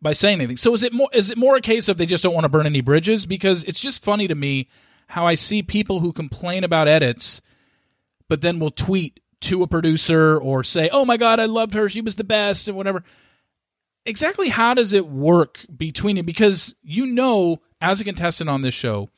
by 0.01 0.13
saying 0.13 0.35
anything. 0.35 0.57
So 0.57 0.73
is 0.73 0.83
it 0.83 0.93
more 0.93 1.09
is 1.13 1.29
it 1.29 1.37
more 1.37 1.57
a 1.57 1.61
case 1.61 1.89
of 1.89 1.97
they 1.97 2.05
just 2.05 2.23
don't 2.23 2.33
want 2.33 2.45
to 2.45 2.49
burn 2.49 2.65
any 2.65 2.81
bridges 2.81 3.25
because 3.25 3.65
it's 3.65 3.81
just 3.81 4.01
funny 4.01 4.27
to 4.29 4.35
me 4.35 4.69
how 5.07 5.27
I 5.27 5.35
see 5.35 5.63
people 5.63 5.99
who 5.99 6.13
complain 6.13 6.63
about 6.63 6.87
edits 6.87 7.41
but 8.29 8.39
then 8.39 8.59
will 8.59 8.71
tweet 8.71 9.19
to 9.41 9.63
a 9.63 9.67
producer 9.67 10.37
or 10.37 10.63
say, 10.63 10.89
"Oh 10.91 11.05
my 11.05 11.17
god, 11.17 11.39
I 11.39 11.45
loved 11.45 11.73
her. 11.73 11.89
She 11.89 12.01
was 12.01 12.15
the 12.15 12.23
best," 12.23 12.67
and 12.67 12.77
whatever. 12.77 13.03
Exactly 14.05 14.49
how 14.49 14.73
does 14.73 14.93
it 14.93 15.07
work 15.07 15.65
between 15.75 16.17
you 16.17 16.23
because 16.23 16.75
you 16.81 17.05
know 17.05 17.61
as 17.81 18.01
a 18.01 18.05
contestant 18.05 18.49
on 18.49 18.61
this 18.61 18.73
show, 18.73 19.09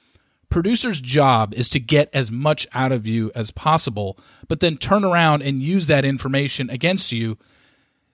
producer's 0.50 1.00
job 1.00 1.54
is 1.54 1.70
to 1.70 1.80
get 1.80 2.10
as 2.14 2.32
much 2.32 2.68
out 2.74 2.92
of 2.92 3.08
you 3.08 3.32
as 3.36 3.52
possible, 3.52 4.18
but 4.48 4.60
then 4.60 4.78
turn 4.78 5.04
around 5.04 5.42
and 5.42 5.62
use 5.62 5.88
that 5.88 6.06
information 6.06 6.70
against 6.70 7.12
you 7.12 7.38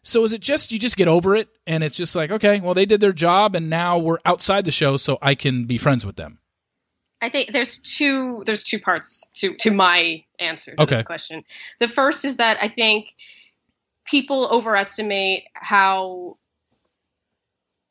so 0.08 0.24
is 0.24 0.32
it 0.32 0.39
just 0.39 0.72
you 0.72 0.80
just 0.80 0.95
get 0.95 1.10
over 1.10 1.36
it 1.36 1.49
and 1.66 1.84
it's 1.84 1.97
just 1.97 2.16
like, 2.16 2.32
okay, 2.32 2.62
well 2.62 2.74
they 2.74 2.86
did 2.86 3.01
their 3.01 3.12
job 3.12 3.55
and 3.55 3.70
now 3.70 3.97
we're 3.97 4.20
outside 4.24 4.64
the 4.64 4.72
show 4.72 4.95
so 4.95 5.18
I 5.22 5.36
can 5.36 5.66
be 5.66 5.78
friends 5.78 6.05
with 6.05 6.16
them. 6.16 6.39
I 7.22 7.30
think 7.30 7.51
there's 7.51 7.80
two 7.80 8.43
there's 8.45 8.63
two 8.63 8.80
parts 8.80 9.30
to 9.36 9.55
to 9.55 9.72
my 9.72 10.24
answer 10.39 10.76
to 10.76 10.82
Okay. 10.84 10.95
this 10.95 11.05
question. 11.05 11.43
The 11.80 11.88
first 11.88 12.26
is 12.26 12.38
that 12.38 12.57
I 12.61 12.68
think 12.68 13.15
people 14.05 14.47
overestimate 14.51 15.45
how 15.53 16.38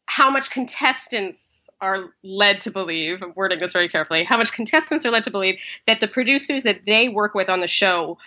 how 0.07 0.31
much 0.31 0.51
contestants 0.51 1.69
are 1.81 2.07
led 2.23 2.63
to 2.63 2.71
believe, 2.71 3.23
I'm 3.23 3.33
wording 3.35 3.59
this 3.59 3.73
very 3.73 3.89
carefully, 3.89 4.25
how 4.25 4.39
much 4.39 4.53
contestants 4.53 5.05
are 5.05 5.11
led 5.11 5.25
to 5.25 5.31
believe 5.31 5.61
that 5.87 6.01
the 6.01 6.09
producers 6.09 6.63
that 6.63 6.85
they 6.87 7.09
work 7.09 7.35
with 7.35 7.51
on 7.51 7.61
the 7.61 7.67
show 7.67 8.19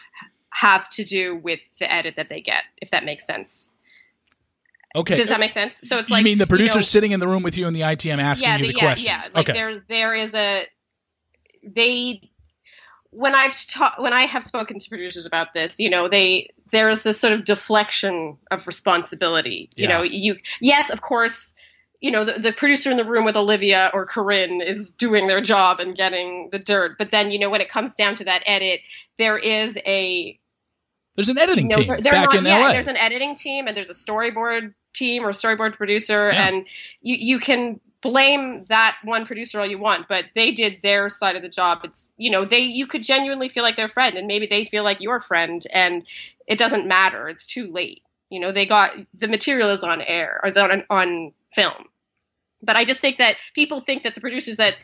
have 0.52 0.90
to 0.90 1.04
do 1.04 1.36
with 1.36 1.80
the 1.80 1.92
edit 1.92 2.16
that 2.18 2.30
they 2.30 2.42
get, 2.42 2.64
if 2.82 2.92
that 2.92 3.06
makes 3.06 3.26
sense. 3.26 3.72
Okay. 4.96 5.16
Does 5.16 5.30
that 5.30 5.40
make 5.40 5.52
sense? 5.52 5.80
So 5.84 6.00
it's 6.00 6.10
you 6.10 6.16
like 6.16 6.22
you 6.22 6.26
mean 6.26 6.38
the 6.38 6.48
producer 6.48 6.76
know, 6.76 6.82
sitting 6.82 7.12
in 7.12 7.20
the 7.20 7.28
room 7.28 7.44
with 7.44 7.58
you 7.58 7.68
in 7.68 7.74
the 7.74 7.82
ITM 7.82 8.20
asking 8.20 8.50
yeah, 8.50 8.58
you 8.58 8.62
the, 8.62 8.68
the, 8.68 8.74
yeah, 8.74 8.80
questions? 8.82 9.08
yeah. 9.08 9.22
Like 9.34 9.50
okay. 9.50 9.54
there, 9.54 9.80
there 9.88 10.16
is 10.16 10.36
a 10.36 10.66
they 11.64 12.30
when 13.12 13.34
I've 13.34 13.56
ta- 13.68 13.96
when 13.98 14.14
I 14.14 14.26
have 14.28 14.44
spoken 14.44 14.78
to 14.80 14.90
producers 14.90 15.26
about 15.26 15.54
this, 15.54 15.80
you 15.80 15.90
know, 15.90 16.08
they 16.08 16.50
there 16.72 16.90
is 16.90 17.02
this 17.04 17.20
sort 17.20 17.34
of 17.34 17.44
deflection 17.44 18.38
of 18.52 18.68
responsibility. 18.68 19.70
You 19.76 19.88
Yeah. 19.88 19.98
know, 19.98 20.04
you 20.04 20.38
yes, 20.62 20.90
of 20.92 21.02
course, 21.02 21.56
you 22.02 22.12
know, 22.12 22.24
the, 22.24 22.34
the 22.34 22.54
producer 22.54 22.92
in 22.92 22.98
the 22.98 23.04
room 23.04 23.26
with 23.26 23.36
Olivia 23.36 23.90
or 23.94 24.06
Corinne 24.06 24.62
is 24.62 24.92
doing 24.92 25.28
their 25.28 25.42
job 25.42 25.80
and 25.80 25.96
getting 25.96 26.50
the 26.52 26.60
dirt, 26.60 26.98
but 26.98 27.10
then 27.12 27.32
you 27.32 27.40
know 27.40 27.50
when 27.50 27.62
it 27.62 27.70
comes 27.70 27.96
down 27.96 28.16
to 28.16 28.26
that 28.26 28.44
edit, 28.46 28.82
there 29.18 29.38
is 29.38 29.78
a 29.86 30.40
There's 31.16 31.30
an 31.30 31.38
editing 31.40 31.66
you 31.72 31.78
know, 31.78 31.78
team 31.78 31.88
they're, 31.88 31.98
they're 31.98 32.14
back 32.14 32.26
not, 32.26 32.36
in 32.36 32.46
yeah, 32.46 32.58
LA. 32.60 32.72
There's 32.74 32.88
an 32.88 32.98
editing 32.98 33.36
team 33.36 33.68
and 33.68 33.76
there's 33.76 33.90
a 33.90 33.94
storyboard 33.94 34.74
team 34.94 35.24
or 35.26 35.32
storyboard 35.32 35.74
producer, 35.74 36.32
Yeah. 36.32 36.48
and 36.48 36.68
you 37.02 37.16
you 37.16 37.40
can 37.40 37.80
blame 38.02 38.66
that 38.70 38.98
one 39.04 39.26
producer 39.26 39.60
all 39.60 39.66
you 39.66 39.78
want, 39.78 40.08
but 40.08 40.26
they 40.34 40.52
did 40.52 40.82
their 40.82 41.10
side 41.10 41.36
of 41.36 41.42
the 41.42 41.50
job. 41.50 41.82
It's 41.84 42.12
you 42.18 42.32
know 42.32 42.46
they 42.46 42.60
you 42.60 42.88
could 42.88 43.04
genuinely 43.04 43.50
feel 43.50 43.64
like 43.64 43.76
their 43.76 43.90
friend, 43.90 44.18
and 44.18 44.28
maybe 44.28 44.48
they 44.48 44.64
feel 44.64 44.84
like 44.84 45.02
your 45.02 45.20
friend, 45.20 45.66
and 45.74 46.06
it 46.48 46.58
doesn't 46.58 46.88
matter. 46.88 47.28
It's 47.30 47.46
too 47.46 47.72
late. 47.72 48.04
You 48.30 48.40
know 48.40 48.52
they 48.52 48.66
got 48.66 48.92
the 49.14 49.28
material 49.28 49.70
is 49.70 49.84
on 49.84 50.02
air 50.02 50.40
or 50.42 50.50
is 50.50 50.58
on 50.58 50.84
on 50.90 51.34
film, 51.54 51.86
but 52.62 52.78
I 52.78 52.86
just 52.86 53.02
think 53.02 53.18
that 53.18 53.38
people 53.54 53.82
think 53.82 54.04
that 54.04 54.16
the 54.16 54.22
producers 54.22 54.58
that 54.58 54.76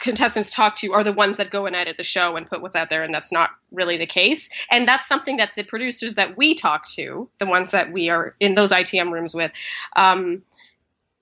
contestants 0.00 0.54
talk 0.54 0.74
to 0.76 0.92
are 0.92 1.04
the 1.04 1.12
ones 1.12 1.36
that 1.36 1.50
go 1.50 1.66
and 1.66 1.76
edit 1.76 1.96
the 1.96 2.02
show 2.02 2.34
and 2.36 2.46
put 2.46 2.60
what's 2.60 2.74
out 2.74 2.90
there 2.90 3.04
and 3.04 3.14
that's 3.14 3.30
not 3.30 3.50
really 3.70 3.96
the 3.98 4.06
case 4.06 4.50
and 4.68 4.88
that's 4.88 5.06
something 5.06 5.36
that 5.36 5.54
the 5.54 5.62
producers 5.62 6.16
that 6.16 6.36
we 6.36 6.54
talk 6.54 6.86
to 6.86 7.28
the 7.38 7.46
ones 7.46 7.70
that 7.70 7.92
we 7.92 8.10
are 8.10 8.34
in 8.40 8.54
those 8.54 8.72
itm 8.72 9.12
rooms 9.12 9.32
with 9.32 9.52
um, 9.94 10.42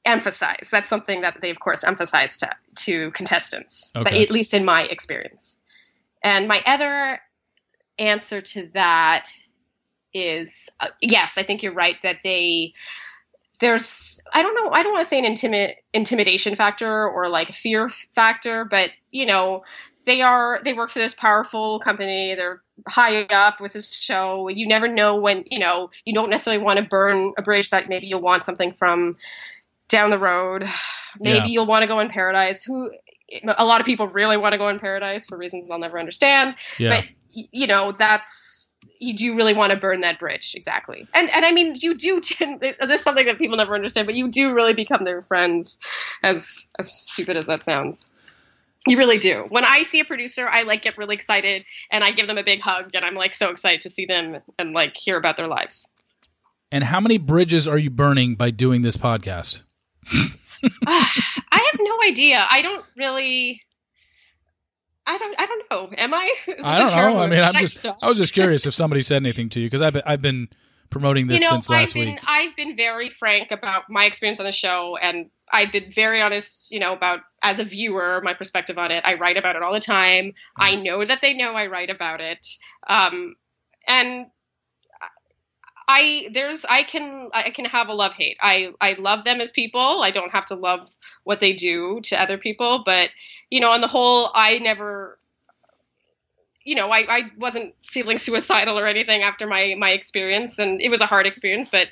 emphasize 0.05 0.69
that's 0.71 0.89
something 0.89 1.21
that 1.21 1.41
they 1.41 1.51
of 1.51 1.61
course 1.61 1.85
emphasize 1.85 2.39
to, 2.39 2.49
to 2.75 3.11
contestants 3.11 3.93
but 3.95 4.09
Okay. 4.09 4.23
at 4.23 4.31
least 4.31 4.55
in 4.55 4.65
my 4.65 4.83
experience 4.85 5.59
and 6.23 6.49
my 6.49 6.63
other 6.67 7.21
answer 7.99 8.41
to 8.41 8.69
that 8.73 9.31
is 10.15 10.71
uh, 10.81 10.89
yes 11.01 11.37
i 11.37 11.43
think 11.43 11.63
you're 11.63 11.75
right 11.75 11.97
that 12.03 12.19
they 12.25 12.73
there's 13.61 14.21
I 14.33 14.43
don't 14.43 14.55
know 14.55 14.71
I 14.73 14.83
don't 14.83 14.93
want 14.93 15.03
to 15.03 15.09
say 15.09 15.19
an 15.19 15.25
intimid 15.25 15.75
intimidation 15.93 16.57
factor 16.57 17.09
or 17.09 17.29
like 17.29 17.51
a 17.51 17.53
fear 17.53 17.89
factor, 17.89 18.65
but 18.65 18.91
you 19.11 19.27
know 19.27 19.65
they 20.07 20.23
are 20.23 20.61
they 20.65 20.73
work 20.73 20.91
for 20.91 20.99
this 20.99 21.15
powerful 21.15 21.79
company. 21.79 22.35
They're 22.35 22.63
high 22.89 23.25
up 23.25 23.61
with 23.61 23.75
this 23.75 23.93
show. 23.93 24.49
You 24.49 24.67
never 24.67 24.89
know 24.89 25.17
when 25.17 25.45
you 25.51 25.59
know 25.59 25.91
you 26.05 26.15
don't 26.15 26.31
necessarily 26.31 26.63
want 26.65 26.79
to 26.79 26.85
burn 26.85 27.35
a 27.37 27.43
bridge 27.43 27.71
that 27.71 27.89
maybe 27.89 28.07
you'll 28.07 28.23
want 28.23 28.45
something 28.45 28.73
from 28.73 29.13
down 29.91 30.11
the 30.11 30.19
road. 30.19 30.69
Maybe 31.19 31.39
Yeah. 31.39 31.45
you'll 31.47 31.67
want 31.67 31.83
to 31.83 31.87
go 31.87 32.01
in 32.01 32.09
paradise. 32.09 32.65
Who 32.65 32.91
a 33.57 33.65
lot 33.65 33.81
of 33.81 33.87
people 33.87 34.09
really 34.09 34.37
want 34.37 34.53
to 34.55 34.59
go 34.59 34.69
in 34.69 34.79
paradise 34.79 35.27
for 35.27 35.37
reasons 35.39 35.71
I'll 35.71 35.79
never 35.79 35.99
understand. 36.01 36.57
yeah. 36.79 37.01
But 37.01 37.05
you 37.33 37.67
know 37.69 37.93
that's 37.93 38.75
you 38.99 39.15
do 39.15 39.37
really 39.37 39.55
want 39.55 39.71
to 39.71 39.79
burn 39.79 40.01
that 40.01 40.19
bridge 40.19 40.53
exactly 40.57 41.07
and 41.15 41.31
and 41.31 41.45
i 41.45 41.53
mean 41.53 41.77
you 41.79 41.95
do 41.95 42.21
this 42.61 42.75
is 42.83 43.01
something 43.03 43.25
that 43.27 43.39
people 43.39 43.57
never 43.57 43.73
understand 43.77 44.05
but 44.05 44.17
you 44.17 44.27
do 44.29 44.53
really 44.53 44.73
become 44.73 45.05
their 45.05 45.23
friends 45.23 45.79
as 46.25 46.69
as 46.81 46.93
stupid 46.93 47.37
as 47.37 47.47
that 47.47 47.63
sounds 47.63 48.09
you 48.89 48.99
really 48.99 49.17
do 49.19 49.47
when 49.51 49.65
i 49.65 49.85
see 49.85 50.01
a 50.01 50.05
producer 50.05 50.49
i 50.49 50.63
like 50.65 50.83
get 50.83 50.99
really 50.99 51.15
excited 51.15 51.65
and 51.93 52.03
i 52.03 52.11
give 52.11 52.27
them 52.27 52.37
a 52.37 52.43
big 52.43 52.61
hug 52.61 52.91
and 52.95 53.05
i'm 53.05 53.15
like 53.15 53.33
so 53.33 53.51
excited 53.51 53.83
to 53.83 53.91
see 53.91 54.07
them 54.07 54.33
and 54.59 54.73
like 54.73 54.97
hear 54.97 55.17
about 55.17 55.37
their 55.37 55.47
lives 55.47 55.87
and 56.73 56.83
how 56.83 56.99
many 56.99 57.17
bridges 57.17 57.69
are 57.69 57.79
you 57.79 57.91
burning 57.91 58.35
by 58.35 58.51
doing 58.51 58.83
this 58.83 58.97
podcast? 58.97 59.63
i 60.87 61.71
have 61.73 61.81
no 61.81 61.99
idea 62.05 62.47
i 62.51 62.63
don't 62.63 62.85
really 62.97 63.63
I 65.07 65.19
don't. 65.19 65.41
I 65.41 65.47
don't 65.47 65.63
know. 65.71 65.97
Am 65.97 66.15
I? 66.15 66.35
I 66.63 66.79
don't 66.79 66.91
know. 66.91 67.19
I 67.19 67.27
mean, 67.27 67.41
I'm 67.41 67.55
just 67.55 67.79
stuff. 67.79 67.99
I 68.01 68.09
was 68.09 68.19
just 68.19 68.33
curious 68.33 68.65
if 68.65 68.75
somebody 68.75 69.03
said 69.03 69.17
anything 69.17 69.49
to 69.51 69.61
you 69.61 69.67
because 69.67 69.83
I've 69.83 69.95
been, 69.95 70.03
I've 70.07 70.23
been 70.23 70.49
promoting 70.91 71.27
this 71.27 71.41
you 71.41 71.45
know, 71.45 71.51
since 71.51 71.69
last 71.69 71.81
I've 71.81 71.95
been 71.95 72.09
week. 72.11 72.21
I've 72.27 72.57
been 72.57 72.77
very 72.77 73.11
frank 73.11 73.51
about 73.51 73.85
my 73.89 74.05
experience 74.05 74.41
on 74.41 74.47
the 74.47 74.53
show, 74.53 74.97
and 75.01 75.31
I've 75.51 75.73
been 75.73 75.91
very 75.91 76.21
honest, 76.21 76.71
you 76.71 76.79
know, 76.79 76.93
about 76.93 77.21
as 77.43 77.59
a 77.59 77.65
viewer 77.65 78.21
my 78.23 78.35
perspective 78.35 78.79
on 78.79 78.91
it. 78.91 79.03
I 79.05 79.15
write 79.15 79.37
about 79.37 79.57
it 79.57 79.63
all 79.63 79.73
the 79.73 79.81
time. 79.81 80.35
I 80.57 80.77
know 80.77 81.05
that 81.05 81.23
they 81.23 81.35
know 81.35 81.55
I 81.55 81.67
write 81.67 81.91
about 81.91 82.21
it, 82.21 82.47
um, 82.89 83.35
and 83.87 84.27
I 85.91 86.29
there's 86.33 86.65
I 86.65 86.85
can 86.85 87.31
I 87.35 87.51
can 87.51 87.65
have 87.65 87.89
a 87.89 87.95
love 87.95 88.15
hate. 88.15 88.37
I 88.41 88.73
I 88.81 88.93
love 88.93 89.25
them 89.25 89.41
as 89.41 89.51
people. 89.51 90.03
I 90.03 90.13
don't 90.13 90.31
have 90.31 90.47
to 90.47 90.55
love 90.55 90.89
what 91.25 91.41
they 91.41 91.53
do 91.53 92.01
to 92.05 92.21
other 92.23 92.39
people, 92.39 92.83
but 92.87 93.11
you 93.51 93.59
know, 93.59 93.71
on 93.71 93.81
the 93.81 93.89
whole, 93.89 94.31
I 94.33 94.59
never 94.59 95.19
you 96.63 96.77
know, 96.77 96.91
I, 96.91 96.99
I 97.09 97.21
wasn't 97.39 97.75
feeling 97.83 98.19
suicidal 98.19 98.79
or 98.79 98.87
anything 98.87 99.23
after 99.23 99.49
my 99.49 99.75
my 99.77 99.91
experience 99.91 100.61
and 100.61 100.81
it 100.81 100.91
was 100.91 101.01
a 101.01 101.07
hard 101.07 101.27
experience, 101.27 101.71
but 101.71 101.89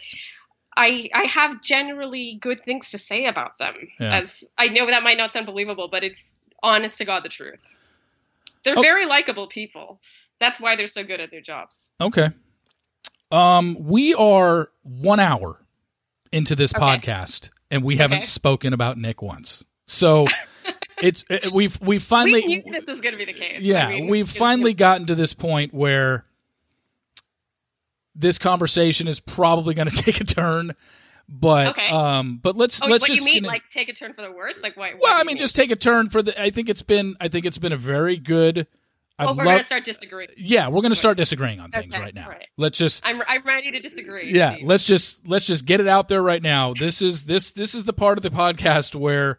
I 0.77 1.09
I 1.13 1.25
have 1.25 1.61
generally 1.61 2.39
good 2.41 2.65
things 2.65 2.93
to 2.93 2.99
say 2.99 3.27
about 3.27 3.59
them. 3.59 3.75
Yeah. 3.99 4.19
As 4.21 4.45
I 4.57 4.69
know 4.69 4.87
that 4.87 5.03
might 5.03 5.19
not 5.19 5.33
sound 5.33 5.47
believable, 5.47 5.89
but 5.89 6.05
it's 6.05 6.39
honest 6.63 6.99
to 6.99 7.05
God 7.05 7.25
the 7.25 7.29
truth. 7.31 7.67
They're 8.63 8.79
Oh. 8.79 8.83
very 8.83 9.07
likable 9.07 9.49
people. 9.49 10.01
That's 10.39 10.61
why 10.61 10.77
they're 10.77 10.87
so 10.87 11.03
good 11.03 11.21
at 11.21 11.33
their 11.33 11.41
jobs. 11.41 11.91
Okay. 12.01 12.29
Um, 13.31 13.77
we 13.81 14.15
are 14.15 14.71
one 14.83 15.21
hour 15.21 15.61
into 16.33 16.55
this 16.57 16.75
Okay. 16.75 16.83
podcast, 16.83 17.51
and 17.71 17.83
we 17.83 17.97
haven't 17.97 18.25
spoken 18.25 18.73
about 18.73 18.97
Nick 18.99 19.21
once. 19.23 19.65
So 19.87 20.27
it's 21.03 21.25
it, 21.29 21.53
we've 21.53 21.79
we've 21.81 22.03
finally 22.03 22.43
we 22.47 22.57
knew 22.63 22.73
this 22.73 22.87
was 22.89 23.01
going 23.01 23.13
to 23.13 23.19
be 23.19 23.25
the 23.27 23.39
case. 23.39 23.61
yeah 23.61 23.87
I 23.87 23.91
mean, 23.91 24.09
we've 24.09 24.29
finally 24.31 24.75
gotten 24.75 25.07
to 25.09 25.15
this 25.15 25.35
point 25.35 25.73
where 25.75 26.25
this 28.15 28.39
conversation 28.39 29.07
is 29.09 29.21
probably 29.21 29.75
going 29.75 29.89
to 29.91 29.97
take 30.03 30.21
a 30.21 30.25
turn. 30.25 30.75
But 31.31 31.69
Okay. 31.69 31.89
um, 31.91 32.41
but 32.43 32.57
let's 32.57 32.83
Oh, 32.83 32.87
let's 32.87 33.03
what 33.03 33.09
just 33.09 33.21
you 33.21 33.27
mean? 33.35 33.43
gonna- 33.43 33.53
Like 33.53 33.69
take 33.71 33.91
a 33.91 33.93
turn 33.93 34.15
for 34.15 34.23
the 34.23 34.33
worse? 34.33 34.63
Like 34.63 34.79
what? 34.79 34.93
what 34.95 35.03
well, 35.03 35.13
do 35.13 35.17
I 35.19 35.21
you 35.21 35.27
mean, 35.27 35.37
just 35.37 35.55
take 35.55 35.71
a 35.71 35.77
turn 35.77 36.09
for 36.09 36.23
the. 36.23 36.41
I 36.41 36.49
think 36.51 36.71
it's 36.71 36.81
been 36.83 37.17
I 37.21 37.29
think 37.29 37.45
it's 37.45 37.59
been 37.59 37.73
a 37.73 37.77
very 37.77 38.17
good. 38.17 38.67
I've 39.19 39.31
Oh, 39.31 39.35
we're 39.35 39.45
gonna 39.45 39.65
start 39.65 39.85
disagreeing. 39.85 40.31
Uh, 40.31 40.35
yeah, 40.37 40.69
we're 40.69 40.81
going 40.83 40.91
to 40.91 40.97
start 40.97 41.17
disagreeing 41.17 41.59
on 41.61 41.71
things 41.71 41.93
Okay, 41.95 42.03
right 42.03 42.15
now. 42.15 42.29
right. 42.29 42.47
Let's 42.57 42.79
just 42.79 43.05
I'm 43.07 43.21
I'm 43.27 43.43
ready 43.45 43.71
to 43.73 43.81
disagree. 43.81 44.33
yeah 44.33 44.55
Steve. 44.55 44.67
let's 44.67 44.85
just 44.85 45.27
let's 45.27 45.47
just 45.47 45.65
get 45.65 45.81
it 45.81 45.89
out 45.89 46.09
there 46.09 46.23
right 46.23 46.43
now 46.43 46.73
this 46.75 47.03
is 47.03 47.25
this 47.25 47.53
this 47.53 47.75
is 47.75 47.85
the 47.85 47.93
part 47.93 48.19
of 48.19 48.23
the 48.23 48.31
podcast 48.31 48.95
where 48.95 49.39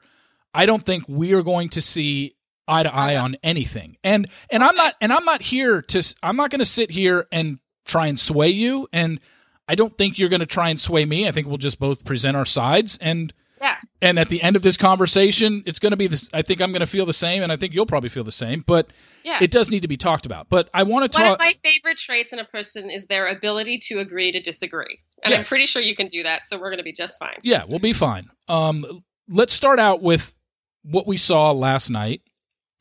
i 0.53 0.65
don't 0.65 0.86
think 0.86 1.03
we 1.07 1.34
are 1.34 1.43
going 1.43 1.69
to 1.69 1.82
see 1.82 2.36
eye 2.67 2.84
to 2.84 2.93
eye 2.93 3.11
Okay. 3.13 3.17
on 3.17 3.38
anything 3.43 3.95
and 4.03 4.27
and 4.51 4.63
i'm 4.63 4.75
not 4.75 4.95
and 5.01 5.13
i'm 5.13 5.23
not 5.25 5.41
here 5.41 5.82
to 5.82 5.99
s- 5.99 6.13
i'm 6.23 6.36
not 6.36 6.49
going 6.51 6.59
to 6.59 6.65
sit 6.65 6.91
here 6.91 7.27
and 7.32 7.59
try 7.86 8.07
and 8.07 8.19
sway 8.19 8.49
you 8.49 8.88
and 8.93 9.19
i 9.67 9.75
don't 9.75 9.97
think 9.97 10.19
you're 10.19 10.30
going 10.30 10.39
to 10.41 10.45
try 10.45 10.69
and 10.69 10.80
sway 10.82 11.05
me 11.05 11.27
i 11.27 11.32
think 11.32 11.47
we'll 11.47 11.57
just 11.57 11.80
both 11.80 12.03
present 12.05 12.36
our 12.36 12.45
sides 12.45 12.97
and 13.01 13.34
Yeah. 13.62 13.76
and 14.01 14.18
at 14.18 14.30
the 14.30 14.41
end 14.41 14.55
of 14.55 14.62
this 14.62 14.78
conversation 14.78 15.64
it's 15.66 15.80
going 15.80 15.91
to 15.91 15.97
be 15.97 16.07
this 16.07 16.30
i 16.34 16.41
think 16.41 16.62
i'm 16.62 16.72
going 16.72 16.80
to 16.80 16.86
feel 16.88 17.05
the 17.05 17.14
same 17.14 17.43
and 17.43 17.51
i 17.51 17.57
think 17.57 17.74
you'll 17.74 17.86
probably 17.86 18.10
feel 18.10 18.24
the 18.24 18.32
same 18.32 18.64
but 18.66 18.88
Yeah. 19.24 19.39
it 19.41 19.51
does 19.51 19.70
need 19.70 19.82
to 19.82 19.88
be 19.88 19.97
talked 19.97 20.26
about 20.26 20.47
but 20.49 20.70
i 20.74 20.84
want 20.84 21.12
to 21.12 21.20
One 21.20 21.28
of 21.28 21.38
talk 21.38 21.39
my 21.39 21.53
favorite 21.64 21.97
traits 21.97 22.32
in 22.34 22.39
a 22.39 22.45
person 22.45 22.89
is 22.89 23.05
their 23.07 23.28
ability 23.28 23.80
to 23.88 23.99
agree 23.99 24.32
to 24.32 24.39
disagree, 24.41 24.99
and 25.24 25.34
I'm 25.34 25.43
pretty 25.43 25.66
sure 25.66 25.82
you 25.82 25.95
can 25.95 26.07
do 26.07 26.24
that. 26.24 26.47
So 26.47 26.57
we're 26.57 26.70
going 26.70 26.78
to 26.78 26.84
be 26.84 26.93
just 26.93 27.18
fine. 27.20 27.36
Yeah, 27.43 27.64
we'll 27.68 27.80
be 27.80 27.93
fine. 27.93 28.30
Um, 28.47 29.03
let's 29.28 29.53
start 29.53 29.80
out 29.80 30.01
with 30.01 30.34
what 30.84 31.05
we 31.05 31.18
saw 31.18 31.51
last 31.51 31.89
night. 31.89 32.22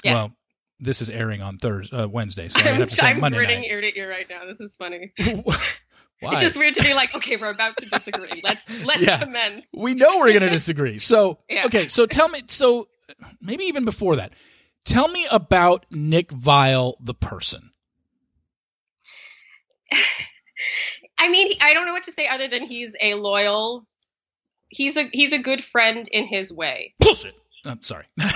Yeah. 0.04 0.14
Well, 0.14 0.32
this 0.80 1.02
is 1.02 1.10
airing 1.10 1.42
on 1.42 1.58
Thursday, 1.58 1.96
uh, 1.96 2.06
Wednesday, 2.06 2.48
so 2.48 2.60
I 2.60 2.68
I'm, 2.70 2.76
have 2.80 2.88
to 2.88 2.94
say 2.94 3.06
I'm 3.08 3.20
Monday 3.20 3.38
grinning 3.38 3.60
night. 3.62 3.70
ear 3.70 3.80
to 3.80 3.98
ear 3.98 4.08
right 4.08 4.26
now. 4.30 4.46
This 4.46 4.60
is 4.60 4.76
funny. 4.76 5.12
Why? 6.20 6.32
It's 6.32 6.40
just 6.40 6.56
weird 6.56 6.74
to 6.74 6.82
be 6.82 6.94
like, 6.94 7.14
okay, 7.14 7.36
we're 7.36 7.50
about 7.50 7.76
to 7.76 7.86
disagree. 7.88 8.40
Let's 8.42 8.68
let's 8.84 9.02
Yeah. 9.02 9.18
commence. 9.24 9.66
we 9.72 9.94
know 9.94 10.18
we're 10.18 10.30
going 10.30 10.40
to 10.42 10.50
disagree. 10.50 10.98
So, 10.98 11.38
Yeah. 11.48 11.66
okay, 11.66 11.86
so 11.88 12.06
tell 12.06 12.28
me. 12.28 12.42
So, 12.48 12.88
maybe 13.40 13.64
even 13.64 13.84
before 13.84 14.16
that, 14.16 14.32
tell 14.84 15.06
me 15.08 15.26
about 15.30 15.86
Nick 15.90 16.30
Viall, 16.30 16.94
the 17.00 17.14
person. 17.14 17.70
I 21.20 21.28
mean, 21.28 21.52
I 21.60 21.74
don't 21.74 21.86
know 21.86 21.92
what 21.92 22.04
to 22.04 22.12
say 22.12 22.26
other 22.28 22.48
than 22.48 22.62
he's 22.64 22.94
a 23.00 23.14
loyal. 23.14 23.86
He's 24.68 24.96
a 24.96 25.08
he's 25.12 25.32
a 25.32 25.38
good 25.38 25.62
friend 25.62 26.06
in 26.12 26.26
his 26.26 26.52
way. 26.52 26.94
Bullshit. 27.00 27.34
I'm 27.64 27.82
sorry. 27.82 28.04
I'm 28.20 28.32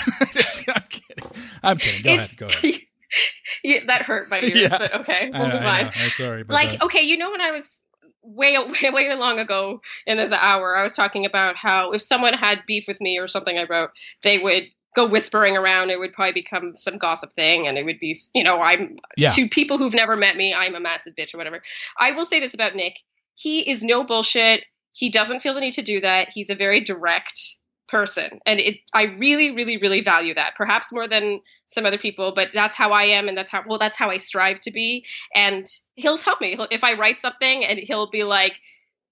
kidding. 0.89 1.31
I'm 1.63 1.79
kidding. 1.79 2.03
Go 2.03 2.11
It's- 2.11 2.27
ahead. 2.33 2.39
Go 2.39 2.47
ahead. 2.47 2.81
yeah, 3.65 3.81
that 3.87 4.03
hurt 4.03 4.29
my 4.31 4.41
ears, 4.41 4.55
Yeah. 4.55 4.79
but 4.79 4.95
okay, 5.01 5.31
we'll 5.33 5.45
move 5.49 5.55
on. 5.63 5.91
I'm 5.95 6.11
sorry. 6.11 6.45
Like 6.49 6.71
that. 6.79 6.83
okay 6.85 7.03
you 7.03 7.17
know 7.17 7.31
when 7.31 7.41
i 7.41 7.51
was 7.51 7.81
way 8.23 8.57
way 8.59 8.91
way 8.93 9.15
long 9.15 9.39
ago 9.41 9.81
in 10.07 10.17
this 10.17 10.33
hour 10.33 10.77
i 10.77 10.83
was 10.83 10.95
talking 10.95 11.27
about 11.27 11.57
how 11.57 11.91
if 11.93 12.01
someone 12.03 12.35
had 12.35 12.61
beef 12.67 12.87
with 12.87 13.01
me 13.01 13.19
or 13.19 13.27
something 13.29 13.59
i 13.59 13.65
wrote 13.69 13.91
they 14.23 14.39
would 14.39 14.65
go 14.95 15.07
whispering 15.09 15.57
around 15.57 15.91
it 15.91 15.99
would 15.99 16.13
probably 16.13 16.33
become 16.33 16.77
some 16.77 16.99
gossip 16.99 17.33
thing 17.35 17.67
and 17.67 17.79
it 17.79 17.85
would 17.85 17.99
be 17.99 18.17
you 18.35 18.45
know 18.45 18.61
i'm 18.61 18.99
Yeah. 19.17 19.31
to 19.31 19.49
people 19.49 19.79
who've 19.79 19.95
never 19.95 20.17
met 20.17 20.37
me 20.37 20.55
i'm 20.55 20.75
a 20.75 20.81
massive 20.81 21.15
bitch 21.17 21.35
or 21.35 21.39
whatever 21.39 21.63
i 21.99 22.13
will 22.13 22.25
say 22.25 22.39
this 22.41 22.55
about 22.55 22.77
nick 22.77 22.99
he 23.35 23.69
is 23.69 23.83
no 23.83 24.05
bullshit 24.05 24.65
he 24.93 25.09
doesn't 25.11 25.41
feel 25.41 25.55
the 25.55 25.61
need 25.61 25.73
to 25.75 25.83
do 25.83 26.01
that 26.03 26.29
he's 26.29 26.51
a 26.51 26.55
very 26.55 26.81
direct 26.81 27.57
person 27.89 28.41
and 28.47 28.59
it 28.59 28.77
i 28.95 29.03
really 29.03 29.51
really 29.51 29.77
really 29.77 30.01
value 30.01 30.33
that 30.33 30.55
perhaps 30.55 30.93
more 30.93 31.07
than 31.07 31.41
some 31.67 31.85
other 31.85 31.99
people 31.99 32.33
but 32.35 32.49
that's 32.55 32.75
how 32.75 32.91
i 32.93 33.03
am 33.03 33.29
and 33.29 33.37
that's 33.37 33.51
how 33.51 33.63
well 33.67 33.79
that's 33.79 33.99
how 33.99 34.09
i 34.09 34.17
strive 34.17 34.59
to 34.59 34.71
be 34.71 35.05
and 35.35 35.67
he'll 35.95 36.19
tell 36.19 36.37
me 36.41 36.53
he'll, 36.57 36.69
if 36.71 36.85
I 36.85 36.95
write 36.95 37.21
something 37.21 37.65
and 37.65 37.79
he'll 37.79 38.11
be 38.11 38.25
like, 38.25 38.61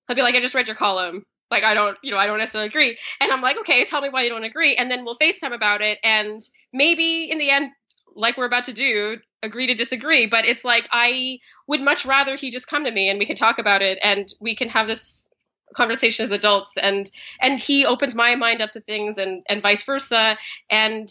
he'll 0.06 0.16
be 0.16 0.22
like, 0.22 0.34
I 0.34 0.40
just 0.40 0.54
read 0.54 0.66
your 0.66 0.76
column. 0.76 1.24
Like 1.50 1.64
I 1.64 1.74
don't, 1.74 1.96
you 2.02 2.12
know, 2.12 2.18
I 2.18 2.26
don't 2.26 2.38
necessarily 2.38 2.68
agree. 2.68 2.96
And 3.20 3.32
I'm 3.32 3.42
like, 3.42 3.58
okay, 3.60 3.84
tell 3.84 4.00
me 4.00 4.08
why 4.08 4.22
you 4.22 4.28
don't 4.28 4.44
agree. 4.44 4.76
And 4.76 4.90
then 4.90 5.04
we'll 5.04 5.16
FaceTime 5.16 5.54
about 5.54 5.80
it. 5.80 5.98
And 6.04 6.42
maybe 6.72 7.28
in 7.30 7.38
the 7.38 7.50
end, 7.50 7.70
like 8.14 8.36
we're 8.36 8.44
about 8.44 8.66
to 8.66 8.72
do, 8.72 9.18
agree 9.42 9.66
to 9.66 9.74
disagree. 9.74 10.26
But 10.26 10.44
it's 10.44 10.64
like 10.64 10.88
I 10.92 11.38
would 11.66 11.80
much 11.80 12.06
rather 12.06 12.36
he 12.36 12.50
just 12.50 12.68
come 12.68 12.84
to 12.84 12.90
me 12.90 13.08
and 13.08 13.18
we 13.18 13.26
can 13.26 13.36
talk 13.36 13.58
about 13.58 13.82
it 13.82 13.98
and 14.02 14.32
we 14.40 14.54
can 14.54 14.68
have 14.68 14.86
this 14.86 15.26
conversation 15.74 16.22
as 16.22 16.32
adults 16.32 16.76
and 16.76 17.10
and 17.40 17.60
he 17.60 17.86
opens 17.86 18.14
my 18.14 18.34
mind 18.34 18.60
up 18.60 18.72
to 18.72 18.80
things 18.80 19.18
and 19.18 19.42
and 19.48 19.62
vice 19.62 19.82
versa 19.84 20.36
and 20.70 21.08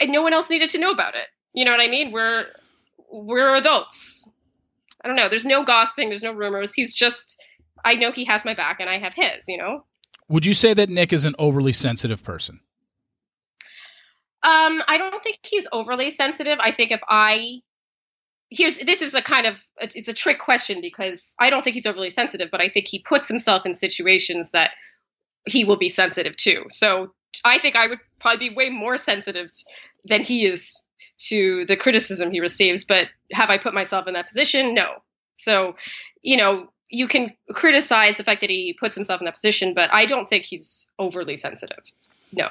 and 0.00 0.10
no 0.10 0.22
one 0.22 0.32
else 0.32 0.48
needed 0.48 0.70
to 0.70 0.78
know 0.78 0.90
about 0.90 1.14
it 1.14 1.26
you 1.52 1.64
know 1.64 1.70
what 1.70 1.80
i 1.80 1.88
mean 1.88 2.10
we're 2.12 2.46
we're 3.10 3.54
adults 3.56 4.28
I 5.02 5.08
don't 5.08 5.16
know. 5.16 5.28
There's 5.28 5.46
no 5.46 5.64
gossiping. 5.64 6.08
There's 6.08 6.22
no 6.22 6.32
rumors. 6.32 6.74
He's 6.74 6.94
just. 6.94 7.42
I 7.84 7.94
know 7.94 8.12
he 8.12 8.26
has 8.26 8.44
my 8.44 8.54
back, 8.54 8.80
and 8.80 8.90
I 8.90 8.98
have 8.98 9.14
his. 9.14 9.48
You 9.48 9.58
know. 9.58 9.84
Would 10.28 10.46
you 10.46 10.54
say 10.54 10.74
that 10.74 10.88
Nick 10.88 11.12
is 11.12 11.24
an 11.24 11.34
overly 11.38 11.72
sensitive 11.72 12.22
person? 12.22 12.60
Um, 14.42 14.82
I 14.88 14.96
don't 14.96 15.22
think 15.22 15.38
he's 15.42 15.66
overly 15.72 16.10
sensitive. 16.10 16.58
I 16.60 16.70
think 16.70 16.92
if 16.92 17.00
I 17.08 17.60
here's 18.50 18.78
this 18.78 19.00
is 19.00 19.14
a 19.14 19.22
kind 19.22 19.46
of 19.46 19.62
it's 19.80 20.08
a 20.08 20.12
trick 20.12 20.38
question 20.38 20.80
because 20.80 21.34
I 21.38 21.50
don't 21.50 21.62
think 21.62 21.74
he's 21.74 21.86
overly 21.86 22.10
sensitive, 22.10 22.50
but 22.50 22.60
I 22.60 22.68
think 22.68 22.88
he 22.88 22.98
puts 22.98 23.28
himself 23.28 23.64
in 23.64 23.72
situations 23.72 24.50
that 24.50 24.72
he 25.46 25.64
will 25.64 25.76
be 25.76 25.88
sensitive 25.88 26.36
to. 26.38 26.64
So 26.70 27.12
I 27.44 27.58
think 27.58 27.76
I 27.76 27.86
would 27.86 28.00
probably 28.20 28.50
be 28.50 28.54
way 28.54 28.68
more 28.68 28.98
sensitive 28.98 29.50
than 30.04 30.22
he 30.22 30.46
is 30.46 30.82
to 31.18 31.64
the 31.66 31.76
criticism 31.76 32.30
he 32.30 32.40
receives. 32.40 32.84
But 32.84 33.08
have 33.32 33.50
I 33.50 33.58
put 33.58 33.72
myself 33.72 34.06
in 34.06 34.14
that 34.14 34.26
position? 34.26 34.74
No. 34.74 34.96
So, 35.36 35.76
you 36.22 36.36
know, 36.36 36.68
you 36.88 37.06
can 37.06 37.32
criticize 37.54 38.16
the 38.16 38.24
fact 38.24 38.40
that 38.40 38.50
he 38.50 38.76
puts 38.78 38.94
himself 38.94 39.20
in 39.20 39.26
that 39.26 39.34
position, 39.34 39.74
but 39.74 39.92
I 39.94 40.06
don't 40.06 40.28
think 40.28 40.44
he's 40.44 40.88
overly 40.98 41.36
sensitive. 41.36 41.84
No. 42.32 42.50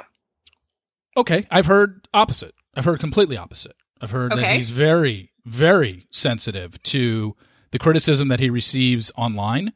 Okay, 1.17 1.45
I've 1.51 1.65
heard 1.65 2.07
opposite. 2.13 2.55
I've 2.75 2.85
heard 2.85 2.99
completely 2.99 3.35
opposite. 3.35 3.75
I've 4.01 4.11
heard 4.11 4.31
that 4.31 4.55
he's 4.55 4.69
very, 4.69 5.31
very 5.45 6.07
sensitive 6.11 6.81
to 6.83 7.35
the 7.71 7.79
criticism 7.79 8.27
that 8.29 8.39
he 8.39 8.49
receives 8.49 9.11
online. 9.15 9.73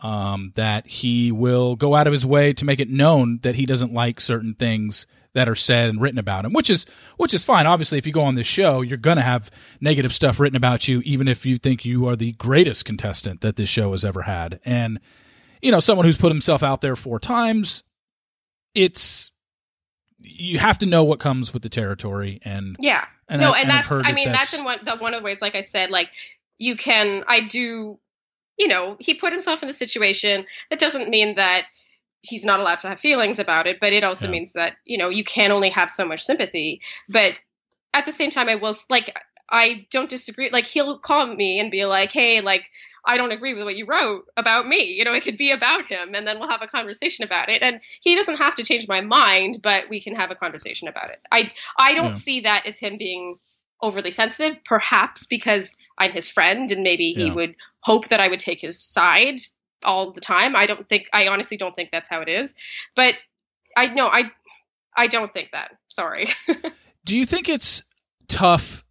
Um, 0.00 0.52
that 0.56 0.86
he 0.86 1.32
will 1.32 1.74
go 1.74 1.94
out 1.94 2.06
of 2.06 2.12
his 2.12 2.26
way 2.26 2.52
to 2.52 2.66
make 2.66 2.80
it 2.80 2.90
known 2.90 3.38
that 3.42 3.54
he 3.54 3.64
doesn't 3.64 3.94
like 3.94 4.20
certain 4.20 4.54
things 4.54 5.06
that 5.32 5.48
are 5.48 5.54
said 5.54 5.88
and 5.88 6.00
written 6.00 6.18
about 6.18 6.44
him, 6.44 6.52
which 6.52 6.68
is 6.68 6.84
which 7.16 7.32
is 7.32 7.44
fine. 7.44 7.66
Obviously, 7.66 7.96
if 7.96 8.06
you 8.06 8.12
go 8.12 8.22
on 8.22 8.34
this 8.34 8.46
show, 8.46 8.82
you're 8.82 8.98
gonna 8.98 9.22
have 9.22 9.50
negative 9.80 10.12
stuff 10.12 10.38
written 10.38 10.56
about 10.56 10.86
you, 10.86 11.00
even 11.00 11.28
if 11.28 11.46
you 11.46 11.58
think 11.58 11.84
you 11.84 12.06
are 12.08 12.16
the 12.16 12.32
greatest 12.32 12.84
contestant 12.84 13.40
that 13.40 13.56
this 13.56 13.70
show 13.70 13.92
has 13.92 14.04
ever 14.04 14.22
had. 14.22 14.60
And 14.64 14.98
you 15.60 15.70
know, 15.70 15.80
someone 15.80 16.06
who's 16.06 16.16
put 16.16 16.32
himself 16.32 16.62
out 16.62 16.80
there 16.80 16.96
four 16.96 17.18
times, 17.18 17.84
it's 18.74 19.30
you 20.18 20.58
have 20.58 20.78
to 20.78 20.86
know 20.86 21.04
what 21.04 21.20
comes 21.20 21.52
with 21.52 21.62
the 21.62 21.68
territory 21.68 22.40
and 22.44 22.76
Yeah. 22.78 23.04
and 23.28 23.40
no, 23.40 23.52
I, 23.52 23.60
and 23.60 23.70
that's 23.70 23.90
I 23.90 24.12
mean 24.12 24.32
that's, 24.32 24.54
in 24.54 24.64
one 24.64 24.78
the 24.82 24.96
one 24.96 25.14
of 25.14 25.20
the 25.20 25.24
ways 25.24 25.42
like 25.42 25.54
I 25.54 25.60
said 25.60 25.90
like 25.90 26.10
you 26.58 26.76
can 26.76 27.24
I 27.26 27.40
do 27.40 27.98
you 28.58 28.68
know 28.68 28.96
he 28.98 29.14
put 29.14 29.32
himself 29.32 29.62
in 29.62 29.68
the 29.68 29.74
situation 29.74 30.46
that 30.70 30.78
doesn't 30.78 31.10
mean 31.10 31.34
that 31.36 31.66
he's 32.22 32.44
not 32.44 32.60
allowed 32.60 32.80
to 32.80 32.88
have 32.88 32.98
feelings 33.00 33.38
about 33.38 33.66
it 33.66 33.78
but 33.80 33.92
it 33.92 34.04
also 34.04 34.26
Yeah. 34.26 34.32
means 34.32 34.54
that 34.54 34.76
you 34.84 34.96
know 34.98 35.10
you 35.10 35.24
can 35.24 35.52
only 35.52 35.70
have 35.70 35.90
so 35.90 36.06
much 36.06 36.24
sympathy 36.24 36.80
but 37.08 37.34
at 37.92 38.06
the 38.06 38.12
same 38.12 38.30
time 38.30 38.48
I 38.48 38.54
will 38.54 38.74
like 38.88 39.14
I 39.50 39.86
don't 39.90 40.10
disagree 40.10 40.50
like 40.50 40.66
he'll 40.66 40.98
call 40.98 41.26
me 41.26 41.60
and 41.60 41.70
be 41.70 41.84
like 41.84 42.10
hey 42.10 42.40
like 42.40 42.64
I 43.06 43.16
don't 43.16 43.32
agree 43.32 43.54
with 43.54 43.64
what 43.64 43.76
you 43.76 43.86
wrote 43.86 44.24
about 44.36 44.66
me 44.66 44.82
you 44.84 45.04
know 45.04 45.14
it 45.14 45.22
could 45.24 45.36
be 45.36 45.50
about 45.50 45.86
him 45.86 46.14
and 46.14 46.26
then 46.26 46.38
we'll 46.38 46.48
have 46.50 46.62
a 46.62 46.66
conversation 46.66 47.24
about 47.24 47.48
it 47.48 47.62
and 47.62 47.80
he 48.02 48.14
doesn't 48.14 48.36
have 48.38 48.54
to 48.56 48.64
change 48.64 48.86
my 48.88 49.00
mind 49.00 49.58
but 49.62 49.88
we 49.88 50.00
can 50.00 50.14
have 50.16 50.30
a 50.30 50.34
conversation 50.34 50.88
about 50.88 51.10
it 51.10 51.20
I 51.32 51.52
I 51.78 51.94
don't 51.94 52.08
Yeah. 52.08 52.12
see 52.14 52.40
that 52.40 52.66
as 52.66 52.78
him 52.78 52.98
being 52.98 53.38
overly 53.82 54.10
sensitive, 54.10 54.56
perhaps 54.64 55.26
because 55.26 55.74
I'm 55.98 56.10
his 56.12 56.30
friend 56.30 56.72
and 56.72 56.82
maybe 56.82 57.12
he 57.12 57.26
Yeah. 57.26 57.34
would 57.34 57.54
hope 57.80 58.08
that 58.08 58.20
I 58.20 58.28
would 58.28 58.40
take 58.40 58.60
his 58.62 58.80
side. 58.82 59.40
all 59.84 60.12
the 60.12 60.20
time. 60.22 60.56
I 60.56 60.64
don't 60.64 60.88
think 60.88 61.06
I 61.12 61.28
honestly 61.28 61.58
don't 61.58 61.74
think 61.76 61.90
that's 61.90 62.08
how 62.08 62.22
it 62.22 62.28
is. 62.30 62.54
But 62.96 63.14
I 63.76 63.88
no, 63.88 64.08
I 64.08 64.30
I 64.96 65.06
don't 65.06 65.32
think 65.32 65.50
that. 65.52 65.72
Sorry. 65.88 66.28
Do 67.04 67.16
you 67.16 67.26
think 67.26 67.48
it's 67.50 67.84
tough 68.28 68.82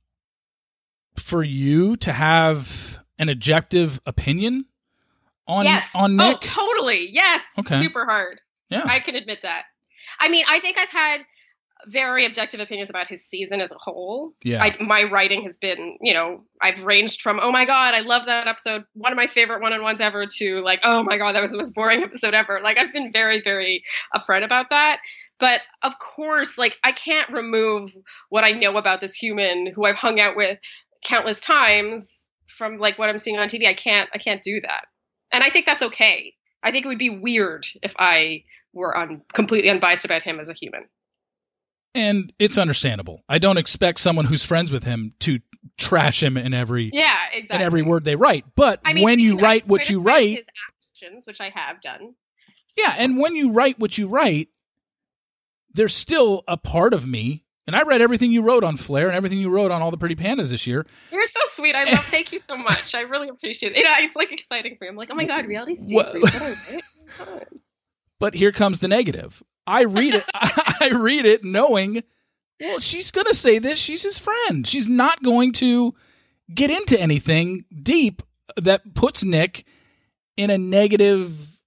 for 1.17 1.43
you 1.43 1.95
to 1.97 2.13
have 2.13 2.99
an 3.17 3.29
objective 3.29 3.99
opinion 4.05 4.65
on 5.47 5.65
yes. 5.65 5.91
on 5.95 6.19
oh, 6.19 6.29
Nick? 6.29 6.37
Oh, 6.37 6.39
totally. 6.41 7.09
Yes. 7.11 7.43
Okay. 7.59 7.79
Super 7.79 8.05
hard. 8.05 8.41
Yeah. 8.69 8.83
I 8.85 8.99
can 8.99 9.15
admit 9.15 9.39
that. 9.43 9.63
I 10.19 10.29
mean, 10.29 10.45
I 10.47 10.59
think 10.59 10.77
I've 10.77 10.89
had 10.89 11.21
very 11.87 12.25
objective 12.25 12.59
opinions 12.59 12.89
about 12.89 13.07
his 13.07 13.25
season 13.25 13.61
as 13.61 13.71
a 13.71 13.77
whole. 13.77 14.33
Yeah. 14.43 14.63
I, 14.63 14.75
my 14.81 15.03
writing 15.03 15.43
has 15.43 15.57
been, 15.57 15.97
you 16.01 16.13
know, 16.13 16.43
I've 16.61 16.83
ranged 16.83 17.21
from, 17.21 17.39
oh 17.41 17.51
my 17.51 17.65
God, 17.65 17.93
I 17.93 17.99
love 17.99 18.25
that 18.25 18.47
episode, 18.47 18.85
one 18.93 19.11
of 19.11 19.17
my 19.17 19.27
favorite 19.27 19.61
one 19.61 19.73
on 19.73 19.83
ones 19.83 20.01
ever, 20.01 20.25
to 20.37 20.61
like, 20.61 20.79
oh 20.83 21.03
my 21.03 21.17
God, 21.17 21.35
that 21.35 21.41
was 21.41 21.51
the 21.51 21.57
most 21.57 21.73
boring 21.73 22.01
episode 22.01 22.33
ever. 22.33 22.59
Like, 22.63 22.79
I've 22.79 22.93
been 22.93 23.11
very, 23.11 23.41
very 23.41 23.83
upfront 24.15 24.43
about 24.43 24.69
that. 24.71 24.99
But 25.37 25.61
of 25.83 25.99
course, 25.99 26.57
like, 26.57 26.77
I 26.83 26.91
can't 26.91 27.29
remove 27.29 27.95
what 28.29 28.43
I 28.43 28.51
know 28.51 28.77
about 28.77 29.01
this 29.01 29.13
human 29.13 29.67
who 29.67 29.85
I've 29.85 29.95
hung 29.95 30.19
out 30.19 30.35
with 30.35 30.57
countless 31.03 31.41
times 31.41 32.27
from 32.55 32.77
like 32.77 32.97
what 32.97 33.09
I'm 33.09 33.17
seeing 33.17 33.37
on 33.37 33.47
TV. 33.47 33.67
I 33.67 33.73
can't, 33.73 34.09
I 34.13 34.17
can't 34.17 34.41
do 34.41 34.61
that. 34.61 34.85
And 35.31 35.43
I 35.43 35.49
think 35.49 35.65
that's 35.65 35.81
okay. 35.81 36.33
I 36.63 36.71
think 36.71 36.85
it 36.85 36.87
would 36.87 36.97
be 36.97 37.09
weird 37.09 37.67
if 37.83 37.93
I 37.99 38.43
were 38.73 38.97
un- 38.97 39.21
completely 39.33 39.69
unbiased 39.69 40.05
about 40.05 40.23
him 40.23 40.39
as 40.39 40.49
a 40.49 40.53
human 40.53 40.85
and 41.95 42.33
it's 42.37 42.57
understandable. 42.57 43.23
I 43.27 43.39
don't 43.39 43.57
expect 43.57 44.01
someone 44.01 44.25
who's 44.25 44.43
friends 44.43 44.71
with 44.71 44.83
him 44.83 45.13
to 45.21 45.39
trash 45.77 46.21
him 46.21 46.37
in 46.37 46.53
every 46.53 46.91
yeah 46.93 47.15
exactly 47.33 47.55
in 47.55 47.61
every 47.65 47.81
word 47.81 48.03
they 48.03 48.15
write. 48.15 48.45
But 48.55 48.81
I 48.85 48.93
mean, 48.93 49.03
when 49.03 49.19
you 49.19 49.39
I 49.39 49.41
write 49.41 49.67
what 49.67 49.89
you 49.89 50.01
write, 50.01 50.37
his 50.37 50.47
actions, 50.93 51.25
which 51.25 51.41
I 51.41 51.49
have 51.49 51.81
done. 51.81 52.13
yeah, 52.77 52.93
and 52.97 53.17
when 53.17 53.35
you 53.35 53.51
write 53.51 53.79
what 53.79 53.97
you 53.97 54.07
write, 54.07 54.49
there's 55.73 55.95
still 55.95 56.43
a 56.47 56.57
part 56.57 56.93
of 56.93 57.07
me. 57.07 57.44
And 57.67 57.75
I 57.75 57.81
read 57.81 58.01
everything 58.01 58.31
you 58.31 58.41
wrote 58.43 58.63
on 58.63 58.77
Flare 58.77 59.07
and 59.07 59.15
everything 59.15 59.39
you 59.39 59.49
wrote 59.49 59.71
on 59.71 59.81
all 59.81 59.89
the 59.89 59.97
pretty 59.97 60.15
pandas 60.15 60.51
this 60.51 60.67
year. 60.67 60.85
You're 61.11 61.25
so 61.25 61.39
sweet. 61.47 61.75
I 61.75 61.85
love. 61.85 61.99
thank 62.05 62.31
you 62.31 62.37
so 62.39 62.55
much. 62.55 62.93
I 62.93 63.01
really 63.01 63.27
appreciate 63.29 63.73
it. 63.75 63.79
Yeah, 63.79 63.95
it's 63.99 64.15
like 64.15 64.31
exciting 64.31 64.75
for 64.77 64.83
me. 64.83 64.89
I'm 64.89 64.95
like, 64.95 65.09
oh 65.11 65.15
my 65.15 65.25
god, 65.25 65.47
reality 65.47 65.75
Steve. 65.75 65.95
Well- 65.95 66.13
What 66.21 66.35
is 66.35 66.69
it? 66.73 66.83
Oh. 67.21 67.39
But 68.17 68.33
here 68.35 68.53
comes 68.53 68.79
the 68.79 68.87
negative. 68.87 69.43
I 69.67 69.83
read 69.83 70.15
it. 70.15 70.23
I 70.33 70.89
read 70.93 71.25
it 71.25 71.43
knowing, 71.43 72.01
well, 72.61 72.79
she's 72.79 73.11
going 73.11 73.25
to 73.27 73.35
say 73.35 73.59
this. 73.59 73.77
She's 73.77 74.03
his 74.03 74.17
friend. 74.17 74.65
She's 74.65 74.87
not 74.87 75.21
going 75.21 75.51
to 75.53 75.93
get 76.53 76.71
into 76.71 76.97
anything 76.99 77.65
deep 77.83 78.23
that 78.55 78.93
puts 78.95 79.25
Nick 79.25 79.65
in 80.37 80.49
a 80.49 80.57
negative 80.57 81.59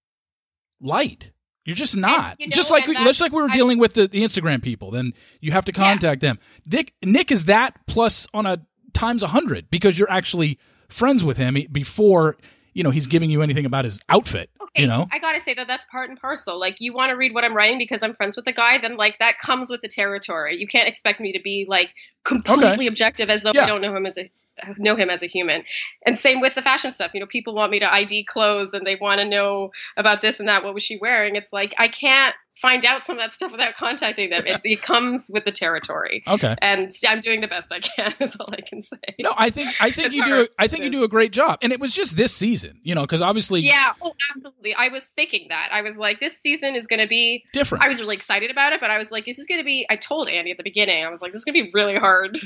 light. 0.80 1.32
You're 1.68 1.76
just 1.76 1.96
not. 1.98 2.36
you 2.40 2.46
know, 2.46 2.50
just 2.50 2.70
like 2.70 2.86
we, 2.86 2.94
just 2.94 3.20
like 3.20 3.30
we 3.30 3.42
were 3.42 3.50
I- 3.50 3.54
dealing 3.54 3.78
with 3.78 3.92
the, 3.92 4.08
the 4.08 4.24
Instagram 4.24 4.62
people. 4.62 4.90
Then 4.90 5.12
you 5.40 5.52
have 5.52 5.66
to 5.66 5.72
Yeah. 5.72 5.84
contact 5.84 6.22
them. 6.22 6.38
Nick 6.64 6.94
Nick 7.04 7.30
is 7.30 7.44
that 7.44 7.74
plus 7.86 8.26
on 8.32 8.46
a 8.46 8.58
times 8.94 9.22
a 9.22 9.26
hundred 9.28 9.70
because 9.70 9.98
you're 9.98 10.10
actually 10.10 10.58
friends 10.88 11.22
with 11.22 11.36
him 11.36 11.56
before 11.70 12.36
you 12.72 12.82
know 12.82 12.90
he's 12.90 13.06
giving 13.06 13.28
you 13.30 13.42
anything 13.42 13.66
about 13.66 13.84
his 13.84 14.00
outfit. 14.08 14.48
Okay, 14.60 14.82
You 14.82 14.88
know, 14.88 15.06
I 15.12 15.18
gotta 15.18 15.40
say 15.40 15.52
that 15.54 15.66
that's 15.66 15.84
part 15.86 16.08
and 16.10 16.18
parcel. 16.20 16.58
Like, 16.58 16.76
you 16.80 16.92
want 16.94 17.10
to 17.10 17.16
read 17.16 17.32
what 17.34 17.44
I'm 17.44 17.54
writing 17.56 17.78
because 17.78 18.02
I'm 18.02 18.14
friends 18.14 18.34
with 18.36 18.44
the 18.46 18.52
guy, 18.52 18.78
then 18.78 18.96
like 18.96 19.18
that 19.18 19.38
comes 19.38 19.68
with 19.70 19.82
the 19.82 19.88
territory. 19.88 20.56
You 20.58 20.66
can't 20.66 20.88
expect 20.88 21.20
me 21.20 21.32
to 21.32 21.40
be 21.42 21.66
like 21.68 21.90
completely 22.24 22.86
objective 22.86 23.28
as 23.30 23.42
though 23.42 23.52
Yeah. 23.54 23.64
I 23.64 23.66
don't 23.66 23.80
know 23.82 23.94
him 23.94 24.06
as 24.06 24.16
a 24.18 24.30
know 24.78 24.96
him 24.96 25.10
as 25.10 25.22
a 25.22 25.26
human. 25.26 25.64
And 26.06 26.18
same 26.18 26.40
with 26.40 26.54
the 26.54 26.62
fashion 26.62 26.90
stuff. 26.90 27.12
You 27.14 27.20
know, 27.20 27.26
people 27.26 27.54
want 27.54 27.70
me 27.70 27.78
to 27.80 27.92
ID 27.92 28.24
clothes 28.24 28.74
and 28.74 28.86
they 28.86 28.96
want 28.96 29.20
to 29.20 29.24
know 29.24 29.70
about 29.96 30.22
this 30.22 30.40
and 30.40 30.48
that. 30.48 30.64
What 30.64 30.74
was 30.74 30.82
she 30.82 30.98
wearing? 30.98 31.36
It's 31.36 31.52
like 31.52 31.74
I 31.78 31.88
can't 31.88 32.34
find 32.60 32.84
out 32.84 33.04
some 33.04 33.16
of 33.16 33.20
that 33.20 33.32
stuff 33.32 33.52
without 33.52 33.76
contacting 33.76 34.30
them. 34.30 34.44
It, 34.46 34.60
it 34.64 34.82
comes 34.82 35.30
with 35.32 35.44
the 35.44 35.52
territory. 35.52 36.22
okay. 36.26 36.56
And 36.60 36.92
I'm 37.06 37.20
doing 37.20 37.40
the 37.40 37.48
best 37.48 37.72
I 37.72 37.80
can. 37.80 38.14
Is 38.20 38.36
all 38.36 38.48
I 38.52 38.60
can 38.60 38.80
say. 38.80 38.96
No, 39.20 39.32
I 39.36 39.50
think 39.50 39.70
I 39.80 39.90
think 39.90 40.12
you 40.12 40.24
do. 40.24 40.48
I 40.58 40.66
think 40.66 40.84
you 40.84 40.90
do 40.90 41.04
a 41.04 41.08
great 41.08 41.32
job, 41.32 41.58
and 41.62 41.72
it 41.72 41.80
was 41.80 41.94
just 41.94 42.16
this 42.16 42.34
season, 42.34 42.80
you 42.82 42.94
know, 42.94 43.02
because 43.02 43.22
obviously 43.22 43.60
Yeah. 43.60 43.92
Oh, 44.02 44.12
absolutely. 44.30 44.74
I 44.74 44.88
was 44.88 45.08
thinking 45.10 45.46
that. 45.50 45.70
I 45.72 45.82
was 45.82 45.98
like, 45.98 46.20
this 46.20 46.36
season 46.36 46.74
is 46.74 46.86
going 46.86 47.00
to 47.00 47.06
be 47.06 47.44
different. 47.52 47.84
I 47.84 47.88
was 47.88 48.00
really 48.00 48.16
excited 48.16 48.50
about 48.50 48.72
it, 48.72 48.80
but 48.80 48.90
I 48.90 48.98
was 48.98 49.10
like, 49.10 49.24
this 49.24 49.38
is 49.38 49.46
going 49.46 49.60
to 49.60 49.64
be. 49.64 49.86
I 49.88 49.96
told 49.96 50.28
Andy 50.28 50.50
at 50.50 50.56
the 50.56 50.62
beginning, 50.62 51.04
I 51.04 51.10
was 51.10 51.22
like, 51.22 51.32
this 51.32 51.40
is 51.40 51.44
going 51.44 51.54
to 51.54 51.64
be 51.64 51.70
really 51.72 51.96
hard 51.96 52.38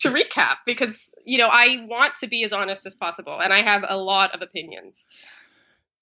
to 0.00 0.10
recap 0.10 0.56
because 0.66 1.12
you 1.24 1.38
know 1.38 1.48
I 1.48 1.84
want 1.88 2.16
to 2.16 2.26
be 2.26 2.44
as 2.44 2.52
honest 2.52 2.86
as 2.86 2.94
possible, 2.94 3.40
and 3.40 3.52
I 3.52 3.62
have 3.62 3.84
a 3.88 3.96
lot 3.96 4.34
of 4.34 4.42
opinions. 4.42 5.06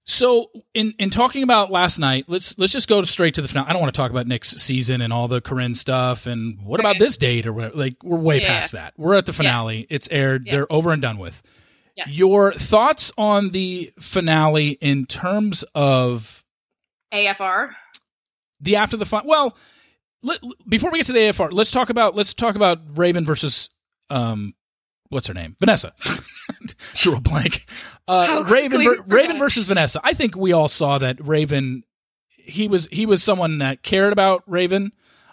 so 0.06 0.50
in 0.74 0.92
in 0.98 1.10
talking 1.10 1.42
about 1.42 1.70
last 1.70 1.98
night, 1.98 2.24
let's 2.28 2.58
let's 2.58 2.72
just 2.72 2.88
go 2.88 3.02
straight 3.04 3.34
to 3.36 3.42
the 3.42 3.48
finale. 3.48 3.68
I 3.68 3.72
don't 3.72 3.80
want 3.80 3.94
to 3.94 3.96
talk 3.98 4.10
about 4.10 4.26
Nick's 4.26 4.50
season 4.50 5.00
and 5.00 5.12
all 5.12 5.28
the 5.28 5.40
Corinne 5.40 5.74
stuff, 5.74 6.26
and 6.26 6.60
what 6.62 6.80
about 6.80 6.98
this 6.98 7.16
date 7.16 7.46
or 7.46 7.52
whatever. 7.52 7.74
Like 7.76 8.02
we're 8.02 8.18
way 8.18 8.40
Yeah. 8.40 8.48
past 8.48 8.72
that. 8.72 8.92
We're 8.96 9.14
at 9.14 9.26
the 9.26 9.32
finale. 9.32 9.86
It's 9.90 10.08
aired. 10.10 10.46
Yeah. 10.46 10.52
They're 10.52 10.72
over 10.72 10.92
and 10.92 11.00
done 11.00 11.18
with. 11.18 11.40
Yeah. 11.96 12.04
Your 12.08 12.52
thoughts 12.52 13.12
on 13.16 13.50
the 13.50 13.92
finale 14.00 14.70
in 14.80 15.06
terms 15.06 15.64
of 15.76 16.44
AFR. 17.12 17.70
the 18.60 18.76
after 18.76 18.96
the 18.96 19.06
fun. 19.06 19.22
Well, 19.26 19.56
let, 20.22 20.40
before 20.68 20.90
we 20.90 20.98
get 20.98 21.06
to 21.06 21.12
the 21.12 21.20
AFR, 21.20 21.52
let's 21.52 21.70
talk 21.70 21.90
about 21.90 22.16
let's 22.16 22.34
talk 22.34 22.56
about 22.56 22.80
Raven 22.98 23.24
versus 23.24 23.70
um, 24.10 24.54
what's 25.08 25.26
her 25.26 25.34
name, 25.34 25.56
Vanessa. 25.60 25.94
Drew 26.94 27.16
a 27.16 27.20
blank. 27.20 27.66
Uh, 28.06 28.44
Raven 28.46 28.84
ver- 28.84 29.02
Raven 29.06 29.38
versus 29.38 29.66
Vanessa. 29.68 30.00
I 30.04 30.12
think 30.14 30.36
we 30.36 30.52
all 30.52 30.68
saw 30.68 30.98
that 30.98 31.24
Raven. 31.26 31.84
He 32.28 32.68
was 32.68 32.86
he 32.92 33.06
was 33.06 33.22
someone 33.22 33.58
that 33.58 33.82
cared 33.82 34.12
about 34.12 34.42
Raven. 34.46 34.92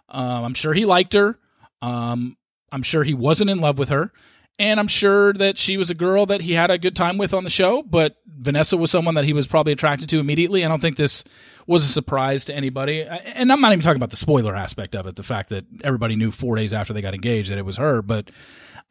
Um, 0.09 0.43
I'm 0.45 0.53
sure 0.53 0.73
he 0.73 0.85
liked 0.85 1.13
her. 1.13 1.37
Um, 1.81 2.37
I'm 2.71 2.83
sure 2.83 3.03
he 3.03 3.13
wasn't 3.13 3.49
in 3.49 3.57
love 3.57 3.77
with 3.79 3.89
her. 3.89 4.11
And 4.59 4.79
I'm 4.79 4.87
sure 4.87 5.33
that 5.33 5.57
she 5.57 5.77
was 5.77 5.89
a 5.89 5.95
girl 5.95 6.27
that 6.27 6.41
he 6.41 6.53
had 6.53 6.69
a 6.69 6.77
good 6.77 6.95
time 6.95 7.17
with 7.17 7.33
on 7.33 7.43
the 7.43 7.49
show, 7.49 7.81
but 7.81 8.17
Vanessa 8.27 8.77
was 8.77 8.91
someone 8.91 9.15
that 9.15 9.25
he 9.25 9.33
was 9.33 9.47
probably 9.47 9.73
attracted 9.73 10.09
to 10.09 10.19
immediately. 10.19 10.63
I 10.63 10.67
don't 10.67 10.81
think 10.81 10.97
this 10.97 11.23
was 11.65 11.83
a 11.83 11.87
surprise 11.87 12.45
to 12.45 12.55
anybody. 12.55 13.03
Uh, 13.03 13.15
and 13.15 13.51
I'm 13.51 13.61
not 13.61 13.71
even 13.71 13.81
talking 13.81 13.97
about 13.97 14.11
the 14.11 14.17
spoiler 14.17 14.55
aspect 14.55 14.95
of 14.95 15.07
it, 15.07 15.15
the 15.15 15.23
fact 15.23 15.49
that 15.49 15.65
everybody 15.83 16.15
knew 16.15 16.31
four 16.31 16.55
days 16.55 16.73
after 16.73 16.93
they 16.93 17.01
got 17.01 17.15
engaged 17.15 17.49
that 17.49 17.57
it 17.57 17.65
was 17.65 17.77
her, 17.77 18.01
but 18.01 18.29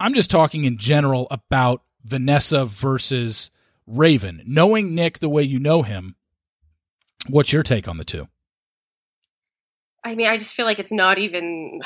I'm 0.00 0.14
just 0.14 0.30
talking 0.30 0.64
in 0.64 0.78
general 0.78 1.28
about 1.30 1.82
Vanessa 2.04 2.64
versus 2.64 3.50
Raven. 3.86 4.42
Knowing 4.46 4.94
Nick 4.94 5.18
the 5.18 5.28
way 5.28 5.42
you 5.42 5.58
know 5.58 5.82
him, 5.82 6.16
what's 7.28 7.52
your 7.52 7.62
take 7.62 7.86
on 7.86 7.98
the 7.98 8.04
two? 8.04 8.26
I 10.02 10.14
mean, 10.14 10.26
I 10.26 10.38
just 10.38 10.54
feel 10.54 10.64
like 10.64 10.78
it's 10.78 10.92
not 10.92 11.18
even. 11.18 11.80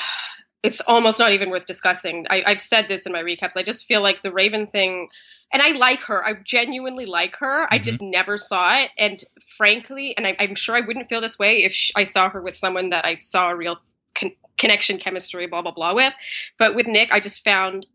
It's 0.64 0.80
almost 0.80 1.18
not 1.18 1.32
even 1.32 1.50
worth 1.50 1.66
discussing. 1.66 2.26
I, 2.30 2.42
I've 2.46 2.60
said 2.60 2.86
this 2.88 3.06
in 3.06 3.12
my 3.12 3.22
recaps. 3.22 3.56
I 3.56 3.62
just 3.62 3.84
feel 3.86 4.02
like 4.02 4.22
the 4.22 4.32
Raven 4.32 4.66
thing, 4.66 5.08
and 5.52 5.62
I 5.62 5.72
like 5.72 6.00
her. 6.04 6.24
I 6.24 6.34
genuinely 6.42 7.06
like 7.06 7.36
her. 7.36 7.68
I 7.72 7.78
just 7.78 8.00
never 8.02 8.38
saw 8.38 8.78
it, 8.80 8.90
and 8.98 9.22
frankly, 9.58 10.16
and 10.16 10.26
I, 10.26 10.36
I'm 10.38 10.54
sure 10.54 10.74
I 10.74 10.80
wouldn't 10.80 11.08
feel 11.10 11.20
this 11.20 11.38
way 11.38 11.64
if 11.64 11.72
sh- 11.72 11.92
I 11.94 12.04
saw 12.04 12.30
her 12.30 12.40
with 12.42 12.56
someone 12.56 12.88
that 12.90 13.04
I 13.04 13.16
saw 13.16 13.50
a 13.50 13.56
real 13.56 13.76
con- 14.14 14.32
connection, 14.58 14.98
chemistry, 14.98 15.46
blah 15.46 15.62
blah 15.62 15.72
blah 15.72 15.94
with. 15.94 16.14
But 16.58 16.74
with 16.74 16.88
Nick, 16.88 17.12
I 17.12 17.20
just 17.20 17.44
found 17.44 17.86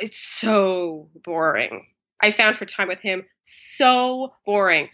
it's 0.00 0.18
so 0.18 1.08
boring. 1.24 1.86
I 2.20 2.30
found 2.30 2.56
her 2.56 2.66
time 2.66 2.88
with 2.88 3.00
him 3.00 3.24
so 3.44 4.34
boring. 4.46 4.88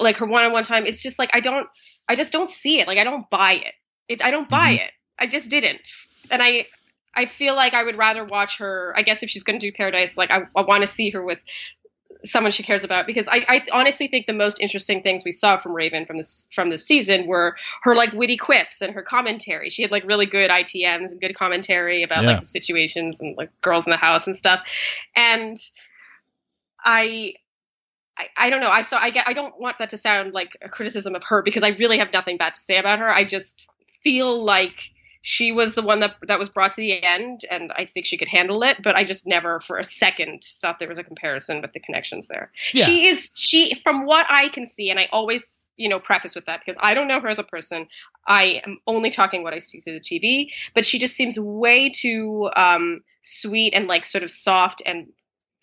Like 0.00 0.16
her 0.18 0.26
one-on-one 0.26 0.64
time, 0.64 0.86
it's 0.86 1.00
just 1.02 1.18
like 1.18 1.30
I 1.32 1.40
don't. 1.40 1.68
I 2.08 2.14
just 2.16 2.32
don't 2.32 2.50
see 2.50 2.80
it. 2.80 2.86
Like 2.88 2.98
I 2.98 3.04
don't 3.04 3.28
buy 3.30 3.52
it. 3.54 3.74
it 4.08 4.24
I 4.24 4.30
don't 4.30 4.50
buy 4.50 4.74
Mhm. 4.74 4.86
it. 4.86 4.92
I 5.18 5.26
just 5.26 5.50
didn't. 5.50 5.92
And 6.30 6.42
I 6.42 6.66
I 7.14 7.26
feel 7.26 7.54
like 7.54 7.74
I 7.74 7.82
would 7.82 7.98
rather 7.98 8.24
watch 8.24 8.58
her. 8.58 8.92
I 8.96 9.02
guess 9.02 9.22
if 9.22 9.30
she's 9.30 9.42
going 9.42 9.58
to 9.60 9.66
do 9.66 9.72
Paradise, 9.72 10.16
like 10.16 10.30
I, 10.30 10.42
I 10.56 10.62
want 10.62 10.82
to 10.82 10.86
see 10.86 11.10
her 11.10 11.22
with 11.22 11.40
someone 12.24 12.52
she 12.52 12.62
cares 12.62 12.84
about 12.84 13.04
because 13.06 13.26
I, 13.26 13.44
I 13.48 13.62
honestly 13.72 14.06
think 14.06 14.26
the 14.26 14.32
most 14.32 14.60
interesting 14.60 15.02
things 15.02 15.24
we 15.24 15.32
saw 15.32 15.56
from 15.56 15.72
Raven 15.72 16.06
from 16.06 16.16
this 16.16 16.46
from 16.54 16.68
this 16.68 16.86
season 16.86 17.26
were 17.26 17.56
her 17.82 17.96
like 17.96 18.12
witty 18.12 18.36
quips 18.36 18.80
and 18.80 18.94
her 18.94 19.02
commentary. 19.02 19.70
She 19.70 19.82
had 19.82 19.90
like 19.90 20.04
really 20.06 20.26
good 20.26 20.50
ITMs 20.50 21.10
and 21.10 21.20
good 21.20 21.34
commentary 21.36 22.02
about 22.02 22.22
Yeah. 22.22 22.30
like 22.30 22.40
the 22.40 22.46
situations 22.46 23.20
and 23.20 23.36
like 23.36 23.50
girls 23.60 23.86
in 23.86 23.90
the 23.90 23.96
house 23.96 24.26
and 24.26 24.36
stuff. 24.36 24.60
And 25.16 25.58
I 26.84 27.34
I, 28.16 28.26
I 28.36 28.50
don't 28.50 28.60
know. 28.60 28.70
I 28.70 28.82
so 28.82 28.96
I 28.96 29.10
get 29.10 29.26
I 29.26 29.32
don't 29.32 29.58
want 29.60 29.78
that 29.78 29.90
to 29.90 29.96
sound 29.96 30.32
like 30.32 30.56
a 30.62 30.68
criticism 30.68 31.14
of 31.14 31.24
her 31.24 31.42
because 31.42 31.62
I 31.62 31.68
really 31.70 31.98
have 31.98 32.12
nothing 32.12 32.36
bad 32.36 32.54
to 32.54 32.60
say 32.60 32.76
about 32.78 32.98
her. 33.00 33.08
I 33.08 33.24
just 33.24 33.68
feel 34.02 34.44
like 34.44 34.90
she 35.22 35.52
was 35.52 35.74
the 35.74 35.82
one 35.82 36.00
that 36.00 36.16
that 36.22 36.38
was 36.38 36.48
brought 36.48 36.72
to 36.72 36.80
the 36.80 37.02
end 37.02 37.42
and 37.48 37.72
I 37.72 37.86
think 37.86 38.06
she 38.06 38.18
could 38.18 38.28
handle 38.28 38.62
it, 38.64 38.82
but 38.82 38.96
I 38.96 39.04
just 39.04 39.26
never 39.26 39.60
for 39.60 39.78
a 39.78 39.84
second 39.84 40.42
thought 40.42 40.80
there 40.80 40.88
was 40.88 40.98
a 40.98 41.04
comparison 41.04 41.62
with 41.62 41.72
the 41.72 41.80
connections 41.80 42.26
there. 42.26 42.50
Yeah. 42.74 42.84
She 42.84 43.06
is 43.06 43.30
she 43.34 43.80
from 43.84 44.04
what 44.04 44.26
I 44.28 44.48
can 44.48 44.66
see 44.66 44.90
and 44.90 44.98
I 44.98 45.08
always, 45.12 45.68
you 45.76 45.88
know, 45.88 46.00
preface 46.00 46.34
with 46.34 46.46
that 46.46 46.60
because 46.64 46.78
I 46.82 46.94
don't 46.94 47.06
know 47.06 47.20
her 47.20 47.28
as 47.28 47.38
a 47.38 47.44
person. 47.44 47.86
I 48.26 48.62
am 48.66 48.78
only 48.86 49.10
talking 49.10 49.44
what 49.44 49.54
I 49.54 49.60
see 49.60 49.80
through 49.80 50.00
the 50.00 50.00
TV, 50.00 50.50
but 50.74 50.84
she 50.84 50.98
just 50.98 51.14
seems 51.14 51.38
way 51.38 51.90
too 51.90 52.50
um 52.56 53.02
sweet 53.22 53.74
and 53.74 53.86
like 53.86 54.04
sort 54.04 54.24
of 54.24 54.30
soft 54.30 54.82
and 54.84 55.06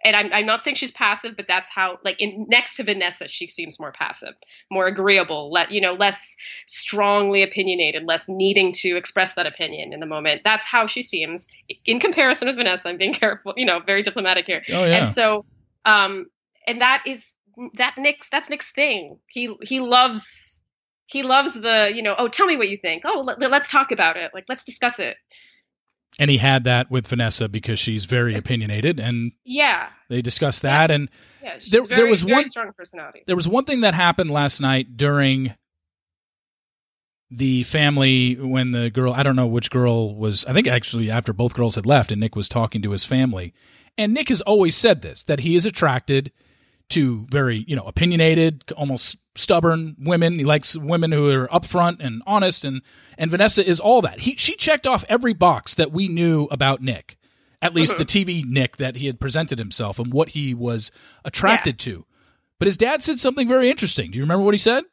and 0.03 0.15
I'm, 0.15 0.31
I'm 0.31 0.45
not 0.45 0.63
saying 0.63 0.75
she's 0.75 0.91
passive, 0.91 1.35
but 1.35 1.47
that's 1.47 1.69
how 1.69 1.99
like 2.03 2.21
in 2.21 2.45
next 2.49 2.77
to 2.77 2.83
Vanessa, 2.83 3.27
she 3.27 3.47
seems 3.47 3.79
more 3.79 3.91
passive, 3.91 4.33
more 4.71 4.87
agreeable, 4.87 5.51
let 5.51 5.71
you 5.71 5.81
know, 5.81 5.93
less 5.93 6.35
strongly 6.67 7.43
opinionated, 7.43 8.03
less 8.05 8.29
needing 8.29 8.71
to 8.73 8.95
express 8.95 9.33
that 9.33 9.45
opinion 9.45 9.93
in 9.93 9.99
the 9.99 10.05
moment. 10.05 10.41
That's 10.43 10.65
how 10.65 10.87
she 10.87 11.01
seems 11.01 11.47
in 11.85 11.99
comparison 11.99 12.47
with 12.47 12.55
Vanessa. 12.55 12.89
I'm 12.89 12.97
being 12.97 13.13
careful, 13.13 13.53
you 13.57 13.65
know, 13.65 13.79
very 13.79 14.03
diplomatic 14.03 14.45
here. 14.45 14.63
Oh 14.69 14.85
yeah. 14.85 14.97
And 14.97 15.07
so, 15.07 15.45
um, 15.85 16.27
and 16.65 16.81
that 16.81 17.03
is 17.05 17.33
that 17.75 17.95
Nick's 17.97 18.29
that's 18.29 18.49
Nick's 18.49 18.71
thing. 18.71 19.19
He 19.27 19.53
he 19.61 19.79
loves 19.79 20.59
he 21.07 21.23
loves 21.23 21.53
the 21.55 21.91
you 21.93 22.03
know 22.03 22.15
oh 22.17 22.27
tell 22.27 22.45
me 22.45 22.55
what 22.55 22.69
you 22.69 22.77
think 22.77 23.01
oh 23.05 23.21
let, 23.25 23.39
let's 23.39 23.71
talk 23.71 23.91
about 23.91 24.15
it 24.15 24.31
like 24.33 24.45
let's 24.47 24.63
discuss 24.63 24.99
it 24.99 25.17
and 26.17 26.29
he 26.31 26.37
had 26.37 26.63
that 26.63 26.89
with 26.89 27.07
Vanessa 27.07 27.47
because 27.47 27.79
she's 27.79 28.05
very 28.05 28.35
opinionated, 28.35 28.99
and 28.99 29.31
yeah, 29.45 29.89
they 30.09 30.21
discussed 30.21 30.63
that. 30.63 30.89
Yeah. 30.89 30.95
And 30.95 31.09
yeah, 31.41 31.59
she's 31.59 31.71
There- 31.71 31.83
very, 31.83 32.01
there 32.01 32.09
was 32.09 32.25
one- 32.25 32.45
strong 32.45 32.71
personality. 32.75 33.23
there 33.27 33.35
was 33.35 33.47
one 33.47 33.65
thing 33.65 33.81
that 33.81 33.93
happened 33.93 34.31
last 34.31 34.59
night 34.61 34.97
during 34.97 35.53
the 37.31 37.63
family 37.63 38.35
when 38.35 38.71
the 38.71 38.89
girl 38.89 39.13
I 39.13 39.21
don't 39.23 39.35
know 39.35 39.45
which 39.47 39.69
girl 39.69 40.15
was 40.15 40.45
I 40.45 40.53
think 40.53 40.67
actually 40.67 41.11
after 41.11 41.31
both 41.31 41.53
girls 41.53 41.75
had 41.75 41.85
left 41.85 42.11
and 42.11 42.19
Nick 42.19 42.35
was 42.35 42.49
talking 42.49 42.81
to 42.81 42.91
his 42.91 43.05
family. 43.05 43.53
And 43.97 44.13
Nick 44.13 44.29
has 44.29 44.41
always 44.41 44.75
said 44.75 45.01
this 45.01 45.23
that 45.23 45.41
he 45.41 45.55
is 45.55 45.65
attracted 45.65 46.31
to 46.89 47.27
very, 47.29 47.63
you 47.67 47.75
know, 47.75 47.83
opinionated, 47.83 48.63
almost 48.75 49.15
stubborn 49.35 49.95
women. 49.99 50.37
He 50.37 50.45
likes 50.45 50.77
women 50.77 51.11
who 51.11 51.29
are 51.29 51.47
upfront 51.47 51.97
and 52.05 52.21
honest 52.25 52.65
and 52.65 52.81
and 53.17 53.31
Vanessa 53.31 53.67
is 53.67 53.79
all 53.79 54.01
that. 54.01 54.21
He 54.21 54.35
she 54.35 54.55
checked 54.55 54.87
off 54.87 55.05
every 55.07 55.33
box 55.33 55.75
that 55.75 55.91
we 55.91 56.07
knew 56.07 56.47
about 56.51 56.81
Nick. 56.81 57.17
At 57.61 57.73
least 57.73 57.97
the 57.97 58.05
TV 58.05 58.45
Nick 58.45 58.77
that 58.77 58.95
he 58.95 59.07
had 59.07 59.19
presented 59.19 59.59
himself 59.59 59.99
and 59.99 60.13
what 60.13 60.29
he 60.29 60.53
was 60.53 60.91
attracted 61.25 61.77
to. 61.79 62.05
But 62.57 62.67
his 62.67 62.77
dad 62.77 63.03
said 63.03 63.19
something 63.19 63.47
very 63.47 63.69
interesting. 63.69 64.11
Do 64.11 64.17
you 64.17 64.23
remember 64.23 64.43
what 64.43 64.53
he 64.53 64.59
said? 64.59 64.83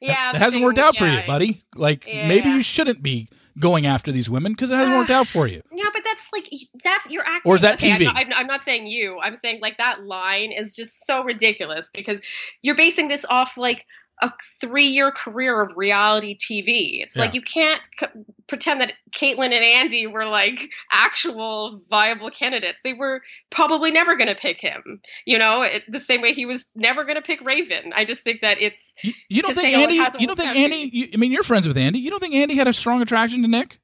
Yeah, 0.00 0.14
That 0.14 0.32
the 0.34 0.38
hasn't 0.40 0.62
worked 0.62 0.78
out 0.78 0.96
for 0.96 1.06
you, 1.06 1.22
buddy. 1.26 1.62
Like 1.74 2.06
Yeah, 2.06 2.28
maybe 2.28 2.48
yeah. 2.48 2.56
you 2.56 2.62
shouldn't 2.62 3.02
be 3.02 3.28
going 3.58 3.86
after 3.86 4.12
these 4.12 4.28
women 4.28 4.52
because 4.52 4.70
it 4.70 4.76
hasn't 4.76 4.96
worked 4.96 5.10
out 5.10 5.26
for 5.26 5.46
you. 5.46 5.62
Yeah, 5.72 5.83
that's 6.14 6.30
like 6.32 6.48
that's 6.82 7.08
you're 7.10 7.26
acting. 7.26 7.50
Or 7.50 7.56
is 7.56 7.62
that 7.62 7.74
okay, 7.74 7.92
I'm 7.92 8.00
TV? 8.00 8.04
not, 8.04 8.16
I'm, 8.16 8.32
I'm 8.32 8.46
not 8.46 8.62
saying 8.62 8.86
you. 8.86 9.18
I'm 9.20 9.36
saying 9.36 9.60
like 9.60 9.78
that 9.78 10.04
line 10.04 10.52
is 10.52 10.74
just 10.74 11.06
so 11.06 11.24
ridiculous 11.24 11.88
because 11.92 12.20
you're 12.62 12.76
basing 12.76 13.08
this 13.08 13.24
off 13.28 13.56
like 13.56 13.84
a 14.22 14.32
three 14.60 14.86
year 14.86 15.10
career 15.10 15.60
of 15.60 15.76
reality 15.76 16.36
TV. 16.38 17.02
It's 17.02 17.16
like 17.16 17.34
you 17.34 17.42
can't 17.42 17.80
c- 17.98 18.06
pretend 18.46 18.80
that 18.80 18.92
Kaitlyn 19.10 19.52
and 19.52 19.90
Andi 19.90 20.10
were 20.10 20.24
like 20.24 20.70
actual 20.90 21.82
viable 21.90 22.30
candidates. 22.30 22.78
They 22.84 22.92
were 22.92 23.22
probably 23.50 23.90
never 23.90 24.16
going 24.16 24.28
to 24.28 24.36
pick 24.36 24.60
him. 24.60 25.00
You 25.26 25.38
know, 25.38 25.62
it, 25.62 25.82
the 25.88 25.98
same 25.98 26.22
way 26.22 26.32
he 26.32 26.46
was 26.46 26.70
never 26.76 27.02
going 27.02 27.16
to 27.16 27.22
pick 27.22 27.44
Raven. 27.44 27.92
I 27.94 28.04
just 28.04 28.22
think 28.22 28.42
that 28.42 28.62
it's 28.62 28.94
You, 29.02 29.14
you 29.28 29.42
don't 29.42 29.52
think 29.54 29.66
say, 29.66 29.74
oh, 29.74 29.88
Andi? 29.88 30.20
You 30.20 30.26
don't 30.28 30.36
think 30.36 30.48
worked 30.48 30.58
out 30.58 30.70
for 30.70 30.74
Andi? 30.74 30.90
You, 30.92 31.08
I 31.12 31.16
mean, 31.16 31.32
you're 31.32 31.42
friends 31.42 31.66
with 31.66 31.76
Andi. 31.76 32.00
You 32.00 32.10
don't 32.10 32.20
think 32.20 32.34
Andi 32.34 32.54
had 32.54 32.68
a 32.68 32.72
strong 32.72 33.02
attraction 33.02 33.42
to 33.42 33.48
Nick? 33.48 33.80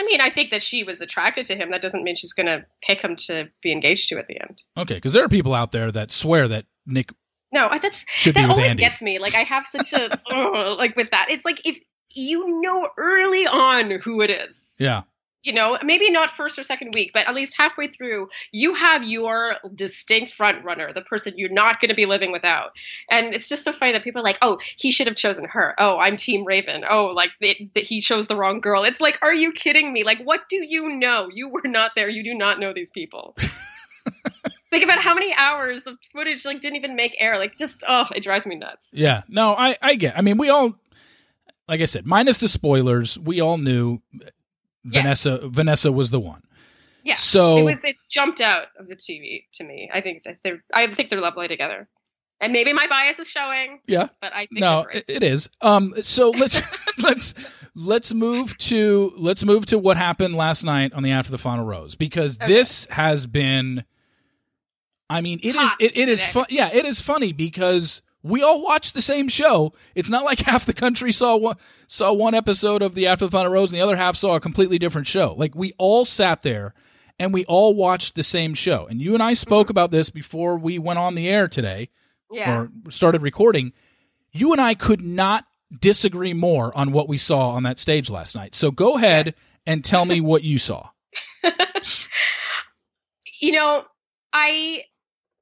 I 0.00 0.02
mean, 0.04 0.22
I 0.22 0.30
think 0.30 0.50
that 0.50 0.62
she 0.62 0.82
was 0.82 1.02
attracted 1.02 1.44
to 1.46 1.54
him. 1.54 1.68
That 1.70 1.82
doesn't 1.82 2.02
mean 2.02 2.16
she's 2.16 2.32
going 2.32 2.46
to 2.46 2.64
pick 2.82 3.02
him 3.02 3.16
to 3.26 3.48
be 3.62 3.70
engaged 3.70 4.08
to 4.08 4.18
at 4.18 4.28
the 4.28 4.40
end. 4.40 4.62
Okay, 4.78 4.94
because 4.94 5.12
there 5.12 5.22
are 5.22 5.28
people 5.28 5.52
out 5.52 5.72
there 5.72 5.92
that 5.92 6.10
swear 6.10 6.48
that 6.48 6.64
Nick 6.86 7.12
No, 7.52 7.68
that's 7.82 8.06
should 8.08 8.34
that 8.36 8.48
always 8.48 8.72
Andi. 8.72 8.78
gets 8.78 9.02
me. 9.02 9.18
Like 9.18 9.34
I 9.34 9.42
have 9.44 9.66
such 9.66 9.92
a 9.92 10.10
ugh, 10.32 10.78
like 10.78 10.96
with 10.96 11.10
that. 11.10 11.26
It's 11.28 11.44
like 11.44 11.66
if 11.66 11.78
you 12.14 12.62
know 12.62 12.88
early 12.96 13.46
on 13.46 13.90
who 14.02 14.22
it 14.22 14.30
is. 14.30 14.74
yeah, 14.80 15.02
You 15.42 15.54
know, 15.54 15.78
maybe 15.82 16.10
not 16.10 16.28
first 16.28 16.58
or 16.58 16.62
second 16.64 16.92
week, 16.92 17.12
but 17.14 17.26
at 17.26 17.34
least 17.34 17.56
halfway 17.56 17.86
through, 17.88 18.28
you 18.52 18.74
have 18.74 19.02
your 19.02 19.56
distinct 19.74 20.34
front 20.34 20.62
runner, 20.64 20.92
the 20.92 21.00
person 21.00 21.32
you're 21.36 21.48
not 21.48 21.80
going 21.80 21.88
to 21.88 21.94
be 21.94 22.04
living 22.04 22.30
without. 22.30 22.72
And 23.10 23.34
it's 23.34 23.48
just 23.48 23.64
so 23.64 23.72
funny 23.72 23.92
that 23.92 24.04
people 24.04 24.20
are 24.20 24.24
like, 24.24 24.38
"Oh, 24.42 24.58
he 24.76 24.90
should 24.90 25.06
have 25.06 25.16
chosen 25.16 25.46
her. 25.46 25.74
Oh, 25.78 25.98
I'm 25.98 26.16
Team 26.18 26.44
Raven. 26.44 26.84
Oh, 26.88 27.06
like 27.06 27.30
it, 27.40 27.72
that 27.74 27.84
he 27.84 28.00
chose 28.02 28.28
the 28.28 28.36
wrong 28.36 28.60
girl." 28.60 28.84
It's 28.84 29.00
like, 29.00 29.18
are 29.22 29.34
you 29.34 29.52
kidding 29.52 29.92
me? 29.92 30.04
Like, 30.04 30.20
what 30.22 30.48
do 30.50 30.56
you 30.64 30.90
know? 30.90 31.28
You 31.32 31.48
were 31.48 31.62
not 31.64 31.92
there. 31.96 32.08
You 32.10 32.22
do 32.22 32.34
not 32.34 32.58
know 32.60 32.72
these 32.74 32.90
people. 32.90 33.34
Think 34.70 34.84
about 34.84 34.98
how 34.98 35.14
many 35.14 35.34
hours 35.34 35.86
of 35.86 35.98
footage 36.12 36.44
like 36.44 36.60
didn't 36.60 36.76
even 36.76 36.94
make 36.96 37.16
air. 37.18 37.38
Like, 37.38 37.56
just 37.56 37.82
oh, 37.88 38.06
it 38.14 38.22
drives 38.22 38.46
me 38.46 38.56
nuts. 38.56 38.90
yeah. 38.92 39.22
No, 39.28 39.54
I 39.54 39.76
I 39.82 39.94
get. 39.96 40.16
I 40.16 40.20
mean, 40.20 40.38
we 40.38 40.48
all, 40.48 40.74
like 41.66 41.80
I 41.80 41.86
said, 41.86 42.06
minus 42.06 42.38
the 42.38 42.46
spoilers, 42.46 43.18
we 43.18 43.40
all 43.40 43.58
knew 43.58 44.00
Vanessa 44.84 45.40
Vanessa 45.48 45.92
was 45.92 46.10
the 46.10 46.20
one. 46.20 46.42
Yeah. 47.04 47.14
So 47.14 47.56
It 47.58 47.62
was 47.62 47.84
it's 47.84 48.02
jumped 48.10 48.40
out 48.40 48.66
of 48.78 48.86
the 48.88 48.96
TV 48.96 49.44
to 49.54 49.64
me. 49.64 49.90
I 49.92 50.00
think 50.00 50.24
that 50.24 50.38
they're 50.44 50.62
I 50.72 50.86
think 50.94 51.10
they're 51.10 51.20
lovely 51.20 51.48
together. 51.48 51.88
And 52.42 52.54
maybe 52.54 52.72
my 52.72 52.86
bias 52.86 53.18
is 53.18 53.28
showing, 53.28 53.80
yeah. 53.86 54.08
but 54.22 54.32
I 54.34 54.46
think 54.46 54.60
no 54.60 54.84
great. 54.90 55.04
it, 55.08 55.22
is 55.22 55.48
um 55.60 55.92
so 56.02 56.30
let's 56.42 56.62
let's 57.02 57.34
let's 57.74 58.14
move 58.14 58.56
to 58.58 59.12
let's 59.18 59.44
move 59.44 59.66
to 59.66 59.78
what 59.78 59.96
happened 59.98 60.34
last 60.34 60.64
night 60.64 60.92
on 60.94 61.02
the 61.02 61.10
after 61.10 61.30
the 61.30 61.38
final 61.38 61.64
rose 61.66 61.94
because 61.96 62.38
Okay. 62.40 62.50
this 62.52 62.86
has 62.86 63.26
been 63.26 63.84
i 65.08 65.20
mean 65.20 65.38
it 65.42 65.50
is 65.54 65.56
Hot 65.56 65.76
it, 65.80 65.96
it 65.96 66.08
is 66.08 66.24
fun 66.24 66.46
yeah 66.48 66.70
it 66.72 66.84
is 66.86 66.98
funny 67.00 67.32
because 67.32 68.02
we 68.22 68.42
all 68.42 68.62
watched 68.62 68.94
the 68.94 69.02
same 69.02 69.28
show 69.28 69.72
it's 69.94 70.10
not 70.10 70.24
like 70.24 70.40
half 70.46 70.66
the 70.66 70.72
country 70.72 71.12
saw 71.12 71.36
one 71.36 71.56
saw 71.86 72.12
one 72.12 72.34
episode 72.34 72.82
of 72.82 72.94
the 72.94 73.06
after 73.06 73.26
the 73.26 73.30
final 73.30 73.52
rose 73.52 73.70
and 73.70 73.78
the 73.78 73.82
other 73.84 73.96
half 73.96 74.16
saw 74.16 74.36
a 74.36 74.40
completely 74.40 74.78
different 74.78 75.06
show 75.06 75.34
like 75.36 75.54
we 75.54 75.72
all 75.78 76.04
sat 76.04 76.42
there 76.42 76.74
and 77.18 77.32
we 77.34 77.44
all 77.46 77.74
watched 77.74 78.14
the 78.14 78.22
same 78.22 78.54
show 78.54 78.86
and 78.86 79.00
you 79.00 79.14
and 79.14 79.22
i 79.22 79.34
spoke 79.34 79.66
mm-hmm. 79.66 79.72
about 79.72 79.90
this 79.90 80.10
before 80.10 80.56
we 80.56 80.78
went 80.78 80.98
on 80.98 81.14
the 81.14 81.28
air 81.28 81.48
today 81.48 81.88
yeah. 82.30 82.60
or 82.60 82.70
started 82.90 83.22
recording, 83.22 83.72
you 84.32 84.52
and 84.52 84.60
I 84.60 84.74
could 84.74 85.02
not 85.02 85.44
disagree 85.78 86.32
more 86.32 86.76
on 86.76 86.92
what 86.92 87.08
we 87.08 87.18
saw 87.18 87.50
on 87.50 87.62
that 87.64 87.78
stage 87.78 88.10
last 88.10 88.34
night. 88.34 88.54
So 88.54 88.70
go 88.70 88.96
ahead 88.96 89.26
Yes. 89.26 89.34
and 89.66 89.84
tell 89.84 90.04
me 90.04 90.20
what 90.20 90.42
you 90.42 90.58
saw. 90.58 90.88
you 93.40 93.52
know, 93.52 93.84
I 94.32 94.84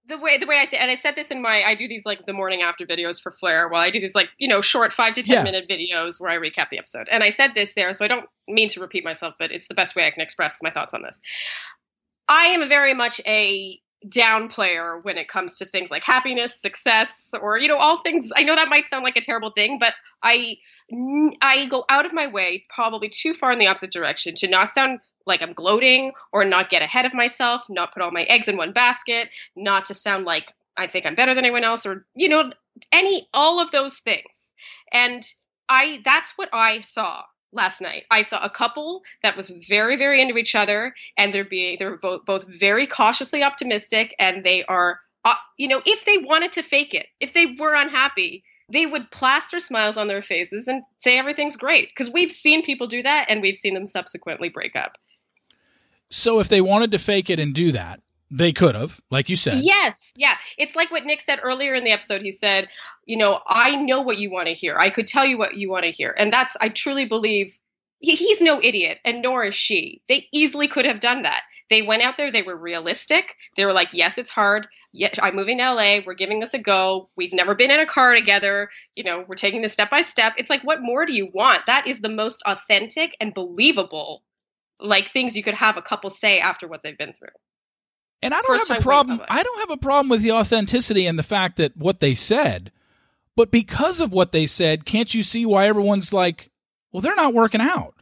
the 0.08 0.18
way 0.18 0.38
the 0.38 0.46
way 0.46 0.56
I 0.56 0.64
say 0.64 0.78
and 0.78 0.90
I 0.90 0.94
said 0.94 1.14
this 1.16 1.30
in 1.30 1.42
my 1.42 1.62
I 1.62 1.74
do 1.74 1.86
these 1.86 2.06
like 2.06 2.24
the 2.26 2.32
morning 2.32 2.62
after 2.62 2.86
videos 2.86 3.20
for 3.20 3.32
Flare. 3.32 3.68
While 3.68 3.82
I 3.82 3.90
do 3.90 4.00
these 4.00 4.14
like, 4.14 4.30
you 4.38 4.48
know, 4.48 4.60
short 4.62 4.92
five 4.92 5.14
to 5.14 5.22
ten 5.22 5.36
Yeah. 5.36 5.42
minute 5.44 5.68
videos 5.68 6.20
where 6.20 6.30
I 6.30 6.36
recap 6.36 6.70
the 6.70 6.78
episode. 6.78 7.08
And 7.10 7.22
I 7.22 7.30
said 7.30 7.52
this 7.54 7.74
there, 7.74 7.92
so 7.92 8.04
I 8.04 8.08
don't 8.08 8.26
mean 8.48 8.68
to 8.68 8.80
repeat 8.80 9.04
myself, 9.04 9.34
but 9.38 9.52
it's 9.52 9.68
the 9.68 9.74
best 9.74 9.94
way 9.94 10.06
I 10.06 10.10
can 10.10 10.22
express 10.22 10.62
my 10.62 10.70
thoughts 10.70 10.94
on 10.94 11.02
this. 11.02 11.20
I 12.28 12.46
am 12.46 12.68
very 12.68 12.94
much 12.94 13.20
a 13.26 13.80
down 14.08 14.48
player 14.48 15.00
when 15.02 15.18
it 15.18 15.28
comes 15.28 15.58
to 15.58 15.64
things 15.64 15.90
like 15.90 16.04
happiness, 16.04 16.60
success, 16.60 17.32
or 17.40 17.58
you 17.58 17.68
know, 17.68 17.76
all 17.76 18.00
things. 18.00 18.30
I 18.34 18.42
know 18.44 18.54
that 18.54 18.68
might 18.68 18.86
sound 18.86 19.04
like 19.04 19.16
a 19.16 19.20
terrible 19.20 19.50
thing, 19.50 19.78
but 19.78 19.94
I 20.22 20.56
I 21.42 21.66
go 21.66 21.84
out 21.88 22.06
of 22.06 22.14
my 22.14 22.28
way, 22.28 22.64
probably 22.74 23.08
too 23.10 23.34
far 23.34 23.52
in 23.52 23.58
the 23.58 23.66
opposite 23.66 23.92
direction, 23.92 24.34
to 24.36 24.48
not 24.48 24.70
sound 24.70 25.00
like 25.28 25.42
I'm 25.42 25.52
gloating 25.52 26.12
or 26.32 26.44
not 26.44 26.70
get 26.70 26.82
ahead 26.82 27.06
of 27.06 27.14
myself, 27.14 27.62
not 27.68 27.92
put 27.92 28.02
all 28.02 28.10
my 28.10 28.24
eggs 28.24 28.48
in 28.48 28.56
one 28.56 28.72
basket, 28.72 29.28
not 29.54 29.86
to 29.86 29.94
sound 29.94 30.24
like 30.24 30.52
I 30.76 30.86
think 30.86 31.06
I'm 31.06 31.14
better 31.14 31.34
than 31.34 31.44
anyone 31.44 31.64
else, 31.64 31.86
or 31.86 32.06
you 32.14 32.28
know, 32.28 32.50
any 32.92 33.28
all 33.32 33.60
of 33.60 33.70
those 33.70 33.98
things. 33.98 34.52
And 34.92 35.22
I 35.68 36.00
that's 36.04 36.32
what 36.36 36.48
I 36.52 36.80
saw 36.80 37.22
last 37.52 37.80
night. 37.80 38.04
I 38.10 38.22
saw 38.22 38.42
a 38.42 38.50
couple 38.50 39.02
that 39.22 39.36
was 39.36 39.50
very, 39.68 39.96
very 39.96 40.20
into 40.20 40.36
each 40.36 40.54
other, 40.54 40.94
and 41.16 41.32
they're 41.32 41.44
being 41.44 41.76
they're 41.78 41.96
both 41.96 42.24
both 42.24 42.44
very 42.48 42.86
cautiously 42.86 43.42
optimistic, 43.42 44.14
and 44.18 44.44
they 44.44 44.64
are, 44.64 45.00
uh, 45.24 45.34
you 45.56 45.68
know, 45.68 45.82
if 45.84 46.04
they 46.04 46.18
wanted 46.18 46.52
to 46.52 46.62
fake 46.62 46.94
it, 46.94 47.06
if 47.20 47.32
they 47.32 47.46
were 47.58 47.74
unhappy, 47.74 48.44
they 48.70 48.86
would 48.86 49.10
plaster 49.10 49.60
smiles 49.60 49.96
on 49.96 50.08
their 50.08 50.22
faces 50.22 50.68
and 50.68 50.82
say 51.00 51.18
everything's 51.18 51.56
great 51.56 51.88
because 51.88 52.12
we've 52.12 52.32
seen 52.32 52.64
people 52.64 52.86
do 52.86 53.02
that, 53.02 53.26
and 53.28 53.42
we've 53.42 53.56
seen 53.56 53.74
them 53.74 53.86
subsequently 53.86 54.48
break 54.48 54.76
up. 54.76 54.98
So 56.10 56.40
if 56.40 56.48
they 56.48 56.60
wanted 56.60 56.90
to 56.92 56.98
fake 56.98 57.30
it 57.30 57.38
and 57.38 57.54
do 57.54 57.72
that, 57.72 58.00
they 58.30 58.52
could 58.52 58.74
have, 58.74 59.00
like 59.10 59.28
you 59.28 59.36
said. 59.36 59.62
Yes, 59.62 60.12
yeah. 60.14 60.34
It's 60.58 60.76
like 60.76 60.90
what 60.90 61.04
Nick 61.04 61.20
said 61.20 61.40
earlier 61.42 61.74
in 61.74 61.84
the 61.84 61.92
episode. 61.92 62.22
He 62.22 62.30
said, 62.30 62.68
you 63.06 63.16
know, 63.16 63.40
I 63.46 63.76
know 63.76 64.02
what 64.02 64.18
you 64.18 64.30
want 64.30 64.48
to 64.48 64.54
hear. 64.54 64.76
I 64.78 64.90
could 64.90 65.06
tell 65.06 65.24
you 65.24 65.38
what 65.38 65.56
you 65.56 65.70
want 65.70 65.84
to 65.84 65.90
hear. 65.90 66.14
And 66.16 66.32
that's, 66.32 66.56
I 66.60 66.68
truly 66.68 67.06
believe 67.06 67.58
he, 68.00 68.14
he's 68.14 68.40
no 68.40 68.60
idiot, 68.62 68.98
and 69.04 69.22
nor 69.22 69.44
is 69.44 69.54
she. 69.54 70.02
They 70.08 70.28
easily 70.32 70.68
could 70.68 70.84
have 70.84 71.00
done 71.00 71.22
that. 71.22 71.42
They 71.68 71.82
went 71.82 72.02
out 72.02 72.16
there, 72.16 72.30
they 72.30 72.42
were 72.42 72.56
realistic. 72.56 73.34
They 73.56 73.64
were 73.64 73.72
like, 73.72 73.88
yes, 73.92 74.18
it's 74.18 74.30
hard. 74.30 74.68
I'm 75.20 75.36
moving 75.36 75.58
to 75.58 75.72
LA. 75.72 75.98
We're 76.06 76.14
giving 76.14 76.40
this 76.40 76.54
a 76.54 76.58
go. 76.58 77.10
We've 77.16 77.32
never 77.32 77.54
been 77.54 77.70
in 77.70 77.80
a 77.80 77.86
car 77.86 78.14
together. 78.14 78.70
You 78.94 79.04
know, 79.04 79.24
we're 79.26 79.34
taking 79.34 79.62
this 79.62 79.72
step 79.72 79.90
by 79.90 80.00
step. 80.00 80.34
It's 80.38 80.48
like, 80.48 80.62
what 80.64 80.80
more 80.80 81.04
do 81.06 81.12
you 81.12 81.28
want? 81.32 81.66
That 81.66 81.86
is 81.86 82.00
the 82.00 82.08
most 82.08 82.42
authentic 82.46 83.16
and 83.20 83.34
believable, 83.34 84.22
like 84.80 85.08
things 85.08 85.36
you 85.36 85.42
could 85.42 85.54
have 85.54 85.76
a 85.76 85.82
couple 85.82 86.10
say 86.10 86.40
after 86.40 86.66
what 86.68 86.82
they've 86.82 86.98
been 86.98 87.12
through. 87.12 87.28
And 88.22 88.34
I 88.34 88.38
don't 88.38 88.46
First 88.58 88.68
have 88.68 88.78
a 88.78 88.82
problem. 88.82 89.20
I 89.28 89.42
don't 89.42 89.58
have 89.60 89.70
a 89.70 89.76
problem 89.76 90.08
with 90.08 90.22
the 90.22 90.32
authenticity 90.32 91.06
and 91.06 91.18
the 91.18 91.22
fact 91.22 91.56
that 91.56 91.76
what 91.76 92.00
they 92.00 92.14
said, 92.14 92.72
but 93.36 93.50
because 93.52 94.00
of 94.00 94.12
what 94.12 94.32
they 94.32 94.46
said, 94.46 94.84
can't 94.84 95.14
you 95.14 95.22
see 95.22 95.46
why 95.46 95.68
everyone's 95.68 96.12
like, 96.12 96.50
well, 96.90 97.00
they're 97.00 97.14
not 97.14 97.34
working 97.34 97.60
out. 97.60 97.94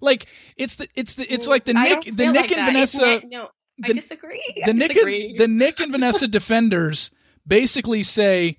Like 0.00 0.26
it's 0.56 0.76
the 0.76 0.88
it's 0.94 1.14
the 1.14 1.32
it's 1.32 1.48
like 1.48 1.64
the 1.64 1.74
I 1.76 1.82
Nick 1.84 2.02
the 2.04 2.26
Nick 2.26 2.42
like 2.42 2.52
and 2.52 2.60
that. 2.60 2.66
Vanessa. 2.66 3.06
Nick- 3.06 3.28
no, 3.28 3.48
I 3.82 3.92
disagree. 3.92 4.42
The 4.56 4.70
I 4.70 4.72
Nick 4.72 4.88
disagree. 4.92 5.30
and, 5.30 5.38
the 5.38 5.48
Nick 5.48 5.80
and 5.80 5.90
Vanessa 5.92 6.28
defenders 6.28 7.10
basically 7.46 8.02
say. 8.02 8.58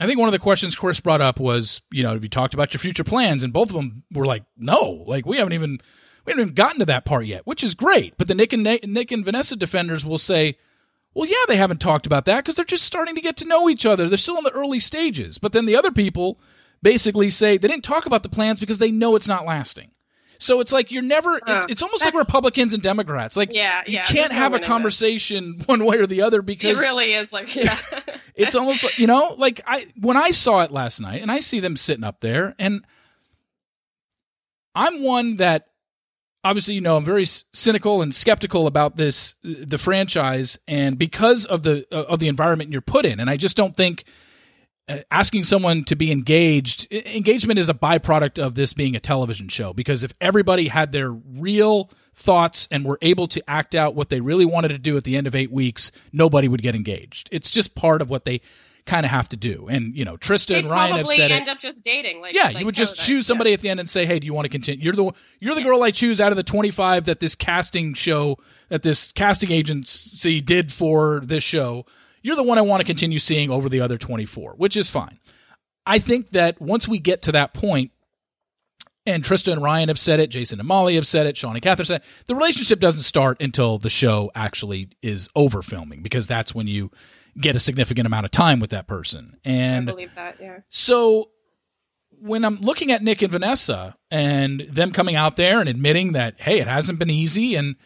I 0.00 0.06
think 0.06 0.18
one 0.18 0.28
of 0.28 0.32
the 0.32 0.40
questions 0.40 0.74
Chris 0.74 0.98
brought 0.98 1.20
up 1.20 1.38
was, 1.38 1.80
you 1.92 2.02
know, 2.02 2.14
have 2.14 2.22
you 2.24 2.28
talked 2.28 2.52
about 2.52 2.74
your 2.74 2.80
future 2.80 3.04
plans? 3.04 3.44
And 3.44 3.52
both 3.52 3.68
of 3.70 3.76
them 3.76 4.02
were 4.12 4.26
like, 4.26 4.42
no, 4.56 5.04
like 5.06 5.24
we 5.24 5.36
haven't 5.36 5.52
even 5.52 5.78
we 6.24 6.30
haven't 6.30 6.42
even 6.42 6.54
gotten 6.54 6.78
to 6.80 6.86
that 6.86 7.04
part 7.04 7.26
yet, 7.26 7.46
which 7.46 7.62
is 7.62 7.74
great. 7.74 8.14
But 8.16 8.28
the 8.28 8.34
Nick 8.34 8.52
and 8.52 8.62
Nick 8.62 9.12
and 9.12 9.24
Vanessa 9.24 9.56
defenders 9.56 10.06
will 10.06 10.18
say, 10.18 10.56
well, 11.14 11.28
yeah, 11.28 11.44
they 11.46 11.56
haven't 11.56 11.80
talked 11.80 12.06
about 12.06 12.24
that 12.24 12.38
because 12.44 12.56
they're 12.56 12.64
just 12.64 12.84
starting 12.84 13.14
to 13.14 13.20
get 13.20 13.36
to 13.38 13.46
know 13.46 13.68
each 13.68 13.86
other. 13.86 14.08
They're 14.08 14.18
still 14.18 14.38
in 14.38 14.44
the 14.44 14.50
early 14.50 14.80
stages. 14.80 15.38
But 15.38 15.52
then 15.52 15.64
the 15.64 15.76
other 15.76 15.92
people 15.92 16.38
basically 16.82 17.30
say 17.30 17.56
they 17.56 17.68
didn't 17.68 17.84
talk 17.84 18.06
about 18.06 18.22
the 18.22 18.28
plans 18.28 18.58
because 18.58 18.78
they 18.78 18.90
know 18.90 19.14
it's 19.16 19.28
not 19.28 19.46
lasting. 19.46 19.90
So 20.38 20.60
it's 20.60 20.72
like 20.72 20.90
you're 20.90 21.02
never. 21.02 21.40
It's, 21.46 21.66
it's 21.68 21.82
almost 21.82 22.04
like 22.04 22.14
Republicans 22.14 22.74
and 22.74 22.82
Democrats. 22.82 23.36
Like 23.36 23.52
Yeah, 23.52 23.82
you 23.86 23.94
yeah, 23.94 24.04
can't 24.04 24.16
there's 24.16 24.30
no 24.32 24.36
have 24.36 24.54
a 24.54 24.60
conversation 24.60 25.62
one 25.66 25.84
way 25.84 25.98
or 25.98 26.06
the 26.06 26.22
other 26.22 26.42
because 26.42 26.80
it 26.80 26.82
really 26.82 27.14
is 27.14 27.32
like 27.32 27.54
yeah. 27.54 27.78
it's 28.34 28.54
almost 28.54 28.82
like 28.82 28.98
you 28.98 29.06
know, 29.06 29.36
like 29.38 29.60
I 29.66 29.86
when 30.00 30.16
I 30.16 30.32
saw 30.32 30.62
it 30.62 30.72
last 30.72 31.00
night 31.00 31.22
and 31.22 31.30
I 31.30 31.40
see 31.40 31.60
them 31.60 31.76
sitting 31.76 32.04
up 32.04 32.20
there 32.20 32.54
and 32.58 32.84
I'm 34.74 35.02
one 35.02 35.36
that 35.36 35.68
obviously 36.44 36.74
you 36.74 36.80
know 36.80 36.96
I'm 36.96 37.04
very 37.04 37.24
cynical 37.26 38.02
and 38.02 38.14
skeptical 38.14 38.66
about 38.66 38.96
this 38.96 39.34
the 39.42 39.78
franchise 39.78 40.58
and 40.68 40.98
because 40.98 41.46
of 41.46 41.62
the 41.62 41.86
uh, 41.90 42.04
of 42.04 42.20
the 42.20 42.28
environment 42.28 42.70
you're 42.70 42.82
put 42.82 43.06
in 43.06 43.18
and 43.18 43.30
I 43.30 43.36
just 43.36 43.56
don't 43.56 43.74
think 43.74 44.04
uh, 44.86 44.98
asking 45.10 45.44
someone 45.44 45.84
to 45.84 45.96
be 45.96 46.12
engaged 46.12 46.92
engagement 46.92 47.58
is 47.58 47.68
a 47.68 47.74
byproduct 47.74 48.38
of 48.38 48.54
this 48.54 48.74
being 48.74 48.94
a 48.94 49.00
television 49.00 49.48
show 49.48 49.72
because 49.72 50.04
if 50.04 50.12
everybody 50.20 50.68
had 50.68 50.92
their 50.92 51.10
real 51.10 51.90
thoughts 52.14 52.68
and 52.70 52.84
were 52.84 52.98
able 53.02 53.26
to 53.28 53.42
act 53.50 53.74
out 53.74 53.94
what 53.94 54.10
they 54.10 54.20
really 54.20 54.44
wanted 54.44 54.68
to 54.68 54.78
do 54.78 54.96
at 54.96 55.04
the 55.04 55.16
end 55.16 55.26
of 55.26 55.34
8 55.34 55.50
weeks 55.50 55.90
nobody 56.12 56.46
would 56.46 56.62
get 56.62 56.74
engaged. 56.74 57.28
It's 57.32 57.50
just 57.50 57.74
part 57.74 58.02
of 58.02 58.10
what 58.10 58.24
they 58.24 58.40
kind 58.86 59.06
of 59.06 59.10
have 59.10 59.28
to 59.30 59.36
do 59.36 59.66
and 59.68 59.96
you 59.96 60.04
know 60.04 60.16
Trista 60.16 60.48
They'd 60.48 60.58
and 60.58 60.70
Ryan 60.70 60.96
have 60.96 61.08
said 61.08 61.30
it 61.30 61.34
end 61.34 61.48
up 61.48 61.58
just 61.58 61.82
dating. 61.82 62.20
Like 62.20 62.34
yeah, 62.34 62.44
like 62.44 62.58
you 62.58 62.66
would 62.66 62.74
just 62.74 62.92
oh, 62.92 62.96
Paradise, 62.96 63.06
choose 63.06 63.26
somebody 63.26 63.52
at 63.52 63.60
the 63.60 63.68
end 63.68 63.80
and 63.80 63.88
say, 63.88 64.04
"Hey, 64.04 64.18
do 64.18 64.26
you 64.26 64.34
want 64.34 64.44
to 64.44 64.50
continue?" 64.50 64.84
You're 64.84 64.94
the 64.94 65.12
you're 65.40 65.54
the 65.54 65.62
girl 65.62 65.82
I 65.82 65.90
choose 65.90 66.20
out 66.20 66.32
of 66.32 66.36
the 66.36 66.42
25 66.42 67.06
that 67.06 67.20
this 67.20 67.34
casting 67.34 67.94
show 67.94 68.38
that 68.68 68.82
this 68.82 69.12
casting 69.12 69.50
agency 69.50 70.40
did 70.40 70.72
for 70.72 71.20
this 71.24 71.42
show. 71.42 71.86
You're 72.22 72.36
the 72.36 72.42
one 72.42 72.58
I 72.58 72.62
want 72.62 72.80
to 72.80 72.84
mm-hmm. 72.84 72.88
continue 72.88 73.18
seeing 73.18 73.50
over 73.50 73.68
the 73.68 73.80
other 73.80 73.98
24, 73.98 74.54
which 74.56 74.76
is 74.76 74.88
fine. 74.88 75.18
I 75.86 75.98
think 75.98 76.30
that 76.30 76.60
once 76.60 76.88
we 76.88 76.98
get 76.98 77.22
to 77.22 77.32
that 77.32 77.52
point, 77.52 77.90
and 79.06 79.22
Trista 79.22 79.52
and 79.52 79.62
Ryan 79.62 79.88
have 79.88 79.98
said 79.98 80.20
it, 80.20 80.30
Jason 80.30 80.58
and 80.58 80.66
Molly 80.66 80.94
have 80.94 81.06
said 81.06 81.26
it, 81.26 81.36
Sean 81.36 81.54
and 81.54 81.62
Catherine 81.62 81.84
said 81.84 82.00
it, 82.00 82.06
the 82.26 82.34
relationship 82.34 82.80
doesn't 82.80 83.02
start 83.02 83.42
until 83.42 83.78
the 83.78 83.90
show 83.90 84.30
actually 84.34 84.88
is 85.02 85.28
over 85.36 85.62
filming 85.62 86.02
because 86.02 86.26
that's 86.26 86.54
when 86.54 86.66
you 86.66 86.90
get 87.38 87.56
a 87.56 87.58
significant 87.58 88.06
amount 88.06 88.24
of 88.24 88.30
time 88.30 88.60
with 88.60 88.70
that 88.70 88.86
person. 88.86 89.38
Yeah. 89.44 89.52
I 89.52 89.54
And 89.54 89.86
believe 89.86 90.14
that. 90.14 90.36
Yeah. 90.40 90.58
so 90.68 91.30
when 92.10 92.44
I'm 92.44 92.56
looking 92.60 92.90
at 92.92 93.02
Nick 93.02 93.22
and 93.22 93.32
Vanessa 93.32 93.96
and 94.10 94.66
them 94.70 94.92
coming 94.92 95.16
out 95.16 95.36
there 95.36 95.60
and 95.60 95.68
admitting 95.68 96.12
that 96.12 96.40
hey, 96.40 96.60
it 96.60 96.68
hasn't 96.68 96.98
been 96.98 97.10
easy 97.10 97.54
and 97.56 97.76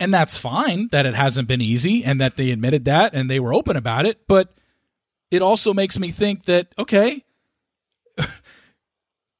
and 0.00 0.12
that's 0.12 0.36
fine 0.36 0.88
that 0.92 1.04
it 1.06 1.14
hasn't 1.14 1.46
been 1.48 1.60
easy 1.60 2.02
and 2.04 2.20
that 2.20 2.36
they 2.36 2.50
admitted 2.50 2.84
that 2.86 3.14
and 3.14 3.28
they 3.30 3.38
were 3.40 3.52
open 3.54 3.76
about 3.76 4.06
it, 4.06 4.26
but 4.26 4.54
it 5.30 5.42
also 5.42 5.72
makes 5.74 5.98
me 5.98 6.10
think 6.10 6.44
that 6.46 6.68
okay, 6.78 7.24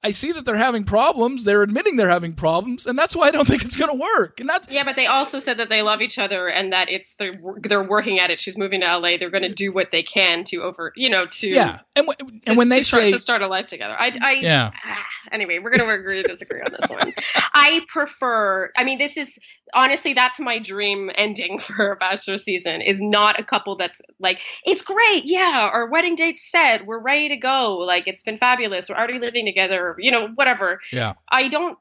I 0.05 0.11
see 0.11 0.33
that 0.33 0.45
they're 0.45 0.57
having 0.57 0.83
problems, 0.83 1.45
they're 1.45 1.62
admitting 1.62 1.95
they're 1.95 2.09
having 2.09 2.33
problems, 2.33 2.87
and 2.87 2.99
that's 2.99 3.15
why 3.15 3.29
I 3.29 3.31
don't 3.31 3.47
think 3.47 3.65
it's 3.65 3.77
going 3.77 3.91
to 3.91 4.01
work. 4.19 4.41
And 4.41 4.49
that's 4.49 4.69
Yeah, 4.69 4.83
but 4.83 4.97
they 4.97 5.07
also 5.07 5.39
said 5.39 5.59
that 5.59 5.69
they 5.69 5.83
love 5.83 6.03
each 6.03 6.19
other 6.19 6.47
and 6.47 6.73
that 6.73 6.91
it's 6.91 7.15
they're 7.15 7.33
they're 7.61 7.85
working 7.85 8.19
at 8.19 8.31
it. 8.31 8.41
She's 8.41 8.59
moving 8.59 8.81
to 8.81 8.99
LA. 8.99 9.16
They're 9.16 9.31
going 9.31 9.45
to 9.45 9.53
do 9.53 9.73
what 9.73 9.93
they 9.93 10.03
can 10.03 10.43
to 10.45 10.62
over, 10.62 10.93
you 10.97 11.09
know, 11.09 11.27
to 11.27 11.47
yeah. 11.47 11.81
And 11.95 12.09
when, 12.09 12.16
to, 12.16 12.27
and 12.49 12.59
when 12.59 12.69
they 12.69 12.79
to 12.79 12.85
say 12.85 13.11
to 13.12 13.19
start 13.19 13.43
a 13.43 13.47
life 13.47 13.69
together. 13.69 13.95
I, 13.97 14.12
I 14.20 14.33
Yeah. 14.33 14.73
ah, 14.85 15.07
anyway, 15.31 15.61
we're 15.61 15.70
going 15.70 15.89
to 15.89 15.95
agree 15.95 16.23
to 16.23 16.29
disagree 16.29 16.62
on 16.62 16.73
this 16.73 16.91
one. 16.91 17.12
I 17.55 17.85
prefer. 17.87 18.73
I 18.77 18.83
mean, 18.83 18.99
this 18.99 19.16
is 19.16 19.39
honestly 19.74 20.15
that's 20.15 20.41
my 20.41 20.59
dream 20.59 21.11
ending 21.15 21.59
for 21.61 21.93
a 21.93 21.97
bachelor 21.97 22.39
season. 22.39 22.81
Is 22.81 23.01
not 23.01 23.39
a 23.39 23.45
couple 23.45 23.77
that's 23.77 24.03
like 24.19 24.41
it's 24.65 24.83
great. 24.83 25.24
Yeah, 25.24 25.70
our 25.73 25.89
wedding 25.89 26.16
date's 26.16 26.51
set. 26.51 26.87
We're 26.87 26.99
ready 26.99 27.29
to 27.29 27.37
go. 27.37 27.79
Like 27.79 28.09
it's 28.09 28.23
been 28.23 28.37
fabulous. 28.37 28.89
We're 28.89 28.97
already 28.97 29.19
living 29.19 29.47
together. 29.47 29.91
You 29.98 30.10
know, 30.10 30.28
whatever. 30.28 30.81
yeah. 30.90 31.14
I 31.31 31.48
don't 31.48 31.78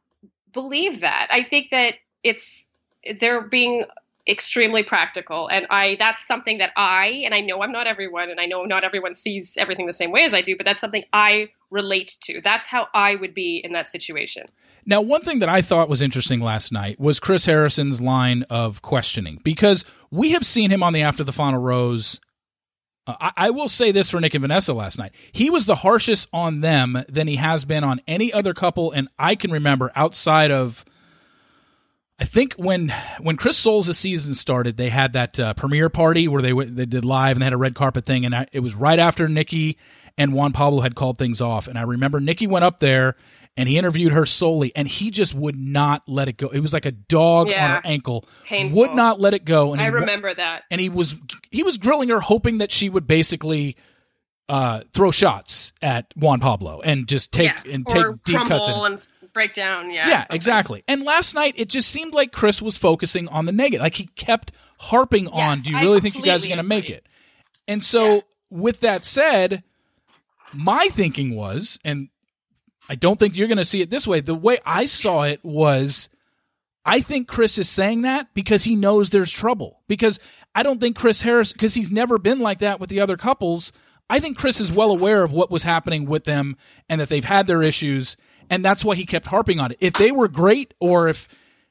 believe 0.54 1.02
that. 1.02 1.28
I 1.32 1.44
think 1.44 1.70
that 1.70 1.96
it's 2.24 2.68
they're 3.20 3.42
being 3.42 3.86
extremely 4.28 4.84
practical 4.84 5.48
and 5.50 5.66
I 5.72 5.96
that's 5.98 6.26
something 6.26 6.60
that 6.60 6.72
I 6.78 7.24
and 7.26 7.34
I 7.34 7.40
know 7.40 7.64
I'm 7.64 7.72
not 7.72 7.88
everyone 7.88 8.30
and 8.30 8.40
I 8.40 8.46
know 8.46 8.66
not 8.66 8.84
everyone 8.84 9.16
sees 9.16 9.58
everything 9.58 9.88
the 9.88 9.94
same 9.94 10.12
way 10.12 10.26
as 10.26 10.34
I 10.36 10.42
do, 10.42 10.56
but 10.56 10.64
that's 10.64 10.80
something 10.80 11.04
I 11.12 11.50
relate 11.72 12.18
to. 12.22 12.40
That's 12.44 12.68
how 12.68 12.88
I 12.94 13.16
would 13.16 13.34
be 13.34 13.60
in 13.64 13.74
that 13.74 13.90
situation. 13.90 14.46
Now, 14.86 15.02
one 15.02 15.22
thing 15.22 15.40
that 15.40 15.50
I 15.50 15.62
thought 15.62 15.90
was 15.90 16.02
interesting 16.02 16.40
last 16.40 16.72
night 16.72 17.00
was 17.00 17.20
Chris 17.20 17.46
Harrison's 17.46 18.02
line 18.02 18.44
of 18.50 18.82
questioning 18.82 19.40
because 19.44 19.86
we 20.10 20.32
have 20.32 20.46
seen 20.46 20.72
him 20.72 20.84
on 20.84 20.94
the 20.94 21.02
After 21.02 21.24
the 21.24 21.34
Final 21.34 21.60
Rose. 21.60 22.20
I, 23.20 23.32
I 23.38 23.50
will 23.50 23.70
say 23.70 23.92
this 23.92 24.10
for 24.10 24.20
Nick 24.20 24.34
and 24.34 24.42
Vanessa 24.42 24.74
last 24.74 24.98
night. 24.98 25.12
He 25.32 25.50
was 25.50 25.66
the 25.66 25.76
harshest 25.76 26.30
on 26.32 26.62
them 26.62 27.04
than 27.10 27.28
he 27.28 27.36
has 27.36 27.66
been 27.66 27.84
on 27.84 28.02
any 28.08 28.32
other 28.32 28.54
couple, 28.54 28.92
and 28.92 29.08
I 29.18 29.36
can 29.36 29.52
remember 29.52 29.92
outside 29.96 30.52
of. 30.52 30.86
I 32.20 32.26
think 32.26 32.54
when 32.54 32.94
when 33.20 33.36
Chris 33.36 33.58
Soules' 33.58 33.98
season 33.98 34.36
started, 34.36 34.78
they 34.78 34.90
had 34.90 35.14
that 35.14 35.40
uh, 35.40 35.56
premiere 35.56 35.90
party 35.90 36.28
where 36.28 36.42
they 36.42 36.54
they 36.54 36.86
did 36.86 37.04
live 37.04 37.36
and 37.36 37.42
they 37.42 37.46
had 37.48 37.54
a 37.54 37.58
red 37.58 37.74
carpet 37.74 38.06
thing, 38.06 38.26
and 38.26 38.36
I, 38.36 38.48
it 38.52 38.60
was 38.60 38.76
right 38.76 39.00
after 39.00 39.28
Nikki 39.28 39.78
and 40.18 40.34
Juan 40.34 40.54
Pablo 40.54 40.82
had 40.82 40.94
called 40.94 41.18
things 41.18 41.42
off. 41.42 41.68
And 41.68 41.78
I 41.80 41.84
remember 41.84 42.20
Nikki 42.20 42.46
went 42.46 42.66
up 42.66 42.80
there 42.80 43.16
and 43.58 43.68
he 43.68 43.78
interviewed 43.78 44.14
her 44.14 44.26
solely, 44.26 44.72
and 44.76 44.88
he 44.88 45.12
just 45.12 45.34
would 45.34 45.58
not 45.58 46.04
let 46.08 46.28
it 46.30 46.38
go. 46.38 46.48
It 46.48 46.60
was 46.62 46.74
like 46.74 46.86
a 46.86 46.92
dog 46.92 47.48
on 47.48 47.54
her 47.54 47.82
ankle, 47.84 48.26
Painful. 48.46 48.78
would 48.80 48.92
not 48.94 49.20
let 49.20 49.34
it 49.34 49.46
go. 49.46 49.74
And 49.74 49.82
I 49.82 49.90
wa- 49.90 49.98
remember 49.98 50.34
that. 50.34 50.64
and 50.72 50.80
he 50.80 50.90
was 50.90 51.18
he 51.50 51.64
was 51.64 51.78
grilling 51.78 52.10
her, 52.10 52.20
hoping 52.20 52.60
that 52.60 52.72
she 52.72 52.90
would 52.90 53.08
basically 53.08 53.76
uh, 54.50 54.82
throw 54.94 55.12
shots 55.12 55.74
at 55.82 56.08
Juan 56.16 56.40
Pablo 56.40 56.82
and 56.82 57.08
just 57.08 57.32
take 57.32 57.52
yeah. 57.66 57.72
and 57.74 57.86
or 57.90 58.14
take 58.14 58.24
deep 58.24 58.48
cuts. 58.48 58.68
In. 58.68 58.74
and 58.74 59.08
break 59.34 59.54
down. 59.54 59.90
Yeah. 59.92 60.08
Yeah, 60.08 60.22
something. 60.24 60.36
exactly. 60.36 60.84
And 60.88 61.04
last 61.04 61.36
night, 61.36 61.54
it 61.58 61.70
just 61.70 61.90
seemed 61.90 62.14
like 62.14 62.32
Chris 62.34 62.62
was 62.62 62.76
focusing 62.78 63.28
on 63.30 63.46
the 63.46 63.52
negative. 63.54 63.82
Like 63.82 63.96
he 63.96 64.08
kept 64.08 64.52
harping 64.78 65.28
on, 65.30 65.62
"Do 65.62 65.70
you 65.72 65.78
I 65.78 65.82
really 65.82 66.02
think 66.02 66.16
you 66.16 66.22
guys 66.24 66.44
are 66.46 66.50
going 66.50 66.58
to 66.58 66.64
make 66.64 66.90
it?" 66.90 67.06
And 67.68 67.84
so, 67.84 68.16
Yeah. 68.16 68.22
with 68.50 68.80
that 68.82 69.06
said, 69.06 69.64
my 70.54 70.90
thinking 70.90 71.36
was, 71.36 71.80
and 71.86 72.10
I 72.90 72.96
don't 72.96 73.20
think 73.20 73.36
you're 73.36 73.48
going 73.48 73.58
to 73.58 73.66
see 73.66 73.82
it 73.82 73.90
this 73.90 74.08
way. 74.08 74.20
The 74.20 74.36
way 74.36 74.60
I 74.66 74.86
saw 74.86 75.24
it 75.24 75.44
was, 75.44 76.10
I 76.86 77.02
think 77.02 77.28
Chris 77.28 77.58
is 77.58 77.70
saying 77.70 78.02
that 78.02 78.34
because 78.34 78.64
he 78.64 78.76
knows 78.76 79.10
there's 79.10 79.32
trouble. 79.32 79.82
Because 79.88 80.20
I 80.56 80.64
don't 80.64 80.80
think 80.80 80.96
Chris 80.96 81.22
Harris, 81.22 81.54
because 81.54 81.76
he's 81.76 81.92
never 81.92 82.18
been 82.18 82.40
like 82.40 82.60
that 82.60 82.80
with 82.80 82.90
the 82.90 83.00
other 83.00 83.18
couples. 83.18 83.72
I 84.10 84.20
think 84.20 84.38
Chris 84.38 84.60
is 84.60 84.72
well 84.72 84.92
aware 84.92 85.24
of 85.24 85.32
what 85.32 85.52
was 85.52 85.64
happening 85.64 86.06
with 86.06 86.26
them 86.26 86.58
and 86.90 87.00
that 87.00 87.08
they've 87.08 87.24
had 87.24 87.48
their 87.48 87.64
issues, 87.64 88.18
and 88.50 88.66
that's 88.66 88.84
why 88.84 88.96
he 88.96 89.06
kept 89.06 89.28
harping 89.28 89.60
on 89.60 89.72
it. 89.72 89.78
If 89.80 89.94
they 89.94 90.12
were 90.12 90.28
great, 90.28 90.74
or 90.82 91.08
if 91.08 91.30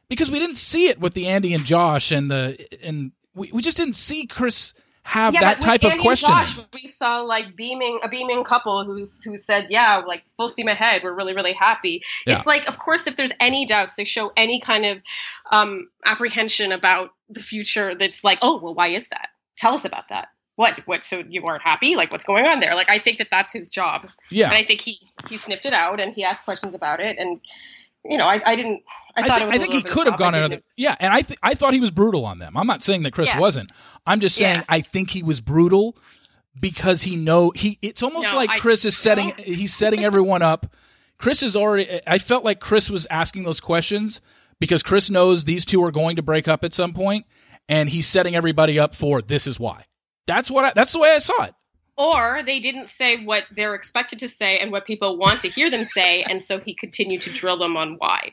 because 0.08 0.30
we 0.30 0.38
didn't 0.38 0.56
see 0.56 0.88
it 0.88 0.98
with 0.98 1.12
the 1.12 1.24
Andi 1.24 1.54
and 1.54 1.66
Josh 1.66 2.10
and 2.10 2.30
the 2.30 2.66
and 2.82 3.12
we, 3.34 3.50
we 3.52 3.60
just 3.60 3.76
didn't 3.76 3.96
see 3.96 4.26
Chris 4.26 4.72
have 5.10 5.34
Yeah, 5.34 5.40
that 5.40 5.60
type 5.60 5.82
of 5.82 5.98
question. 5.98 6.28
Josh, 6.28 6.56
we 6.72 6.86
saw 6.86 7.20
like 7.22 7.56
beaming 7.56 7.98
a 8.04 8.08
beaming 8.08 8.44
couple 8.44 8.84
who's 8.84 9.22
who 9.24 9.36
said, 9.36 9.66
"Yeah, 9.68 10.02
like 10.06 10.22
full 10.36 10.46
steam 10.46 10.68
ahead. 10.68 11.02
We're 11.02 11.12
really 11.12 11.34
really 11.34 11.52
happy." 11.52 12.02
Yeah. 12.26 12.36
It's 12.36 12.46
like, 12.46 12.68
of 12.68 12.78
course, 12.78 13.08
if 13.08 13.16
there's 13.16 13.32
any 13.40 13.66
doubts, 13.66 13.96
they 13.96 14.04
show 14.04 14.32
any 14.36 14.60
kind 14.60 14.86
of 14.86 15.02
um, 15.50 15.88
apprehension 16.06 16.70
about 16.70 17.10
the 17.28 17.40
future. 17.40 17.96
That's 17.96 18.22
like, 18.22 18.38
"Oh, 18.40 18.60
well, 18.62 18.74
why 18.74 18.88
is 18.88 19.08
that? 19.08 19.28
Tell 19.56 19.74
us 19.74 19.84
about 19.84 20.10
that." 20.10 20.28
What? 20.54 20.80
What? 20.84 21.02
So 21.02 21.24
you 21.28 21.42
weren't 21.42 21.62
happy? 21.62 21.96
Like, 21.96 22.12
what's 22.12 22.24
going 22.24 22.46
on 22.46 22.60
there? 22.60 22.76
Like, 22.76 22.88
I 22.88 22.98
think 22.98 23.18
that 23.18 23.28
that's 23.30 23.52
his 23.52 23.68
job, 23.68 24.10
yeah, 24.30 24.48
and 24.48 24.56
I 24.56 24.64
think 24.64 24.80
he 24.80 25.00
he 25.28 25.36
sniffed 25.36 25.66
it 25.66 25.74
out 25.74 25.98
and 26.00 26.14
he 26.14 26.22
asked 26.22 26.44
questions 26.44 26.74
about 26.74 27.00
it, 27.00 27.18
and 27.18 27.40
you 28.04 28.16
know, 28.18 28.24
I, 28.24 28.40
I 28.44 28.56
didn't. 28.56 28.82
I 29.16 29.22
I, 29.22 29.26
thought 29.26 29.46
was. 29.46 29.54
I 29.54 29.58
think 29.58 29.72
he 29.74 29.82
could 29.82 30.06
have 30.06 30.18
gone 30.18 30.34
another. 30.34 30.60
Yeah, 30.76 30.96
and 31.00 31.12
I 31.12 31.22
th- 31.22 31.38
I 31.42 31.54
thought 31.54 31.74
he 31.74 31.80
was 31.80 31.90
brutal 31.90 32.24
on 32.24 32.38
them. 32.38 32.56
I'm 32.56 32.66
not 32.66 32.82
saying 32.82 33.02
that 33.02 33.12
Chris 33.12 33.28
Yeah. 33.28 33.38
wasn't. 33.40 33.72
I'm 34.06 34.20
just 34.20 34.36
saying 34.36 34.56
Yeah. 34.56 34.64
I 34.68 34.80
think 34.80 35.10
he 35.10 35.22
was 35.22 35.40
brutal 35.40 35.96
because 36.58 37.02
he 37.02 37.16
know 37.16 37.50
he. 37.54 37.78
It's 37.82 38.02
almost 38.02 38.30
No, 38.32 38.36
like 38.36 38.50
I- 38.50 38.58
Chris 38.58 38.84
is 38.84 38.96
setting 38.96 39.28
no. 39.36 39.44
he's 39.44 39.74
setting 39.74 40.04
everyone 40.04 40.42
up. 40.42 40.66
Chris 41.18 41.42
is 41.42 41.54
already. 41.56 42.00
I 42.06 42.18
felt 42.18 42.44
like 42.44 42.60
Chris 42.60 42.88
was 42.88 43.06
asking 43.10 43.42
those 43.44 43.60
questions 43.60 44.20
because 44.58 44.82
Chris 44.82 45.10
knows 45.10 45.44
these 45.44 45.64
two 45.64 45.82
are 45.84 45.90
going 45.90 46.16
to 46.16 46.22
break 46.22 46.48
up 46.48 46.64
at 46.64 46.72
some 46.72 46.92
point, 46.94 47.26
and 47.68 47.90
he's 47.90 48.06
setting 48.06 48.34
everybody 48.34 48.78
up 48.78 48.94
for 48.94 49.20
this 49.20 49.46
is 49.46 49.60
why. 49.60 49.84
That's 50.26 50.50
what. 50.50 50.64
I, 50.64 50.72
that's 50.74 50.92
the 50.92 50.98
way 50.98 51.10
I 51.14 51.18
saw 51.18 51.42
it. 51.44 51.54
Or 52.00 52.42
they 52.44 52.58
didn't 52.60 52.86
say 52.88 53.22
what 53.24 53.44
they're 53.54 53.74
expected 53.74 54.20
to 54.20 54.28
say 54.28 54.58
and 54.58 54.72
what 54.72 54.84
people 54.86 55.18
want 55.18 55.42
to 55.42 55.48
hear 55.48 55.70
them 55.70 55.84
say, 55.84 56.22
and 56.22 56.42
so 56.42 56.58
he 56.58 56.74
continued 56.74 57.20
to 57.22 57.30
drill 57.30 57.58
them 57.58 57.76
on 57.76 57.94
why. 57.98 58.32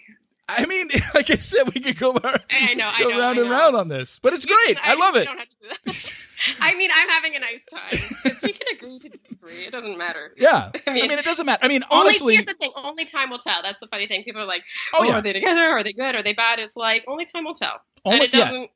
I 0.49 0.65
mean, 0.65 0.87
like 1.13 1.29
I 1.29 1.35
said, 1.37 1.73
we 1.75 1.81
could 1.81 1.99
go, 1.99 2.11
I 2.23 2.73
know, 2.73 2.89
I 2.89 3.03
know, 3.03 3.19
round 3.19 3.37
I 3.37 3.41
and 3.41 3.49
round 3.51 3.75
on 3.75 3.87
this, 3.89 4.17
but 4.23 4.33
it's 4.33 4.45
We 4.45 4.55
great. 4.65 4.77
can- 4.81 4.91
I 4.91 4.99
love 4.99 5.15
it. 5.17 5.25
don't 5.25 5.37
have 5.37 5.49
to 5.49 5.55
do 5.61 5.67
that. 5.85 6.13
I 6.61 6.75
mean, 6.75 6.89
I'm 6.95 7.09
having 7.09 7.35
a 7.35 7.39
nice 7.39 7.65
time. 7.65 7.99
we 8.43 8.53
can 8.53 8.67
agree 8.77 8.99
to 8.99 9.09
disagree. 9.09 9.65
It 9.65 9.71
doesn't 9.73 9.97
matter. 9.97 10.31
Yeah. 10.37 10.71
I 10.73 10.81
I 10.91 10.93
mean, 10.93 11.07
mean, 11.09 11.19
it 11.19 11.25
doesn't 11.25 11.45
matter. 11.45 11.65
I 11.65 11.67
mean, 11.67 11.83
only 11.89 12.09
honestly, 12.11 12.33
here's 12.35 12.45
the 12.45 12.53
thing. 12.53 12.71
Only 12.77 13.03
time 13.05 13.29
will 13.31 13.39
tell. 13.39 13.61
That's 13.61 13.79
the 13.81 13.87
funny 13.87 14.07
thing. 14.07 14.23
People 14.23 14.41
are 14.41 14.45
like, 14.45 14.63
oh 14.93 14.99
"Oh, 14.99 15.03
yeah, 15.03 15.17
are 15.17 15.21
they 15.21 15.33
together? 15.33 15.61
Are 15.63 15.83
they 15.83 15.91
good? 15.93 16.15
Are 16.15 16.23
they 16.23 16.33
bad?" 16.33 16.59
It's 16.59 16.77
like 16.77 17.03
only 17.07 17.25
time 17.25 17.43
will 17.43 17.53
tell. 17.55 17.81
and 18.05 18.21
it 18.21 18.31
doesn't. 18.31 18.69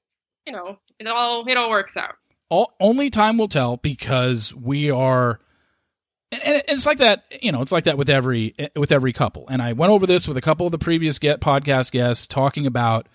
You 0.48 0.54
know, 0.54 0.78
it 1.00 1.08
all 1.08 1.48
it 1.48 1.56
all 1.56 1.70
works 1.70 1.96
out. 1.96 2.16
All, 2.52 2.74
only 2.80 3.10
time 3.10 3.38
will 3.38 3.48
tell 3.48 3.78
because 3.78 4.54
we 4.54 4.92
are 4.92 5.40
and, 6.32 6.42
and 6.44 6.64
it's 6.68 6.86
like 6.86 7.00
that 7.00 7.24
you 7.42 7.52
know 7.52 7.62
it's 7.62 7.72
like 7.72 7.86
that 7.86 7.98
with 7.98 8.10
every 8.10 8.54
with 8.76 8.92
every 8.92 9.14
couple. 9.14 9.48
And 9.48 9.62
i 9.62 9.74
went 9.74 9.92
over 9.92 10.06
this 10.06 10.28
with 10.28 10.38
a 10.38 10.42
couple 10.42 10.68
of 10.68 10.72
the 10.72 10.78
previous 10.78 11.18
get 11.18 11.42
podcast 11.42 11.92
guests 11.92 12.28
talking 12.28 12.68
about 12.68 13.08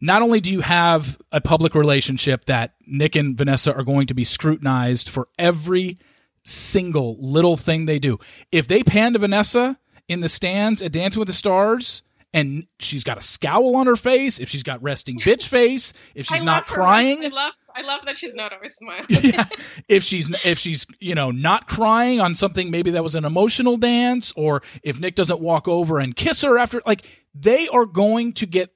not 0.00 0.22
only 0.22 0.40
do 0.40 0.52
you 0.52 0.60
have 0.60 1.18
a 1.32 1.40
public 1.40 1.74
relationship 1.74 2.44
that 2.44 2.74
nick 2.86 3.16
and 3.16 3.36
vanessa 3.36 3.74
are 3.74 3.82
going 3.82 4.06
to 4.06 4.14
be 4.14 4.24
scrutinized 4.24 5.08
for 5.08 5.28
every 5.38 5.98
single 6.44 7.16
little 7.18 7.56
thing 7.56 7.86
they 7.86 7.98
do. 7.98 8.18
If 8.52 8.68
they 8.68 8.82
pan 8.82 9.14
to 9.14 9.18
vanessa 9.18 9.78
in 10.08 10.20
the 10.20 10.28
stands 10.28 10.82
at 10.82 10.92
dancing 10.92 11.18
with 11.18 11.28
the 11.28 11.32
stars 11.32 12.02
and 12.34 12.66
she's 12.78 13.04
got 13.04 13.16
a 13.16 13.22
scowl 13.22 13.76
on 13.76 13.86
her 13.86 13.96
face 13.96 14.38
if 14.38 14.50
she's 14.50 14.62
got 14.62 14.82
resting 14.82 15.18
bitch 15.18 15.48
face 15.48 15.94
if 16.14 16.26
she's 16.26 16.42
not 16.42 16.66
crying 16.66 17.32
I 17.74 17.82
love. 17.82 18.02
That 18.06 18.16
she's 18.16 18.34
not 18.34 18.52
always 18.52 18.74
smiling. 18.74 19.06
yeah. 19.08 19.44
if 19.88 20.02
she's 20.02 20.30
if 20.44 20.58
she's 20.58 20.86
you 21.00 21.14
know 21.14 21.30
not 21.30 21.66
crying 21.66 22.20
on 22.20 22.34
something 22.34 22.70
maybe 22.70 22.90
that 22.92 23.02
was 23.02 23.14
an 23.14 23.24
emotional 23.24 23.76
dance 23.76 24.32
or 24.36 24.62
if 24.82 25.00
Nick 25.00 25.14
doesn't 25.16 25.40
walk 25.40 25.66
over 25.66 25.98
and 25.98 26.14
kiss 26.14 26.42
her 26.42 26.58
after 26.58 26.80
like 26.86 27.04
they 27.34 27.66
are 27.68 27.86
going 27.86 28.32
to 28.34 28.46
get 28.46 28.70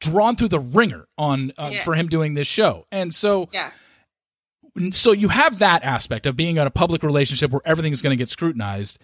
drawn 0.00 0.36
through 0.36 0.48
the 0.48 0.58
ringer 0.60 1.06
on 1.18 1.52
uh, 1.58 1.68
Yeah. 1.72 1.84
for 1.84 1.94
him 1.94 2.08
doing 2.08 2.32
this 2.34 2.46
show 2.46 2.86
and 2.90 3.14
so 3.14 3.48
yeah. 3.52 3.70
so 4.92 5.12
you 5.12 5.28
have 5.28 5.58
that 5.58 5.82
aspect 5.82 6.24
of 6.26 6.36
being 6.36 6.56
in 6.56 6.66
a 6.66 6.70
public 6.70 7.02
relationship 7.02 7.50
where 7.50 7.60
everything 7.66 7.92
is 7.92 8.00
going 8.00 8.16
to 8.16 8.22
get 8.22 8.30
scrutinized 8.30 8.98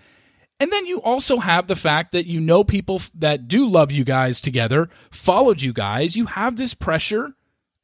and 0.59 0.73
then 0.73 0.87
you 0.87 1.03
also 1.03 1.39
have 1.39 1.67
the 1.67 1.77
fact 1.77 2.13
that 2.13 2.25
you 2.25 2.41
know 2.41 2.65
people 2.65 3.03
that 3.15 3.47
do 3.47 3.69
love 3.69 3.93
you 3.93 4.05
guys 4.05 4.41
together 4.41 4.89
followed 5.11 5.61
you 5.61 5.75
guys 5.75 6.17
you 6.17 6.25
have 6.27 6.57
this 6.57 6.73
pressure 6.73 7.35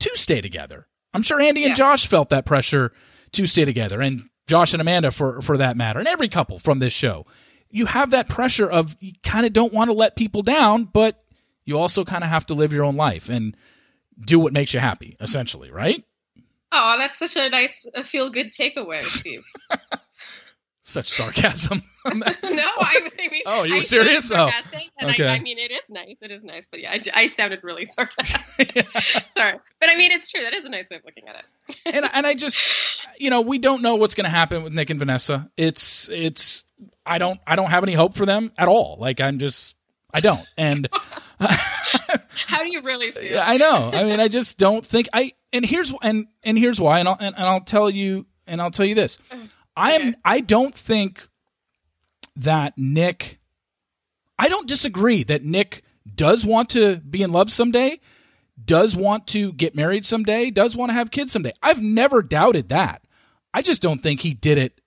to 0.00 0.10
stay 0.14 0.40
together 0.40 0.86
i'm 1.14 1.22
sure 1.22 1.38
andi 1.38 1.60
Yeah. 1.60 1.68
and 1.68 1.76
josh 1.76 2.06
felt 2.06 2.28
that 2.30 2.44
pressure 2.46 2.92
to 3.32 3.46
stay 3.46 3.64
together 3.64 4.00
and 4.02 4.28
josh 4.46 4.72
and 4.74 4.80
amanda 4.80 5.10
for 5.10 5.40
for 5.42 5.56
that 5.58 5.76
matter 5.76 5.98
and 5.98 6.08
every 6.08 6.28
couple 6.28 6.58
from 6.58 6.78
this 6.78 6.92
show 6.92 7.26
you 7.70 7.86
have 7.86 8.10
that 8.10 8.28
pressure 8.28 8.70
of 8.70 8.96
you 9.00 9.12
kind 9.22 9.46
of 9.46 9.52
don't 9.52 9.72
want 9.72 9.88
to 9.90 9.94
let 9.94 10.16
people 10.16 10.42
down 10.42 10.84
but 10.84 11.22
you 11.64 11.78
also 11.78 12.04
kind 12.04 12.24
of 12.24 12.30
have 12.30 12.44
to 12.46 12.54
live 12.54 12.72
your 12.72 12.84
own 12.84 12.96
life 12.96 13.28
and 13.28 13.56
do 14.24 14.38
what 14.38 14.52
makes 14.52 14.74
you 14.74 14.80
happy 14.80 15.16
essentially 15.20 15.70
right 15.70 16.04
Oh, 16.74 16.96
that's 16.98 17.18
such 17.18 17.36
a 17.36 17.50
nice, 17.50 17.86
feel 18.04 18.30
good 18.30 18.50
takeaway, 18.50 19.02
Steve. 19.02 19.42
such 20.84 21.10
sarcasm 21.10 21.82
no, 22.14 22.26
I, 22.26 22.34
oh, 22.42 22.84
I 22.84 23.28
mean, 23.30 23.42
Oh, 23.46 23.62
you 23.62 23.74
were 23.74 23.80
I 23.80 23.84
serious? 23.84 24.32
Oh, 24.32 24.50
okay. 25.02 25.26
I, 25.26 25.34
I 25.36 25.38
mean, 25.40 25.58
it 25.58 25.70
is 25.70 25.88
nice. 25.90 26.18
It 26.20 26.32
is 26.32 26.44
nice, 26.44 26.66
but 26.70 26.80
yeah, 26.80 26.98
I, 27.14 27.28
sounded 27.28 27.60
really 27.62 27.86
sarcastic. 27.86 28.72
Sorry, 29.36 29.58
but 29.80 29.90
I 29.90 29.96
mean, 29.96 30.10
it's 30.10 30.30
true. 30.30 30.42
That 30.42 30.52
is 30.52 30.64
a 30.64 30.68
nice 30.68 30.90
way 30.90 30.96
of 30.96 31.04
looking 31.04 31.28
at 31.28 31.36
it. 31.36 31.76
and 31.86 32.08
and 32.12 32.26
I 32.26 32.34
just 32.34 32.68
you 33.18 33.30
know 33.30 33.40
we 33.40 33.58
don't 33.58 33.82
know 33.82 33.96
what's 33.96 34.14
going 34.14 34.24
to 34.24 34.30
happen 34.30 34.64
with 34.64 34.72
Nick 34.72 34.90
and 34.90 34.98
Vanessa. 34.98 35.50
It's 35.56 36.08
it's 36.08 36.64
I 37.06 37.18
don't 37.18 37.40
I 37.46 37.56
don't 37.56 37.70
have 37.70 37.84
any 37.84 37.94
hope 37.94 38.14
for 38.14 38.26
them 38.26 38.52
at 38.58 38.68
all. 38.68 38.96
Like 38.98 39.20
I'm 39.20 39.38
just 39.38 39.76
I 40.12 40.20
don't. 40.20 40.46
And 40.56 40.88
How 41.38 42.62
do 42.64 42.70
you 42.70 42.82
really 42.82 43.12
feel? 43.12 43.40
I 43.40 43.56
know. 43.56 43.90
I 43.92 44.04
mean 44.04 44.18
I 44.20 44.28
just 44.28 44.58
don't 44.58 44.84
think 44.84 45.08
I 45.12 45.32
and 45.52 45.64
here's 45.64 45.92
and 46.02 46.26
and 46.42 46.58
here's 46.58 46.80
why 46.80 46.98
and 46.98 47.08
I'll 47.08 47.16
and, 47.20 47.36
and 47.36 47.44
I'll 47.44 47.60
tell 47.60 47.88
you 47.88 48.26
and 48.46 48.60
I'll 48.60 48.72
tell 48.72 48.86
you 48.86 48.96
this. 48.96 49.18
Mm. 49.30 49.48
I 49.76 49.92
am. 49.92 50.16
I 50.24 50.40
don't 50.40 50.74
think 50.74 51.28
that 52.36 52.74
Nick 52.76 53.38
I 54.42 54.48
don't 54.48 54.66
disagree 54.66 55.22
that 55.24 55.44
Nick 55.44 55.84
does 56.16 56.44
want 56.44 56.70
to 56.70 56.96
be 56.96 57.22
in 57.22 57.30
love 57.30 57.52
someday, 57.52 58.00
does 58.64 58.96
want 58.96 59.28
to 59.28 59.52
get 59.52 59.76
married 59.76 60.04
someday, 60.04 60.50
does 60.50 60.74
want 60.74 60.90
to 60.90 60.94
have 60.94 61.12
kids 61.12 61.32
someday. 61.32 61.52
I've 61.62 61.80
never 61.80 62.22
doubted 62.22 62.68
that. 62.70 63.02
I 63.54 63.62
just 63.62 63.82
don't 63.82 64.02
think 64.02 64.20
he 64.20 64.34
did 64.34 64.58
it. 64.58 64.80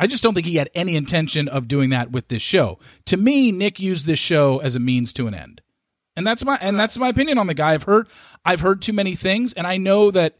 I 0.00 0.06
just 0.06 0.22
don't 0.22 0.32
think 0.32 0.46
he 0.46 0.56
had 0.56 0.70
any 0.74 0.96
intention 0.96 1.48
of 1.48 1.68
doing 1.68 1.90
that 1.90 2.12
with 2.12 2.28
this 2.28 2.42
show. 2.42 2.78
To 3.04 3.18
me, 3.18 3.52
Nick 3.52 3.78
used 3.78 4.06
this 4.06 4.18
show 4.18 4.58
as 4.58 4.74
a 4.74 4.80
means 4.80 5.12
to 5.14 5.26
an 5.26 5.34
end. 5.34 5.60
And 6.16 6.26
that's 6.26 6.44
my 6.44 6.56
and 6.60 6.80
that's 6.80 6.96
my 6.96 7.08
opinion 7.08 7.38
on 7.38 7.46
the 7.46 7.54
guy. 7.54 7.74
I've 7.74 7.82
heard 7.82 8.08
I've 8.44 8.60
heard 8.60 8.80
too 8.80 8.92
many 8.94 9.14
things 9.14 9.52
and 9.52 9.66
I 9.66 9.76
know 9.76 10.10
that 10.12 10.38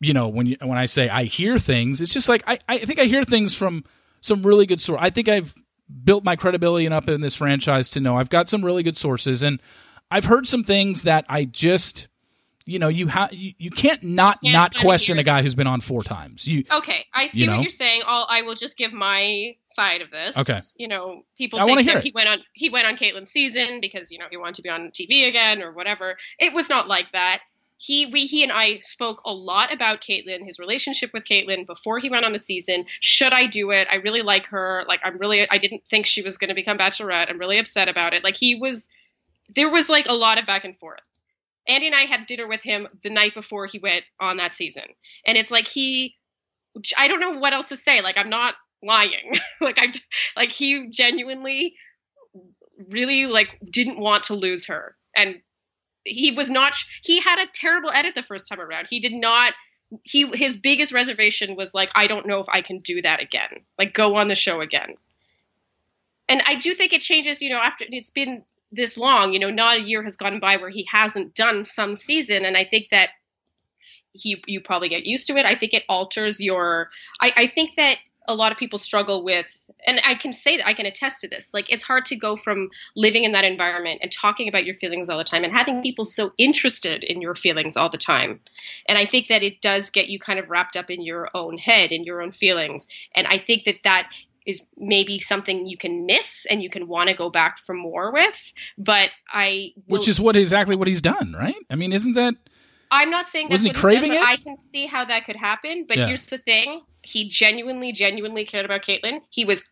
you 0.00 0.12
know 0.12 0.28
when 0.28 0.46
you 0.46 0.56
when 0.60 0.78
I 0.78 0.86
say 0.86 1.08
I 1.08 1.24
hear 1.24 1.58
things, 1.58 2.00
it's 2.00 2.12
just 2.12 2.28
like 2.28 2.42
I 2.46 2.58
I 2.68 2.78
think 2.78 2.98
I 2.98 3.04
hear 3.04 3.24
things 3.24 3.54
from 3.54 3.84
some 4.20 4.42
really 4.42 4.66
good 4.66 4.80
source. 4.80 4.98
I 5.00 5.10
think 5.10 5.28
I've 5.28 5.54
built 6.04 6.24
my 6.24 6.36
credibility 6.36 6.84
enough 6.86 7.08
in 7.08 7.20
this 7.20 7.36
franchise 7.36 7.88
to 7.90 8.00
know 8.00 8.16
I've 8.16 8.30
got 8.30 8.48
some 8.48 8.64
really 8.64 8.82
good 8.82 8.96
sources 8.96 9.42
and 9.42 9.60
I've 10.10 10.24
heard 10.24 10.46
some 10.46 10.64
things 10.64 11.02
that 11.02 11.24
I 11.28 11.44
just 11.44 12.08
you 12.64 12.78
know 12.80 12.88
you 12.88 13.08
you, 13.30 13.52
you 13.58 13.70
can't 13.70 14.02
not 14.02 14.38
not 14.42 14.74
question 14.74 15.18
a 15.18 15.22
guy 15.22 15.42
who's 15.42 15.54
been 15.54 15.68
on 15.68 15.80
four 15.80 16.02
times. 16.02 16.46
You 16.46 16.64
Okay, 16.70 17.06
I 17.14 17.28
see 17.28 17.40
You 17.40 17.46
know? 17.46 17.56
what 17.56 17.62
you're 17.62 17.70
saying. 17.70 18.02
I'll, 18.04 18.26
I 18.28 18.42
will 18.42 18.56
just 18.56 18.76
give 18.76 18.92
my 18.92 19.54
side 19.66 20.00
of 20.00 20.10
this. 20.10 20.36
Okay. 20.36 20.58
You 20.76 20.88
know, 20.88 21.22
people 21.38 21.60
I 21.60 21.66
think 21.66 21.80
hear 21.80 21.94
that 21.94 21.98
it. 22.00 22.04
he 22.04 22.12
went 22.12 22.28
on 22.28 22.38
he 22.52 22.68
went 22.70 22.86
on 22.86 22.96
Kaitlyn's 22.96 23.30
season 23.30 23.80
because 23.80 24.10
you 24.10 24.18
know 24.18 24.26
he 24.28 24.36
wanted 24.36 24.56
to 24.56 24.62
be 24.62 24.68
on 24.68 24.90
TV 24.90 25.28
again 25.28 25.62
or 25.62 25.72
whatever. 25.72 26.16
It 26.40 26.52
was 26.52 26.68
not 26.68 26.88
like 26.88 27.12
that. 27.12 27.40
He 27.78 28.06
we 28.06 28.26
he 28.26 28.42
and 28.42 28.52
I 28.52 28.78
spoke 28.78 29.20
a 29.24 29.32
lot 29.32 29.72
about 29.72 30.00
Kaitlyn, 30.00 30.44
his 30.44 30.58
relationship 30.58 31.10
with 31.12 31.24
Kaitlyn 31.24 31.66
before 31.66 31.98
he 31.98 32.08
went 32.08 32.24
on 32.24 32.32
the 32.32 32.38
season. 32.38 32.86
Should 33.00 33.32
I 33.32 33.46
do 33.46 33.70
it? 33.70 33.88
I 33.90 33.96
really 33.96 34.22
like 34.22 34.46
her. 34.46 34.84
Like 34.88 35.00
I'm 35.04 35.18
really 35.18 35.48
I 35.50 35.58
didn't 35.58 35.82
think 35.90 36.06
she 36.06 36.22
was 36.22 36.38
going 36.38 36.48
to 36.48 36.54
become 36.54 36.78
Bachelorette. 36.78 37.28
I'm 37.28 37.38
really 37.38 37.58
upset 37.58 37.88
about 37.88 38.14
it. 38.14 38.24
Like 38.24 38.36
he 38.36 38.54
was 38.54 38.88
there 39.54 39.70
was 39.70 39.88
like 39.88 40.06
a 40.08 40.14
lot 40.14 40.38
of 40.38 40.46
back 40.46 40.64
and 40.64 40.78
forth. 40.78 41.00
Andy 41.68 41.86
and 41.86 41.96
I 41.96 42.02
had 42.02 42.26
dinner 42.26 42.46
with 42.46 42.62
him 42.62 42.88
the 43.02 43.10
night 43.10 43.34
before 43.34 43.66
he 43.66 43.78
went 43.78 44.04
on 44.20 44.38
that 44.38 44.54
season. 44.54 44.84
And 45.26 45.36
it's 45.36 45.50
like 45.50 45.68
he 45.68 46.16
I 46.96 47.08
don't 47.08 47.20
know 47.20 47.38
what 47.38 47.52
else 47.52 47.68
to 47.68 47.76
say. 47.76 48.00
Like 48.00 48.16
I'm 48.16 48.30
not 48.30 48.54
lying. 48.82 49.32
like 49.60 49.78
I'm 49.78 49.92
like 50.36 50.50
he 50.50 50.88
genuinely 50.90 51.74
really 52.88 53.26
like 53.26 53.58
didn't 53.70 53.98
want 53.98 54.24
to 54.24 54.34
lose 54.34 54.66
her. 54.66 54.96
And 55.14 55.36
he 56.06 56.32
was 56.32 56.50
not 56.50 56.74
he 57.02 57.20
had 57.20 57.38
a 57.38 57.46
terrible 57.52 57.90
edit 57.90 58.14
the 58.14 58.22
first 58.22 58.48
time 58.48 58.60
around. 58.60 58.86
He 58.88 59.00
did 59.00 59.12
not 59.12 59.52
he 60.02 60.26
his 60.34 60.56
biggest 60.56 60.92
reservation 60.92 61.56
was 61.56 61.74
like 61.74 61.90
I 61.94 62.06
don't 62.06 62.26
know 62.26 62.40
if 62.40 62.48
I 62.48 62.62
can 62.62 62.80
do 62.80 63.02
that 63.02 63.20
again. 63.20 63.60
Like 63.78 63.92
go 63.92 64.16
on 64.16 64.28
the 64.28 64.34
show 64.34 64.60
again. 64.60 64.94
And 66.28 66.42
I 66.44 66.56
do 66.56 66.74
think 66.74 66.92
it 66.92 67.00
changes, 67.00 67.40
you 67.40 67.50
know, 67.50 67.60
after 67.60 67.84
it's 67.88 68.10
been 68.10 68.42
this 68.72 68.96
long, 68.96 69.32
you 69.32 69.38
know, 69.38 69.50
not 69.50 69.78
a 69.78 69.82
year 69.82 70.02
has 70.02 70.16
gone 70.16 70.40
by 70.40 70.56
where 70.56 70.70
he 70.70 70.86
hasn't 70.90 71.34
done 71.34 71.64
some 71.64 71.94
season 71.94 72.44
and 72.44 72.56
I 72.56 72.64
think 72.64 72.88
that 72.90 73.10
he 74.12 74.42
you 74.46 74.60
probably 74.60 74.88
get 74.88 75.06
used 75.06 75.26
to 75.28 75.36
it. 75.36 75.44
I 75.44 75.54
think 75.54 75.74
it 75.74 75.84
alters 75.88 76.40
your 76.40 76.90
I, 77.20 77.32
I 77.36 77.46
think 77.48 77.76
that 77.76 77.98
a 78.28 78.34
lot 78.34 78.52
of 78.52 78.58
people 78.58 78.78
struggle 78.78 79.24
with 79.24 79.56
and 79.86 80.00
I 80.04 80.14
can 80.14 80.32
say 80.32 80.56
that 80.56 80.66
I 80.66 80.74
can 80.74 80.86
attest 80.86 81.20
to 81.20 81.28
this. 81.28 81.52
Like 81.54 81.70
it's 81.72 81.82
hard 81.82 82.04
to 82.06 82.16
go 82.16 82.36
from 82.36 82.70
living 82.94 83.24
in 83.24 83.32
that 83.32 83.44
environment 83.44 84.00
and 84.02 84.10
talking 84.10 84.48
about 84.48 84.64
your 84.64 84.74
feelings 84.74 85.08
all 85.08 85.18
the 85.18 85.24
time 85.24 85.44
and 85.44 85.52
having 85.52 85.82
people 85.82 86.04
so 86.04 86.32
interested 86.38 87.04
in 87.04 87.20
your 87.20 87.34
feelings 87.34 87.76
all 87.76 87.88
the 87.88 87.98
time. 87.98 88.40
And 88.88 88.98
I 88.98 89.04
think 89.04 89.28
that 89.28 89.42
it 89.42 89.60
does 89.60 89.90
get 89.90 90.08
you 90.08 90.18
kind 90.18 90.38
of 90.38 90.50
wrapped 90.50 90.76
up 90.76 90.90
in 90.90 91.02
your 91.02 91.30
own 91.34 91.58
head 91.58 91.92
in 91.92 92.04
your 92.04 92.22
own 92.22 92.32
feelings. 92.32 92.86
And 93.14 93.26
I 93.26 93.38
think 93.38 93.64
that 93.64 93.82
that 93.84 94.10
is 94.46 94.62
maybe 94.76 95.18
something 95.18 95.66
you 95.66 95.76
can 95.76 96.06
miss 96.06 96.46
and 96.48 96.62
you 96.62 96.70
can 96.70 96.86
want 96.86 97.10
to 97.10 97.16
go 97.16 97.28
back 97.30 97.58
for 97.58 97.74
more 97.74 98.12
with. 98.12 98.52
But 98.78 99.10
I 99.30 99.68
will, 99.88 99.98
which 99.98 100.08
is 100.08 100.20
what 100.20 100.36
exactly 100.36 100.76
what 100.76 100.88
he's 100.88 101.02
done, 101.02 101.34
right? 101.36 101.56
I 101.68 101.74
mean, 101.74 101.92
isn't 101.92 102.14
that 102.14 102.34
I'm 102.90 103.10
not 103.10 103.28
saying 103.28 103.46
that's 103.48 103.62
Wasn't 103.62 103.76
he 103.76 103.82
what 103.82 103.92
he's 103.92 104.00
craving 104.00 104.12
done, 104.12 104.22
but 104.22 104.30
it? 104.30 104.40
I 104.40 104.42
can 104.42 104.56
see 104.56 104.86
how 104.86 105.04
that 105.04 105.24
could 105.24 105.36
happen. 105.36 105.86
But 105.88 105.98
Yeah. 105.98 106.06
here's 106.06 106.26
the 106.26 106.38
thing: 106.38 106.82
he 107.06 107.28
genuinely, 107.28 107.92
genuinely 107.92 108.44
cared 108.44 108.64
about 108.64 108.82
Kaitlyn. 108.82 109.20
He 109.30 109.44
was 109.44 109.62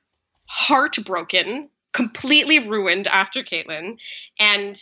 heartbroken, 0.47 1.69
completely 1.93 2.59
ruined 2.59 3.07
after 3.07 3.43
Kaitlyn, 3.43 3.99
and 4.39 4.77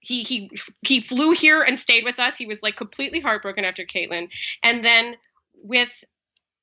he 0.00 0.22
he 0.22 0.50
he 0.82 1.00
flew 1.00 1.32
here 1.32 1.62
and 1.62 1.78
stayed 1.78 2.04
with 2.04 2.18
us. 2.18 2.36
He 2.36 2.46
was 2.46 2.62
like 2.62 2.76
completely 2.76 3.20
heartbroken 3.20 3.64
after 3.64 3.84
Kaitlyn, 3.84 4.28
and 4.62 4.84
then 4.84 5.16
with 5.62 6.04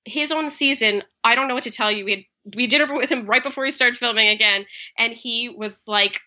his 0.05 0.31
own 0.31 0.49
season, 0.49 1.03
I 1.23 1.35
don't 1.35 1.47
know 1.47 1.55
what 1.55 1.63
to 1.63 1.71
tell 1.71 1.91
you. 1.91 2.05
We 2.05 2.11
had, 2.11 2.55
we 2.55 2.67
did 2.67 2.81
it 2.81 2.93
with 2.93 3.11
him 3.11 3.25
right 3.25 3.43
before 3.43 3.65
he 3.65 3.71
started 3.71 3.97
filming 3.97 4.29
again, 4.29 4.65
and 4.97 5.13
he 5.13 5.49
was 5.49 5.87
like, 5.87 6.21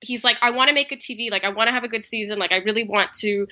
he's 0.00 0.24
like, 0.24 0.38
I 0.40 0.50
want 0.50 0.68
to 0.68 0.74
make 0.74 0.92
a 0.92 0.96
TV. 0.96 1.30
Like, 1.30 1.44
I 1.44 1.50
want 1.50 1.68
to 1.68 1.74
have 1.74 1.84
a 1.84 1.88
good 1.88 2.04
season. 2.04 2.38
Like, 2.38 2.52
I 2.52 2.58
really 2.58 2.84
want 2.84 3.12
to, 3.14 3.46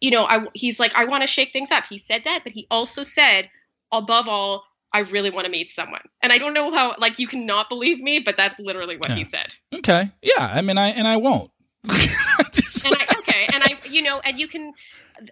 you 0.00 0.10
know, 0.10 0.24
I 0.24 0.46
he's 0.54 0.80
like, 0.80 0.94
I 0.94 1.04
want 1.04 1.22
to 1.22 1.26
shake 1.26 1.52
things 1.52 1.70
up. 1.70 1.84
He 1.84 1.98
said 1.98 2.24
that, 2.24 2.40
but 2.44 2.52
he 2.52 2.66
also 2.70 3.02
said, 3.02 3.48
above 3.92 4.28
all, 4.28 4.64
I 4.92 5.00
really 5.00 5.30
want 5.30 5.44
to 5.46 5.50
meet 5.50 5.70
someone. 5.70 6.02
And 6.22 6.32
I 6.32 6.38
don't 6.38 6.54
know 6.54 6.72
how, 6.72 6.94
like, 6.98 7.18
you 7.18 7.26
cannot 7.26 7.68
believe 7.68 8.00
me, 8.00 8.20
but 8.20 8.36
that's 8.36 8.58
literally 8.60 8.96
what 8.96 9.10
Yeah. 9.10 9.16
he 9.16 9.24
said. 9.24 9.54
okay? 9.74 10.10
Yeah, 10.22 10.40
I 10.40 10.60
mean, 10.62 10.78
I 10.78 10.88
and 10.90 11.06
I 11.08 11.16
won't 11.16 11.50
Just- 12.52 12.86
and 12.86 12.94
I, 12.96 13.14
okay, 13.18 13.48
and 13.52 13.62
I, 13.62 13.76
you 13.88 14.02
know, 14.02 14.20
and 14.20 14.38
you 14.38 14.48
can, 14.48 14.72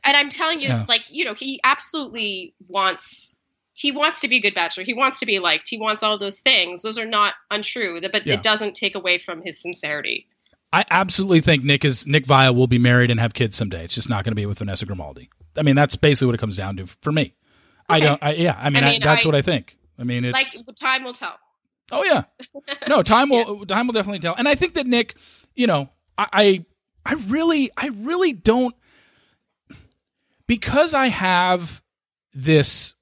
and 0.05 0.17
I'm 0.17 0.31
telling 0.31 0.61
you, 0.61 0.69
Yeah. 0.69 0.85
like, 0.89 1.11
you 1.11 1.25
know, 1.25 1.35
he 1.35 1.61
absolutely 1.65 2.55
wants, 2.69 3.37
he 3.73 3.93
wants 3.93 4.21
to 4.23 4.29
be 4.29 4.37
a 4.37 4.41
good 4.41 4.55
bachelor. 4.55 4.85
He 4.85 4.95
wants 4.95 5.21
to 5.21 5.27
be 5.27 5.39
liked. 5.39 5.69
He 5.69 5.79
wants 5.79 6.03
all 6.03 6.19
those 6.19 6.41
things. 6.41 6.83
Those 6.83 6.99
are 6.99 7.07
not 7.07 7.35
untrue, 7.51 8.01
but 8.01 8.27
Yeah. 8.27 8.35
it 8.35 8.43
doesn't 8.43 8.75
take 8.75 8.95
away 8.95 9.19
from 9.19 9.43
his 9.43 9.61
sincerity. 9.61 10.27
I 10.75 10.85
absolutely 10.91 11.41
think 11.43 11.63
Nick 11.65 11.85
is 11.85 12.07
Nick 12.07 12.25
Viall 12.27 12.55
will 12.55 12.67
be 12.67 12.79
married 12.79 13.11
and 13.11 13.21
have 13.21 13.35
kids 13.35 13.57
someday. 13.57 13.85
It's 13.85 13.95
just 13.95 14.09
not 14.09 14.25
going 14.25 14.33
to 14.33 14.37
be 14.37 14.47
with 14.47 14.59
Vanessa 14.59 14.87
Grimaldi. 14.87 15.29
I 15.57 15.63
mean, 15.63 15.77
that's 15.77 15.97
basically 15.97 16.27
what 16.27 16.35
it 16.35 16.39
comes 16.39 16.57
down 16.57 16.77
to 16.79 16.87
for 16.87 17.13
me. 17.13 17.35
I 17.93 18.01
don't. 18.01 18.23
I, 18.23 18.35
yeah, 18.35 18.57
I 18.59 18.71
mean, 18.71 18.85
I 18.85 18.91
mean, 18.93 19.01
that's 19.03 19.25
I- 19.25 19.29
what 19.29 19.35
I 19.35 19.43
think. 19.43 19.77
I 19.99 20.05
mean, 20.05 20.25
it's 20.25 20.57
like, 20.67 20.77
time 20.77 21.05
will 21.05 21.13
tell. 21.13 21.39
oh 21.93 22.03
yeah, 22.03 22.25
no 22.89 23.03
time 23.03 23.29
will 23.29 23.65
time 23.67 23.87
will 23.87 23.95
definitely 23.95 24.21
tell. 24.21 24.35
And 24.37 24.49
I 24.49 24.55
think 24.55 24.75
that 24.75 24.87
Nick, 24.87 25.15
you 25.55 25.67
know, 25.67 25.91
I, 26.19 26.29
I 26.33 26.65
I 27.05 27.15
really 27.15 27.71
I 27.77 27.89
really 27.89 28.33
don't 28.33 28.75
because 30.47 30.95
I 30.95 31.07
have 31.07 31.83
this 32.35 32.95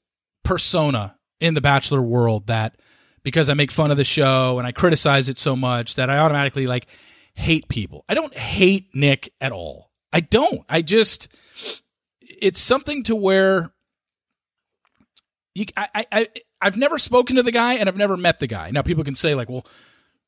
persona 0.42 1.16
in 1.40 1.54
the 1.54 1.60
Bachelor 1.60 2.02
world 2.02 2.48
that 2.48 2.76
because 3.22 3.48
I 3.48 3.54
make 3.54 3.70
fun 3.70 3.90
of 3.90 3.96
the 3.96 4.04
show 4.04 4.58
and 4.58 4.66
I 4.66 4.72
criticize 4.72 5.28
it 5.28 5.38
so 5.38 5.56
much 5.56 5.94
that 5.94 6.10
I 6.10 6.18
automatically 6.18 6.66
like 6.66 6.86
hate 7.34 7.68
people. 7.68 8.04
I 8.08 8.14
don't 8.14 8.36
hate 8.36 8.88
Nick 8.94 9.32
at 9.40 9.52
all. 9.52 9.90
I 10.12 10.20
don't. 10.20 10.62
I 10.68 10.82
just 10.82 11.28
it's 12.20 12.60
something 12.60 13.04
to 13.04 13.14
where 13.14 13.72
you 15.54 15.66
I 15.76 15.88
I, 15.94 16.06
I 16.12 16.28
I've 16.60 16.76
never 16.76 16.98
spoken 16.98 17.36
to 17.36 17.42
the 17.42 17.52
guy 17.52 17.74
and 17.74 17.88
I've 17.88 17.96
never 17.96 18.16
met 18.16 18.38
the 18.38 18.46
guy. 18.46 18.70
Now 18.70 18.82
people 18.82 19.04
can 19.04 19.14
say 19.14 19.34
like, 19.34 19.48
well, 19.48 19.66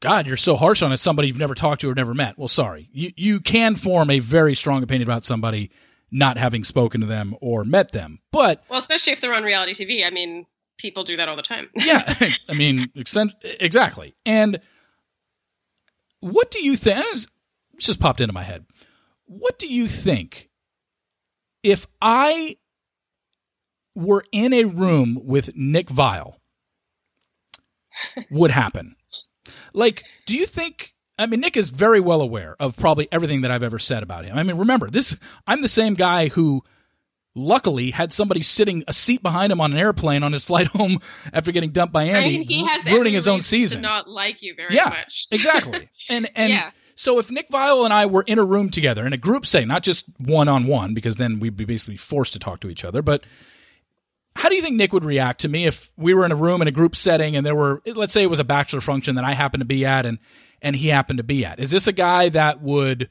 God, 0.00 0.26
you're 0.26 0.36
so 0.36 0.56
harsh 0.56 0.82
on 0.82 0.92
it. 0.92 0.98
Somebody 0.98 1.28
you've 1.28 1.38
never 1.38 1.54
talked 1.54 1.82
to 1.82 1.90
or 1.90 1.94
never 1.94 2.14
met. 2.14 2.36
Well, 2.38 2.48
sorry, 2.48 2.88
you 2.92 3.12
you 3.16 3.40
can 3.40 3.76
form 3.76 4.10
a 4.10 4.18
very 4.18 4.54
strong 4.54 4.82
opinion 4.82 5.08
about 5.08 5.24
somebody 5.24 5.70
not 6.10 6.36
having 6.36 6.62
spoken 6.64 7.00
to 7.00 7.06
them 7.06 7.34
or 7.40 7.64
met 7.64 7.92
them. 7.92 8.20
But 8.32 8.62
Well, 8.68 8.78
especially 8.78 9.12
if 9.14 9.20
they're 9.20 9.34
on 9.34 9.44
reality 9.44 9.72
TV. 9.72 10.06
I 10.06 10.10
mean, 10.10 10.46
people 10.76 11.04
do 11.04 11.16
that 11.16 11.28
all 11.28 11.36
the 11.36 11.42
time. 11.42 11.70
yeah, 11.76 12.14
I 12.48 12.54
mean, 12.54 12.90
exactly. 13.44 14.14
And 14.26 14.60
what 16.20 16.50
do 16.50 16.62
you 16.62 16.76
think? 16.76 17.04
Just 17.78 17.98
popped 18.00 18.20
into 18.20 18.34
my 18.34 18.42
head. 18.42 18.66
What 19.24 19.58
do 19.58 19.72
you 19.72 19.88
think 19.88 20.50
if 21.62 21.86
I 22.00 22.58
were 23.94 24.24
in 24.32 24.52
a 24.52 24.64
room 24.64 25.18
with 25.22 25.54
Nick 25.56 25.88
Viall 25.88 26.34
would 28.30 28.50
happen? 28.50 28.96
Like, 29.72 30.04
do 30.26 30.36
you 30.36 30.46
think? 30.46 30.94
I 31.18 31.26
mean, 31.26 31.40
Nick 31.40 31.56
is 31.56 31.70
very 31.70 32.00
well 32.00 32.20
aware 32.20 32.56
of 32.58 32.76
probably 32.76 33.06
everything 33.12 33.42
that 33.42 33.50
I've 33.50 33.62
ever 33.62 33.78
said 33.78 34.02
about 34.02 34.24
him. 34.24 34.36
I 34.36 34.42
mean, 34.42 34.56
remember 34.56 34.88
this. 34.90 35.16
I'm 35.46 35.60
the 35.62 35.68
same 35.68 35.94
guy 35.94 36.28
who 36.28 36.64
luckily 37.34 37.90
had 37.92 38.12
somebody 38.12 38.42
sitting 38.42 38.84
a 38.88 38.92
seat 38.92 39.22
behind 39.22 39.52
him 39.52 39.60
on 39.60 39.72
an 39.72 39.78
airplane 39.78 40.22
on 40.22 40.32
his 40.32 40.44
flight 40.46 40.66
home 40.68 41.00
after 41.32 41.52
getting 41.52 41.70
dumped 41.70 41.92
by 41.92 42.04
I 42.04 42.08
Andi, 42.08 42.24
mean, 42.26 42.42
he 42.44 42.64
has 42.66 42.84
ruining 42.86 43.14
his 43.14 43.28
own 43.28 43.42
season. 43.42 43.78
to 43.78 43.82
not 43.82 44.08
like 44.08 44.42
you 44.42 44.54
very 44.54 44.74
Yeah, 44.74 44.88
much. 44.88 45.26
exactly. 45.32 45.88
And 46.08 46.30
and 46.34 46.50
Yeah. 46.52 46.70
so 46.96 47.18
if 47.18 47.30
Nick 47.30 47.48
Viall 47.50 47.84
and 47.84 47.92
I 47.92 48.06
were 48.06 48.24
in 48.26 48.38
a 48.38 48.44
room 48.44 48.68
together 48.70 49.06
in 49.06 49.12
a 49.12 49.18
group 49.18 49.46
setting, 49.46 49.68
not 49.68 49.82
just 49.82 50.04
one 50.18 50.48
on 50.48 50.66
one, 50.66 50.92
because 50.94 51.16
then 51.16 51.40
we'd 51.40 51.56
be 51.56 51.64
basically 51.64 51.96
forced 51.98 52.32
to 52.34 52.38
talk 52.38 52.60
to 52.60 52.68
each 52.70 52.84
other, 52.84 53.00
but 53.02 53.22
how 54.36 54.48
do 54.48 54.54
you 54.54 54.62
think 54.62 54.76
Nick 54.76 54.92
would 54.92 55.04
react 55.04 55.42
to 55.42 55.48
me 55.48 55.66
if 55.66 55.90
we 55.96 56.14
were 56.14 56.24
in 56.24 56.32
a 56.32 56.36
room 56.36 56.62
in 56.62 56.68
a 56.68 56.72
group 56.72 56.96
setting 56.96 57.36
and 57.36 57.44
there 57.44 57.54
were 57.54 57.82
let's 57.86 58.12
say 58.12 58.22
it 58.22 58.30
was 58.30 58.38
a 58.38 58.44
bachelor 58.44 58.80
function 58.80 59.16
that 59.16 59.24
I 59.24 59.34
happened 59.34 59.60
to 59.60 59.66
be 59.66 59.84
at 59.84 60.06
and 60.06 60.18
and 60.60 60.76
he 60.76 60.88
happened 60.88 61.18
to 61.18 61.24
be 61.24 61.44
at? 61.44 61.58
Is 61.58 61.70
this 61.70 61.86
a 61.86 61.92
guy 61.92 62.28
that 62.30 62.62
would 62.62 63.10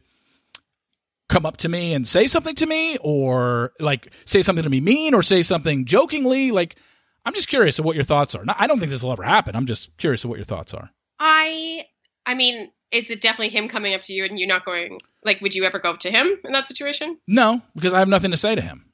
come 1.29 1.45
up 1.45 1.57
to 1.57 1.69
me 1.69 1.93
and 1.93 2.07
say 2.07 2.27
something 2.27 2.55
to 2.55 2.65
me 2.65 2.97
or 3.01 3.71
like 3.79 4.11
say 4.25 4.41
something 4.41 4.63
to 4.63 4.69
me 4.69 4.81
mean 4.81 5.13
or 5.13 5.23
say 5.23 5.41
something 5.41 5.85
jokingly 5.85 6.51
like 6.51 6.75
I'm 7.25 7.33
just 7.33 7.49
curious 7.49 7.77
of 7.79 7.85
what 7.85 7.95
your 7.95 8.03
thoughts 8.03 8.35
are. 8.35 8.43
I 8.47 8.67
don't 8.67 8.79
think 8.79 8.89
this 8.89 9.03
will 9.03 9.11
ever 9.11 9.23
happen. 9.23 9.55
I'm 9.55 9.67
just 9.67 9.95
curious 9.97 10.23
of 10.23 10.29
what 10.29 10.37
your 10.37 10.45
thoughts 10.45 10.73
are. 10.73 10.89
I, 11.19 11.85
I 12.25 12.33
mean, 12.33 12.71
it's 12.91 13.15
definitely 13.17 13.49
him 13.49 13.67
coming 13.67 13.93
up 13.93 14.01
to 14.03 14.13
you 14.13 14.25
and 14.25 14.39
you 14.39 14.47
not 14.47 14.65
going. 14.65 14.99
Like, 15.23 15.39
would 15.41 15.53
you 15.53 15.63
ever 15.65 15.77
go 15.77 15.91
up 15.91 15.99
to 15.99 16.11
him 16.11 16.39
in 16.43 16.51
that 16.53 16.67
situation? 16.67 17.17
No, 17.27 17.61
because 17.75 17.93
I 17.93 17.99
have 17.99 18.07
nothing 18.07 18.31
to 18.31 18.37
say 18.37 18.55
to 18.55 18.61
him. 18.61 18.85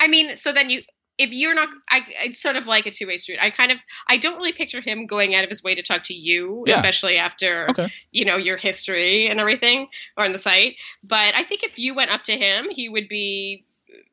I 0.00 0.08
mean, 0.08 0.36
so 0.36 0.52
then 0.52 0.70
you, 0.70 0.82
if 1.18 1.32
you're 1.32 1.54
not, 1.54 1.68
I, 1.88 2.00
it's 2.24 2.40
sort 2.40 2.56
of 2.56 2.66
like 2.66 2.84
a 2.86 2.90
two 2.90 3.06
way 3.06 3.16
street. 3.16 3.38
I 3.40 3.50
kind 3.50 3.72
of, 3.72 3.78
I 4.08 4.18
don't 4.18 4.36
really 4.36 4.52
picture 4.52 4.80
him 4.80 5.06
going 5.06 5.34
out 5.34 5.44
of 5.44 5.50
his 5.50 5.62
way 5.62 5.74
to 5.74 5.82
talk 5.82 6.02
to 6.04 6.14
you, 6.14 6.64
Yeah. 6.66 6.74
especially 6.74 7.16
after, 7.16 7.70
Okay. 7.70 7.92
you 8.12 8.24
know, 8.26 8.36
your 8.36 8.56
history 8.58 9.26
and 9.28 9.40
everything 9.40 9.88
on 10.16 10.32
the 10.32 10.38
site. 10.38 10.76
But 11.02 11.34
I 11.34 11.44
think 11.44 11.62
if 11.62 11.78
you 11.78 11.94
went 11.94 12.10
up 12.10 12.24
to 12.24 12.32
him, 12.36 12.66
he 12.70 12.88
would 12.88 13.08
be, 13.08 13.64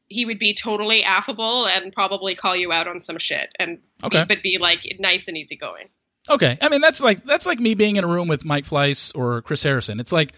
he 0.08 0.26
would 0.26 0.40
be 0.40 0.54
totally 0.54 1.04
affable 1.04 1.66
and 1.68 1.92
probably 1.92 2.36
call 2.36 2.56
you 2.56 2.72
out 2.72 2.88
on 2.88 3.02
some 3.02 3.18
shit 3.18 3.50
and, 3.60 3.80
Okay. 4.04 4.24
but 4.28 4.42
be 4.44 4.58
like 4.60 4.82
nice 5.00 5.28
and 5.28 5.38
easygoing. 5.38 5.90
Okay. 6.30 6.58
I 6.62 6.70
mean, 6.70 6.80
that's 6.80 7.02
like 7.02 7.26
that's 7.26 7.46
like 7.46 7.60
me 7.60 7.74
being 7.74 7.98
in 7.98 8.06
a 8.06 8.08
room 8.08 8.30
with 8.30 8.46
Mike 8.46 8.64
Fleiss 8.66 9.12
or 9.14 9.42
Chris 9.42 9.62
Harrison. 9.64 10.00
It's 10.00 10.14
like 10.14 10.32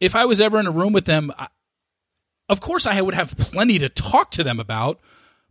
if 0.00 0.14
I 0.14 0.26
was 0.26 0.38
ever 0.40 0.60
in 0.60 0.66
a 0.66 0.70
room 0.70 0.92
with 0.92 1.06
them, 1.06 1.32
I, 1.38 1.48
of 2.50 2.60
course 2.60 2.86
I 2.86 3.00
would 3.00 3.14
have 3.14 3.34
plenty 3.38 3.78
to 3.78 3.88
talk 3.88 4.30
to 4.32 4.44
them 4.44 4.60
about, 4.60 5.00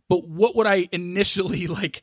but 0.08 0.26
what 0.28 0.56
would 0.56 0.66
I 0.66 0.88
initially 0.92 1.66
like 1.68 2.02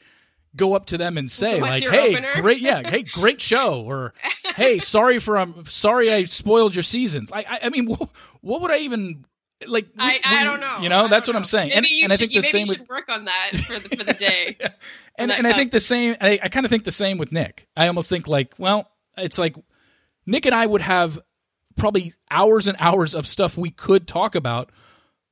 go 0.56 0.73
up 0.73 0.86
to 0.88 0.98
them 0.98 1.18
and 1.18 1.30
say 1.30 1.60
What's 1.60 1.82
like, 1.84 1.91
"Hey, 1.91 2.14
opener?" 2.15 2.34
great, 2.36 2.61
yeah, 2.61 2.90
hey, 2.90 3.03
great 3.03 3.41
show," 3.41 3.82
or 3.82 4.14
"Hey, 4.56 4.80
sorry 4.80 5.19
for 5.19 5.38
um, 5.38 5.64
sorry 5.68 6.11
I 6.14 6.26
spoiled 6.26 6.76
your 6.76 6.84
seasons." 6.84 7.32
I, 7.32 7.40
I, 7.48 7.60
I 7.64 7.69
mean, 7.69 7.86
what, 7.88 8.10
what 8.41 8.61
would 8.61 8.72
I 8.72 8.77
even 8.80 9.26
like? 9.68 9.88
I, 9.98 10.14
we- 10.14 10.19
I 10.23 10.38
we- 10.38 10.44
don't 10.44 10.60
know. 10.61 10.77
You 10.82 10.90
know, 10.90 11.07
that's 11.07 11.27
what 11.27 11.36
I'm 11.36 11.44
saying, 11.45 11.69
Maybe 11.69 11.77
and, 11.77 11.88
you 11.88 12.03
and 12.06 12.14
I 12.14 12.15
should, 12.15 12.19
think 12.19 12.34
you- 12.36 12.41
the 12.41 12.48
same 12.48 12.68
you 12.68 12.76
with 12.80 12.88
work 12.90 13.10
on 13.10 13.26
that 13.26 13.52
for 13.68 13.80
the 13.80 13.90
for 13.98 14.03
the 14.03 14.14
day. 14.14 14.57
and 15.18 15.30
that 15.32 15.38
and 15.40 15.48
I 15.48 15.53
think 15.53 15.72
the 15.72 15.80
same. 15.80 16.15
I, 16.22 16.40
I 16.44 16.49
kind 16.49 16.65
of 16.65 16.69
think 16.69 16.84
the 16.86 16.91
same 16.91 17.18
with 17.18 17.32
Nick. 17.32 17.68
I 17.76 17.88
almost 17.88 18.10
think 18.10 18.27
like, 18.27 18.53
well, 18.57 18.90
it's 19.18 19.38
like 19.38 19.56
Nick 20.26 20.45
and 20.45 20.56
I 20.56 20.65
would 20.65 20.82
have 20.82 21.19
probably 21.76 22.14
hours 22.32 22.68
and 22.68 22.77
hours 22.80 23.14
of 23.14 23.27
stuff 23.27 23.57
we 23.57 23.69
could 23.72 24.07
talk 24.07 24.36
about, 24.36 24.72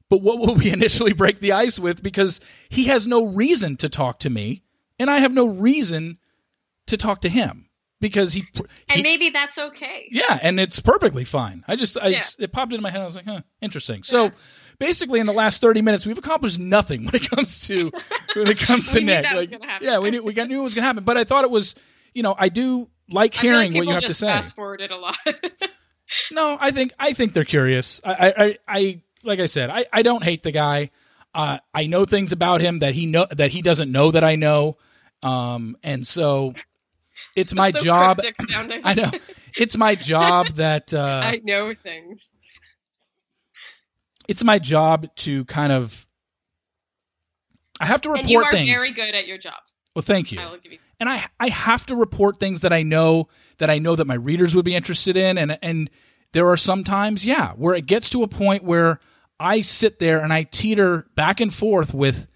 but 0.10 0.22
what 0.22 0.40
will 0.40 0.56
we 0.56 0.72
initially 0.74 1.14
break 1.14 1.40
the 1.40 1.52
ice 1.54 1.78
with? 1.80 2.02
Because 2.04 2.40
he 2.70 2.86
has 2.86 3.08
no 3.08 3.26
reason 3.26 3.78
to 3.78 3.90
talk 3.90 4.20
to 4.20 4.30
me, 4.30 4.64
and 5.00 5.10
I 5.10 5.20
have 5.20 5.34
no 5.34 5.48
reason 5.48 6.18
to 6.88 6.98
talk 6.98 7.22
to 7.22 7.30
him 7.30 7.70
because 8.02 8.34
he. 8.34 8.44
and 8.90 9.02
maybe 9.02 9.30
that's 9.30 9.58
okay. 9.58 10.08
yeah, 10.12 10.38
and 10.42 10.60
it's 10.60 10.80
perfectly 10.82 11.24
fine. 11.24 11.64
I 11.68 11.76
just, 11.78 11.98
I 11.98 12.08
Yeah. 12.10 12.24
it 12.40 12.52
popped 12.52 12.74
into 12.74 12.82
my 12.84 12.90
head. 12.92 13.02
I 13.02 13.06
was 13.06 13.16
like, 13.16 13.26
huh, 13.26 13.42
interesting. 13.62 14.04
So 14.04 14.32
basically, 14.80 15.20
in 15.22 15.26
the 15.26 15.34
last 15.34 15.62
thirty 15.62 15.82
minutes, 15.82 16.06
we've 16.06 16.18
accomplished 16.18 16.60
nothing 16.60 17.06
when 17.06 17.16
it 17.16 17.30
comes 17.30 17.66
to 17.68 17.92
when 18.36 18.48
it 18.48 18.60
comes 18.60 18.92
to 18.92 19.02
Nick. 19.06 19.32
Like, 19.32 19.64
yeah, 19.82 20.00
we 20.00 20.12
knew 20.12 20.22
we 20.24 20.34
got, 20.34 20.48
knew 20.50 20.60
it 20.60 20.64
was 20.64 20.76
going 20.76 20.84
to 20.84 20.88
happen, 20.88 21.04
but 21.06 21.18
I 21.18 21.24
thought 21.24 21.46
it 21.46 21.52
was, 21.52 21.76
you 22.14 22.24
know, 22.24 22.36
I 22.38 22.50
do 22.50 22.90
like 23.10 23.16
I 23.18 23.20
like 23.20 23.36
hearing 23.36 23.74
what 23.74 23.88
you 23.88 23.94
have 23.94 24.04
to 24.04 24.14
say. 24.14 24.28
Fast 24.28 24.56
forwarded 24.56 24.92
a 24.92 24.98
lot. 24.98 25.18
No, 26.32 26.58
I 26.60 26.72
think 26.72 26.92
I 27.00 27.14
think 27.14 27.34
they're 27.34 27.46
curious. 27.46 28.02
I, 28.04 28.14
I, 28.14 28.34
I, 28.46 28.58
I 28.68 29.02
like 29.24 29.40
I 29.40 29.46
said, 29.48 29.70
I, 29.70 29.86
I 29.92 30.02
don't 30.02 30.24
hate 30.24 30.44
the 30.44 30.52
guy. 30.52 30.90
Uh, 31.34 31.58
I 31.74 31.88
know 31.88 32.06
things 32.06 32.32
about 32.32 32.62
him 32.62 32.80
that 32.80 32.94
he 32.94 33.06
know 33.06 33.26
that 33.32 33.52
he 33.52 33.62
doesn't 33.62 33.92
know 33.92 34.12
that 34.12 34.24
I 34.24 34.36
know, 34.36 34.78
um, 35.24 35.76
and 35.84 36.06
so 36.06 36.54
it's 37.36 37.54
my 37.56 37.72
So 37.72 37.80
job. 37.80 38.20
I 38.84 38.94
know 38.94 39.12
it's 39.58 39.76
my 39.76 39.96
job 39.96 40.48
that 40.56 40.94
uh, 40.94 41.22
I 41.24 41.42
know 41.44 41.74
things. 41.74 42.22
it's 44.28 44.44
my 44.44 44.60
job 44.60 45.08
to 45.18 45.46
kind 45.46 45.72
of 45.74 46.06
I 47.80 47.86
have 47.86 48.02
to 48.02 48.10
report 48.10 48.22
And 48.22 48.30
you 48.30 48.44
are 48.44 48.52
things. 48.52 48.70
very 48.70 48.92
good 48.92 49.16
at 49.16 49.28
your 49.28 49.38
job. 49.38 49.56
well, 49.96 50.04
thank 50.04 50.32
you. 50.32 50.40
I 50.40 50.50
will 50.52 50.58
give 50.58 50.72
you. 50.74 50.80
and 51.00 51.10
I 51.10 51.26
I 51.40 51.50
have 51.50 51.86
to 51.88 51.96
report 51.96 52.40
things 52.40 52.62
that 52.62 52.72
I 52.74 52.84
know 52.84 53.28
that 53.58 53.70
I 53.70 53.80
know 53.80 53.96
that 53.96 54.06
my 54.06 54.14
readers 54.16 54.56
would 54.56 54.66
be 54.66 54.76
interested 54.76 55.18
in 55.18 55.38
and 55.38 55.58
and 55.62 55.90
there 56.34 56.48
are 56.50 56.58
some 56.58 56.84
times 56.84 57.26
yeah 57.26 57.54
where 57.54 57.76
it 57.76 57.86
gets 57.88 58.10
to 58.12 58.24
a 58.24 58.28
point 58.28 58.64
where 58.64 59.00
I 59.40 59.62
sit 59.62 60.00
there 60.00 60.20
and 60.20 60.32
I 60.32 60.44
teeter 60.44 61.08
back 61.16 61.40
and 61.42 61.54
forth 61.54 61.94
with 61.94 62.28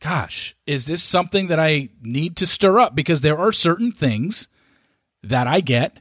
gosh 0.00 0.56
is 0.66 0.86
this 0.86 1.02
something 1.02 1.46
that 1.48 1.60
I 1.60 1.88
need 2.02 2.36
to 2.38 2.46
stir 2.46 2.78
up 2.80 2.94
because 2.94 3.20
there 3.20 3.38
are 3.38 3.52
certain 3.52 3.92
things 3.92 4.48
that 5.22 5.46
I 5.46 5.60
get 5.60 5.98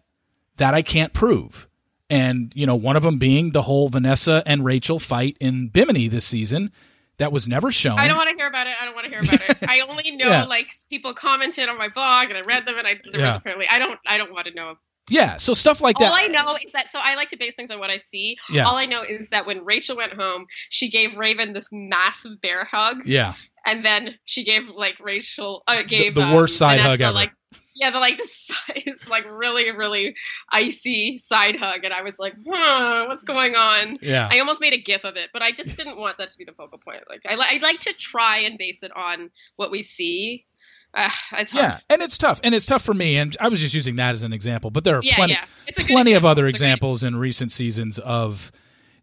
that 0.57 0.73
I 0.73 0.81
can't 0.81 1.13
prove 1.13 1.67
and 2.09 2.51
you 2.55 2.65
know 2.65 2.75
one 2.75 2.95
of 2.95 3.03
them 3.03 3.19
being 3.19 3.51
the 3.51 3.61
whole 3.61 3.89
Vanessa 3.89 4.41
and 4.45 4.65
Rachel 4.65 4.97
fight 4.99 5.37
in 5.39 5.67
Bimini 5.67 6.07
this 6.07 6.25
season 6.25 6.71
that 7.17 7.31
was 7.31 7.47
never 7.47 7.71
shown 7.71 7.99
I 7.99 8.07
don't 8.07 8.17
want 8.17 8.29
to 8.31 8.35
hear 8.35 8.47
about 8.47 8.65
it. 8.65 8.73
I 8.81 8.85
don't 8.85 8.95
want 8.95 9.05
to 9.05 9.11
hear 9.11 9.21
about 9.21 9.49
it. 9.49 9.57
I 9.69 9.81
only 9.81 10.09
know 10.11 10.27
Yeah. 10.27 10.45
like 10.45 10.71
people 10.89 11.13
commented 11.13 11.69
on 11.69 11.77
my 11.77 11.87
blog 11.89 12.29
and 12.29 12.37
I 12.37 12.41
read 12.41 12.65
them 12.65 12.77
and 12.79 12.87
I 12.87 12.99
there 13.13 13.23
was 13.23 13.35
apparently 13.35 13.67
I 13.69 13.77
don't 13.77 13.99
I 14.07 14.17
don't 14.17 14.33
want 14.33 14.47
to 14.47 14.53
know. 14.55 14.75
Yeah 15.11 15.37
so 15.37 15.53
stuff 15.53 15.81
like 15.81 15.97
that 15.97 16.05
All 16.05 16.13
I 16.13 16.27
know 16.27 16.57
is 16.63 16.71
that 16.71 16.91
so 16.91 16.99
I 16.99 17.15
like 17.15 17.29
to 17.29 17.37
base 17.37 17.53
things 17.55 17.71
on 17.71 17.79
what 17.79 17.89
I 17.89 17.97
see. 17.97 18.37
Yeah. 18.49 18.65
All 18.65 18.77
I 18.77 18.85
know 18.85 19.03
is 19.03 19.29
that 19.29 19.45
when 19.45 19.63
Rachel 19.65 19.97
went 19.97 20.13
home, 20.13 20.45
she 20.69 20.89
gave 20.89 21.17
Raven 21.17 21.53
this 21.53 21.67
massive 21.71 22.41
bear 22.41 22.65
hug, 22.65 23.05
yeah 23.05 23.33
and 23.65 23.85
then 23.85 24.15
she 24.25 24.43
gave 24.43 24.63
like 24.67 24.95
Rachel 24.99 25.63
uh, 25.67 25.83
gave 25.87 26.15
the 26.15 26.21
um, 26.21 26.33
worst 26.33 26.57
side 26.57 26.77
Vanessa, 26.77 26.89
hug 26.89 27.01
ever. 27.01 27.13
like 27.13 27.31
Yeah, 27.75 27.91
the 27.91 27.99
like 27.99 28.17
the 28.21 28.27
size, 28.27 29.09
like 29.09 29.25
really, 29.29 29.71
really 29.71 30.15
icy 30.51 31.19
side 31.19 31.55
hug, 31.55 31.83
and 31.83 31.93
I 31.93 32.01
was 32.01 32.19
like, 32.19 32.33
huh, 32.47 33.05
"What's 33.07 33.23
going 33.23 33.55
on?" 33.55 33.97
Yeah. 34.01 34.29
I 34.31 34.39
almost 34.39 34.61
made 34.61 34.73
a 34.73 34.81
gif 34.81 35.03
of 35.03 35.15
it, 35.15 35.29
but 35.33 35.41
I 35.41 35.51
just 35.51 35.77
didn't 35.77 35.97
want 35.97 36.17
that 36.17 36.31
to 36.31 36.37
be 36.37 36.45
the 36.45 36.53
focal 36.53 36.79
point. 36.79 37.03
Like, 37.09 37.21
I, 37.27 37.35
li- 37.35 37.47
I'd 37.49 37.61
like 37.61 37.79
to 37.81 37.93
try 37.93 38.39
and 38.39 38.57
base 38.57 38.83
it 38.83 38.91
on 38.95 39.29
what 39.55 39.71
we 39.71 39.83
see. 39.83 40.45
Uh, 40.93 41.09
it's 41.33 41.51
hard. 41.51 41.63
Yeah, 41.63 41.79
and 41.89 42.01
it's 42.01 42.17
tough, 42.17 42.39
and 42.43 42.53
it's 42.53 42.65
tough 42.65 42.81
for 42.81 42.93
me. 42.93 43.17
And 43.17 43.35
I 43.39 43.47
was 43.47 43.59
just 43.59 43.73
using 43.73 43.95
that 43.95 44.11
as 44.11 44.23
an 44.23 44.33
example, 44.33 44.71
but 44.71 44.83
there 44.83 44.97
are 44.97 45.01
yeah, 45.03 45.15
plenty, 45.15 45.33
yeah. 45.33 45.45
It's 45.67 45.77
a 45.77 45.83
good 45.83 45.93
plenty 45.93 46.13
of 46.13 46.25
other 46.25 46.47
It's 46.47 46.55
examples 46.55 47.03
in 47.03 47.15
recent 47.15 47.51
seasons 47.51 47.99
of 47.99 48.51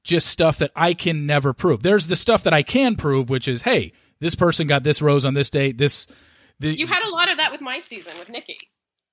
just 0.05 0.29
stuff 0.29 0.59
that 0.59 0.71
I 0.77 0.95
can 0.95 1.27
never 1.27 1.53
prove. 1.53 1.83
There's 1.83 2.09
the 2.09 2.17
stuff 2.17 2.43
that 2.45 2.55
I 2.55 2.63
can 2.63 2.97
prove, 2.97 3.31
which 3.31 3.49
is, 3.49 3.63
hey, 3.63 3.93
this 4.21 4.35
person 4.35 4.67
got 4.67 4.83
this 4.83 5.01
rose 5.01 5.25
on 5.25 5.35
this 5.35 5.51
date. 5.51 5.79
This, 5.79 6.07
the, 6.61 6.77
You 6.77 6.87
had 6.87 7.03
a 7.03 7.11
lot 7.11 7.31
of 7.31 7.37
that 7.39 7.53
with 7.53 7.61
my 7.61 7.81
season 7.81 8.13
with 8.19 8.29
Nikki. 8.29 8.59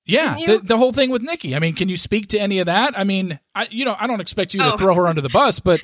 Yeah, 0.06 0.36
the, 0.46 0.58
the 0.58 0.76
whole 0.76 0.92
thing 0.92 1.10
with 1.10 1.22
Nikki. 1.22 1.54
I 1.54 1.58
mean, 1.58 1.74
can 1.74 1.88
you 1.88 1.96
speak 1.96 2.28
to 2.28 2.38
any 2.38 2.60
of 2.60 2.66
that? 2.66 2.98
I 2.98 3.04
mean, 3.04 3.38
I, 3.54 3.66
you 3.70 3.84
know, 3.84 3.96
I 3.98 4.06
don't 4.06 4.20
expect 4.20 4.54
you 4.54 4.60
to 4.60 4.72
Oh. 4.74 4.76
throw 4.76 4.94
her 4.94 5.06
under 5.06 5.20
the 5.20 5.28
bus, 5.28 5.58
but 5.60 5.80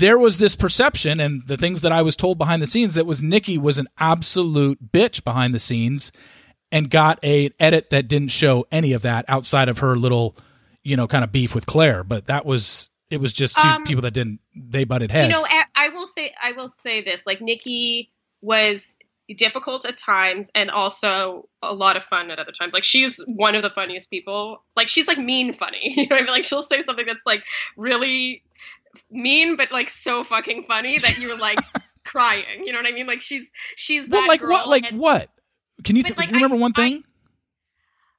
there 0.00 0.18
was 0.18 0.38
this 0.38 0.56
perception, 0.56 1.20
and 1.20 1.46
the 1.46 1.56
things 1.56 1.82
that 1.82 1.92
I 1.92 2.02
was 2.02 2.16
told 2.16 2.38
behind 2.38 2.62
the 2.62 2.66
scenes 2.66 2.94
that 2.94 3.06
was 3.06 3.22
Nikki 3.22 3.58
was 3.58 3.78
an 3.78 3.86
absolute 3.98 4.92
bitch 4.92 5.22
behind 5.24 5.54
the 5.54 5.58
scenes, 5.58 6.10
and 6.72 6.90
got 6.90 7.18
a 7.22 7.50
edit 7.60 7.90
that 7.90 8.08
didn't 8.08 8.30
show 8.30 8.66
any 8.72 8.92
of 8.92 9.02
that 9.02 9.24
outside 9.28 9.68
of 9.68 9.78
her 9.78 9.96
little, 9.96 10.36
you 10.82 10.96
know, 10.96 11.06
kind 11.06 11.22
of 11.24 11.30
beef 11.30 11.54
with 11.54 11.66
Claire. 11.66 12.02
But 12.02 12.26
that 12.26 12.44
was 12.44 12.90
it 13.10 13.18
was 13.20 13.32
just 13.32 13.56
two 13.58 13.68
Um, 13.68 13.84
people 13.84 14.02
that 14.02 14.10
didn't 14.14 14.40
they 14.56 14.84
butted 14.84 15.10
heads. 15.10 15.32
You 15.32 15.38
know, 15.38 15.44
I, 15.48 15.86
I 15.86 15.88
will 15.90 16.06
say, 16.08 16.34
I 16.42 16.52
will 16.52 16.68
say 16.68 17.02
this: 17.02 17.26
like 17.26 17.40
Nikki 17.40 18.10
was 18.42 18.95
difficult 19.34 19.84
at 19.86 19.96
times, 19.96 20.50
and 20.54 20.70
also 20.70 21.48
a 21.62 21.74
lot 21.74 21.96
of 21.96 22.04
fun 22.04 22.30
at 22.30 22.38
other 22.38 22.52
times. 22.52 22.72
Like 22.74 22.84
she's 22.84 23.18
one 23.26 23.54
of 23.54 23.62
the 23.62 23.70
funniest 23.70 24.10
people. 24.10 24.62
Like 24.76 24.88
she's 24.88 25.08
like 25.08 25.18
mean 25.18 25.52
funny. 25.52 25.80
You 25.96 26.06
know 26.08 26.14
what 26.16 26.22
I 26.22 26.24
mean? 26.24 26.32
Like 26.32 26.44
she'll 26.44 26.62
say 26.62 26.80
something 26.82 27.06
that's 27.06 27.22
like 27.26 27.42
really 27.76 28.42
mean, 29.10 29.56
but 29.56 29.72
like 29.72 29.90
so 29.90 30.24
fucking 30.24 30.62
funny 30.62 30.98
that 30.98 31.18
you're 31.18 31.36
like 31.38 31.58
crying. 32.04 32.64
You 32.64 32.72
know 32.72 32.78
what 32.78 32.86
I 32.86 32.92
mean? 32.92 33.06
Like 33.06 33.20
she's 33.20 33.50
she's 33.76 34.08
well, 34.08 34.22
that 34.22 34.28
like 34.28 34.40
girl, 34.40 34.50
what? 34.52 34.68
Like 34.68 34.84
and- 34.90 34.98
what? 35.00 35.28
Can 35.84 35.94
you, 35.96 36.02
But, 36.02 36.08
th- 36.08 36.18
like, 36.18 36.30
remember 36.30 36.56
I- 36.56 36.60
one 36.60 36.72
I- 36.76 36.80
thing? 36.80 37.02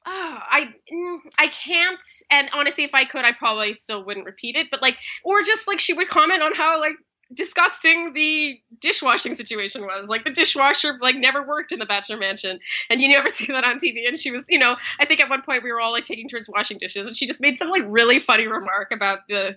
Oh, 0.09 0.37
I 0.49 0.69
mm, 0.93 1.17
I 1.37 1.47
can't. 1.47 2.01
And 2.31 2.49
honestly, 2.53 2.85
if 2.85 2.91
I 2.93 3.03
could, 3.03 3.25
I 3.25 3.33
probably 3.33 3.73
still 3.73 4.05
wouldn't 4.05 4.25
repeat 4.25 4.55
it. 4.55 4.67
But 4.71 4.81
like, 4.81 4.95
or 5.23 5.41
just 5.41 5.67
like 5.67 5.81
she 5.81 5.91
would 5.93 6.07
comment 6.07 6.41
on 6.41 6.55
how 6.55 6.79
like 6.79 6.95
disgusting 7.33 8.13
the 8.13 8.59
dishwashing 8.79 9.35
situation 9.35 9.81
was. 9.81 10.07
Like 10.07 10.23
the 10.23 10.31
dishwasher 10.31 10.97
like 11.01 11.15
never 11.15 11.45
worked 11.45 11.71
in 11.71 11.79
the 11.79 11.85
Bachelor 11.85 12.17
Mansion, 12.17 12.59
and 12.89 13.01
you 13.01 13.09
never 13.09 13.29
see 13.29 13.47
that 13.47 13.63
on 13.63 13.77
TV. 13.77 14.07
And 14.07 14.17
she 14.17 14.31
was, 14.31 14.45
you 14.49 14.59
know, 14.59 14.75
I 14.99 15.05
think 15.05 15.19
at 15.19 15.29
one 15.29 15.41
point 15.41 15.63
we 15.63 15.71
were 15.71 15.79
all 15.79 15.91
like 15.91 16.03
taking 16.03 16.27
turns 16.27 16.49
washing 16.49 16.77
dishes, 16.77 17.07
and 17.07 17.15
she 17.15 17.27
just 17.27 17.41
made 17.41 17.57
some 17.57 17.69
like 17.69 17.83
really 17.87 18.19
funny 18.19 18.47
remark 18.47 18.91
about 18.91 19.27
the 19.27 19.55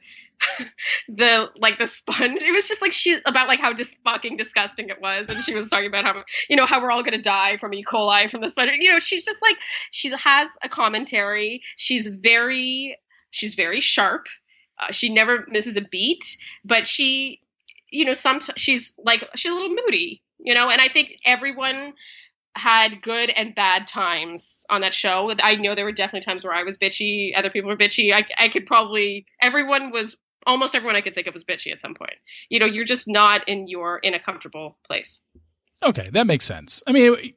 the 1.09 1.48
like 1.56 1.78
the 1.78 1.86
sponge. 1.86 2.42
It 2.42 2.52
was 2.52 2.66
just 2.66 2.82
like 2.82 2.92
she 2.92 3.18
about 3.26 3.48
like 3.48 3.60
how 3.60 3.72
just 3.72 3.97
fucking 4.05 4.36
disgusting 4.36 4.88
it 4.88 5.01
was, 5.01 5.28
and 5.28 5.42
she 5.42 5.55
was 5.55 5.68
talking 5.68 5.88
about 5.88 6.05
how 6.05 6.22
you 6.48 6.56
know 6.56 6.66
how 6.66 6.82
we're 6.82 6.90
all 6.90 7.02
gonna 7.02 7.22
die 7.22 7.56
from 7.56 7.74
E. 7.74 7.84
coli 7.84 8.30
from 8.30 8.40
the 8.40 8.48
sponge. 8.48 8.70
You 8.80 8.92
know, 8.92 8.98
she's 8.98 9.24
just 9.24 9.42
like 9.42 9.56
she 9.90 10.10
has 10.10 10.51
a 10.62 10.68
commentary. 10.68 11.62
She's 11.76 12.06
very 12.06 12.97
she's 13.30 13.55
very 13.55 13.80
sharp. 13.80 14.26
Uh, 14.80 14.92
she 14.92 15.09
never 15.09 15.44
misses 15.48 15.76
a 15.76 15.82
beat, 15.82 16.38
but 16.64 16.86
she, 16.86 17.40
you 17.90 18.04
know, 18.04 18.14
some 18.14 18.40
she's 18.56 18.94
like 18.98 19.28
she's 19.34 19.50
a 19.50 19.54
little 19.54 19.70
moody, 19.70 20.22
you 20.38 20.54
know. 20.54 20.70
And 20.70 20.80
I 20.80 20.88
think 20.88 21.18
everyone 21.24 21.94
had 22.56 23.02
good 23.02 23.30
and 23.30 23.54
bad 23.54 23.86
times 23.86 24.64
on 24.70 24.80
that 24.80 24.94
show. 24.94 25.32
I 25.42 25.54
know 25.56 25.74
there 25.74 25.84
were 25.84 25.92
definitely 25.92 26.24
times 26.24 26.44
where 26.44 26.54
I 26.54 26.64
was 26.64 26.78
bitchy, 26.78 27.32
other 27.36 27.50
people 27.50 27.70
were 27.70 27.76
bitchy. 27.76 28.12
I, 28.12 28.26
I 28.38 28.48
could 28.48 28.66
probably 28.66 29.26
everyone 29.40 29.90
was 29.90 30.16
almost 30.46 30.74
everyone 30.74 30.96
I 30.96 31.00
could 31.00 31.14
think 31.14 31.26
of 31.26 31.34
was 31.34 31.44
bitchy 31.44 31.72
at 31.72 31.80
some 31.80 31.94
point. 31.94 32.14
You 32.48 32.58
know, 32.58 32.66
you're 32.66 32.84
just 32.84 33.08
not 33.08 33.48
in 33.48 33.68
your 33.68 33.98
in 33.98 34.14
a 34.14 34.20
comfortable 34.20 34.78
place. 34.86 35.20
Okay, 35.82 36.08
that 36.12 36.26
makes 36.26 36.44
sense. 36.44 36.82
I 36.86 36.92
mean, 36.92 37.34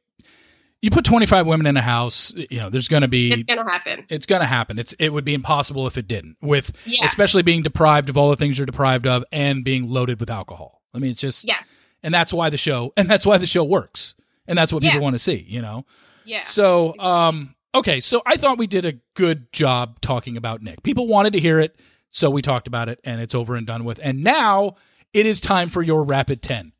you 0.83 0.91
put 0.91 1.05
25 1.05 1.47
women 1.47 1.65
in 1.65 1.77
a 1.77 1.81
house, 1.81 2.33
you 2.35 2.59
know, 2.59 2.69
there's 2.69 2.87
going 2.89 3.01
to 3.01 3.07
be 3.07 3.31
It's 3.31 3.45
gonna 3.45 3.63
happen. 3.67 4.05
it's 4.09 4.25
going 4.25 4.41
to 4.41 4.45
happen. 4.47 4.77
It's 4.77 4.91
it 4.99 5.13
would 5.13 5.23
be 5.23 5.33
impossible 5.33 5.87
if 5.87 5.97
it 5.97 6.07
didn't. 6.07 6.35
With 6.41 6.73
Yeah. 6.85 7.05
especially 7.05 7.41
being 7.41 7.63
deprived 7.63 8.09
of 8.09 8.17
all 8.17 8.29
the 8.29 8.35
things 8.35 8.57
you're 8.59 8.65
deprived 8.65 9.07
of 9.07 9.23
and 9.31 9.63
being 9.63 9.89
loaded 9.89 10.19
with 10.19 10.29
alcohol. 10.29 10.81
I 10.93 10.99
mean, 10.99 11.11
it's 11.11 11.21
just 11.21 11.47
Yeah. 11.47 11.55
and 12.03 12.13
that's 12.13 12.33
why 12.33 12.49
the 12.49 12.57
show 12.57 12.91
and 12.97 13.09
that's 13.09 13.25
why 13.25 13.37
the 13.37 13.47
show 13.47 13.63
works. 13.63 14.13
And 14.45 14.57
that's 14.57 14.73
what 14.73 14.83
people 14.83 14.97
Yeah. 14.97 15.03
want 15.03 15.13
to 15.13 15.19
see, 15.19 15.45
you 15.47 15.61
know. 15.61 15.85
Yeah. 16.25 16.43
So, 16.47 16.99
um 16.99 17.55
okay, 17.73 18.01
so 18.01 18.21
I 18.25 18.35
thought 18.35 18.57
we 18.57 18.67
did 18.67 18.83
a 18.85 18.95
good 19.15 19.53
job 19.53 20.01
talking 20.01 20.35
about 20.35 20.61
Nick. 20.61 20.83
People 20.83 21.07
wanted 21.07 21.31
to 21.33 21.39
hear 21.39 21.61
it, 21.61 21.77
so 22.11 22.29
we 22.29 22.41
talked 22.41 22.67
about 22.67 22.89
it 22.89 22.99
and 23.05 23.21
it's 23.21 23.33
over 23.33 23.55
and 23.55 23.65
done 23.65 23.85
with. 23.85 24.01
And 24.03 24.21
now 24.21 24.75
it 25.13 25.25
is 25.25 25.39
time 25.39 25.69
for 25.69 25.81
your 25.81 26.03
rapid 26.03 26.41
10. 26.41 26.72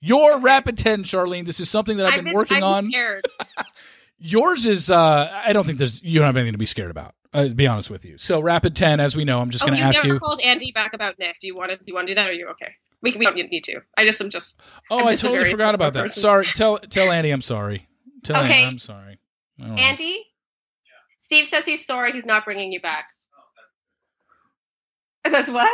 Your 0.00 0.38
rapid 0.38 0.78
10, 0.78 1.04
Sharleen. 1.04 1.44
This 1.44 1.60
is 1.60 1.68
something 1.68 1.98
that 1.98 2.06
I've 2.06 2.24
been, 2.24 2.32
working 2.32 2.58
I'm 2.58 2.64
on. 2.64 2.84
Scared. 2.84 3.26
Yours 4.18 4.66
is 4.66 4.90
uh 4.90 5.42
I 5.46 5.54
don't 5.54 5.64
think 5.64 5.78
there's 5.78 6.02
you 6.02 6.18
don't 6.18 6.26
have 6.26 6.36
anything 6.36 6.52
to 6.52 6.58
be 6.58 6.66
scared 6.66 6.90
about. 6.90 7.14
Uh, 7.32 7.44
to 7.44 7.54
be 7.54 7.66
honest 7.66 7.90
with 7.90 8.04
you. 8.04 8.18
So 8.18 8.40
rapid 8.40 8.74
10 8.74 8.98
as 8.98 9.14
we 9.16 9.24
know, 9.24 9.40
I'm 9.40 9.50
just 9.50 9.62
oh, 9.62 9.68
going 9.68 9.78
to 9.78 9.84
ask 9.84 10.02
never 10.02 10.14
you. 10.14 10.20
called 10.20 10.40
Andy 10.40 10.72
back 10.72 10.94
about 10.94 11.18
Nick. 11.18 11.38
Do 11.40 11.46
you 11.46 11.56
want 11.56 11.70
to? 11.70 11.76
Do 11.76 11.84
you 11.86 11.94
want 11.94 12.08
to 12.08 12.10
do 12.10 12.14
that? 12.16 12.26
Or 12.26 12.30
are 12.30 12.32
you 12.32 12.48
okay? 12.48 12.74
We, 13.02 13.16
we 13.16 13.24
don't 13.24 13.36
need 13.36 13.64
to. 13.64 13.80
I 13.96 14.04
just 14.04 14.20
I'm 14.20 14.30
just. 14.30 14.58
Oh, 14.90 14.98
I'm 14.98 15.10
just 15.10 15.22
a 15.22 15.28
totally 15.28 15.50
forgot 15.50 15.74
about 15.74 15.92
that. 15.94 16.10
Sorry. 16.10 16.46
Tell 16.54 16.78
tell 16.90 17.10
Andy 17.10 17.30
I'm 17.30 17.40
sorry. 17.40 17.86
Tell 18.24 18.42
Okay. 18.42 18.62
Andy 18.62 18.74
I'm 18.74 18.78
sorry. 18.78 19.18
I 19.60 19.68
don't. 19.68 19.78
Andy. 19.78 20.26
Steve 21.18 21.46
says 21.46 21.64
he's 21.64 21.86
sorry. 21.86 22.12
He's 22.12 22.26
not 22.26 22.44
bringing 22.44 22.72
you 22.72 22.80
back. 22.80 23.06
That's 25.24 25.48
what. 25.48 25.70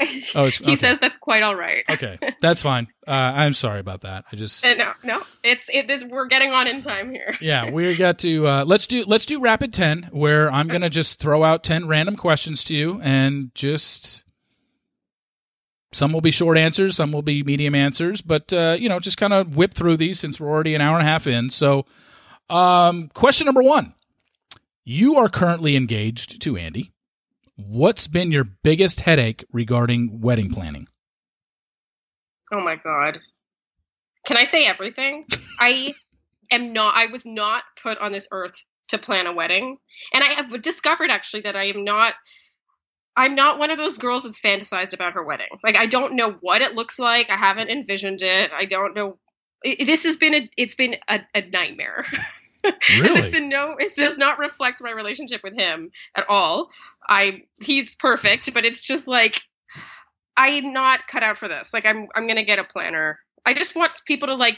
Oh, 0.34 0.46
he 0.46 0.62
okay. 0.64 0.76
says 0.76 0.98
that's 0.98 1.16
quite 1.16 1.42
all 1.42 1.54
right. 1.54 1.84
Okay. 1.90 2.18
That's 2.40 2.62
fine. 2.62 2.86
Uh, 3.06 3.10
I'm 3.10 3.52
sorry 3.52 3.80
about 3.80 4.02
that. 4.02 4.24
I 4.32 4.36
just 4.36 4.64
Uh, 4.64 4.74
no, 4.74 4.92
no, 5.02 5.22
it's 5.42 5.68
it. 5.68 5.86
This 5.88 6.04
we're 6.04 6.26
getting 6.28 6.52
on 6.52 6.66
in 6.66 6.80
time 6.82 7.10
here. 7.10 7.34
yeah, 7.40 7.70
we 7.70 7.96
got 7.96 8.18
to 8.20 8.46
uh, 8.46 8.64
let's 8.64 8.86
do 8.86 9.04
let's 9.06 9.26
do 9.26 9.40
rapid 9.40 9.72
ten, 9.72 10.08
where 10.12 10.50
I'm 10.50 10.68
gonna 10.68 10.88
just 10.90 11.18
throw 11.18 11.44
out 11.44 11.64
ten 11.64 11.86
random 11.88 12.16
questions 12.16 12.64
to 12.64 12.74
you, 12.74 13.00
and 13.02 13.50
just 13.54 14.24
some 15.92 16.12
will 16.12 16.20
be 16.20 16.30
short 16.30 16.56
answers, 16.56 16.96
some 16.96 17.10
will 17.12 17.22
be 17.22 17.42
medium 17.42 17.74
answers, 17.74 18.22
but 18.22 18.52
uh, 18.52 18.76
you 18.78 18.88
know, 18.88 19.00
just 19.00 19.16
kind 19.16 19.32
of 19.32 19.56
whip 19.56 19.74
through 19.74 19.96
these 19.96 20.20
since 20.20 20.38
we're 20.38 20.48
already 20.48 20.74
an 20.74 20.80
hour 20.80 20.96
and 20.98 21.06
a 21.06 21.10
half 21.10 21.26
in. 21.26 21.50
So, 21.50 21.84
um, 22.48 23.10
question 23.12 23.46
number 23.46 23.62
one: 23.62 23.94
You 24.84 25.16
are 25.16 25.28
currently 25.28 25.76
engaged 25.76 26.40
to 26.42 26.56
Andy. 26.56 26.92
What's 27.66 28.08
been 28.08 28.32
your 28.32 28.44
biggest 28.44 29.00
headache 29.00 29.44
regarding 29.52 30.20
wedding 30.20 30.50
planning? 30.50 30.86
Oh 32.52 32.60
my 32.60 32.76
god. 32.76 33.20
Can 34.26 34.36
I 34.36 34.44
say 34.44 34.64
everything? 34.64 35.26
I 35.58 35.94
am 36.50 36.72
not 36.72 36.96
I 36.96 37.06
was 37.06 37.26
not 37.26 37.64
put 37.82 37.98
on 37.98 38.12
this 38.12 38.28
earth 38.32 38.62
to 38.88 38.98
plan 38.98 39.26
a 39.26 39.32
wedding. 39.32 39.78
And 40.12 40.24
I 40.24 40.28
have 40.28 40.62
discovered 40.62 41.10
actually 41.10 41.42
that 41.42 41.56
I 41.56 41.64
am 41.64 41.84
not 41.84 42.14
I'm 43.16 43.34
not 43.34 43.58
one 43.58 43.70
of 43.70 43.76
those 43.76 43.98
girls 43.98 44.22
that's 44.22 44.40
fantasized 44.40 44.94
about 44.94 45.12
her 45.14 45.24
wedding. 45.24 45.48
Like 45.62 45.76
I 45.76 45.86
don't 45.86 46.14
know 46.14 46.36
what 46.40 46.62
it 46.62 46.74
looks 46.74 46.98
like. 46.98 47.28
I 47.28 47.36
haven't 47.36 47.68
envisioned 47.68 48.22
it. 48.22 48.50
I 48.52 48.64
don't 48.64 48.94
know 48.94 49.18
it, 49.62 49.84
this 49.84 50.04
has 50.04 50.16
been 50.16 50.34
a 50.34 50.50
it's 50.56 50.74
been 50.74 50.96
a, 51.08 51.20
a 51.34 51.42
nightmare. 51.42 52.06
Really? 52.98 53.38
a 53.38 53.40
no 53.40 53.76
it 53.78 53.94
does 53.94 54.18
not 54.18 54.38
reflect 54.38 54.82
my 54.82 54.90
relationship 54.90 55.40
with 55.42 55.54
him 55.54 55.90
at 56.14 56.28
all. 56.28 56.68
I 57.10 57.42
he's 57.60 57.96
perfect, 57.96 58.54
but 58.54 58.64
it's 58.64 58.82
just 58.82 59.08
like 59.08 59.42
I'm 60.36 60.72
not 60.72 61.08
cut 61.08 61.22
out 61.22 61.36
for 61.36 61.48
this. 61.48 61.74
Like 61.74 61.84
I'm 61.84 62.08
I'm 62.14 62.26
gonna 62.26 62.44
get 62.44 62.60
a 62.60 62.64
planner. 62.64 63.18
I 63.44 63.52
just 63.52 63.74
want 63.74 63.92
people 64.06 64.28
to 64.28 64.34
like 64.36 64.56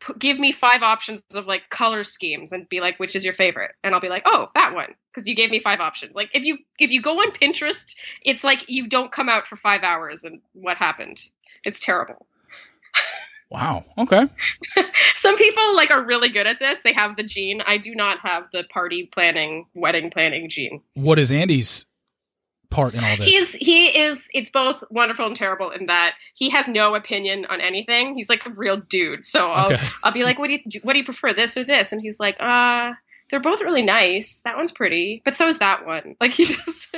p- 0.00 0.14
give 0.18 0.38
me 0.38 0.50
five 0.50 0.82
options 0.82 1.22
of 1.34 1.46
like 1.46 1.70
color 1.70 2.02
schemes 2.02 2.52
and 2.52 2.68
be 2.68 2.80
like, 2.80 2.98
which 2.98 3.14
is 3.14 3.24
your 3.24 3.32
favorite? 3.32 3.70
And 3.84 3.94
I'll 3.94 4.00
be 4.00 4.08
like, 4.08 4.24
oh, 4.26 4.48
that 4.54 4.74
one, 4.74 4.94
because 5.14 5.28
you 5.28 5.36
gave 5.36 5.50
me 5.50 5.60
five 5.60 5.80
options. 5.80 6.16
Like 6.16 6.30
if 6.34 6.44
you 6.44 6.58
if 6.78 6.90
you 6.90 7.00
go 7.00 7.20
on 7.20 7.30
Pinterest, 7.30 7.94
it's 8.22 8.42
like 8.42 8.64
you 8.68 8.88
don't 8.88 9.12
come 9.12 9.28
out 9.28 9.46
for 9.46 9.56
five 9.56 9.82
hours 9.82 10.24
and 10.24 10.40
what 10.52 10.76
happened? 10.76 11.20
It's 11.64 11.80
terrible. 11.80 12.26
Wow. 13.50 13.84
Okay. 13.96 14.28
Some 15.16 15.36
people 15.36 15.74
like 15.74 15.90
are 15.90 16.04
really 16.04 16.28
good 16.28 16.46
at 16.46 16.58
this. 16.58 16.80
They 16.82 16.92
have 16.92 17.16
the 17.16 17.22
gene. 17.22 17.62
I 17.66 17.78
do 17.78 17.94
not 17.94 18.18
have 18.20 18.50
the 18.52 18.64
party 18.64 19.08
planning, 19.10 19.66
wedding 19.74 20.10
planning 20.10 20.50
gene. 20.50 20.82
What 20.94 21.18
is 21.18 21.32
Andy's 21.32 21.86
part 22.70 22.92
in 22.94 23.02
all 23.02 23.16
this? 23.16 23.24
He's 23.24 23.52
he 23.54 23.86
is 23.86 24.28
it's 24.34 24.50
both 24.50 24.84
wonderful 24.90 25.24
and 25.26 25.34
terrible 25.34 25.70
in 25.70 25.86
that 25.86 26.14
he 26.34 26.50
has 26.50 26.68
no 26.68 26.94
opinion 26.94 27.46
on 27.48 27.60
anything. 27.62 28.14
He's 28.14 28.28
like 28.28 28.44
a 28.44 28.50
real 28.50 28.76
dude. 28.76 29.24
So 29.24 29.46
I'll 29.48 29.72
Okay. 29.72 29.88
I'll 30.02 30.12
be 30.12 30.24
like, 30.24 30.38
what 30.38 30.48
do 30.48 30.52
you 30.54 30.80
what 30.82 30.92
do 30.92 30.98
you 30.98 31.04
prefer, 31.04 31.32
this 31.32 31.56
or 31.56 31.64
this? 31.64 31.92
And 31.92 32.02
he's 32.02 32.20
like, 32.20 32.36
uh, 32.40 32.92
they're 33.30 33.40
both 33.40 33.60
really 33.62 33.82
nice. 33.82 34.42
That 34.42 34.56
one's 34.56 34.72
pretty, 34.72 35.22
but 35.24 35.34
so 35.34 35.48
is 35.48 35.58
that 35.58 35.86
one. 35.86 36.16
Like 36.20 36.32
he 36.32 36.44
just 36.46 36.94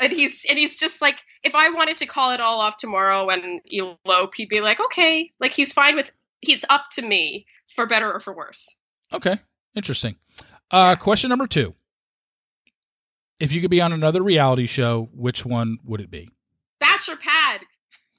and 0.00 0.12
he's 0.12 0.44
and 0.48 0.58
he's 0.58 0.78
just 0.78 1.00
like, 1.02 1.16
if 1.44 1.54
I 1.54 1.68
wanted 1.70 1.98
to 1.98 2.06
call 2.06 2.32
it 2.32 2.40
all 2.40 2.60
off 2.60 2.76
tomorrow 2.78 3.28
and 3.28 3.60
elope, 3.70 4.34
he'd 4.34 4.48
be 4.48 4.60
like, 4.60 4.80
okay, 4.80 5.30
like 5.40 5.52
he's 5.52 5.72
fine 5.72 5.94
with. 5.96 6.10
It's 6.42 6.64
up 6.70 6.84
to 6.92 7.02
me 7.02 7.46
for 7.68 7.86
better 7.86 8.10
or 8.12 8.18
for 8.20 8.34
worse. 8.34 8.74
Okay. 9.12 9.38
Interesting. 9.74 10.16
Uh, 10.70 10.96
question 10.96 11.28
number 11.28 11.46
two. 11.46 11.74
If 13.38 13.52
you 13.52 13.60
could 13.60 13.70
be 13.70 13.80
on 13.80 13.92
another 13.92 14.22
reality 14.22 14.66
show, 14.66 15.08
which 15.14 15.44
one 15.44 15.78
would 15.84 16.00
it 16.00 16.10
be? 16.10 16.30
Bachelor 16.80 17.16
Pad. 17.16 17.60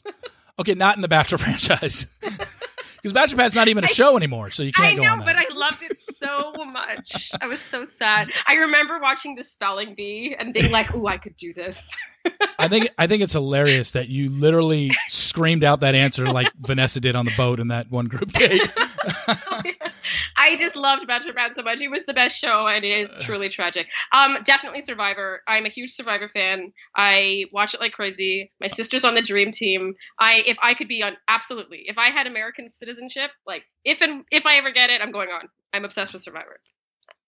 Okay, 0.59 0.75
not 0.75 0.95
in 0.95 1.01
the 1.01 1.07
Bachelor 1.07 1.37
franchise. 1.39 2.05
Because 3.01 3.13
Bachelor 3.13 3.37
Pad's 3.37 3.55
not 3.55 3.67
even 3.67 3.83
a 3.83 3.87
I- 3.87 3.89
show 3.89 4.15
anymore, 4.15 4.51
so 4.51 4.61
you 4.61 4.71
can't 4.71 4.89
I 4.93 4.95
go 4.95 5.01
know, 5.01 5.11
on 5.13 5.19
that. 5.19 5.25
but 5.25 5.35
I 5.39 5.55
loved 5.57 5.81
it 5.81 5.97
so 6.21 6.65
much. 6.65 7.31
I 7.39 7.47
was 7.47 7.59
so 7.59 7.87
sad. 7.99 8.31
I 8.47 8.55
remember 8.55 8.99
watching 8.99 9.35
the 9.35 9.43
spelling 9.43 9.95
bee 9.95 10.35
and 10.37 10.53
being 10.53 10.71
like, 10.71 10.93
"Ooh, 10.95 11.07
I 11.07 11.17
could 11.17 11.37
do 11.37 11.53
this." 11.53 11.91
I 12.59 12.67
think 12.67 12.89
I 12.97 13.07
think 13.07 13.23
it's 13.23 13.33
hilarious 13.33 13.91
that 13.91 14.09
you 14.09 14.29
literally 14.29 14.91
screamed 15.09 15.63
out 15.63 15.79
that 15.79 15.95
answer 15.95 16.31
like 16.31 16.51
Vanessa 16.59 16.99
did 16.99 17.15
on 17.15 17.25
the 17.25 17.33
boat 17.35 17.59
in 17.59 17.69
that 17.69 17.89
one 17.89 18.05
group 18.05 18.31
date. 18.31 18.61
I 20.37 20.55
just 20.57 20.75
loved 20.75 21.07
Bachelor 21.07 21.33
Pad 21.33 21.53
so 21.53 21.63
much. 21.63 21.81
It 21.81 21.89
was 21.89 22.05
the 22.05 22.13
best 22.13 22.37
show, 22.37 22.67
and 22.67 22.83
it 22.83 23.01
is 23.01 23.13
truly 23.21 23.49
tragic. 23.49 23.87
Um, 24.11 24.37
definitely 24.43 24.81
Survivor. 24.81 25.41
I'm 25.47 25.65
a 25.65 25.69
huge 25.69 25.91
Survivor 25.91 26.29
fan. 26.29 26.73
I 26.95 27.45
watch 27.51 27.73
it 27.73 27.79
like 27.79 27.93
crazy. 27.93 28.51
My 28.59 28.67
sister's 28.67 29.03
on 29.03 29.15
the 29.15 29.21
Dream 29.21 29.51
Team. 29.51 29.93
I, 30.19 30.43
if 30.45 30.57
I 30.61 30.73
could 30.73 30.87
be 30.87 31.03
on, 31.03 31.13
absolutely. 31.27 31.83
If 31.85 31.97
I 31.97 32.09
had 32.09 32.27
American 32.27 32.67
citizenship, 32.67 33.31
like 33.45 33.63
if 33.83 34.01
and 34.01 34.23
if 34.31 34.45
I 34.45 34.57
ever 34.57 34.71
get 34.71 34.89
it, 34.89 35.01
I'm 35.01 35.11
going 35.11 35.29
on. 35.29 35.47
I'm 35.73 35.85
obsessed 35.85 36.13
with 36.13 36.21
Survivor. 36.21 36.59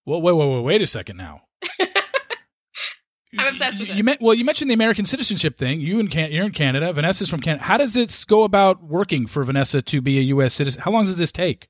well, 0.06 0.22
wait, 0.22 0.34
wait, 0.34 0.48
wait, 0.48 0.62
wait 0.64 0.82
a 0.82 0.88
second 0.88 1.18
now. 1.18 1.42
I'm 3.38 3.48
obsessed 3.48 3.80
with 3.80 3.88
you, 3.88 3.94
it. 3.94 3.98
You 3.98 4.04
meant, 4.04 4.22
well, 4.22 4.36
you 4.36 4.46
mentioned 4.46 4.70
the 4.70 4.76
American 4.76 5.06
citizenship 5.08 5.58
thing. 5.58 5.82
You 5.82 6.00
in 6.00 6.08
Can- 6.08 6.32
you're 6.32 6.46
in 6.46 6.52
Canada. 6.52 6.94
Vanessa's 6.94 7.30
from 7.30 7.40
Canada. 7.40 7.64
How 7.64 7.78
does 7.78 7.98
it 7.98 8.26
go 8.28 8.44
about 8.44 8.84
working 8.84 9.26
for 9.26 9.44
Vanessa 9.44 9.82
to 9.82 10.02
be 10.02 10.20
a 10.20 10.22
U.S. 10.24 10.54
citizen? 10.54 10.82
How 10.84 10.92
long 10.92 11.06
does 11.06 11.18
this 11.18 11.32
take? 11.32 11.68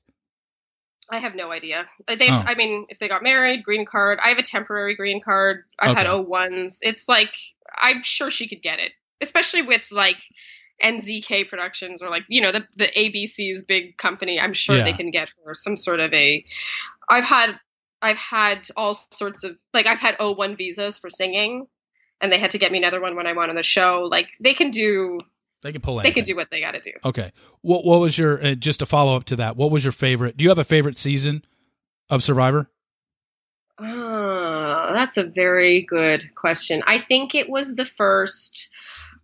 I 1.10 1.20
have 1.20 1.34
no 1.34 1.50
idea. 1.52 1.86
They, 2.06 2.28
Oh. 2.28 2.32
I 2.46 2.54
mean, 2.54 2.86
if 2.90 2.98
they 2.98 3.08
got 3.08 3.22
married, 3.22 3.62
green 3.62 3.86
card. 3.86 4.18
I 4.22 4.28
have 4.28 4.38
a 4.38 4.42
temporary 4.42 4.94
green 4.94 5.22
card. 5.22 5.62
I've 5.78 5.96
had 5.96 6.06
Okay. 6.06 6.16
O 6.16 6.20
ones. 6.20 6.80
It's 6.82 7.08
like 7.08 7.30
I'm 7.76 8.02
sure 8.02 8.30
she 8.30 8.46
could 8.48 8.62
get 8.62 8.78
it, 8.78 8.92
especially 9.22 9.62
with 9.62 9.86
like 9.90 10.16
NZK 10.82 11.48
Productions 11.48 12.02
or 12.02 12.10
like 12.10 12.24
you 12.28 12.40
know 12.42 12.52
the 12.52 12.66
the 12.76 12.90
ABC's 12.96 13.62
big 13.62 13.96
company. 13.96 14.40
I'm 14.40 14.54
sure 14.54 14.82
they 14.82 14.92
can 14.92 15.10
get 15.10 15.28
her 15.44 15.54
some 15.54 15.76
sort 15.76 16.00
of 16.00 16.12
a. 16.12 16.44
I've 17.08 17.24
had 17.24 17.58
I've 18.02 18.16
had 18.16 18.68
all 18.76 18.94
sorts 19.10 19.44
of 19.44 19.56
like 19.72 19.86
I've 19.86 20.00
had 20.00 20.16
O 20.20 20.32
one 20.32 20.56
visas 20.56 20.98
for 20.98 21.10
singing, 21.10 21.66
and 22.20 22.32
they 22.32 22.38
had 22.38 22.50
to 22.52 22.58
get 22.58 22.72
me 22.72 22.78
another 22.78 23.00
one 23.00 23.16
when 23.16 23.26
I 23.26 23.32
went 23.32 23.50
on 23.50 23.56
the 23.56 23.62
show. 23.62 24.08
Like 24.10 24.28
they 24.40 24.52
can 24.54 24.70
do 24.70 25.20
They 25.62 25.72
can 25.72 25.80
pull 25.80 26.00
it. 26.00 26.02
they 26.02 26.10
can 26.10 26.24
do 26.24 26.34
what 26.36 26.48
they 26.50 26.60
got 26.60 26.72
to 26.72 26.80
do. 26.80 26.92
Okay. 27.04 27.32
What 27.62 27.84
What 27.84 28.00
was 28.00 28.18
your 28.18 28.44
uh, 28.44 28.54
just 28.54 28.82
a 28.82 28.86
follow 28.86 29.16
up 29.16 29.24
to 29.26 29.36
that? 29.36 29.56
What 29.56 29.70
was 29.70 29.84
your 29.84 29.92
favorite? 29.92 30.36
Do 30.36 30.42
you 30.44 30.50
have 30.50 30.58
a 30.58 30.64
favorite 30.64 30.98
season 30.98 31.44
of 32.10 32.22
Survivor? 32.22 32.68
Oh, 33.78 34.90
that's 34.92 35.16
a 35.16 35.24
very 35.24 35.82
good 35.82 36.34
question. 36.34 36.82
I 36.86 36.98
think 37.00 37.34
it 37.34 37.48
was 37.48 37.74
the 37.76 37.84
first. 37.84 38.68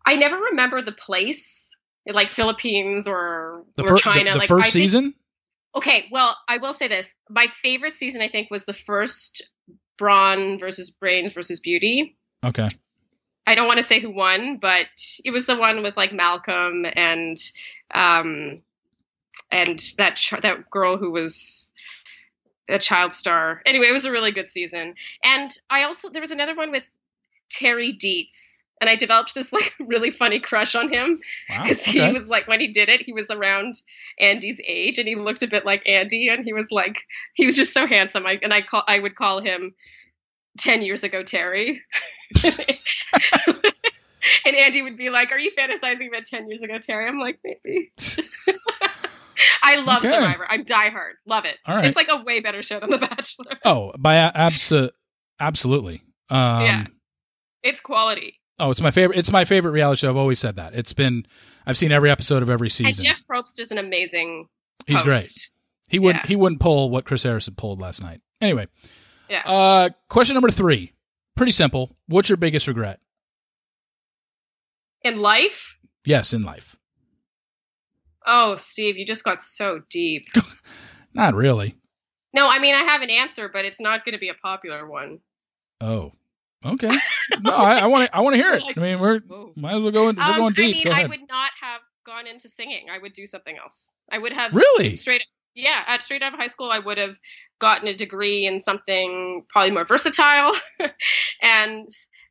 I 0.07 0.17
never 0.17 0.37
remember 0.37 0.83
the 0.83 0.93
place, 0.93 1.75
like 2.07 2.31
Philippines 2.31 3.07
or 3.07 3.65
The, 3.77 3.85
or 3.85 3.89
fir- 3.91 3.97
China. 3.97 4.25
the, 4.25 4.31
the 4.33 4.39
like 4.39 4.49
first 4.49 4.63
think- 4.73 4.73
season. 4.73 5.15
okay, 5.75 6.07
well, 6.11 6.37
I 6.49 6.59
will 6.59 6.75
say 6.75 6.89
this: 6.89 7.15
my 7.29 7.47
favorite 7.47 7.95
season, 7.95 8.23
I 8.23 8.29
think, 8.29 8.51
was 8.51 8.65
the 8.65 8.73
first 8.73 9.43
Brawn 9.99 10.59
versus 10.59 10.91
Brains 10.91 11.35
versus 11.35 11.61
Beauty. 11.61 12.17
Okay. 12.45 12.69
I 13.47 13.55
don't 13.55 13.67
want 13.67 13.79
to 13.79 13.87
say 13.87 14.01
who 14.01 14.11
won, 14.11 14.59
but 14.59 14.87
it 15.25 15.31
was 15.31 15.47
the 15.47 15.57
one 15.57 15.83
with 15.83 15.97
like 15.97 16.13
Malcolm 16.13 16.87
and 16.95 17.37
um 17.95 18.63
and 19.51 19.83
that 19.99 20.17
ch- 20.17 20.35
that 20.41 20.71
girl 20.71 20.97
who 20.97 21.11
was 21.11 21.71
a 22.69 22.79
child 22.79 23.13
star. 23.15 23.61
Anyway, 23.67 23.87
it 23.89 23.93
was 23.93 24.05
a 24.05 24.13
really 24.13 24.31
good 24.31 24.47
season. 24.47 24.95
And 25.25 25.51
I 25.69 25.83
also 25.85 26.09
there 26.11 26.21
was 26.23 26.31
another 26.31 26.55
one 26.55 26.71
with 26.71 26.87
Terry 27.51 27.93
Deitz. 27.93 28.63
And 28.81 28.89
I 28.89 28.97
developed 28.97 29.35
this 29.35 29.53
like 29.53 29.75
really 29.81 30.11
funny 30.11 30.41
crush 30.41 30.75
on 30.75 30.91
him 30.93 31.21
Wow. 31.51 31.63
because 31.63 31.81
Okay. 31.87 32.07
he 32.07 32.13
was 32.13 32.29
like 32.29 32.49
when 32.49 32.61
he 32.61 32.69
did 32.69 32.89
it, 32.89 33.03
he 33.03 33.13
was 33.13 33.31
around 33.31 33.81
Andy's 34.19 34.61
age 34.67 34.99
and 34.99 35.07
he 35.07 35.17
looked 35.17 35.43
a 35.43 35.47
bit 35.47 35.65
like 35.67 35.83
Andy 35.87 36.29
and 36.29 36.45
he 36.45 36.53
was 36.53 36.71
like 36.71 37.03
he 37.35 37.45
was 37.45 37.57
just 37.57 37.75
so 37.75 37.87
handsome. 37.87 38.27
I 38.27 38.39
and 38.43 38.53
I 38.55 38.63
call 38.63 38.83
I 38.89 38.99
would 38.99 39.17
call 39.17 39.41
him 39.41 39.75
ten 40.59 40.83
years 40.83 41.05
ago 41.05 41.23
Terry. 41.23 41.83
and 44.45 44.57
Andy 44.57 44.83
would 44.83 44.97
be 44.97 45.11
like, 45.11 45.33
Are 45.33 45.39
you 45.39 45.51
fantasizing 45.53 46.09
about 46.09 46.27
ten 46.27 46.49
years 46.49 46.63
ago, 46.63 46.79
Terry? 46.79 47.07
I'm 47.09 47.19
like, 47.19 47.39
maybe. 47.45 47.93
I 49.63 49.77
love 49.77 49.99
Okay. 50.05 50.11
Survivor. 50.11 50.47
I'm 50.49 50.65
diehard. 50.65 51.13
Love 51.27 51.45
it. 51.47 51.57
Right. 51.67 51.85
It's 51.87 51.97
like 51.97 52.09
a 52.11 52.23
way 52.23 52.41
better 52.41 52.63
show 52.63 52.79
than 52.81 52.91
The 52.91 52.99
Bachelor. 52.99 53.59
oh, 53.65 53.93
by 53.99 54.17
abso- 54.35 54.91
absolutely. 55.39 56.03
Um, 56.29 56.65
Yeah. 56.65 56.87
It's 57.63 57.81
quality. 57.81 58.40
Oh, 58.61 58.71
it's 58.71 58.81
my 58.81 58.91
favorite. 58.91 59.19
It's 59.19 59.33
my 59.33 59.45
favorite 59.45 59.73
reality 59.73 60.01
show. 60.01 60.11
I've 60.11 60.17
always 60.17 60.39
said 60.39 60.57
that. 60.57 60.75
It's 60.75 60.93
been. 60.93 61.27
I've 61.67 61.79
seen 61.79 61.93
every 61.93 62.11
episode 62.11 62.43
of 62.43 62.51
every 62.51 62.67
And 62.67 62.73
season. 62.73 63.05
Jeff 63.07 63.19
Probst 63.29 63.59
is 63.59 63.73
an 63.73 63.79
amazing 63.79 64.47
He's 64.87 64.99
host. 65.01 65.05
great. 65.07 65.49
He 65.89 65.99
wouldn't. 65.99 66.25
Yeah. 66.25 66.29
He 66.29 66.37
wouldn't 66.37 66.61
pull 66.61 66.91
what 66.91 67.05
Chris 67.05 67.23
Harrison 67.23 67.55
pulled 67.57 67.81
last 67.81 68.03
night. 68.03 68.21
Anyway. 68.41 68.69
Yeah. 69.29 69.43
Uh, 69.45 69.89
question 70.09 70.35
number 70.35 70.51
three. 70.51 70.93
Pretty 71.37 71.53
simple. 71.53 71.97
What's 72.07 72.29
your 72.29 72.37
biggest 72.37 72.69
regret? 72.69 73.01
In 75.03 75.21
life? 75.21 75.77
Yes, 76.05 76.33
in 76.35 76.43
life. 76.43 76.77
Oh, 78.27 78.57
Steve, 78.57 78.99
you 78.99 79.07
just 79.07 79.25
got 79.25 79.41
so 79.41 79.81
deep. 79.91 80.27
Not 81.15 81.35
really. 81.35 81.77
No, 82.35 82.49
I 82.49 82.59
mean 82.59 82.75
I 82.75 82.83
have 82.83 83.03
an 83.03 83.11
answer, 83.11 83.49
but 83.53 83.65
it's 83.65 83.81
not 83.81 84.05
going 84.05 84.13
to 84.13 84.19
be 84.21 84.29
a 84.29 84.35
popular 84.35 84.87
one. 84.87 85.19
Oh. 85.81 86.13
Okay. 86.65 86.91
No, 87.41 87.53
I 87.55 87.87
want 87.87 88.07
to. 88.11 88.17
I 88.17 88.21
want 88.21 88.35
to 88.35 88.39
hear 88.39 88.53
it. 88.55 88.65
I 88.77 88.81
mean, 88.81 89.01
we're 89.01 89.21
Whoa. 89.21 89.53
might 89.57 89.77
as 89.77 89.83
well 89.83 89.93
go. 89.93 90.09
In, 90.09 90.17
we're 90.17 90.23
Um, 90.23 90.37
going 90.37 90.55
I 90.59 90.61
mean, 90.67 90.85
go 90.85 90.91
I 90.93 91.07
would 91.07 91.29
not 91.29 91.51
have 91.61 91.81
gone 92.05 92.27
into 92.27 92.49
singing. 92.49 92.89
I 92.91 92.99
would 92.99 93.13
do 93.13 93.27
something 93.27 93.57
else. 93.57 93.91
I 94.11 94.19
would 94.19 94.33
have 94.33 94.53
Really? 94.55 94.97
straight. 94.97 95.23
Yeah, 95.55 95.83
at 95.87 96.03
straight 96.03 96.23
out 96.23 96.33
of 96.33 96.39
high 96.39 96.47
school, 96.47 96.71
I 96.71 96.79
would 96.79 96.99
have 96.99 97.17
gotten 97.61 97.89
a 97.89 97.95
degree 97.95 98.47
in 98.47 98.61
something 98.61 99.45
probably 99.49 99.73
more 99.73 99.85
versatile. 99.85 100.53
and 101.43 101.89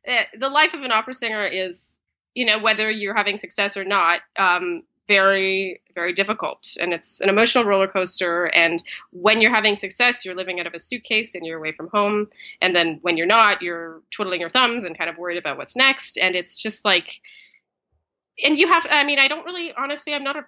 uh, 0.08 0.22
the 0.38 0.48
life 0.48 0.74
of 0.74 0.82
an 0.82 0.90
opera 0.92 1.12
singer 1.14 1.44
is, 1.46 1.98
you 2.34 2.46
know, 2.46 2.58
whether 2.60 2.90
you're 2.90 3.14
having 3.14 3.36
success 3.36 3.76
or 3.76 3.84
not, 3.84 4.20
um, 4.38 4.82
very, 5.10 5.80
very 5.92 6.12
difficult. 6.12 6.76
And 6.78 6.92
it's 6.92 7.20
an 7.20 7.28
emotional 7.28 7.64
roller 7.64 7.88
coaster. 7.88 8.44
And 8.44 8.80
when 9.10 9.40
you're 9.40 9.52
having 9.52 9.74
success, 9.74 10.24
you're 10.24 10.36
living 10.36 10.60
out 10.60 10.68
of 10.68 10.74
a 10.74 10.78
suitcase 10.78 11.34
and 11.34 11.44
you're 11.44 11.58
away 11.58 11.72
from 11.72 11.88
home. 11.88 12.28
And 12.62 12.76
then 12.76 13.00
when 13.02 13.16
you're 13.16 13.26
not, 13.26 13.60
you're 13.60 14.02
twiddling 14.12 14.40
your 14.40 14.50
thumbs 14.50 14.84
and 14.84 14.96
kind 14.96 15.10
of 15.10 15.18
worried 15.18 15.36
about 15.36 15.58
what's 15.58 15.74
next. 15.74 16.16
And 16.16 16.36
it's 16.36 16.62
just 16.62 16.84
like, 16.84 17.20
and 18.40 18.56
you 18.56 18.68
have, 18.68 18.86
I 18.88 19.02
mean, 19.02 19.18
I 19.18 19.26
don't 19.26 19.44
really, 19.44 19.72
honestly, 19.76 20.14
I'm 20.14 20.22
not 20.22 20.36
a, 20.36 20.44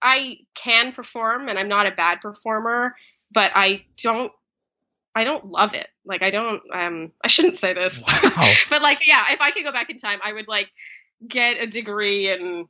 I 0.00 0.36
can 0.54 0.92
perform 0.92 1.48
and 1.48 1.58
I'm 1.58 1.68
not 1.68 1.88
a 1.88 1.90
bad 1.90 2.20
performer, 2.20 2.94
but 3.32 3.50
I 3.56 3.86
don't, 4.00 4.30
I 5.16 5.24
don't 5.24 5.46
love 5.46 5.74
it. 5.74 5.88
Like, 6.04 6.22
I 6.22 6.30
don't, 6.30 6.62
um, 6.72 7.10
I 7.24 7.26
shouldn't 7.26 7.56
say 7.56 7.74
this. 7.74 8.00
Wow. 8.06 8.52
but 8.70 8.82
like, 8.82 9.00
yeah, 9.04 9.24
if 9.32 9.40
I 9.40 9.50
could 9.50 9.64
go 9.64 9.72
back 9.72 9.90
in 9.90 9.98
time, 9.98 10.20
I 10.22 10.32
would 10.32 10.46
like 10.46 10.70
get 11.26 11.60
a 11.60 11.66
degree 11.66 12.30
in, 12.30 12.68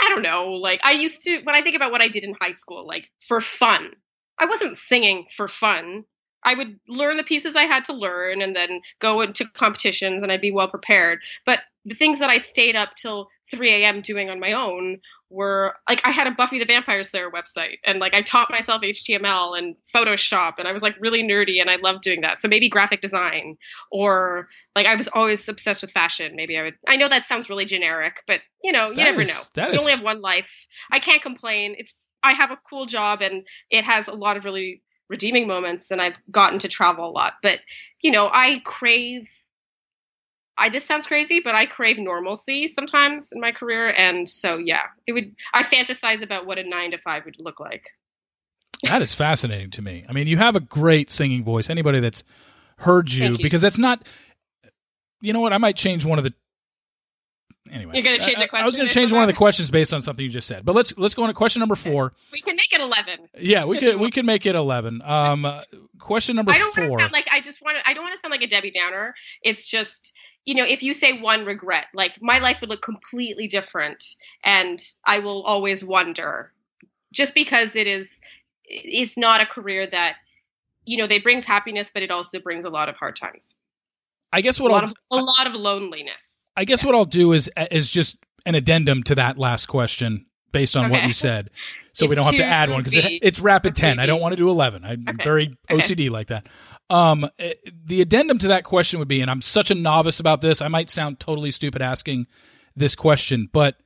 I 0.00 0.08
don't 0.08 0.22
know, 0.22 0.52
like 0.52 0.80
I 0.84 0.92
used 0.92 1.24
to, 1.24 1.40
when 1.42 1.54
I 1.56 1.62
think 1.62 1.76
about 1.76 1.92
what 1.92 2.02
I 2.02 2.08
did 2.08 2.24
in 2.24 2.34
high 2.40 2.52
school, 2.52 2.86
like 2.86 3.10
for 3.26 3.40
fun, 3.40 3.90
I 4.38 4.46
wasn't 4.46 4.76
singing 4.76 5.26
for 5.34 5.48
fun. 5.48 6.04
I 6.44 6.54
would 6.54 6.78
learn 6.88 7.16
the 7.16 7.24
pieces 7.24 7.56
I 7.56 7.64
had 7.64 7.84
to 7.86 7.92
learn 7.92 8.40
and 8.40 8.54
then 8.54 8.80
go 9.00 9.20
into 9.20 9.46
competitions 9.54 10.22
and 10.22 10.30
I'd 10.30 10.40
be 10.40 10.52
well 10.52 10.68
prepared. 10.68 11.20
But 11.44 11.60
the 11.84 11.94
things 11.94 12.18
that 12.18 12.30
I 12.30 12.38
stayed 12.38 12.76
up 12.76 12.94
till 12.94 13.28
3 13.50 13.70
a.m. 13.70 14.00
doing 14.00 14.30
on 14.30 14.38
my 14.38 14.52
own 14.52 14.98
were 15.28 15.74
like 15.88 16.00
I 16.06 16.10
had 16.12 16.26
a 16.26 16.30
Buffy 16.30 16.58
the 16.58 16.64
Vampire 16.64 17.02
Slayer 17.02 17.30
website 17.30 17.78
and 17.84 17.98
like 17.98 18.14
I 18.14 18.22
taught 18.22 18.50
myself 18.50 18.82
HTML 18.82 19.58
and 19.58 19.74
Photoshop 19.94 20.54
and 20.58 20.68
I 20.68 20.72
was 20.72 20.82
like 20.82 20.94
really 21.00 21.22
nerdy 21.22 21.60
and 21.60 21.68
I 21.68 21.76
loved 21.76 22.02
doing 22.02 22.20
that. 22.20 22.38
So 22.40 22.46
maybe 22.48 22.68
graphic 22.68 23.00
design 23.00 23.56
or 23.90 24.48
like 24.76 24.86
I 24.86 24.94
was 24.94 25.08
always 25.08 25.48
obsessed 25.48 25.82
with 25.82 25.90
fashion. 25.90 26.36
Maybe 26.36 26.56
I 26.58 26.62
would 26.62 26.74
I 26.86 26.96
know 26.96 27.08
that 27.08 27.24
sounds 27.24 27.50
really 27.50 27.64
generic, 27.64 28.18
but 28.26 28.40
you 28.62 28.70
know, 28.72 28.90
you 28.90 28.96
That 28.96 29.04
never 29.04 29.22
is- 29.22 29.28
know. 29.28 29.42
that 29.54 29.68
you 29.70 29.74
is- 29.74 29.80
only 29.80 29.92
have 29.92 30.02
one 30.02 30.20
life. 30.20 30.46
I 30.92 31.00
can't 31.00 31.22
complain. 31.22 31.74
It's 31.78 31.94
I 32.22 32.32
have 32.32 32.50
a 32.50 32.58
cool 32.68 32.86
job 32.86 33.20
and 33.20 33.46
it 33.70 33.84
has 33.84 34.08
a 34.08 34.12
lot 34.14 34.36
of 34.36 34.44
really 34.44 34.82
redeeming 35.08 35.46
moments 35.46 35.90
and 35.90 36.00
I've 36.02 36.16
gotten 36.30 36.58
to 36.60 36.68
travel 36.68 37.08
a 37.08 37.10
lot. 37.12 37.34
But, 37.42 37.60
you 38.02 38.10
know, 38.10 38.28
I 38.32 38.60
crave 38.64 39.28
I 40.58 40.68
this 40.68 40.84
sounds 40.84 41.06
crazy, 41.06 41.40
but 41.40 41.54
I 41.54 41.66
crave 41.66 41.98
normalcy 41.98 42.66
sometimes 42.68 43.32
in 43.32 43.40
my 43.40 43.52
career 43.52 43.90
and 43.90 44.28
so 44.28 44.56
yeah, 44.56 44.82
it 45.06 45.12
would 45.12 45.34
I 45.52 45.62
fantasize 45.62 46.22
about 46.22 46.46
what 46.46 46.58
a 46.58 46.64
9 46.64 46.92
to 46.92 46.98
5 46.98 47.24
would 47.24 47.36
look 47.40 47.60
like. 47.60 47.90
That 48.84 49.02
is 49.02 49.14
fascinating 49.14 49.70
to 49.72 49.82
me. 49.82 50.04
I 50.08 50.12
mean, 50.12 50.26
you 50.26 50.36
have 50.36 50.56
a 50.56 50.60
great 50.60 51.10
singing 51.10 51.44
voice. 51.44 51.70
Anybody 51.70 52.00
that's 52.00 52.24
heard 52.78 53.10
you, 53.10 53.36
because 53.40 53.62
that's 53.62 53.78
not. 53.78 54.06
You 55.22 55.32
know 55.32 55.40
what? 55.40 55.54
I 55.54 55.58
might 55.58 55.76
change 55.76 56.04
one 56.04 56.18
of 56.18 56.24
the 56.24 56.34
anyway, 57.72 57.94
You're 57.94 58.04
gonna 58.04 58.18
change 58.18 58.38
I- 58.38 58.42
the 58.42 58.48
question 58.48 58.64
I 58.64 58.66
was 58.66 58.76
going 58.76 58.88
to 58.88 58.94
change 58.94 59.12
one 59.12 59.22
of 59.22 59.26
the 59.26 59.32
questions 59.32 59.70
based 59.70 59.94
on 59.94 60.02
something 60.02 60.24
you 60.24 60.30
just 60.30 60.46
said. 60.46 60.64
But 60.64 60.74
let's 60.74 60.96
let's 60.96 61.14
go 61.14 61.22
on 61.22 61.28
to 61.28 61.34
question 61.34 61.60
number 61.60 61.74
four. 61.74 62.12
We 62.32 62.40
can 62.42 62.56
make 62.56 62.72
it 62.72 62.80
eleven. 62.80 63.28
Yeah, 63.38 63.64
we 63.64 63.78
could 63.78 63.98
we 63.98 64.10
could 64.12 64.24
make 64.24 64.46
it 64.46 64.54
eleven. 64.54 65.02
Um, 65.02 65.44
uh, 65.44 65.62
question 65.98 66.36
number 66.36 66.52
I 66.52 66.58
don't 66.58 66.76
want 66.78 66.92
to 66.92 67.00
sound 67.00 67.12
like 67.12 67.28
I 67.30 67.40
just 67.40 67.62
want 67.62 67.78
to. 67.78 67.88
I 67.88 67.94
don't 67.94 68.04
want 68.04 68.14
to 68.14 68.20
sound 68.20 68.32
like 68.32 68.42
a 68.42 68.46
Debbie 68.46 68.70
Downer. 68.70 69.14
It's 69.42 69.68
just 69.68 70.12
you 70.46 70.54
know, 70.54 70.64
if 70.64 70.82
you 70.82 70.94
say 70.94 71.20
one 71.20 71.44
regret, 71.44 71.86
like 71.92 72.22
my 72.22 72.38
life 72.38 72.60
would 72.60 72.70
look 72.70 72.80
completely 72.80 73.48
different, 73.48 74.04
and 74.44 74.80
I 75.04 75.18
will 75.18 75.42
always 75.42 75.84
wonder, 75.84 76.52
just 77.12 77.34
because 77.34 77.74
it 77.74 77.88
is, 77.88 78.20
it's 78.64 79.18
not 79.18 79.40
a 79.40 79.46
career 79.46 79.86
that, 79.86 80.16
you 80.84 80.98
know, 80.98 81.08
they 81.08 81.18
brings 81.18 81.44
happiness, 81.44 81.90
but 81.92 82.04
it 82.04 82.12
also 82.12 82.38
brings 82.38 82.64
a 82.64 82.70
lot 82.70 82.88
of 82.88 82.96
hard 82.96 83.16
times, 83.16 83.56
I 84.32 84.40
guess 84.40 84.60
a 84.60 84.62
what 84.62 84.72
lot 84.72 84.84
I'll 84.84 84.90
of 84.90 84.96
a 85.10 85.16
lot 85.16 85.46
of 85.48 85.54
loneliness. 85.54 86.46
I 86.56 86.64
guess 86.64 86.84
what 86.84 86.94
I'll 86.94 87.04
do 87.04 87.32
is 87.32 87.50
is 87.70 87.90
just 87.90 88.16
an 88.46 88.54
addendum 88.54 89.02
to 89.04 89.16
that 89.16 89.38
last 89.38 89.66
question 89.66 90.26
based 90.56 90.76
on 90.76 90.90
what 90.90 91.04
you 91.04 91.12
said, 91.12 91.50
so 91.92 92.06
we 92.06 92.14
don't 92.14 92.24
have 92.24 92.36
to 92.36 92.44
add 92.44 92.70
one 92.70 92.80
because 92.80 92.96
it, 92.96 93.20
it's 93.22 93.40
rapid 93.40 93.76
ten. 93.76 93.98
I 93.98 94.06
don't 94.06 94.20
want 94.20 94.32
to 94.32 94.36
do 94.36 94.48
eleven. 94.48 94.84
I'm 94.84 95.04
Okay. 95.08 95.24
very 95.24 95.56
Okay. 95.70 95.82
OCD 95.94 96.10
like 96.10 96.28
that. 96.28 96.46
Um, 96.90 97.28
eh, 97.38 97.54
the 97.84 98.00
addendum 98.00 98.38
to 98.38 98.48
that 98.48 98.64
question 98.64 98.98
would 98.98 99.08
be, 99.08 99.20
and 99.20 99.30
I'm 99.30 99.42
such 99.42 99.70
a 99.70 99.74
novice 99.74 100.20
about 100.20 100.40
this. 100.40 100.62
I 100.62 100.68
might 100.68 100.88
sound 100.90 101.18
totally 101.20 101.50
stupid 101.50 101.82
asking 101.82 102.26
this 102.76 102.94
question, 102.94 103.48
but 103.52 103.76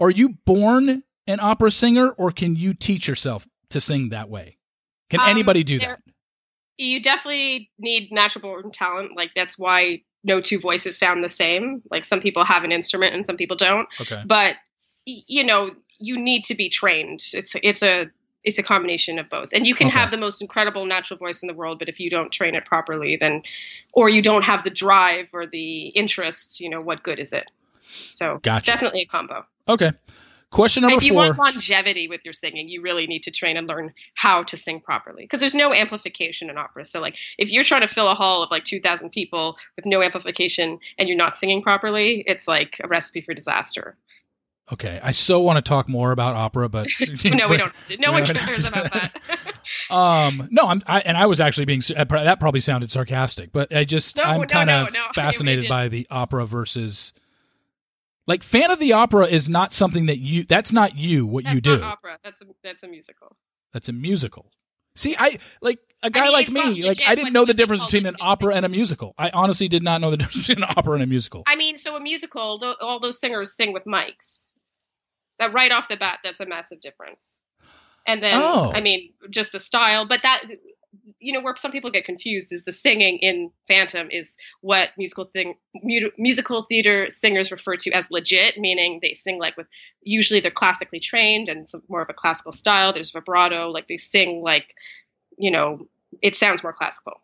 are 0.00 0.10
you 0.10 0.30
born 0.44 1.02
an 1.26 1.40
opera 1.40 1.70
singer, 1.70 2.08
or 2.10 2.30
can 2.30 2.56
you 2.56 2.74
teach 2.74 3.06
yourself 3.06 3.46
to 3.70 3.80
sing 3.80 4.08
that 4.10 4.28
way? 4.28 4.56
Can 5.10 5.20
Um, 5.20 5.28
anybody 5.28 5.62
do 5.62 5.78
there- 5.78 5.88
that? 6.06 6.12
You 6.78 7.00
definitely 7.00 7.70
need 7.78 8.10
natural 8.12 8.42
born 8.42 8.72
talent. 8.72 9.10
Like 9.14 9.30
that's 9.36 9.58
why 9.58 10.00
no 10.24 10.40
two 10.40 10.58
voices 10.58 10.96
sound 10.98 11.22
the 11.22 11.28
same. 11.28 11.82
Like 11.90 12.04
some 12.04 12.20
people 12.20 12.44
have 12.44 12.64
an 12.64 12.72
instrument 12.72 13.14
and 13.14 13.26
some 13.26 13.36
people 13.36 13.56
don't. 13.56 13.86
Okay. 14.00 14.22
but 14.26 14.56
you 15.04 15.44
know 15.44 15.72
you 15.98 16.18
need 16.18 16.44
to 16.44 16.54
be 16.54 16.68
trained 16.68 17.22
it's 17.32 17.54
it's 17.62 17.82
a 17.82 18.10
it's 18.44 18.58
a 18.58 18.62
combination 18.62 19.18
of 19.18 19.28
both 19.30 19.50
and 19.52 19.66
you 19.66 19.74
can 19.74 19.86
Okay. 19.88 19.98
have 19.98 20.10
the 20.10 20.16
most 20.16 20.40
incredible 20.42 20.84
natural 20.84 21.18
voice 21.18 21.42
in 21.42 21.46
the 21.46 21.54
world 21.54 21.78
but 21.78 21.88
if 21.88 22.00
you 22.00 22.10
don't 22.10 22.32
train 22.32 22.54
it 22.54 22.64
properly 22.64 23.16
then 23.16 23.42
or 23.92 24.08
you 24.08 24.22
don't 24.22 24.44
have 24.44 24.64
the 24.64 24.70
drive 24.70 25.30
or 25.32 25.46
the 25.46 25.88
interest 25.88 26.60
you 26.60 26.68
know 26.68 26.80
what 26.80 27.02
good 27.02 27.18
is 27.20 27.32
it 27.32 27.50
so 28.08 28.38
Gotcha. 28.42 28.72
definitely 28.72 29.02
a 29.02 29.06
combo 29.06 29.44
Okay. 29.68 29.92
Question 30.50 30.82
number 30.82 30.96
if 30.98 31.02
you 31.02 31.14
four. 31.14 31.22
want 31.22 31.38
longevity 31.38 32.08
with 32.08 32.20
your 32.24 32.34
singing 32.34 32.68
you 32.68 32.82
really 32.82 33.06
need 33.06 33.22
to 33.22 33.30
train 33.30 33.56
and 33.56 33.66
learn 33.66 33.94
how 34.14 34.42
to 34.42 34.56
sing 34.56 34.80
properly 34.80 35.24
because 35.24 35.40
there's 35.40 35.54
no 35.54 35.72
amplification 35.72 36.50
in 36.50 36.58
opera 36.58 36.84
so 36.84 37.00
like 37.00 37.16
if 37.38 37.50
you're 37.50 37.64
trying 37.64 37.80
to 37.80 37.86
fill 37.86 38.08
a 38.08 38.14
hall 38.14 38.42
of 38.42 38.50
like 38.50 38.64
2000 38.64 39.08
people 39.10 39.56
with 39.76 39.86
no 39.86 40.02
amplification 40.02 40.78
and 40.98 41.08
you're 41.08 41.16
not 41.16 41.36
singing 41.36 41.62
properly 41.62 42.22
it's 42.26 42.46
like 42.46 42.78
a 42.84 42.88
recipe 42.88 43.22
for 43.22 43.32
disaster 43.32 43.96
Okay, 44.72 44.98
I 45.02 45.12
so 45.12 45.40
want 45.40 45.62
to 45.62 45.68
talk 45.68 45.86
more 45.86 46.12
about 46.12 46.34
opera, 46.34 46.68
but 46.68 46.88
no, 47.24 47.48
we 47.48 47.58
don't. 47.58 47.72
No 47.98 48.12
one 48.12 48.24
cares 48.34 48.66
about 48.66 48.92
that. 48.92 49.12
Um, 49.90 50.48
no, 50.50 50.62
I'm, 50.64 50.82
I, 50.86 51.00
and 51.00 51.16
I 51.16 51.26
was 51.26 51.40
actually 51.40 51.66
being 51.66 51.82
uh, 51.96 52.04
that 52.04 52.40
probably 52.40 52.60
sounded 52.60 52.90
sarcastic, 52.90 53.52
but 53.52 53.74
I 53.74 53.84
just 53.84 54.16
No, 54.16 54.22
I'm 54.24 54.40
no, 54.40 54.46
kind 54.46 54.70
of 54.70 54.92
no, 54.92 55.06
fascinated 55.14 55.68
by 55.68 55.88
the 55.88 56.06
opera 56.10 56.46
versus 56.46 57.12
like 58.26 58.42
fan 58.42 58.70
of 58.70 58.78
the 58.78 58.92
opera 58.92 59.26
is 59.26 59.48
not 59.48 59.72
something 59.74 60.06
that 60.06 60.18
you 60.18 60.44
that's 60.44 60.72
not 60.72 60.96
you 60.96 61.26
what 61.26 61.44
That's 61.44 61.54
you 61.54 61.60
do. 61.60 61.78
not 61.78 61.92
opera. 61.92 62.18
That's 62.24 62.40
a 62.40 62.46
that's 62.62 62.82
a 62.82 62.88
musical. 62.88 63.36
That's 63.72 63.88
a 63.88 63.92
musical. 63.92 64.50
See, 64.94 65.16
I 65.18 65.38
like 65.60 65.78
a 66.02 66.10
guy 66.10 66.24
mean, 66.24 66.32
like 66.32 66.50
me. 66.50 66.82
Like 66.82 66.98
I 67.06 67.14
didn't 67.14 67.32
know 67.32 67.44
the 67.44 67.54
difference 67.54 67.84
between 67.84 68.06
an 68.06 68.16
opera 68.20 68.54
and 68.54 68.66
a 68.66 68.68
musical. 68.68 69.14
I 69.18 69.30
honestly 69.30 69.68
did 69.68 69.82
not 69.82 70.00
know 70.00 70.10
the 70.10 70.16
difference 70.16 70.46
between 70.46 70.64
an 70.64 70.74
opera 70.76 70.94
and 70.94 71.02
a 71.02 71.06
musical. 71.06 71.44
I 71.46 71.56
mean, 71.56 71.76
so 71.76 71.96
a 71.96 72.00
musical, 72.00 72.76
all 72.80 73.00
those 73.00 73.18
singers 73.18 73.54
sing 73.54 73.72
with 73.72 73.84
mics. 73.84 74.46
That 75.38 75.52
right 75.52 75.72
off 75.72 75.88
the 75.88 75.96
bat, 75.96 76.18
that's 76.22 76.40
a 76.40 76.46
massive 76.46 76.80
difference. 76.80 77.40
And 78.06 78.22
then, 78.22 78.34
Oh. 78.34 78.72
I 78.74 78.80
mean, 78.80 79.12
just 79.30 79.52
the 79.52 79.60
style, 79.60 80.06
but 80.06 80.22
that, 80.22 80.42
you 81.18 81.32
know, 81.32 81.40
where 81.40 81.56
some 81.56 81.72
people 81.72 81.90
get 81.90 82.04
confused 82.04 82.52
is 82.52 82.64
the 82.64 82.72
singing 82.72 83.18
in 83.18 83.50
Phantom 83.68 84.08
is 84.10 84.36
what 84.60 84.90
musical 84.98 85.24
thing, 85.24 85.54
mu- 85.82 86.10
musical 86.18 86.64
theater 86.68 87.06
singers 87.10 87.50
refer 87.50 87.76
to 87.76 87.92
as 87.92 88.10
legit, 88.10 88.58
meaning 88.58 88.98
they 89.00 89.14
sing 89.14 89.38
like 89.38 89.56
with, 89.56 89.68
usually 90.02 90.40
they're 90.40 90.50
classically 90.50 91.00
trained 91.00 91.48
and 91.48 91.68
some 91.68 91.82
more 91.88 92.02
of 92.02 92.10
a 92.10 92.14
classical 92.14 92.52
style. 92.52 92.92
There's 92.92 93.12
vibrato, 93.12 93.70
like 93.70 93.88
they 93.88 93.96
sing 93.98 94.42
like, 94.42 94.74
you 95.38 95.50
know, 95.50 95.86
it 96.20 96.36
sounds 96.36 96.62
more 96.62 96.72
classical. 96.74 97.20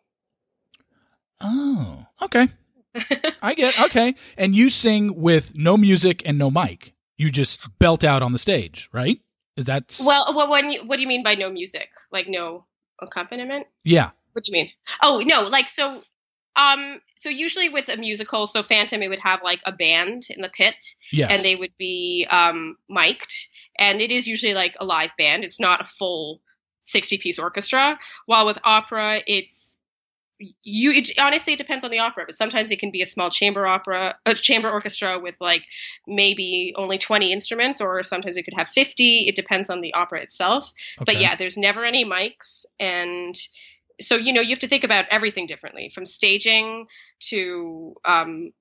Oh, 1.41 2.05
okay. 2.21 2.47
I 3.41 3.53
get 3.53 3.79
okay. 3.79 4.15
And 4.37 4.55
you 4.55 4.69
sing 4.69 5.15
with 5.15 5.55
no 5.55 5.77
music 5.77 6.23
and 6.25 6.37
no 6.37 6.49
mic. 6.49 6.93
You 7.19 7.29
just 7.29 7.59
belt 7.79 8.03
out 8.03 8.23
on 8.23 8.31
the 8.33 8.39
stage, 8.39 8.89
right? 8.91 9.19
Is 9.57 9.65
that 9.65 9.99
Well, 10.03 10.33
well, 10.35 10.49
when 10.49 10.71
you, 10.71 10.81
what 10.85 10.95
do 10.95 11.01
you 11.01 11.07
mean 11.07 11.21
by 11.21 11.35
no 11.35 11.51
music? 11.51 11.89
Like 12.11 12.27
no 12.29 12.65
accompaniment? 13.01 13.67
yeah? 13.83 14.11
What 14.33 14.45
do 14.45 14.51
you 14.51 14.53
mean? 14.63 14.69
Oh 15.01 15.21
no, 15.25 15.41
like 15.43 15.67
so. 15.69 16.01
Um, 16.55 17.01
so 17.15 17.29
usually 17.29 17.67
with 17.69 17.89
a 17.89 17.97
musical, 17.97 18.45
so 18.47 18.63
Phantom, 18.63 19.01
it 19.01 19.07
would 19.09 19.19
have 19.19 19.41
like 19.43 19.59
a 19.65 19.71
band 19.71 20.27
in 20.29 20.41
the 20.41 20.49
pit, 20.49 20.75
Yes. 21.11 21.31
and 21.35 21.43
they 21.43 21.55
would 21.55 21.73
be 21.77 22.25
um 22.31 22.77
mic'd, 22.89 23.47
and 23.77 23.99
it 24.01 24.11
is 24.11 24.27
usually 24.27 24.53
like 24.53 24.75
a 24.79 24.85
live 24.85 25.11
band. 25.17 25.43
It's 25.43 25.59
not 25.59 25.81
a 25.81 25.85
full 25.85 26.41
sixty-piece 26.81 27.37
orchestra. 27.39 27.99
While 28.27 28.45
with 28.45 28.57
opera, 28.63 29.21
it's 29.27 29.77
you. 30.63 30.91
It, 30.91 31.11
honestly, 31.17 31.53
it 31.53 31.57
depends 31.57 31.83
on 31.83 31.91
the 31.91 31.99
opera, 31.99 32.25
but 32.25 32.35
sometimes 32.35 32.71
it 32.71 32.79
can 32.79 32.91
be 32.91 33.01
a 33.01 33.05
small 33.05 33.29
chamber 33.29 33.67
opera, 33.67 34.17
a 34.25 34.33
chamber 34.33 34.69
orchestra 34.69 35.19
with 35.19 35.35
like 35.39 35.63
maybe 36.07 36.73
only 36.77 36.97
twenty 36.97 37.31
instruments, 37.31 37.81
or 37.81 38.03
sometimes 38.03 38.37
it 38.37 38.43
could 38.43 38.53
have 38.57 38.69
fifty. 38.69 39.25
It 39.27 39.35
depends 39.35 39.69
on 39.69 39.81
the 39.81 39.93
opera 39.93 40.21
itself. 40.21 40.73
But 41.05 41.17
yeah, 41.17 41.35
there's 41.35 41.57
never 41.57 41.85
any 41.85 42.05
mics. 42.05 42.65
And 42.79 43.35
so, 44.01 44.15
you 44.15 44.33
know, 44.33 44.41
you 44.41 44.49
have 44.49 44.59
to 44.59 44.67
think 44.67 44.83
about 44.83 45.05
everything 45.09 45.47
differently 45.47 45.91
from 45.93 46.05
staging 46.05 46.87
to, 47.19 47.95
um, 48.05 48.53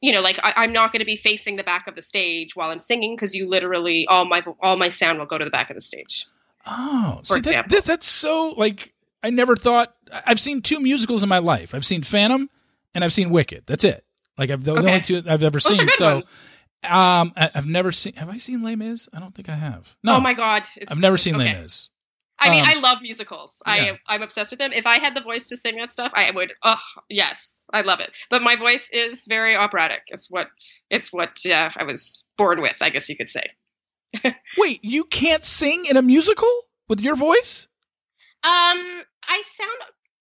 you 0.00 0.12
know, 0.12 0.20
like 0.20 0.38
I, 0.42 0.52
I'm 0.56 0.72
not 0.72 0.92
going 0.92 1.00
to 1.00 1.06
be 1.06 1.16
facing 1.16 1.56
the 1.56 1.64
back 1.64 1.86
of 1.86 1.94
the 1.94 2.02
stage 2.02 2.54
while 2.54 2.70
I'm 2.70 2.78
singing 2.78 3.16
because 3.16 3.34
you 3.34 3.48
literally 3.48 4.06
all 4.06 4.26
my 4.26 4.44
all 4.60 4.76
my 4.76 4.90
sound 4.90 5.18
will 5.18 5.26
go 5.26 5.38
to 5.38 5.44
the 5.44 5.50
back 5.50 5.70
of 5.70 5.76
the 5.76 5.80
stage. 5.80 6.26
Oh, 6.66 7.20
see, 7.22 7.34
that, 7.34 7.38
example. 7.46 7.76
that, 7.76 7.84
that's 7.84 8.08
so 8.08 8.54
like 8.56 8.92
I 9.26 9.30
never 9.30 9.56
thought. 9.56 9.94
I've 10.12 10.40
seen 10.40 10.62
two 10.62 10.78
musicals 10.80 11.22
in 11.22 11.28
my 11.28 11.38
life. 11.38 11.74
I've 11.74 11.84
seen 11.86 12.02
Phantom 12.02 12.48
and 12.94 13.02
I've 13.04 13.12
seen 13.12 13.30
Wicked. 13.30 13.64
That's 13.66 13.84
it. 13.84 14.04
Like 14.38 14.50
I've 14.50 14.62
those 14.64 14.78
are 14.78 14.82
the 14.82 14.88
Okay. 14.88 14.94
only 14.94 15.02
two 15.02 15.16
I've 15.28 15.42
ever 15.42 15.58
Those 15.58 15.72
are 15.72 15.74
seen. 15.76 15.86
good 15.86 15.94
So, 15.94 16.14
ones. 16.14 16.24
um, 16.84 17.32
I, 17.36 17.50
I've 17.54 17.66
never 17.66 17.90
seen. 17.92 18.14
Have 18.14 18.28
I 18.28 18.36
seen 18.36 18.62
Les 18.62 18.76
Mis? 18.76 19.08
I 19.12 19.18
don't 19.20 19.34
think 19.34 19.48
I 19.48 19.54
have. 19.56 19.96
No, 20.04 20.14
Oh 20.16 20.20
my 20.20 20.34
god, 20.34 20.62
it's, 20.76 20.92
I've 20.92 21.00
never 21.00 21.16
seen 21.16 21.34
okay. 21.36 21.52
Les 21.54 21.62
Mis. 21.62 21.90
I 22.38 22.50
mean, 22.50 22.60
Um, 22.60 22.66
I 22.68 22.74
love 22.80 22.98
musicals. 23.00 23.62
yeah. 23.66 23.72
I 24.06 24.14
I'm 24.14 24.22
obsessed 24.22 24.50
with 24.52 24.58
them. 24.58 24.72
If 24.72 24.86
I 24.86 24.98
had 24.98 25.14
the 25.16 25.22
voice 25.22 25.46
to 25.48 25.56
sing 25.56 25.76
that 25.78 25.90
stuff, 25.90 26.12
I 26.14 26.30
would. 26.30 26.52
Oh 26.62 26.76
yes, 27.08 27.64
I 27.72 27.80
love 27.80 28.00
it. 28.00 28.10
But 28.30 28.42
my 28.42 28.56
voice 28.56 28.90
is 28.92 29.24
very 29.26 29.56
operatic. 29.56 30.02
It's 30.08 30.30
what 30.30 30.48
it's 30.90 31.12
what 31.12 31.44
uh, 31.46 31.70
I 31.74 31.84
was 31.84 32.24
born 32.38 32.60
with, 32.60 32.76
I 32.80 32.90
guess 32.90 33.08
you 33.08 33.16
could 33.16 33.30
say. 33.30 33.50
Wait, 34.58 34.80
you 34.84 35.04
can't 35.04 35.44
sing 35.44 35.86
in 35.86 35.96
a 35.96 36.02
musical 36.02 36.62
with 36.88 37.00
your 37.00 37.16
voice? 37.16 37.68
Um, 38.44 39.02
I 39.28 39.42
sound 39.54 39.70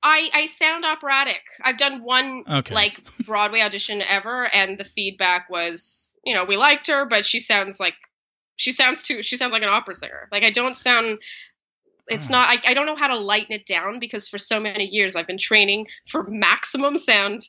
I 0.04 0.30
I 0.34 0.46
sound 0.48 0.86
operatic. 0.86 1.42
I've 1.64 1.78
done 1.78 2.04
one 2.04 2.44
Okay. 2.50 2.74
like 2.76 3.00
Broadway 3.26 3.62
audition 3.62 4.02
ever, 4.02 4.46
and 4.46 4.78
the 4.78 4.86
feedback 4.86 5.50
was, 5.50 6.12
you 6.24 6.36
know, 6.36 6.46
we 6.46 6.58
liked 6.58 6.88
her, 6.88 7.06
but 7.06 7.26
she 7.26 7.40
sounds 7.40 7.80
like 7.80 7.96
she 8.56 8.72
sounds 8.72 9.04
too. 9.04 9.22
She 9.24 9.38
sounds 9.38 9.52
like 9.54 9.64
an 9.64 9.70
opera 9.70 9.96
singer. 9.96 10.28
Like 10.32 10.44
I 10.44 10.52
don't 10.52 10.78
sound. 10.78 11.20
It's 12.08 12.30
Oh. 12.30 12.34
not. 12.34 12.50
I, 12.50 12.72
I 12.72 12.74
don't 12.76 12.86
know 12.86 12.96
how 12.96 13.08
to 13.08 13.18
lighten 13.18 13.54
it 13.54 13.66
down 13.66 14.00
because 14.00 14.28
for 14.28 14.38
so 14.38 14.60
many 14.60 14.86
years 14.86 15.16
I've 15.16 15.28
been 15.28 15.40
training 15.40 15.88
for 16.08 16.24
maximum 16.30 16.98
sound 16.98 17.48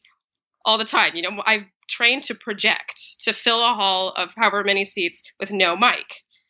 all 0.64 0.78
the 0.78 0.84
time. 0.84 1.14
You 1.14 1.22
know, 1.22 1.42
I've 1.44 1.66
trained 1.88 2.24
to 2.24 2.34
project 2.34 3.20
to 3.20 3.32
fill 3.32 3.62
a 3.62 3.74
hall 3.74 4.12
of 4.16 4.32
however 4.34 4.64
many 4.64 4.84
seats 4.84 5.22
with 5.38 5.50
no 5.52 5.76
mic. 5.76 6.06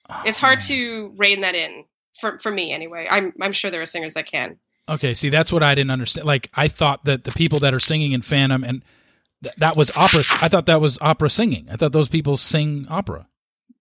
Oh, 0.09 0.23
it's 0.25 0.39
hard 0.39 0.61
Oh. 0.63 0.67
to 0.69 1.15
rein 1.17 1.41
that 1.41 1.57
in 1.57 1.85
for 2.21 2.39
for 2.39 2.51
me 2.53 2.73
anyway. 2.73 3.09
I'm 3.11 3.33
I'm 3.43 3.53
sure 3.53 3.71
there 3.73 3.83
are 3.83 3.87
singers 3.87 4.15
that 4.15 4.31
can. 4.31 4.59
Okay, 4.89 5.15
see, 5.15 5.31
that's 5.31 5.53
what 5.53 5.63
I 5.63 5.75
didn't 5.75 5.91
understand. 5.91 6.27
Like, 6.27 6.51
I 6.55 6.69
thought 6.69 7.05
that 7.07 7.25
the 7.25 7.33
people 7.33 7.59
that 7.61 7.75
are 7.75 7.81
singing 7.81 8.13
in 8.13 8.23
Phantom 8.23 8.63
and 8.63 8.85
th- 9.43 9.55
that 9.57 9.77
was 9.77 9.91
opera. 9.97 10.21
I 10.41 10.49
thought 10.49 10.67
that 10.67 10.81
was 10.81 10.99
opera 11.01 11.29
singing. 11.29 11.67
I 11.71 11.77
thought 11.77 11.93
those 11.93 12.09
people 12.09 12.37
sing 12.37 12.87
opera. 12.89 13.27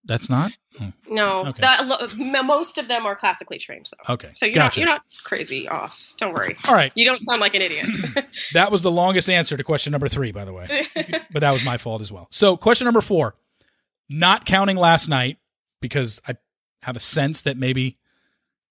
That's 0.04 0.28
not. 0.30 0.52
Hmm. 0.78 0.88
No, 1.08 1.38
Okay. 1.46 1.60
that, 1.62 2.44
most 2.44 2.78
of 2.78 2.86
them 2.86 3.06
are 3.06 3.16
classically 3.16 3.58
trained 3.58 3.88
though. 4.06 4.14
Okay, 4.14 4.30
So 4.34 4.46
you're 4.46 4.54
gotcha. 4.54 4.80
not 4.80 4.84
you're 4.86 4.88
not 4.94 5.02
crazy 5.24 5.68
off. 5.68 6.14
Don't 6.18 6.32
worry. 6.34 6.54
All 6.68 6.74
right, 6.74 6.92
You 6.94 7.04
don't 7.04 7.20
sound 7.20 7.40
like 7.40 7.54
an 7.54 7.62
idiot. 7.62 7.86
that 8.52 8.70
was 8.70 8.82
the 8.82 8.90
longest 8.90 9.28
answer 9.30 9.56
to 9.56 9.64
question 9.64 9.90
number 9.92 10.06
three, 10.08 10.30
by 10.32 10.44
the 10.44 10.52
way. 10.52 10.86
but 11.32 11.40
that 11.40 11.50
was 11.50 11.64
my 11.64 11.76
fault 11.76 12.02
as 12.02 12.12
well. 12.12 12.28
So, 12.30 12.56
question 12.56 12.84
number 12.84 13.00
four, 13.00 13.34
not 14.08 14.44
counting 14.44 14.76
last 14.76 15.08
night 15.08 15.38
because 15.80 16.20
I 16.28 16.36
have 16.82 16.96
a 16.96 17.00
sense 17.00 17.42
that 17.42 17.56
maybe 17.56 17.96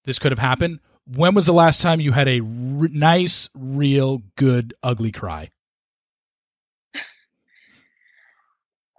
this 0.06 0.20
could 0.20 0.32
have 0.32 0.40
happened. 0.40 0.80
When 1.08 1.36
was 1.36 1.46
the 1.46 1.54
last 1.54 1.82
time 1.82 2.00
you 2.00 2.12
had 2.12 2.28
a 2.28 2.40
r- 2.40 2.88
nice, 2.92 3.50
real, 3.54 4.24
good, 4.36 4.74
ugly 4.82 5.12
cry? 5.12 5.52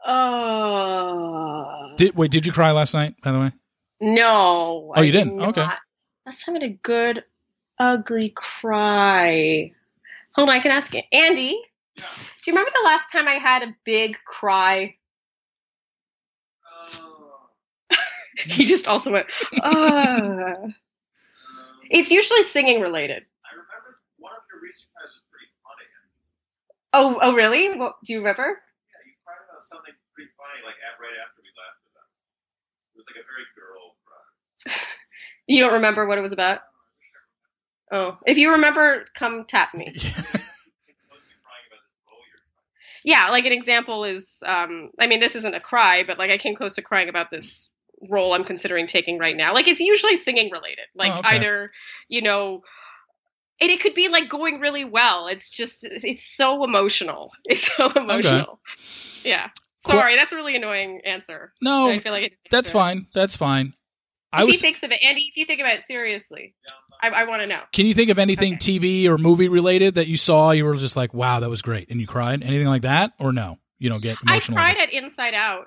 Oh. 0.04 1.94
Did 1.96 2.14
wait? 2.14 2.30
Did 2.30 2.46
you 2.46 2.52
cry 2.52 2.70
last 2.70 2.94
night? 2.94 3.14
By 3.22 3.32
the 3.32 3.40
way. 3.40 3.52
no. 4.00 4.92
Oh, 4.94 5.02
you 5.02 5.08
I 5.08 5.10
did 5.10 5.24
didn't? 5.24 5.40
Okay. 5.40 5.66
Last 6.26 6.44
time 6.44 6.54
I 6.56 6.62
had 6.62 6.70
a 6.70 6.74
good, 6.82 7.24
ugly 7.78 8.30
cry. 8.30 9.72
Hold 10.34 10.48
on, 10.48 10.54
I 10.54 10.60
can 10.60 10.70
ask 10.72 10.94
it. 10.94 11.06
Andy, 11.12 11.60
do 11.96 12.02
you 12.46 12.52
remember 12.52 12.70
the 12.72 12.84
last 12.84 13.10
time 13.10 13.26
I 13.26 13.34
had 13.34 13.62
a 13.62 13.74
big 13.84 14.16
cry? 14.24 14.94
He 18.44 18.66
just 18.66 18.86
also 18.86 19.12
went, 19.12 19.26
uh. 19.62 20.54
It's 21.90 22.10
usually 22.10 22.42
singing 22.42 22.80
related. 22.80 23.24
I 23.44 23.52
remember 23.54 24.00
one 24.18 24.32
of 24.32 24.42
your 24.52 24.60
recent 24.62 24.88
cries 24.94 25.12
was 25.14 25.24
pretty 25.30 25.50
funny. 25.62 25.86
Oh, 26.92 27.18
oh, 27.20 27.34
really? 27.34 27.76
What, 27.78 27.96
do 28.04 28.12
you 28.12 28.18
remember? 28.20 28.42
Yeah, 28.42 29.02
you 29.06 29.14
cried 29.24 29.42
about 29.48 29.62
something 29.64 29.94
pretty 30.14 30.30
funny, 30.36 30.60
like 30.64 30.78
at, 30.82 30.98
right 30.98 31.18
after 31.20 31.40
we 31.42 31.50
left. 31.54 31.80
About. 31.92 32.08
It 32.94 32.96
was 32.98 33.06
like 33.06 33.20
a 33.22 33.26
very 33.26 33.46
girl 33.54 33.94
cry. 34.06 34.82
You 35.48 35.60
don't 35.62 35.74
remember 35.74 36.06
what 36.06 36.18
it 36.18 36.22
was 36.22 36.32
about? 36.32 36.60
Oh, 37.92 38.18
if 38.26 38.36
you 38.36 38.50
remember, 38.52 39.06
come 39.14 39.44
tap 39.46 39.72
me. 39.74 39.92
You're 39.94 40.02
supposed 40.02 41.22
to 41.22 41.28
be 41.28 41.38
crying 41.42 41.66
about 41.70 41.86
this 41.86 42.02
role 42.10 42.18
you're 42.26 42.42
Yeah, 43.04 43.28
like 43.30 43.44
an 43.46 43.52
example 43.52 44.04
is, 44.04 44.42
um, 44.44 44.90
I 44.98 45.06
mean, 45.06 45.20
this 45.20 45.36
isn't 45.36 45.54
a 45.54 45.60
cry, 45.60 46.02
but 46.04 46.18
like 46.18 46.30
I 46.30 46.38
came 46.38 46.56
close 46.56 46.74
to 46.74 46.82
crying 46.82 47.08
about 47.08 47.30
this 47.30 47.70
role 48.10 48.34
I'm 48.34 48.44
considering 48.44 48.86
taking 48.86 49.18
right 49.18 49.36
now. 49.36 49.54
Like 49.54 49.68
it's 49.68 49.80
usually 49.80 50.16
singing 50.16 50.50
related, 50.52 50.84
like 50.94 51.12
Oh, 51.12 51.18
okay. 51.20 51.28
either, 51.36 51.70
you 52.08 52.22
know, 52.22 52.62
and 53.60 53.70
it 53.70 53.80
could 53.80 53.94
be 53.94 54.08
like 54.08 54.28
going 54.28 54.60
really 54.60 54.84
well. 54.84 55.28
It's 55.28 55.50
just, 55.50 55.84
it's 55.84 56.22
so 56.36 56.62
emotional. 56.64 57.32
It's 57.46 57.74
so 57.74 57.90
emotional. 57.92 58.60
Yeah. 59.24 59.48
Cool. 59.86 59.94
Sorry, 59.94 60.16
that's 60.16 60.32
a 60.32 60.36
really 60.36 60.56
annoying 60.56 61.00
answer. 61.04 61.52
no, 61.62 61.88
I 61.90 62.00
feel 62.00 62.12
like 62.12 62.24
I 62.24 62.36
that's 62.50 62.70
fine. 62.70 63.06
That's 63.14 63.36
fine. 63.36 63.72
I 64.32 64.42
If 64.42 64.46
was. 64.48 64.56
he 64.56 64.60
thinks 64.62 64.82
of 64.82 64.90
it, 64.90 65.00
Andy, 65.02 65.26
if 65.30 65.36
you 65.36 65.44
think 65.46 65.60
about 65.60 65.76
it 65.76 65.82
seriously, 65.82 66.54
I, 67.00 67.08
I 67.10 67.24
want 67.28 67.42
to 67.42 67.46
know. 67.46 67.60
Can 67.72 67.86
you 67.86 67.94
think 67.94 68.10
of 68.10 68.18
anything 68.18 68.54
Okay. 68.54 68.78
TV 68.78 69.06
or 69.06 69.16
movie 69.16 69.48
related 69.48 69.94
that 69.94 70.08
you 70.08 70.16
saw? 70.16 70.50
You 70.50 70.64
were 70.64 70.74
just 70.76 70.96
like, 70.96 71.14
"Wow, 71.14 71.38
that 71.40 71.48
was 71.48 71.62
great," 71.62 71.88
and 71.88 72.00
you 72.00 72.06
cried. 72.08 72.42
Anything 72.42 72.66
like 72.66 72.82
that, 72.82 73.12
or 73.20 73.32
no? 73.32 73.58
You 73.78 73.88
don't 73.90 74.02
get 74.02 74.18
I 74.26 74.40
cried 74.40 74.76
at 74.76 74.92
Inside 74.92 75.34
Out. 75.34 75.66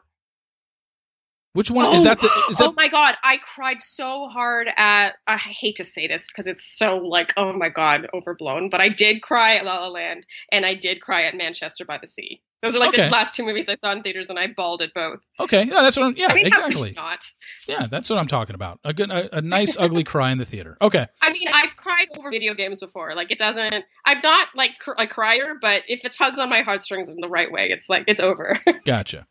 Which 1.54 1.72
one 1.72 1.96
is 1.96 2.02
oh, 2.02 2.10
that? 2.10 2.20
The, 2.20 2.28
is 2.52 2.62
oh 2.62 2.66
that? 2.66 2.76
my 2.78 2.88
god, 2.88 3.16
I 3.24 3.38
cried 3.38 3.82
so 3.82 4.28
hard 4.28 4.68
at. 4.78 5.16
I 5.26 5.38
hate 5.38 5.78
to 5.78 5.84
say 5.84 6.08
this 6.08 6.28
because 6.28 6.46
it's 6.46 6.64
so 6.64 6.98
like, 6.98 7.34
oh 7.38 7.54
my 7.54 7.70
god, 7.70 8.08
overblown. 8.14 8.70
But 8.70 8.82
I 8.82 8.90
did 8.90 9.22
cry 9.22 9.56
at 9.56 9.66
La 9.66 9.80
La 9.80 9.88
Land, 9.88 10.28
and 10.52 10.66
I 10.66 10.76
did 10.76 11.02
cry 11.02 11.24
at 11.24 11.36
Manchester 11.36 11.86
by 11.86 11.98
the 11.98 12.08
Sea. 12.08 12.42
Those 12.62 12.76
are 12.76 12.80
like 12.80 12.90
Okay. 12.90 13.06
the 13.06 13.10
last 13.10 13.36
two 13.36 13.46
movies 13.46 13.70
I 13.70 13.76
saw 13.76 13.92
in 13.94 14.02
theaters, 14.02 14.30
and 14.30 14.38
I 14.38 14.48
bawled 14.48 14.82
at 14.82 14.94
both. 14.94 15.22
Okay, 15.40 15.64
yeah, 15.64 15.82
that's 15.82 15.96
what. 15.98 16.08
I'm, 16.08 16.16
yeah, 16.18 16.28
I 16.30 16.34
mean, 16.36 16.46
exactly. 16.46 16.92
not? 16.92 17.20
Yeah, 17.68 17.88
that's 17.90 18.10
what 18.10 18.20
I'm 18.20 18.28
talking 18.28 18.54
about. 18.54 18.80
A 18.84 18.94
good, 18.94 19.10
a, 19.10 19.38
a 19.38 19.42
nice, 19.42 19.78
ugly 19.80 20.04
cry 20.04 20.32
in 20.32 20.38
the 20.38 20.46
theater. 20.46 20.78
Okay, 20.82 21.08
I 21.22 21.32
mean, 21.32 21.48
I've 21.52 21.76
cried 21.78 22.08
over 22.18 22.30
video 22.30 22.54
games 22.54 22.80
before. 22.80 23.16
Like, 23.16 23.32
it 23.32 23.38
doesn't. 23.38 23.86
I'm 24.06 24.20
not 24.22 24.50
like 24.56 24.72
cr- 24.80 24.92
a 24.98 25.08
crier, 25.08 25.56
but 25.60 25.84
if 25.88 26.04
it 26.06 26.12
tugs 26.12 26.38
on 26.38 26.50
my 26.50 26.62
heartstrings 26.62 27.10
in 27.10 27.22
the 27.22 27.30
right 27.30 27.52
way, 27.52 27.70
it's 27.70 27.90
like 27.90 28.04
it's 28.08 28.20
over. 28.20 28.58
gotcha. 28.86 29.26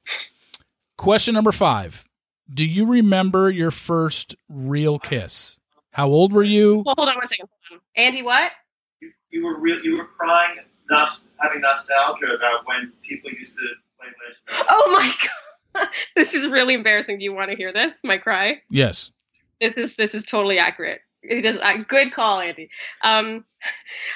Question 0.97 1.35
number 1.35 1.53
five: 1.53 2.05
Do 2.53 2.65
you 2.65 2.87
remember 2.87 3.51
your 3.51 3.71
first 3.71 4.37
real 4.49 4.99
kiss? 4.99 5.59
How 5.93 6.09
old 6.09 6.33
were 6.33 6.45
you? 6.45 6.83
well, 6.87 6.95
hold 6.97 7.09
on 7.09 7.17
one 7.17 7.27
second. 7.27 7.49
Hold 7.69 7.81
on. 7.81 7.85
Andy, 8.03 8.23
what? 8.23 8.53
You, 9.01 9.11
you 9.31 9.45
were 9.45 9.59
real. 9.59 9.79
You 9.81 9.99
were 9.99 10.07
crying, 10.07 10.59
nos- 10.91 11.21
having 11.41 11.61
nostalgia 11.61 12.27
about 12.37 12.67
when 12.67 12.93
people 13.07 13.31
used 13.31 13.53
to 13.55 13.59
play 13.99 14.07
Legend. 14.07 14.67
Oh 14.71 14.91
my 14.93 15.13
god, 15.81 15.89
this 16.17 16.35
is 16.35 16.49
really 16.49 16.75
embarrassing. 16.75 17.19
Do 17.19 17.25
you 17.25 17.35
want 17.35 17.51
to 17.51 17.57
hear 17.57 17.73
this? 17.73 18.01
My 18.05 18.19
cry. 18.19 18.63
Yes. 18.71 19.11
This 19.61 19.77
is 19.77 19.97
this 19.97 20.15
is 20.15 20.25
totally 20.25 20.59
accurate. 20.59 21.01
It 21.23 21.45
is 21.45 21.59
a 21.63 21.79
good 21.79 22.13
call, 22.13 22.41
Andy. 22.41 22.69
Um, 23.03 23.45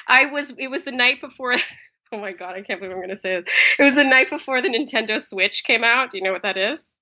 I 0.07 0.27
was 0.27 0.51
it 0.57 0.67
was 0.69 0.83
the 0.83 0.91
night 0.91 1.21
before. 1.21 1.55
Oh 2.11 2.19
my 2.19 2.31
god, 2.31 2.53
I 2.55 2.61
can't 2.61 2.79
believe 2.79 2.91
I'm 2.91 2.99
going 2.99 3.09
to 3.09 3.15
say 3.15 3.37
it. 3.37 3.49
It 3.79 3.83
was 3.83 3.95
the 3.95 4.03
night 4.03 4.29
before 4.29 4.61
the 4.61 4.69
Nintendo 4.69 5.19
Switch 5.19 5.63
came 5.63 5.83
out. 5.83 6.11
Do 6.11 6.19
you 6.19 6.23
know 6.23 6.31
what 6.31 6.43
that 6.43 6.57
is? 6.57 6.95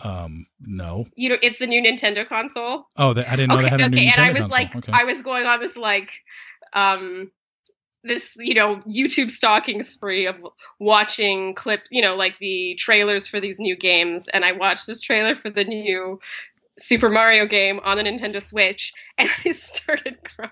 Um. 0.00 0.46
No. 0.60 1.06
You 1.14 1.30
know, 1.30 1.36
it's 1.42 1.58
the 1.58 1.66
new 1.66 1.82
Nintendo 1.82 2.26
console. 2.26 2.88
Oh, 2.96 3.14
that, 3.14 3.28
I 3.28 3.36
didn't 3.36 3.48
know 3.48 3.56
okay, 3.56 3.64
they 3.64 3.70
had 3.70 3.80
a 3.80 3.86
okay. 3.86 4.04
new 4.04 4.10
And 4.14 4.22
I 4.22 4.32
was 4.32 4.42
console. 4.42 4.50
like, 4.50 4.76
okay. 4.76 4.92
I 4.92 5.04
was 5.04 5.22
going 5.22 5.46
on 5.46 5.60
this 5.60 5.76
like, 5.76 6.10
um, 6.72 7.30
this 8.06 8.36
you 8.38 8.54
know 8.54 8.76
YouTube 8.86 9.30
stalking 9.30 9.82
spree 9.82 10.26
of 10.26 10.36
watching 10.78 11.54
clip, 11.54 11.82
you 11.90 12.02
know, 12.02 12.14
like 12.16 12.38
the 12.38 12.74
trailers 12.78 13.26
for 13.26 13.40
these 13.40 13.58
new 13.58 13.76
games, 13.76 14.28
and 14.28 14.44
I 14.44 14.52
watched 14.52 14.86
this 14.86 15.00
trailer 15.00 15.34
for 15.34 15.50
the 15.50 15.64
new 15.64 16.20
Super 16.78 17.10
Mario 17.10 17.46
game 17.46 17.80
on 17.82 17.96
the 17.96 18.04
Nintendo 18.04 18.42
Switch, 18.42 18.92
and 19.18 19.28
I 19.44 19.50
started 19.50 20.18
crying. 20.22 20.50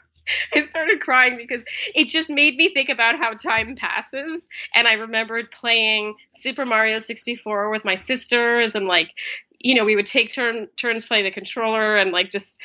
I 0.55 0.63
started 0.63 1.01
crying 1.01 1.37
because 1.37 1.65
it 1.95 2.09
just 2.09 2.31
made 2.31 2.57
me 2.57 2.73
think 2.73 2.89
about 2.89 3.19
how 3.19 3.33
time 3.35 3.77
passes. 3.77 4.49
And 4.75 4.87
I 4.87 4.95
remembered 4.95 5.51
playing 5.51 6.15
Super 6.33 6.65
Mario 6.65 6.99
64 6.99 7.71
with 7.71 7.85
my 7.85 7.97
sisters, 7.97 8.75
and 8.75 8.87
like, 8.87 9.11
you 9.59 9.75
know, 9.75 9.85
we 9.85 9.97
would 9.97 10.07
take 10.07 10.33
turn, 10.33 10.69
turns 10.77 11.05
playing 11.05 11.25
the 11.25 11.31
controller, 11.31 11.97
and 11.97 12.11
like, 12.13 12.31
just, 12.31 12.61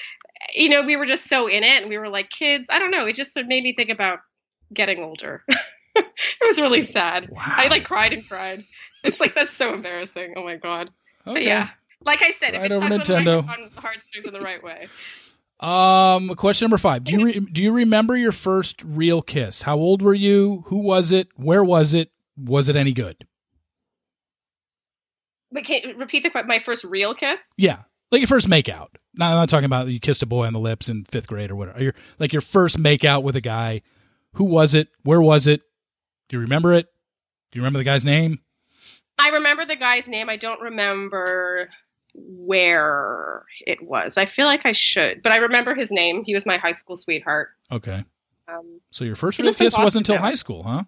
you 0.54 0.70
know, 0.70 0.84
we 0.84 0.96
were 0.96 1.06
just 1.06 1.28
so 1.28 1.48
in 1.48 1.64
it, 1.64 1.82
and 1.82 1.90
we 1.90 1.98
were 1.98 2.10
like 2.10 2.30
kids. 2.30 2.68
I 2.70 2.80
don't 2.80 2.92
know. 2.92 3.06
It 3.06 3.16
just 3.16 3.34
sort 3.34 3.46
of 3.46 3.50
made 3.50 3.64
me 3.64 3.74
think 3.74 3.90
about 3.90 4.20
getting 4.74 5.04
older. 5.04 5.44
it 5.96 6.06
was 6.42 6.60
really 6.60 6.84
sad. 6.84 7.30
wow. 7.30 7.42
I 7.44 7.68
like 7.68 7.86
cried 7.86 8.14
and 8.14 8.28
cried. 8.28 8.66
It's 9.04 9.20
like 9.20 9.34
that's 9.34 9.52
so 9.52 9.74
embarrassing. 9.74 10.34
Oh 10.36 10.44
my 10.44 10.56
god. 10.58 10.90
But 11.26 11.44
yeah. 11.44 11.70
Like 12.06 12.22
I 12.24 12.32
said, 12.32 12.54
Right 12.54 12.72
if 12.72 12.78
it 12.78 13.06
tugs 13.06 13.10
on 13.10 13.28
on 13.28 13.70
the 13.76 13.82
heartstrings 13.82 14.26
in 14.26 14.34
the 14.34 14.40
right 14.40 14.64
way. 14.64 14.88
Um, 15.60 16.30
question 16.36 16.66
number 16.66 16.78
five. 16.78 17.04
Do 17.04 17.12
you 17.12 17.26
re- 17.26 17.40
do 17.40 17.62
you 17.62 17.72
remember 17.72 18.16
your 18.16 18.32
first 18.32 18.82
real 18.84 19.22
kiss? 19.22 19.62
How 19.64 19.78
old 19.78 20.02
were 20.02 20.14
you? 20.14 20.64
Who 20.68 20.78
was 20.78 21.12
it? 21.12 21.28
Where 21.36 21.64
was 21.64 21.94
it? 21.94 22.12
Was 22.38 22.70
it 22.70 22.76
any 22.78 22.94
good? 22.94 23.28
But 25.52 25.66
can 25.66 25.98
repeat 25.98 26.24
the 26.24 26.44
my 26.44 26.60
first 26.60 26.86
real 26.86 27.14
kiss? 27.14 27.42
Yeah, 27.58 27.82
like 28.12 28.22
your 28.22 28.28
first 28.28 28.48
makeout. 28.48 28.88
Now 29.16 29.32
I'm 29.32 29.36
not 29.36 29.50
talking 29.50 29.66
about 29.66 29.88
you 29.88 30.00
kissed 30.00 30.24
a 30.24 30.28
boy 30.28 30.46
on 30.46 30.54
the 30.54 30.60
lips 30.60 30.88
in 30.88 31.04
fifth 31.06 31.28
grade 31.28 31.52
or 31.52 31.56
whatever. 31.56 31.84
Your 31.84 31.96
like 32.20 32.32
your 32.32 32.42
first 32.42 32.78
makeout 32.78 33.24
with 33.24 33.36
a 33.36 33.42
guy. 33.42 33.82
Who 34.34 34.46
was 34.46 34.76
it? 34.76 34.88
Where 35.04 35.22
was 35.22 35.48
it? 35.48 35.62
Do 36.30 36.38
you 36.38 36.42
remember 36.42 36.74
it? 36.74 36.86
Do 37.52 37.58
you 37.58 37.64
remember 37.64 37.80
the 37.80 37.84
guy's 37.84 38.06
name? 38.06 38.40
I 39.18 39.30
remember 39.30 39.66
the 39.66 39.76
guy's 39.76 40.08
name. 40.08 40.30
I 40.30 40.38
don't 40.38 40.62
remember 40.62 41.70
where 42.28 43.46
it 43.66 43.82
was. 43.82 44.18
I 44.18 44.26
feel 44.26 44.46
like 44.46 44.62
I 44.66 44.72
should, 44.74 45.22
but 45.24 45.32
I 45.32 45.38
remember 45.38 45.76
his 45.76 45.92
name. 45.92 46.24
He 46.24 46.34
was 46.34 46.46
my 46.46 46.58
high 46.58 46.72
school 46.72 46.96
sweetheart. 46.96 47.50
Okay, 47.72 48.04
Um, 48.48 48.80
so 48.92 49.06
your 49.06 49.16
first 49.16 49.40
real 49.40 49.54
kiss 49.54 49.78
wasn't 49.78 50.08
until 50.10 50.22
high 50.22 50.34
school, 50.36 50.64
huh? 50.64 50.84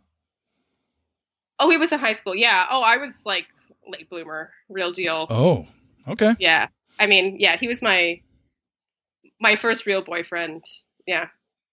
oh, 1.60 1.70
he 1.70 1.78
was 1.78 1.92
in 1.92 2.00
high 2.00 2.14
school. 2.14 2.36
Yeah. 2.36 2.66
Oh, 2.72 2.82
I 2.82 2.98
was 2.98 3.26
like 3.26 3.46
late 3.88 4.10
bloomer, 4.10 4.52
real 4.70 4.92
deal. 4.92 5.28
Oh, 5.30 5.68
okay. 6.08 6.36
Yeah. 6.40 6.68
I 7.00 7.06
mean, 7.08 7.38
yeah, 7.40 7.58
he 7.58 7.68
was 7.68 7.82
my 7.82 8.22
my 9.40 9.56
first 9.56 9.86
real 9.86 10.02
boyfriend. 10.04 10.64
Yeah. 11.06 11.28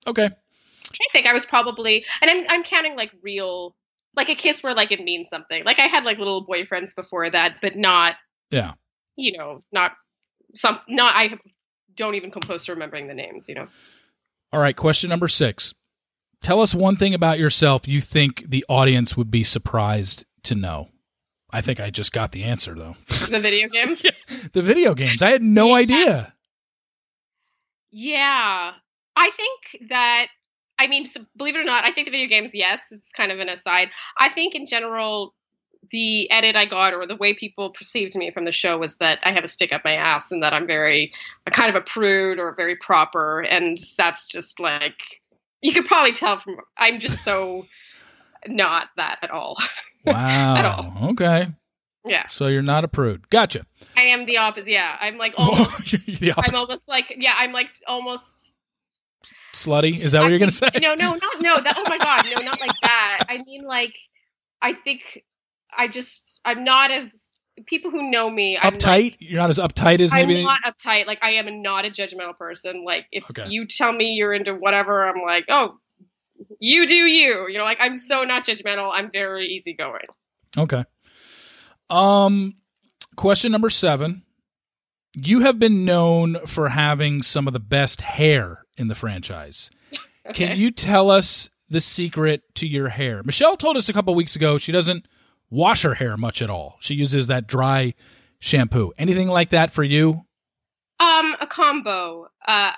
Okay. 0.06 0.28
To 0.28 1.08
think. 1.12 1.26
I 1.26 1.32
was 1.32 1.44
probably, 1.46 2.04
and 2.22 2.30
I'm 2.30 2.44
I'm 2.48 2.62
counting 2.62 2.96
like 2.96 3.12
real, 3.22 3.74
like 4.16 4.28
a 4.30 4.34
kiss 4.34 4.62
where 4.62 4.74
like 4.74 4.92
it 4.92 5.02
means 5.02 5.28
something. 5.28 5.64
Like 5.64 5.78
I 5.78 5.86
had 5.86 6.04
like 6.04 6.18
little 6.18 6.46
boyfriends 6.46 6.94
before 6.94 7.28
that, 7.30 7.56
but 7.62 7.76
not, 7.76 8.16
Yeah. 8.50 8.72
You 9.18 9.36
know, 9.36 9.60
not 9.72 9.92
some, 10.54 10.78
not 10.88 11.14
I 11.14 11.36
don't 11.94 12.14
even 12.14 12.30
come 12.30 12.42
close 12.42 12.64
to 12.66 12.72
remembering 12.72 13.08
the 13.08 13.14
names. 13.14 13.48
You 13.48 13.56
know. 13.56 13.68
All 14.52 14.60
right. 14.60 14.76
Question 14.76 15.10
number 15.10 15.28
six. 15.28 15.74
Tell 16.40 16.60
us 16.60 16.74
one 16.74 16.96
thing 16.96 17.14
about 17.14 17.38
yourself 17.38 17.88
you 17.88 18.00
think 18.00 18.44
the 18.48 18.64
audience 18.68 19.16
would 19.16 19.30
be 19.30 19.44
surprised 19.44 20.24
to 20.44 20.54
know. 20.54 20.88
I 21.50 21.60
think 21.60 21.80
I 21.80 21.90
just 21.90 22.12
got 22.12 22.32
the 22.32 22.44
answer 22.44 22.74
though. 22.74 22.96
The 23.28 23.40
video 23.40 23.68
games. 23.68 24.06
the 24.52 24.62
video 24.62 24.94
games. 24.94 25.20
I 25.20 25.30
had 25.30 25.42
no 25.42 25.74
idea. 25.74 26.32
Yeah. 27.90 28.72
I 29.16 29.30
think 29.30 29.90
that 29.90 30.28
I 30.78 30.86
mean, 30.86 31.06
believe 31.36 31.56
it 31.56 31.58
or 31.58 31.64
not, 31.64 31.84
I 31.84 31.90
think 31.90 32.06
the 32.06 32.12
video 32.12 32.28
games, 32.28 32.54
yes, 32.54 32.92
it's 32.92 33.10
kind 33.10 33.32
of 33.32 33.40
an 33.40 33.48
aside. 33.48 33.90
I 34.16 34.28
think 34.28 34.54
in 34.54 34.64
general, 34.64 35.34
the 35.90 36.30
edit 36.30 36.56
I 36.56 36.64
got 36.66 36.94
or 36.94 37.06
the 37.06 37.16
way 37.16 37.34
people 37.34 37.70
perceived 37.70 38.14
me 38.16 38.30
from 38.30 38.44
the 38.44 38.52
show 38.52 38.78
was 38.78 38.96
that 38.98 39.18
I 39.24 39.32
have 39.32 39.44
a 39.44 39.48
stick 39.48 39.72
up 39.72 39.82
my 39.84 39.94
ass 39.94 40.30
and 40.32 40.42
that 40.42 40.52
I'm 40.52 40.66
very 40.66 41.12
a 41.46 41.50
kind 41.50 41.70
of 41.70 41.76
a 41.76 41.84
prude 41.84 42.38
or 42.38 42.54
very 42.54 42.76
proper, 42.76 43.40
and 43.42 43.78
that's 43.96 44.28
just 44.28 44.60
like 44.60 44.94
you 45.60 45.72
could 45.72 45.86
probably 45.86 46.12
tell 46.12 46.38
from 46.38 46.56
I'm 46.76 46.98
just 47.00 47.24
so 47.24 47.66
not 48.46 48.88
that 48.96 49.18
at 49.22 49.30
all. 49.30 49.56
Wow. 50.06 50.56
at 50.56 50.64
all. 50.64 51.10
Okay. 51.10 51.48
Yeah, 52.06 52.26
So 52.28 52.46
you're 52.46 52.62
not 52.62 52.82
a 52.82 52.88
prude. 52.88 53.28
Gotcha. 53.28 53.66
I 53.94 54.02
am 54.04 54.24
the 54.24 54.38
opposite. 54.38 54.70
Yeah, 54.70 54.96
I'm 54.98 55.18
like 55.18 55.34
almost. 55.36 56.06
the 56.06 56.32
I'm 56.34 56.54
almost 56.54 56.88
like 56.88 57.14
yeah, 57.18 57.34
I'm 57.36 57.52
like 57.52 57.68
almost 57.86 58.58
Slutty. 59.52 59.90
Is 59.90 60.12
that 60.12 60.20
what 60.20 60.26
I 60.26 60.30
you're 60.30 60.38
going 60.38 60.50
to 60.50 60.54
say? 60.56 60.70
No, 60.80 60.94
no, 60.94 61.14
not 61.14 61.40
no. 61.40 61.60
That, 61.60 61.74
oh 61.76 61.84
my 61.88 61.98
god, 61.98 62.26
no, 62.34 62.42
not 62.42 62.60
like 62.60 62.70
that. 62.82 63.24
I 63.28 63.42
mean, 63.44 63.64
like, 63.64 63.96
I 64.62 64.72
think 64.72 65.24
I 65.76 65.88
just 65.88 66.40
I'm 66.44 66.64
not 66.64 66.90
as 66.90 67.30
people 67.66 67.90
who 67.90 68.10
know 68.10 68.30
me. 68.30 68.56
I'm 68.56 68.74
uptight. 68.74 69.02
Like, 69.04 69.16
You're 69.20 69.40
not 69.40 69.50
as 69.50 69.58
uptight 69.58 70.00
as 70.00 70.12
maybe. 70.12 70.38
I'm 70.38 70.44
not 70.44 70.60
uptight. 70.64 71.06
Like 71.06 71.22
I 71.22 71.32
am 71.32 71.62
not 71.62 71.84
a 71.84 71.90
judgmental 71.90 72.36
person. 72.36 72.84
Like 72.84 73.06
if 73.12 73.24
Okay. 73.30 73.48
you 73.48 73.66
tell 73.66 73.92
me 73.92 74.12
you're 74.12 74.32
into 74.34 74.54
whatever, 74.54 75.08
I'm 75.08 75.22
like, 75.22 75.46
oh, 75.48 75.78
you 76.60 76.86
do 76.86 76.96
you. 76.96 77.46
You 77.48 77.58
know, 77.58 77.64
like 77.64 77.78
I'm 77.80 77.96
so 77.96 78.24
not 78.24 78.44
judgmental. 78.46 78.90
I'm 78.92 79.10
very 79.10 79.46
easygoing. 79.48 80.06
Okay. 80.56 80.84
Um, 81.90 82.54
question 83.16 83.52
number 83.52 83.70
seven. 83.70 84.22
You 85.20 85.40
have 85.40 85.58
been 85.58 85.84
known 85.84 86.38
for 86.46 86.68
having 86.68 87.22
some 87.22 87.46
of 87.46 87.52
the 87.54 87.60
best 87.60 88.02
hair 88.02 88.64
in 88.76 88.88
the 88.88 88.94
franchise. 88.94 89.70
Okay. 90.28 90.48
Can 90.48 90.58
you 90.58 90.70
tell 90.70 91.10
us 91.10 91.48
the 91.70 91.80
secret 91.80 92.42
to 92.56 92.66
your 92.66 92.90
hair? 92.90 93.22
Michelle 93.22 93.56
told 93.56 93.78
us 93.78 93.88
a 93.88 93.94
couple 93.94 94.14
weeks 94.14 94.36
ago 94.36 94.58
she 94.58 94.72
doesn't 94.72 95.06
wash 95.50 95.82
her 95.82 95.94
hair 95.94 96.16
much 96.16 96.42
at 96.42 96.50
all. 96.50 96.76
She 96.80 96.94
uses 96.94 97.26
that 97.28 97.46
dry 97.46 97.94
shampoo. 98.38 98.92
Anything 98.98 99.28
like 99.28 99.50
that 99.50 99.70
for 99.70 99.82
you? 99.84 100.24
Um, 101.00 101.36
a 101.40 101.46
combo. 101.46 102.28
Uh, 102.46 102.72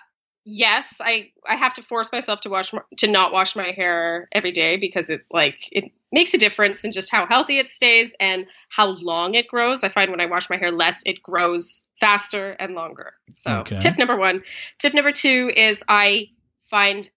yes, 0.45 1.01
I 1.03 1.31
I 1.49 1.57
have 1.57 1.75
to 1.75 1.83
force 1.83 2.13
myself 2.13 2.41
to 2.43 2.51
wash 2.51 2.71
to 2.99 3.07
not 3.07 3.33
wash 3.33 3.57
my 3.57 3.73
hair 3.73 4.29
every 4.33 4.53
day 4.53 4.77
because 4.77 5.11
it 5.11 5.23
like 5.31 5.57
it 5.73 5.91
makes 6.13 6.35
a 6.35 6.39
difference 6.39 6.85
in 6.85 6.93
just 6.93 7.11
how 7.11 7.27
healthy 7.27 7.59
it 7.59 7.69
stays 7.69 8.15
and 8.21 8.47
how 8.69 8.89
long 8.89 9.35
it 9.35 9.47
grows. 9.49 9.85
I 9.85 9.89
find 9.89 10.11
when 10.11 10.21
I 10.21 10.27
wash 10.27 10.51
my 10.51 10.57
hair 10.57 10.73
less, 10.73 11.03
it 11.07 11.23
grows 11.23 11.83
faster 12.01 12.51
and 12.59 12.75
longer. 12.75 13.13
So 13.35 13.61
Okay. 13.61 13.79
tip 13.79 13.97
number 13.97 14.17
one. 14.17 14.43
Tip 14.79 14.93
number 14.93 15.13
two 15.13 15.51
is 15.55 15.83
I 15.89 16.31
find 16.69 17.09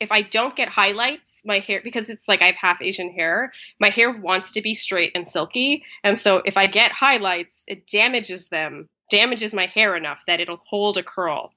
if 0.00 0.10
I 0.10 0.22
don't 0.22 0.56
get 0.56 0.68
highlights, 0.68 1.42
my 1.44 1.58
hair 1.58 1.80
because 1.84 2.08
it's 2.10 2.26
like 2.26 2.40
I 2.42 2.46
have 2.46 2.56
half 2.56 2.82
Asian 2.82 3.10
hair, 3.12 3.52
my 3.78 3.90
hair 3.90 4.10
wants 4.10 4.52
to 4.52 4.62
be 4.62 4.74
straight 4.74 5.12
and 5.14 5.28
silky, 5.28 5.84
and 6.02 6.18
so 6.18 6.42
if 6.44 6.56
I 6.56 6.66
get 6.66 6.90
highlights, 6.92 7.64
it 7.68 7.86
damages 7.86 8.48
them, 8.48 8.88
damages 9.10 9.52
my 9.54 9.66
hair 9.66 9.96
enough 9.96 10.18
that 10.26 10.40
it'll 10.40 10.60
hold 10.66 10.96
a 10.98 11.02
curl. 11.02 11.52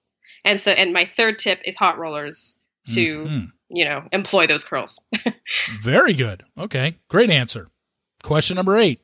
And 0.45 0.59
so, 0.59 0.71
and 0.71 0.91
my 0.91 1.05
third 1.05 1.39
tip 1.39 1.61
is 1.65 1.75
hot 1.77 1.97
rollers 1.97 2.55
to 2.89 3.25
Mhm. 3.25 3.51
you 3.69 3.85
know 3.85 4.07
employ 4.11 4.45
those 4.45 4.65
curls. 4.65 4.99
Very 5.81 6.13
good. 6.13 6.43
Okay. 6.57 6.97
Great 7.07 7.29
answer. 7.29 7.69
Question 8.23 8.55
number 8.55 8.77
eight. 8.77 8.99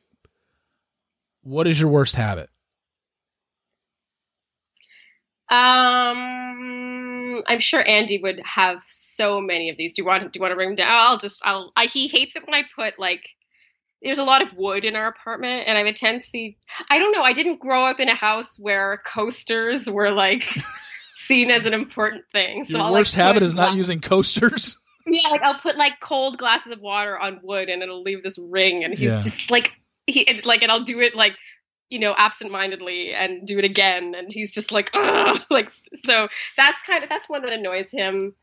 What 1.42 1.66
is 1.66 1.80
your 1.80 1.88
worst 1.88 2.14
habit? 2.16 2.50
Um, 5.48 6.69
Um, 7.36 7.42
I'm 7.46 7.58
sure 7.60 7.82
Andy 7.86 8.20
would 8.22 8.40
have 8.44 8.82
so 8.88 9.40
many 9.40 9.70
of 9.70 9.76
these. 9.76 9.92
Do 9.94 10.02
you 10.02 10.06
want? 10.06 10.32
Do 10.32 10.38
you 10.38 10.40
want 10.40 10.52
to 10.52 10.56
bring 10.56 10.70
them 10.70 10.76
down? 10.76 10.88
I'll 10.90 11.18
just. 11.18 11.44
I'll. 11.44 11.72
I, 11.76 11.86
he 11.86 12.06
hates 12.08 12.36
it 12.36 12.46
when 12.46 12.54
I 12.54 12.64
put 12.74 12.98
like. 12.98 13.28
There's 14.02 14.18
a 14.18 14.24
lot 14.24 14.40
of 14.40 14.54
wood 14.54 14.86
in 14.86 14.96
our 14.96 15.08
apartment, 15.08 15.64
and 15.66 15.76
I 15.76 15.80
have 15.80 15.88
a 15.88 15.92
tendency. 15.92 16.56
I 16.88 16.98
don't 16.98 17.12
know. 17.12 17.22
I 17.22 17.34
didn't 17.34 17.60
grow 17.60 17.84
up 17.84 18.00
in 18.00 18.08
a 18.08 18.14
house 18.14 18.58
where 18.58 19.02
coasters 19.04 19.90
were 19.90 20.10
like 20.10 20.44
seen 21.14 21.50
as 21.50 21.66
an 21.66 21.74
important 21.74 22.24
thing. 22.32 22.64
So 22.64 22.78
Your 22.78 22.86
I'll, 22.86 22.92
like, 22.92 23.00
worst 23.00 23.14
habit 23.14 23.42
is 23.42 23.54
not 23.54 23.74
using 23.74 24.00
coasters. 24.00 24.76
Yeah, 25.06 25.30
like 25.30 25.42
I'll 25.42 25.58
put 25.58 25.78
like 25.78 25.98
cold 25.98 26.36
glasses 26.36 26.72
of 26.72 26.80
water 26.80 27.18
on 27.18 27.40
wood, 27.42 27.70
and 27.70 27.82
it'll 27.82 28.02
leave 28.02 28.22
this 28.22 28.38
ring, 28.38 28.84
and 28.84 28.92
he's 28.94 29.14
Yeah. 29.14 29.20
just 29.20 29.50
like 29.50 29.72
he 30.06 30.28
and, 30.28 30.44
like, 30.44 30.62
and 30.62 30.70
I'll 30.70 30.84
do 30.84 31.00
it 31.00 31.16
like 31.16 31.36
you 31.90 31.98
know 31.98 32.14
absentmindedly 32.16 33.12
and 33.12 33.46
do 33.46 33.58
it 33.58 33.64
again, 33.64 34.14
and 34.16 34.32
he's 34.32 34.52
just 34.52 34.72
like 34.72 34.90
Ugh! 34.94 35.40
like 35.50 35.70
so 35.70 36.28
that's 36.56 36.82
kind 36.82 37.02
of 37.02 37.08
that's 37.10 37.28
one 37.28 37.42
that 37.42 37.52
annoys 37.52 37.90
him. 37.90 38.34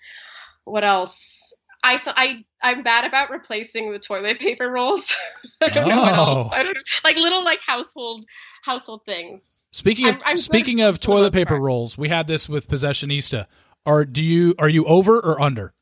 What 0.65 0.83
else? 0.83 1.53
I 1.83 1.95
so 1.95 2.11
I 2.15 2.43
I'm 2.61 2.83
bad 2.83 3.05
about 3.05 3.29
replacing 3.29 3.91
the 3.91 3.99
toilet 3.99 4.39
paper 4.39 4.69
rolls. 4.69 5.15
I 5.61 5.69
don't 5.69 5.87
know 5.87 6.01
what 6.01 6.13
else. 6.13 6.49
Oh. 6.51 6.55
I 6.55 6.63
don't 6.63 6.73
know, 6.73 6.81
like 7.03 7.15
little 7.15 7.43
like 7.43 7.61
household 7.61 8.25
household 8.63 9.01
things. 9.05 9.69
Speaking 9.71 10.07
of 10.07 10.15
I'm- 10.15 10.23
I'm 10.25 10.37
speaking 10.37 10.81
of 10.81 10.99
toilet 10.99 11.33
paper 11.33 11.49
part. 11.51 11.61
rolls, 11.61 11.97
we 11.97 12.09
had 12.09 12.27
this 12.27 12.49
with 12.49 12.67
Possessionista. 12.67 13.45
Are 13.85 14.03
do 14.05 14.21
you 14.23 14.55
are 14.59 14.67
you 14.69 14.83
over 14.85 15.17
or 15.19 15.39
under? 15.39 15.73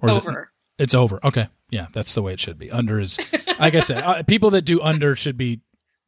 Or 0.00 0.08
is 0.08 0.16
it- 0.16 0.18
Over. 0.18 0.52
it's 0.78 0.94
over. 0.94 1.20
Okay. 1.24 1.48
Yeah, 1.70 1.88
that's 1.92 2.14
the 2.14 2.22
way 2.22 2.32
it 2.32 2.40
should 2.40 2.58
be. 2.58 2.70
Under 2.70 3.00
is 3.00 3.18
like 3.58 3.74
I 3.74 3.80
said, 3.80 3.98
uh, 4.04 4.22
people 4.22 4.50
that 4.50 4.62
do 4.62 4.80
under 4.80 5.16
should 5.16 5.36
be 5.36 5.60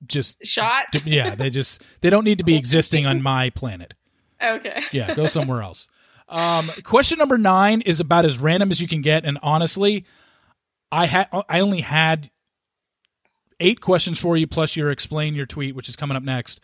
just 0.06 0.36
Shot. 0.44 0.86
yeah, 1.04 1.34
they 1.36 1.50
just 1.50 1.82
they 2.00 2.10
don't 2.10 2.24
need 2.24 2.38
to 2.38 2.44
be 2.44 2.56
existing 2.56 3.06
on 3.06 3.22
my 3.22 3.50
planet. 3.50 3.94
Okay. 4.42 4.82
Yeah, 4.92 5.14
go 5.14 5.26
somewhere 5.28 5.62
else. 5.62 5.88
Um, 6.28 6.70
question 6.84 7.18
number 7.18 7.38
nine 7.38 7.80
is 7.80 8.00
about 8.00 8.24
as 8.26 8.38
random 8.38 8.70
as 8.70 8.80
you 8.80 8.86
can 8.88 9.00
get, 9.02 9.24
and 9.24 9.38
honestly, 9.42 10.04
I 10.92 11.06
had 11.06 11.28
I 11.48 11.60
only 11.60 11.80
had 11.80 12.30
eight 13.60 13.80
questions 13.80 14.20
for 14.20 14.36
you 14.36 14.46
plus 14.46 14.76
your 14.76 14.90
explain 14.90 15.34
your 15.34 15.46
tweet, 15.46 15.74
which 15.74 15.88
is 15.88 15.96
coming 15.96 16.16
up 16.16 16.22
next. 16.22 16.60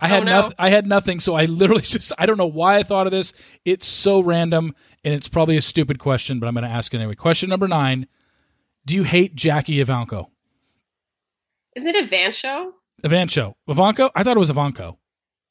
I 0.00 0.06
had 0.08 0.22
Oh, 0.22 0.24
no. 0.24 0.40
nothing. 0.42 0.54
I 0.58 0.70
had 0.70 0.86
nothing, 0.86 1.18
so 1.20 1.34
I 1.34 1.46
literally 1.46 1.82
just 1.96 2.12
I 2.18 2.26
don't 2.26 2.38
know 2.38 2.46
why 2.46 2.76
I 2.76 2.82
thought 2.84 3.06
of 3.06 3.10
this. 3.10 3.34
It's 3.64 3.86
so 3.86 4.20
random, 4.20 4.74
and 5.04 5.12
it's 5.12 5.28
probably 5.28 5.56
a 5.56 5.62
stupid 5.62 5.98
question, 5.98 6.38
but 6.38 6.46
I'm 6.46 6.54
going 6.54 6.64
to 6.64 6.70
ask 6.70 6.94
it 6.94 6.98
anyway. 6.98 7.16
Question 7.16 7.50
number 7.50 7.66
nine: 7.68 8.06
Do 8.86 8.94
you 8.94 9.02
hate 9.02 9.34
Jackie 9.34 9.84
Ivanko? 9.84 10.28
Isn't 11.76 11.94
it 11.94 12.04
a 12.04 12.06
van 12.06 12.32
show? 12.32 12.72
Ivancho, 13.04 13.54
Ivanko? 13.68 14.10
I 14.14 14.22
thought 14.24 14.36
it 14.36 14.40
was 14.40 14.50
Ivanko. 14.50 14.96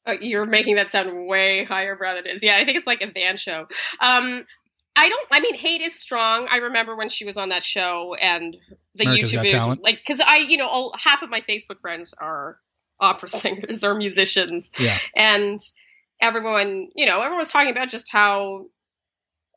Oh, 0.06 0.14
you're 0.20 0.46
making 0.46 0.76
that 0.76 0.90
sound 0.90 1.26
way 1.26 1.64
higher 1.64 1.96
brow 1.96 2.14
than 2.14 2.26
it 2.26 2.30
is. 2.30 2.42
Yeah, 2.42 2.56
I 2.56 2.64
think 2.64 2.76
it's 2.76 2.86
like 2.86 3.02
a 3.02 3.10
van 3.10 3.36
show. 3.36 3.66
Um, 4.00 4.44
I 4.96 5.08
don't. 5.08 5.28
I 5.30 5.40
mean, 5.40 5.54
hate 5.54 5.80
is 5.80 5.98
strong. 5.98 6.48
I 6.50 6.56
remember 6.56 6.96
when 6.96 7.08
she 7.08 7.24
was 7.24 7.36
on 7.36 7.50
that 7.50 7.62
show 7.62 8.14
and 8.20 8.56
the 8.94 9.04
America's 9.04 9.32
YouTube 9.32 9.50
videos, 9.50 9.78
like 9.82 9.98
because 9.98 10.20
I, 10.20 10.38
you 10.38 10.56
know, 10.56 10.66
all, 10.66 10.94
half 10.98 11.22
of 11.22 11.30
my 11.30 11.40
Facebook 11.42 11.80
friends 11.80 12.14
are 12.20 12.58
opera 13.00 13.28
singers 13.28 13.84
or 13.84 13.94
musicians, 13.94 14.70
Yeah, 14.78 14.98
and 15.14 15.58
everyone, 16.20 16.88
you 16.96 17.06
know, 17.06 17.18
everyone 17.18 17.38
was 17.38 17.52
talking 17.52 17.70
about 17.70 17.88
just 17.88 18.10
how 18.10 18.66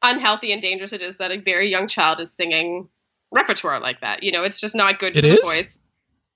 unhealthy 0.04 0.52
and 0.52 0.62
dangerous 0.62 0.94
it 0.94 1.02
is 1.02 1.18
that 1.18 1.32
a 1.32 1.40
very 1.40 1.70
young 1.70 1.88
child 1.88 2.20
is 2.20 2.34
singing 2.34 2.88
repertoire 3.32 3.80
like 3.80 4.02
that. 4.02 4.24
You 4.24 4.32
know, 4.32 4.44
it's 4.44 4.60
just 4.60 4.76
not 4.76 5.00
good 5.00 5.14
for 5.14 5.20
It 5.20 5.22
the 5.24 5.34
is? 5.34 5.42
voice. 5.42 5.82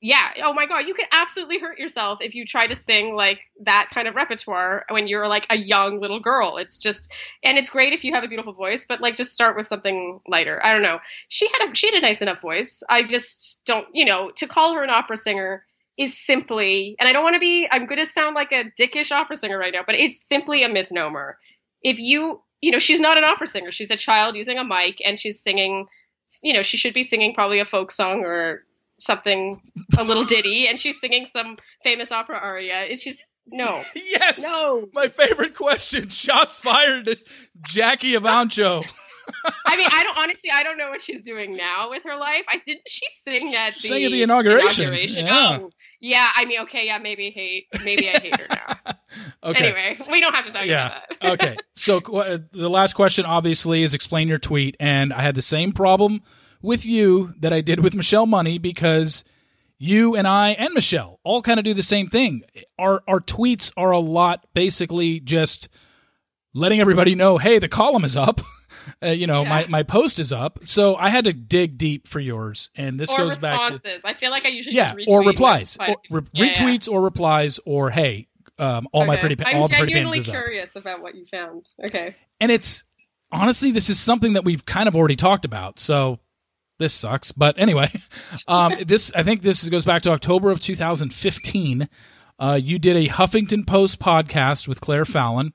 Yeah. 0.02 0.30
Oh 0.44 0.54
my 0.54 0.68
God. 0.68 0.88
You 0.88 0.94
could 0.94 1.08
absolutely 1.12 1.58
hurt 1.58 1.80
yourself 1.80 2.20
if 2.22 2.36
you 2.36 2.46
try 2.46 2.68
to 2.68 2.76
sing 2.76 3.16
like 3.16 3.42
that 3.62 3.90
kind 3.92 4.08
of 4.08 4.16
repertoire 4.16 4.86
when 4.90 5.08
you're 5.08 5.28
like 5.28 5.48
a 5.50 5.58
young 5.58 6.00
little 6.00 6.20
girl. 6.20 6.58
It's 6.58 6.78
just, 6.78 7.12
and 7.44 7.58
it's 7.58 7.70
great 7.70 7.94
if 7.94 8.04
you 8.04 8.14
have 8.14 8.24
a 8.24 8.28
beautiful 8.28 8.54
voice, 8.54 8.86
but 8.86 9.02
like 9.02 9.16
just 9.16 9.32
start 9.32 9.56
with 9.56 9.68
something 9.68 10.20
lighter. 10.28 10.64
I 10.64 10.74
don't 10.74 10.84
know. 10.84 11.00
She 11.28 11.48
had 11.48 11.72
a 11.72 11.76
she 11.76 11.88
had 11.88 11.96
a 11.96 12.02
nice 12.02 12.22
enough 12.22 12.42
voice. 12.42 12.84
I 12.88 13.04
just 13.04 13.66
don't, 13.66 13.88
you 13.94 14.06
know, 14.06 14.32
to 14.36 14.48
call 14.48 14.76
her 14.76 14.84
an 14.84 14.90
opera 14.90 15.18
singer 15.18 15.66
is 15.98 16.18
simply, 16.18 16.96
and 17.00 17.08
I 17.08 17.14
don't 17.14 17.24
want 17.24 17.36
to 17.36 17.40
be, 17.40 17.68
I'm 17.72 17.86
going 17.86 18.02
to 18.02 18.06
sound 18.06 18.36
like 18.36 18.52
a 18.52 18.66
dickish 18.78 19.12
opera 19.12 19.38
singer 19.38 19.58
right 19.58 19.74
now, 19.74 19.84
but 19.86 19.96
it's 19.96 20.22
simply 20.22 20.64
a 20.64 20.70
misnomer. 20.70 21.38
If 21.82 22.00
you, 22.00 22.42
you 22.62 22.72
know, 22.72 22.80
she's 22.80 23.00
not 23.00 23.18
an 23.18 23.24
opera 23.24 23.48
singer. 23.48 23.72
She's 23.72 23.92
a 23.92 23.98
child 23.98 24.36
using 24.36 24.58
a 24.58 24.66
mic 24.66 25.00
and 25.06 25.18
she's 25.18 25.40
singing, 25.42 25.88
you 26.44 26.54
know, 26.54 26.64
she 26.64 26.78
should 26.78 26.94
be 26.94 27.04
singing 27.04 27.34
probably 27.34 27.60
a 27.60 27.66
folk 27.66 27.92
song 27.92 28.26
or 28.26 28.66
something, 29.00 29.62
a 29.98 30.04
little 30.04 30.26
ditty, 30.26 30.68
and 30.68 30.80
she's 30.80 31.00
singing 31.00 31.26
some 31.26 31.58
famous 31.84 32.12
opera 32.12 32.38
aria. 32.38 32.84
It's 32.86 33.04
just, 33.04 33.26
no, 33.48 33.84
yes. 33.96 34.42
no. 34.42 34.88
My 34.94 35.08
favorite 35.08 35.56
question: 35.56 36.10
Shots 36.10 36.60
fired 36.60 37.08
at 37.08 37.20
Jackie 37.62 38.14
Ivancho. 38.14 38.86
I 39.66 39.76
mean, 39.76 39.88
I 39.92 40.04
don't, 40.04 40.18
honestly, 40.20 40.52
I 40.54 40.62
don't 40.64 40.78
know 40.78 40.90
what 40.90 41.02
she's 41.02 41.24
doing 41.24 41.56
now 41.58 41.90
with 41.90 42.04
her 42.04 42.16
life. 42.16 42.44
I 42.48 42.62
didn't 42.64 42.88
she 42.88 43.06
sing 43.12 43.56
at 43.56 43.74
the, 43.82 44.06
at 44.06 44.12
the 44.12 44.22
inauguration. 44.22 44.94
Yeah. 44.94 45.60
Oh, 45.62 45.70
yeah. 46.00 46.30
I 46.36 46.46
mean, 46.46 46.62
okay, 46.62 46.86
yeah, 46.86 47.00
maybe 47.00 47.32
hate, 47.32 47.66
maybe 47.84 48.08
I 48.08 48.20
hate 48.20 48.40
her 48.40 48.48
now. 48.50 48.94
Okay. 49.44 49.68
Anyway, 49.68 49.98
we 50.12 50.20
don't 50.20 50.36
have 50.36 50.46
to 50.46 50.52
talk 50.52 50.66
Yeah. 50.66 50.88
about 50.88 51.22
that. 51.22 51.32
okay. 51.34 51.58
So 51.76 52.02
qu- 52.02 52.18
uh, 52.18 52.38
the 52.52 52.70
last 52.70 52.94
question, 52.94 53.26
obviously, 53.26 53.82
is 53.84 53.94
explain 53.94 54.28
your 54.28 54.40
tweet. 54.40 54.76
And 54.80 55.14
I 55.14 55.22
had 55.22 55.36
the 55.36 55.42
same 55.42 55.72
problem 55.72 56.22
with 56.66 56.86
you 56.86 57.34
that 57.40 57.54
I 57.54 57.62
did 57.62 57.82
with 57.84 57.96
Michelle 57.96 58.26
Money 58.26 58.58
because 58.58 59.24
you 59.78 60.16
and 60.16 60.28
I 60.28 60.50
and 60.52 60.74
Michelle 60.74 61.20
all 61.24 61.42
kind 61.42 61.60
of 61.60 61.64
do 61.66 61.74
the 61.74 61.84
same 61.84 62.10
thing. 62.10 62.44
Our 62.80 63.04
our 63.08 63.20
tweets 63.20 63.72
are 63.78 63.92
a 63.92 64.00
lot 64.00 64.46
basically 64.54 65.20
just 65.20 65.70
letting 66.54 66.80
everybody 66.82 67.16
know, 67.16 67.38
hey, 67.38 67.60
the 67.60 67.68
column 67.70 68.04
is 68.04 68.18
up. 68.18 68.42
Uh, 69.02 69.08
you 69.08 69.26
know, 69.26 69.44
my, 69.46 69.62
Yeah. 69.62 69.68
my 69.70 69.84
post 69.84 70.20
is 70.20 70.32
up. 70.32 70.60
So 70.64 70.96
I 70.96 71.10
had 71.10 71.24
to 71.26 71.34
dig 71.34 71.78
deep 71.78 72.08
for 72.08 72.20
yours. 72.20 72.70
And 72.76 73.00
this 73.00 73.10
or 73.12 73.18
goes 73.18 73.40
back 73.42 73.58
to 73.70 73.74
responses. 73.74 74.02
I 74.06 74.14
feel 74.14 74.30
like 74.30 74.46
I 74.46 74.50
usually 74.50 74.76
yeah, 74.76 74.94
just 74.94 74.98
retweet 74.98 75.08
or 75.08 75.24
replies, 75.24 75.78
or 75.80 75.96
re- 76.12 76.22
yeah, 76.34 76.46
yeah. 76.46 76.54
retweets 76.54 76.90
or 76.92 77.02
replies, 77.02 77.60
or 77.66 77.90
hey, 77.90 78.28
um, 78.60 78.88
all 78.92 79.06
my 79.06 79.16
pretty 79.18 79.38
pa- 79.38 79.46
I'm 79.48 79.62
all 79.62 79.68
pretty 79.70 79.94
genuinely 79.94 80.18
pins 80.18 80.28
is 80.28 80.30
up. 80.30 80.44
curious 80.44 80.70
about 80.76 81.02
what 81.02 81.16
you 81.16 81.26
found. 81.26 81.68
Okay. 81.86 82.16
And 82.40 82.52
it's 82.52 82.84
honestly, 83.32 83.72
this 83.72 83.90
is 83.90 84.00
something 84.00 84.34
that 84.34 84.44
we've 84.44 84.66
kind 84.66 84.88
of 84.88 84.96
already 84.96 85.16
talked 85.16 85.46
about. 85.46 85.80
So 85.80 86.20
this 86.80 86.94
sucks, 86.94 87.32
but 87.32 87.58
anyway, 87.58 87.90
um, 88.48 88.76
this 88.86 89.12
I 89.14 89.24
think 89.24 89.42
this 89.42 89.68
goes 89.70 89.86
back 89.86 90.02
to 90.04 90.12
October 90.12 90.52
of 90.52 90.60
2015. 90.60 91.88
Uh, 92.38 92.60
you 92.62 92.78
did 92.80 92.98
a 92.98 93.08
Huffington 93.08 93.66
Post 93.66 94.00
podcast 94.00 94.68
with 94.68 94.82
Claire 94.82 95.06
Fallon. 95.06 95.54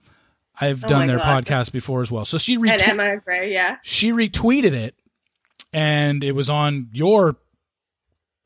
I've 0.58 0.84
Oh 0.84 0.88
done 0.88 1.06
their 1.06 1.18
God. 1.18 1.44
podcast 1.46 1.72
before 1.72 2.02
as 2.02 2.10
well. 2.10 2.24
So 2.24 2.38
she 2.38 2.56
retweeted 2.58 2.88
Emma 2.88 3.16
Gray, 3.18 3.52
yeah. 3.52 3.76
she 3.82 4.12
retweeted 4.12 4.72
it 4.72 4.94
and 5.72 6.22
it 6.24 6.32
was 6.32 6.50
on 6.50 6.88
your 6.92 7.36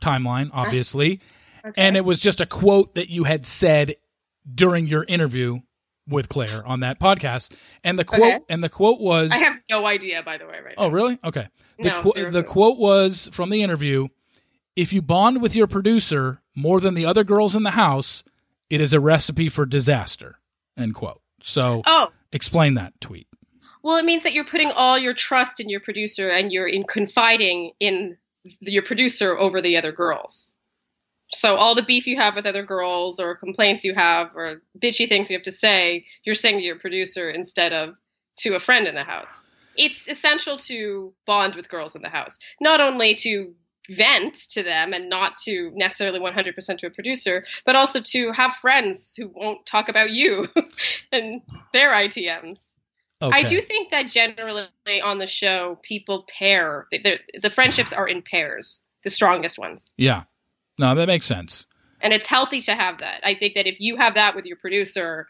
timeline, 0.02 0.51
obviously, 0.52 1.20
Okay. 1.64 1.72
and 1.80 1.96
it 1.96 2.05
was 2.05 2.20
just 2.20 2.40
a 2.40 2.46
quote 2.46 2.94
that 2.94 3.09
you 3.09 3.24
had 3.24 3.46
said 3.46 3.96
during 4.52 4.86
your 4.86 5.05
interview 5.05 5.60
with 6.09 6.28
Claire 6.28 6.66
on 6.66 6.81
that 6.81 7.01
podcast. 7.01 7.52
And 7.82 7.98
the 7.98 8.05
quote 8.05 8.20
Okay. 8.22 8.39
and 8.48 8.62
the 8.62 8.68
quote 8.68 9.01
was 9.01 9.32
I 9.32 9.36
have 9.39 9.59
no 9.70 9.86
idea, 9.86 10.22
by 10.22 10.36
the 10.39 10.47
way, 10.47 10.59
right 10.64 10.74
Oh, 10.76 10.89
now. 10.89 10.94
really? 10.94 11.18
Okay. 11.24 11.48
The, 11.78 11.89
No, 11.89 12.02
qu- 12.02 12.31
the 12.31 12.43
quote 12.43 12.78
was 12.78 13.28
from 13.32 13.51
the 13.51 13.62
interview 13.62 14.09
If 14.76 14.93
you 14.93 15.02
bond 15.02 15.40
with 15.40 15.55
your 15.55 15.66
producer 15.68 16.43
more 16.56 16.81
than 16.81 16.94
the 16.94 17.06
other 17.06 17.22
girls 17.24 17.55
in 17.55 17.62
the 17.62 17.70
house, 17.70 18.24
it 18.70 18.81
is 18.81 18.93
a 18.93 18.98
recipe 19.01 19.48
for 19.48 19.64
disaster. 19.66 20.40
End 20.76 20.94
quote. 20.97 21.20
So 21.44 21.82
Oh, 21.86 22.09
explain 22.32 22.74
that 22.74 23.01
tweet. 23.01 23.28
well, 23.82 23.97
it 23.98 24.05
means 24.05 24.24
that 24.24 24.32
you're 24.35 24.44
putting 24.44 24.70
all 24.72 24.98
your 24.98 25.14
trust 25.14 25.60
in 25.60 25.68
your 25.68 25.78
producer 25.81 26.28
and 26.28 26.51
you're 26.52 26.66
in 26.66 26.82
confiding 26.85 27.70
in 27.78 28.16
your 28.60 28.82
producer 28.82 29.39
over 29.39 29.60
the 29.62 29.76
other 29.76 29.93
girls. 29.93 30.53
So 31.35 31.56
all 31.56 31.74
the 31.74 31.82
beef 31.82 32.06
you 32.06 32.16
have 32.16 32.36
with 32.36 32.47
other 32.47 32.65
girls 32.65 33.19
or 33.20 33.35
complaints 33.35 33.85
you 33.85 33.94
have 33.94 34.36
or 34.36 34.62
bitchy 34.78 35.09
things 35.09 35.31
you 35.31 35.36
have 35.36 35.44
to 35.44 35.52
say, 35.52 36.06
you're 36.24 36.35
saying 36.35 36.59
to 36.59 36.65
your 36.65 36.78
producer 36.78 37.28
instead 37.28 37.73
of 37.73 37.98
to 38.39 38.55
a 38.55 38.61
friend 38.61 38.86
in 38.86 38.94
the 38.94 39.05
house. 39.05 39.48
It's 39.77 40.09
essential 40.09 40.56
to 40.59 41.12
bond 41.27 41.56
with 41.56 41.69
girls 41.69 41.97
in 41.97 42.02
the 42.02 42.09
house, 42.09 42.39
not 42.61 42.81
only 42.81 43.15
to 43.16 43.55
vent 43.90 44.35
to 44.52 44.62
them 44.62 44.93
and 44.93 45.09
not 45.09 45.36
to 45.36 45.70
necessarily 45.74 46.20
100% 46.20 46.78
to 46.78 46.86
a 46.86 46.90
producer, 46.90 47.44
but 47.66 47.77
also 47.77 48.01
to 48.01 48.32
have 48.32 48.55
friends 48.55 49.15
who 49.16 49.28
won't 49.28 49.66
talk 49.66 49.89
about 49.89 50.11
you 50.11 50.48
and 51.12 51.43
their 51.73 51.93
ITMs. 51.93 52.74
Okay. 53.20 53.39
I 53.39 53.43
do 53.43 53.61
think 53.61 53.90
that 53.90 54.09
generally 54.09 54.69
on 55.02 55.19
the 55.19 55.27
show, 55.27 55.78
people 55.82 56.27
pair. 56.28 56.86
The, 56.90 57.19
the 57.40 57.51
friendships 57.51 57.93
are 57.93 58.06
in 58.06 58.23
pairs, 58.23 58.82
the 59.02 59.11
strongest 59.11 59.59
ones. 59.59 59.93
Yeah. 59.97 60.24
No, 60.78 60.94
that 60.94 61.06
makes 61.06 61.26
sense. 61.26 61.66
And 62.01 62.12
it's 62.12 62.26
healthy 62.26 62.60
to 62.62 62.74
have 62.74 62.98
that. 62.98 63.20
I 63.24 63.34
think 63.34 63.55
that 63.55 63.66
if 63.66 63.80
you 63.80 63.96
have 63.96 64.14
that 64.14 64.34
with 64.34 64.44
your 64.44 64.56
producer, 64.56 65.26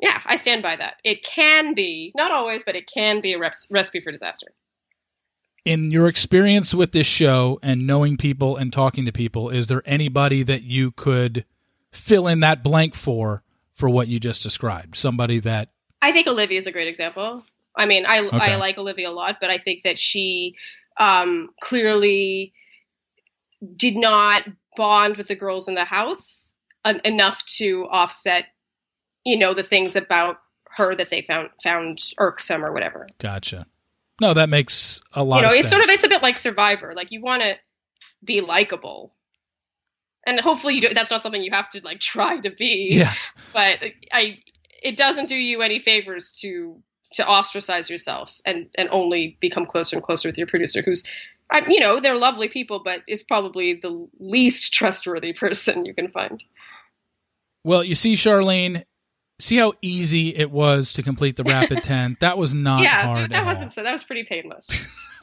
yeah, 0.00 0.20
I 0.26 0.36
stand 0.36 0.62
by 0.62 0.76
that. 0.76 0.96
It 1.04 1.24
can 1.24 1.74
be, 1.74 2.12
not 2.14 2.30
always, 2.32 2.64
but 2.64 2.76
it 2.76 2.90
can 2.92 3.20
be 3.20 3.32
a 3.32 3.38
reps, 3.38 3.66
recipe 3.70 4.00
for 4.00 4.12
disaster. 4.12 4.48
In 5.64 5.90
your 5.90 6.06
experience 6.06 6.74
with 6.74 6.92
this 6.92 7.06
show 7.06 7.58
and 7.62 7.86
knowing 7.86 8.16
people 8.16 8.56
and 8.56 8.72
talking 8.72 9.04
to 9.06 9.12
people, 9.12 9.50
is 9.50 9.66
there 9.66 9.82
anybody 9.84 10.42
that 10.42 10.62
you 10.62 10.92
could 10.92 11.44
fill 11.90 12.28
in 12.28 12.40
that 12.40 12.62
blank 12.62 12.94
for 12.94 13.42
for 13.72 13.88
what 13.88 14.06
you 14.06 14.20
just 14.20 14.42
described? 14.42 14.96
Somebody 14.96 15.40
that 15.40 15.70
I 16.02 16.12
think 16.12 16.28
Olivia 16.28 16.58
is 16.58 16.66
a 16.66 16.72
great 16.72 16.88
example. 16.88 17.42
I 17.74 17.86
mean, 17.86 18.06
I 18.06 18.20
Okay. 18.20 18.52
I 18.52 18.56
like 18.56 18.78
Olivia 18.78 19.10
a 19.10 19.12
lot, 19.12 19.38
but 19.40 19.50
I 19.50 19.58
think 19.58 19.82
that 19.82 19.98
she 19.98 20.54
um, 20.98 21.50
clearly 21.60 22.52
did 23.76 23.96
not 23.96 24.42
bond 24.76 25.16
with 25.16 25.28
the 25.28 25.34
girls 25.34 25.68
in 25.68 25.74
the 25.74 25.84
house 25.84 26.54
en- 26.84 27.00
enough 27.04 27.44
to 27.46 27.86
offset, 27.90 28.46
you 29.24 29.38
know, 29.38 29.54
the 29.54 29.62
things 29.62 29.96
about 29.96 30.38
her 30.68 30.94
that 30.94 31.10
they 31.10 31.22
found 31.22 31.48
found 31.62 32.02
irksome 32.18 32.64
or 32.64 32.72
whatever. 32.72 33.06
gotcha. 33.18 33.66
No, 34.20 34.32
that 34.34 34.48
makes 34.48 35.00
a 35.12 35.22
lot 35.22 35.38
you 35.38 35.42
know, 35.42 35.48
it's 35.48 35.56
sense. 35.58 35.70
sort 35.70 35.82
of 35.82 35.90
it's 35.90 36.04
a 36.04 36.08
bit 36.08 36.22
like 36.22 36.36
Survivor. 36.36 36.94
Like 36.94 37.12
you 37.12 37.20
want 37.20 37.42
to 37.42 37.56
be 38.24 38.40
likable, 38.40 39.14
and 40.26 40.40
hopefully 40.40 40.74
you 40.74 40.80
do. 40.80 40.94
That's 40.94 41.10
not 41.10 41.22
something 41.22 41.42
you 41.42 41.50
have 41.52 41.68
to 41.70 41.82
like 41.84 42.00
try 42.00 42.38
to 42.38 42.50
be. 42.50 42.90
yeah. 42.92 43.12
but 43.52 43.78
I 44.12 44.38
it 44.82 44.96
doesn't 44.96 45.28
do 45.28 45.36
you 45.36 45.62
any 45.62 45.78
favors 45.78 46.32
to 46.40 46.80
to 47.14 47.26
ostracize 47.26 47.90
yourself 47.90 48.40
and 48.44 48.68
and 48.76 48.88
only 48.90 49.36
become 49.40 49.66
closer 49.66 49.96
and 49.96 50.02
closer 50.02 50.28
with 50.28 50.38
your 50.38 50.46
producer 50.46 50.82
who's 50.82 51.04
I, 51.50 51.62
you 51.68 51.80
know 51.80 52.00
they're 52.00 52.16
lovely 52.16 52.48
people 52.48 52.80
but 52.84 53.02
is 53.06 53.22
probably 53.22 53.74
the 53.74 54.08
least 54.18 54.72
trustworthy 54.74 55.32
person 55.32 55.84
you 55.86 55.94
can 55.94 56.08
find 56.10 56.42
Well, 57.64 57.82
you 57.84 57.94
see, 57.94 58.14
Sharleen, 58.14 58.84
see 59.38 59.56
how 59.56 59.72
easy 59.82 60.34
it 60.34 60.50
was 60.50 60.92
to 60.94 61.02
complete 61.02 61.36
the 61.36 61.44
rapid 61.44 61.82
10? 61.82 62.16
That 62.20 62.38
was 62.38 62.54
not 62.54 62.82
yeah 62.82 63.04
hard. 63.04 63.30
that 63.30 63.42
at 63.42 63.46
wasn't 63.46 63.66
all. 63.66 63.70
so 63.74 63.82
that 63.82 63.92
was 63.92 64.04
pretty 64.04 64.24
painless 64.24 64.66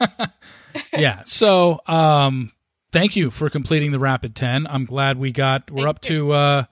yeah. 0.96 1.22
So, 1.24 1.80
um, 1.86 2.52
thank 2.92 3.16
you 3.16 3.30
for 3.30 3.48
completing 3.50 3.92
the 3.92 3.98
rapid 3.98 4.34
10. 4.34 4.66
I'm 4.68 4.84
glad 4.86 5.18
we 5.18 5.30
got, 5.32 5.70
we're 5.70 5.84
Thank 5.84 5.88
up 5.88 6.00
to, 6.02 6.32
uh, 6.32 6.64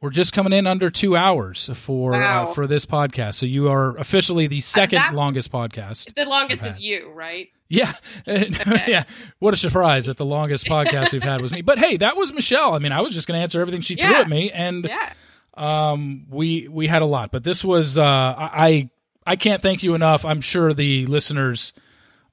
we're 0.00 0.10
just 0.10 0.32
coming 0.32 0.52
in 0.52 0.66
under 0.66 0.88
two 0.90 1.16
hours 1.16 1.68
for 1.74 2.14
uh, 2.14 2.46
for 2.52 2.66
this 2.66 2.84
podcast. 2.86 3.34
So 3.36 3.46
you 3.46 3.68
are 3.70 3.96
officially 3.96 4.46
the 4.46 4.60
second 4.60 4.98
that- 5.00 5.14
longest 5.14 5.50
podcast. 5.50 6.14
the 6.14 6.26
longest 6.26 6.66
is 6.66 6.78
you 6.78 7.10
right 7.12 7.48
Yeah, 7.68 7.92
yeah. 8.26 9.04
What 9.40 9.52
a 9.54 9.56
surprise 9.56 10.06
that 10.06 10.16
the 10.16 10.24
longest 10.24 10.66
podcast 10.66 11.12
we've 11.12 11.22
had 11.22 11.40
was 11.40 11.50
me. 11.52 11.62
But 11.62 11.78
hey, 11.78 11.96
that 11.96 12.16
was 12.16 12.32
Michelle. 12.32 12.74
I 12.74 12.78
mean, 12.78 12.92
I 12.92 13.00
was 13.00 13.12
just 13.14 13.26
going 13.26 13.38
to 13.38 13.42
answer 13.42 13.60
everything 13.60 13.80
she 13.80 13.96
threw 13.96 14.10
Yeah. 14.10 14.20
at 14.20 14.28
me, 14.28 14.50
and 14.52 14.84
yeah 14.84 15.12
um 15.58 16.26
we 16.28 16.68
we 16.68 16.86
had 16.86 17.00
a 17.00 17.06
lot 17.06 17.30
but 17.32 17.42
this 17.42 17.64
was 17.64 17.96
uh 17.96 18.04
i 18.04 18.90
i 19.26 19.36
can't 19.36 19.62
thank 19.62 19.82
you 19.82 19.94
enough 19.94 20.22
i'm 20.26 20.42
sure 20.42 20.74
the 20.74 21.06
listeners 21.06 21.72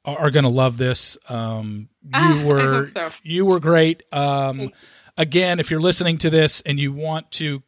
are, 0.04 0.18
are 0.18 0.30
gonna 0.30 0.50
love 0.50 0.76
this 0.76 1.18
um 1.30 1.88
you 2.04 2.10
Ah, 2.14 2.44
were 2.46 2.86
so. 2.86 3.12
you 3.24 3.46
were 3.46 3.62
great 3.62 4.04
um 4.12 4.74
again 5.18 5.62
if 5.62 5.72
you're 5.72 5.80
listening 5.80 6.18
to 6.18 6.30
this 6.30 6.60
and 6.66 6.82
you 6.82 6.92
want 6.92 7.32
to 7.32 7.64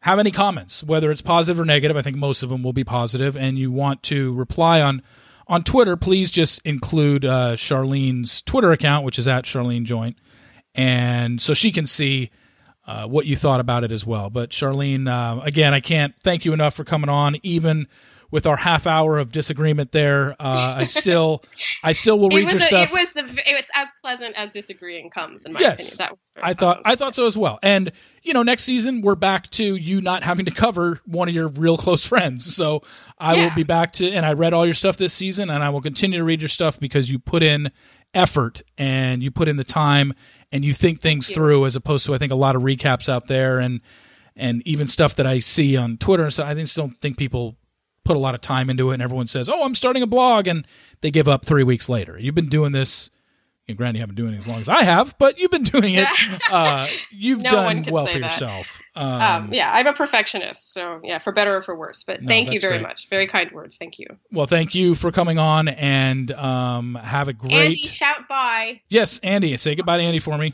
have 0.00 0.18
any 0.18 0.32
comments 0.32 0.82
whether 0.82 1.12
it's 1.12 1.22
positive 1.22 1.60
or 1.60 1.64
negative 1.64 1.96
i 1.96 2.02
think 2.02 2.16
most 2.16 2.42
of 2.42 2.48
them 2.50 2.64
will 2.64 2.72
be 2.72 2.82
positive 2.82 3.36
and 3.36 3.56
you 3.56 3.70
want 3.70 4.02
to 4.02 4.34
reply 4.34 4.80
on 4.80 5.00
on 5.46 5.62
twitter 5.62 5.96
please 5.96 6.30
just 6.30 6.60
include 6.64 7.24
uh 7.24 7.54
sharleen's 7.54 8.42
twitter 8.42 8.72
account 8.72 9.04
which 9.04 9.18
is 9.18 9.28
at 9.28 9.44
sharleen 9.44 9.84
joynt 9.84 10.14
and 10.74 11.40
so 11.40 11.54
she 11.54 11.70
can 11.70 11.86
see 11.86 12.30
uh, 12.86 13.06
what 13.06 13.26
you 13.26 13.36
thought 13.36 13.60
about 13.60 13.84
it 13.84 13.92
as 13.92 14.04
well. 14.04 14.28
But 14.30 14.50
Sharleen, 14.50 15.08
uh, 15.08 15.40
again, 15.42 15.72
I 15.72 15.80
can't 15.80 16.14
thank 16.22 16.44
you 16.44 16.52
enough 16.52 16.74
for 16.74 16.84
coming 16.84 17.08
on, 17.08 17.36
even 17.42 17.86
with 18.34 18.48
our 18.48 18.56
half 18.56 18.84
hour 18.88 19.16
of 19.20 19.30
disagreement 19.30 19.92
there. 19.92 20.32
Uh, 20.40 20.74
I 20.78 20.86
still, 20.86 21.44
I 21.84 21.92
still 21.92 22.18
will 22.18 22.30
read 22.36 22.50
your 22.50 22.60
a, 22.60 22.64
stuff. 22.64 22.88
it 22.90 22.92
was 22.92 23.12
the 23.12 23.20
it 23.48 23.54
was 23.54 23.70
as 23.76 23.88
pleasant 24.02 24.34
as 24.36 24.50
disagreeing 24.50 25.08
comes 25.08 25.44
in 25.44 25.52
my 25.52 25.60
Yes. 25.60 25.74
opinion 25.74 25.96
that 25.98 26.10
was 26.10 26.18
I 26.42 26.52
thought, 26.52 26.82
pleasant. 26.82 26.86
I 26.86 26.96
thought 26.96 27.14
so 27.14 27.26
as 27.26 27.38
well. 27.38 27.60
And 27.62 27.92
you 28.24 28.32
know, 28.34 28.42
next 28.42 28.64
season 28.64 29.02
we're 29.02 29.14
back 29.14 29.50
to 29.50 29.76
you 29.76 30.00
not 30.00 30.24
having 30.24 30.46
to 30.46 30.50
cover 30.50 30.98
one 31.06 31.28
of 31.28 31.34
your 31.34 31.46
real 31.46 31.76
close 31.76 32.04
friends. 32.04 32.56
So 32.56 32.82
I 33.20 33.36
will 33.36 33.54
be 33.54 33.62
back 33.62 33.92
to, 33.94 34.10
and 34.10 34.26
I 34.26 34.32
read 34.32 34.52
all 34.52 34.64
your 34.64 34.74
stuff 34.74 34.96
this 34.96 35.14
season, 35.14 35.48
and 35.48 35.62
I 35.62 35.68
will 35.70 35.80
continue 35.80 36.18
to 36.18 36.24
read 36.24 36.42
your 36.42 36.48
stuff 36.48 36.80
because 36.80 37.08
you 37.08 37.20
put 37.20 37.44
in 37.44 37.70
effort 38.14 38.62
and 38.76 39.22
you 39.22 39.30
put 39.30 39.46
in 39.46 39.58
the 39.58 39.64
time 39.64 40.12
and 40.50 40.64
you 40.64 40.74
think 40.74 41.00
things 41.00 41.30
through 41.30 41.66
as 41.66 41.76
opposed 41.76 42.04
to 42.06 42.14
I 42.14 42.18
think 42.18 42.32
a 42.32 42.36
lot 42.36 42.56
of 42.56 42.62
recaps 42.62 43.08
out 43.08 43.28
there 43.28 43.60
and 43.60 43.80
and 44.34 44.60
even 44.66 44.88
stuff 44.88 45.14
that 45.14 45.26
I 45.26 45.38
see 45.38 45.76
on 45.76 45.98
Twitter 45.98 46.24
and 46.24 46.34
so 46.34 46.42
I 46.42 46.52
just 46.54 46.74
don't 46.76 47.00
think 47.00 47.16
people 47.16 47.56
put 48.04 48.16
a 48.16 48.20
lot 48.20 48.34
of 48.34 48.40
time 48.40 48.70
into 48.70 48.90
it 48.90 48.94
and 48.94 49.02
everyone 49.02 49.26
says, 49.26 49.48
"Oh, 49.48 49.64
I'm 49.64 49.74
starting 49.74 50.02
a 50.02 50.06
blog," 50.06 50.46
and 50.46 50.66
they 51.00 51.10
give 51.10 51.28
up 51.28 51.44
three 51.44 51.64
weeks 51.64 51.88
later. 51.88 52.18
You've 52.18 52.34
been 52.34 52.48
doing 52.48 52.72
this. 52.72 53.10
You 53.66 53.72
know, 53.72 53.78
granted, 53.78 53.96
you 53.96 54.00
haven't 54.02 54.14
been 54.16 54.24
doing 54.26 54.34
it 54.34 54.38
as 54.40 54.46
long 54.46 54.60
as 54.60 54.68
I 54.68 54.82
have, 54.82 55.14
but 55.18 55.38
you've 55.38 55.50
been 55.50 55.62
doing 55.62 55.94
it. 55.94 56.06
uh, 56.52 56.86
you've 57.10 57.42
No 57.42 57.48
done 57.48 57.84
well 57.90 58.04
for 58.06 58.18
that. 58.18 58.32
yourself. 58.32 58.82
Um, 58.94 59.20
um, 59.22 59.52
yeah 59.54 59.72
i'm 59.72 59.86
a 59.88 59.92
perfectionist 59.94 60.72
so 60.72 61.00
yeah 61.02 61.18
for 61.18 61.32
better 61.32 61.56
or 61.56 61.62
for 61.62 61.74
worse 61.74 62.04
but 62.04 62.20
No, 62.22 62.28
thank 62.28 62.52
you 62.52 62.60
very 62.60 62.74
great. 62.78 62.82
much 62.86 63.08
very 63.08 63.26
kind 63.26 63.50
words 63.52 63.76
thank 63.76 63.98
you 63.98 64.06
Well, 64.30 64.46
thank 64.46 64.74
you 64.74 64.94
for 64.94 65.10
coming 65.10 65.38
on, 65.38 65.66
and 65.68 66.30
um, 66.32 66.94
have 66.96 67.26
a 67.28 67.32
great. 67.32 67.52
andy 67.52 67.82
shout 67.82 68.28
bye 68.28 68.82
yes, 68.90 69.18
Andy, 69.22 69.56
say 69.56 69.74
goodbye 69.74 69.96
to 69.96 70.02
Andy 70.04 70.18
for 70.20 70.36
me. 70.38 70.52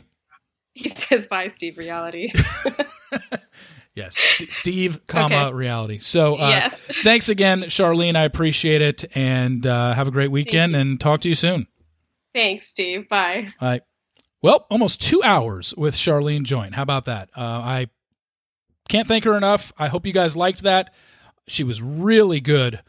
he 0.73 0.87
says 0.89 1.27
bye 1.27 1.49
steve 1.49 1.77
reality 1.77 2.29
Yes, 3.93 4.15
St- 4.17 4.53
Steve, 4.53 5.05
comma 5.07 5.47
Okay. 5.47 5.53
reality. 5.53 5.99
So, 5.99 6.35
uh, 6.35 6.49
yes 6.49 6.73
thanks 7.03 7.27
again, 7.29 7.63
Sharleen. 7.63 8.15
I 8.15 8.23
appreciate 8.23 8.81
it, 8.81 9.03
and 9.15 9.65
uh, 9.67 9.93
have 9.93 10.07
a 10.07 10.11
great 10.11 10.31
weekend. 10.31 10.75
And 10.75 10.99
talk 10.99 11.21
to 11.21 11.29
you 11.29 11.35
soon. 11.35 11.67
thanks 12.33 12.67
steve 12.67 13.09
bye 13.09 13.47
All 13.59 13.67
right. 13.67 13.81
Well, 14.41 14.65
almost 14.71 15.01
two 15.01 15.21
hours 15.21 15.73
with 15.77 15.93
Sharleen 15.95 16.43
Joynt. 16.45 16.73
How 16.73 16.81
about 16.83 17.05
that? 17.05 17.29
Uh, 17.35 17.41
I 17.41 17.87
can't 18.89 19.07
thank 19.07 19.23
her 19.25 19.37
enough. 19.37 19.71
I 19.77 19.87
hope 19.87 20.05
you 20.07 20.13
guys 20.13 20.35
liked 20.35 20.63
that. 20.63 20.93
She 21.47 21.63
was 21.63 21.81
really 21.81 22.39
good 22.39 22.81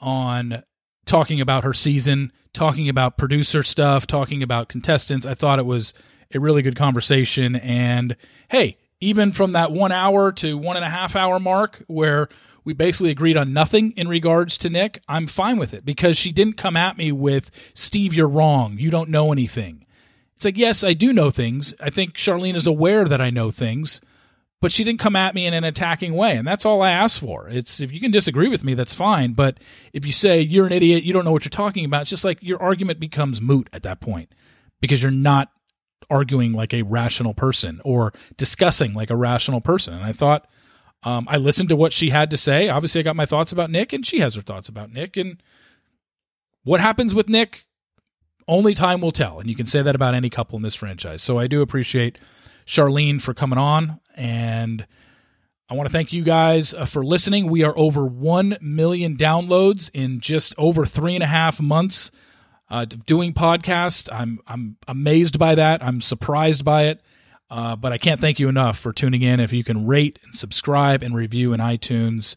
on 0.00 0.62
talking 1.04 1.40
about 1.40 1.64
her 1.64 1.74
season, 1.74 2.32
talking 2.54 2.88
about 2.88 3.18
producer 3.18 3.62
stuff, 3.62 4.06
talking 4.06 4.42
about 4.42 4.68
contestants. 4.68 5.26
I 5.26 5.34
thought 5.34 5.58
it 5.58 5.66
was 5.66 5.92
a 6.34 6.40
really 6.40 6.62
good 6.62 6.76
conversation. 6.76 7.56
And 7.56 8.16
hey, 8.48 8.78
even 9.04 9.32
from 9.32 9.52
that 9.52 9.70
one 9.70 9.92
hour 9.92 10.32
to 10.32 10.56
one 10.56 10.76
and 10.76 10.84
a 10.84 10.90
half 10.90 11.14
hour 11.14 11.38
mark 11.38 11.82
where 11.86 12.28
we 12.64 12.72
basically 12.72 13.10
agreed 13.10 13.36
on 13.36 13.52
nothing 13.52 13.92
in 13.92 14.08
regards 14.08 14.56
to 14.58 14.70
Nick, 14.70 15.02
I'm 15.06 15.26
fine 15.26 15.58
with 15.58 15.74
it 15.74 15.84
because 15.84 16.16
she 16.16 16.32
didn't 16.32 16.56
come 16.56 16.76
at 16.76 16.96
me 16.96 17.12
with, 17.12 17.50
Steve, 17.74 18.14
you're 18.14 18.26
wrong. 18.26 18.78
You 18.78 18.90
don't 18.90 19.10
know 19.10 19.30
anything. 19.30 19.84
It's 20.34 20.46
like, 20.46 20.56
yes, 20.56 20.82
I 20.82 20.94
do 20.94 21.12
know 21.12 21.30
things. 21.30 21.74
I 21.80 21.90
think 21.90 22.14
Sharleen 22.14 22.54
is 22.54 22.66
aware 22.66 23.04
that 23.04 23.20
I 23.20 23.28
know 23.28 23.50
things, 23.50 24.00
but 24.62 24.72
she 24.72 24.82
didn't 24.82 25.00
come 25.00 25.14
at 25.14 25.34
me 25.34 25.46
in 25.46 25.52
an 25.52 25.64
attacking 25.64 26.14
way. 26.14 26.36
And 26.36 26.48
that's 26.48 26.64
all 26.64 26.80
I 26.80 26.90
asked 26.90 27.20
for. 27.20 27.48
It's 27.50 27.80
if 27.80 27.92
you 27.92 28.00
can 28.00 28.10
disagree 28.10 28.48
with 28.48 28.64
me, 28.64 28.72
that's 28.72 28.94
fine. 28.94 29.34
But 29.34 29.58
if 29.92 30.06
you 30.06 30.12
say 30.12 30.40
you're 30.40 30.66
an 30.66 30.72
idiot, 30.72 31.04
you 31.04 31.12
don't 31.12 31.26
know 31.26 31.32
what 31.32 31.44
you're 31.44 31.50
talking 31.50 31.84
about, 31.84 32.02
it's 32.02 32.10
just 32.10 32.24
like 32.24 32.38
your 32.42 32.60
argument 32.62 32.98
becomes 32.98 33.42
moot 33.42 33.68
at 33.74 33.82
that 33.82 34.00
point 34.00 34.34
because 34.80 35.02
you're 35.02 35.12
not 35.12 35.50
arguing 36.10 36.52
like 36.52 36.74
a 36.74 36.82
rational 36.82 37.34
person 37.34 37.80
or 37.84 38.12
discussing 38.36 38.94
like 38.94 39.10
a 39.10 39.16
rational 39.16 39.60
person. 39.60 39.94
And 39.94 40.04
I 40.04 40.12
thought 40.12 40.46
um, 41.02 41.26
I 41.30 41.36
listened 41.36 41.68
to 41.68 41.76
what 41.76 41.92
she 41.92 42.10
had 42.10 42.30
to 42.30 42.36
say. 42.36 42.68
Obviously, 42.68 43.00
I 43.00 43.02
got 43.02 43.16
my 43.16 43.26
thoughts 43.26 43.52
about 43.52 43.70
Nick, 43.70 43.92
and 43.92 44.06
she 44.06 44.20
has 44.20 44.34
her 44.34 44.42
thoughts 44.42 44.68
about 44.68 44.90
Nick. 44.90 45.16
And 45.16 45.42
what 46.62 46.80
happens 46.80 47.14
with 47.14 47.28
Nick, 47.28 47.66
only 48.48 48.74
time 48.74 49.00
will 49.00 49.12
tell. 49.12 49.38
And 49.38 49.48
you 49.48 49.56
can 49.56 49.66
say 49.66 49.82
that 49.82 49.94
about 49.94 50.14
any 50.14 50.30
couple 50.30 50.56
in 50.56 50.62
this 50.62 50.74
franchise. 50.74 51.22
So 51.22 51.38
I 51.38 51.46
do 51.46 51.60
appreciate 51.60 52.18
Sharleen 52.66 53.20
for 53.20 53.34
coming 53.34 53.58
on. 53.58 54.00
And 54.16 54.86
I 55.68 55.74
want 55.74 55.86
to 55.86 55.92
thank 55.92 56.12
you 56.12 56.22
guys 56.22 56.72
uh, 56.72 56.86
for 56.86 57.04
listening. 57.04 57.50
We 57.50 57.64
are 57.64 57.76
over 57.76 58.06
1 58.06 58.58
million 58.60 59.16
downloads 59.16 59.90
in 59.92 60.20
just 60.20 60.54
over 60.56 60.86
three 60.86 61.14
and 61.14 61.22
a 61.22 61.26
half 61.26 61.60
months 61.60 62.10
uh, 62.70 62.84
doing 62.84 63.32
podcast. 63.32 64.08
I'm, 64.12 64.40
I'm 64.46 64.76
amazed 64.88 65.38
by 65.38 65.54
that. 65.56 65.82
I'm 65.82 66.00
surprised 66.00 66.64
by 66.64 66.84
it. 66.84 67.00
Uh, 67.50 67.76
but 67.76 67.92
I 67.92 67.98
can't 67.98 68.20
thank 68.20 68.40
you 68.40 68.48
enough 68.48 68.78
for 68.78 68.92
tuning 68.92 69.22
in. 69.22 69.38
If 69.38 69.52
you 69.52 69.62
can 69.62 69.86
rate 69.86 70.18
and 70.24 70.34
subscribe 70.34 71.02
and 71.02 71.14
review 71.14 71.52
in 71.52 71.60
iTunes, 71.60 72.36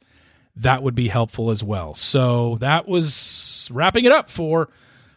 that 0.58 0.84
would 0.84 0.96
be 0.96 1.08
helpful 1.08 1.50
as 1.50 1.64
well. 1.64 1.94
So 1.94 2.58
that 2.60 2.88
was 2.88 3.70
wrapping 3.72 4.06
it 4.06 4.12
up 4.12 4.30
for 4.30 4.70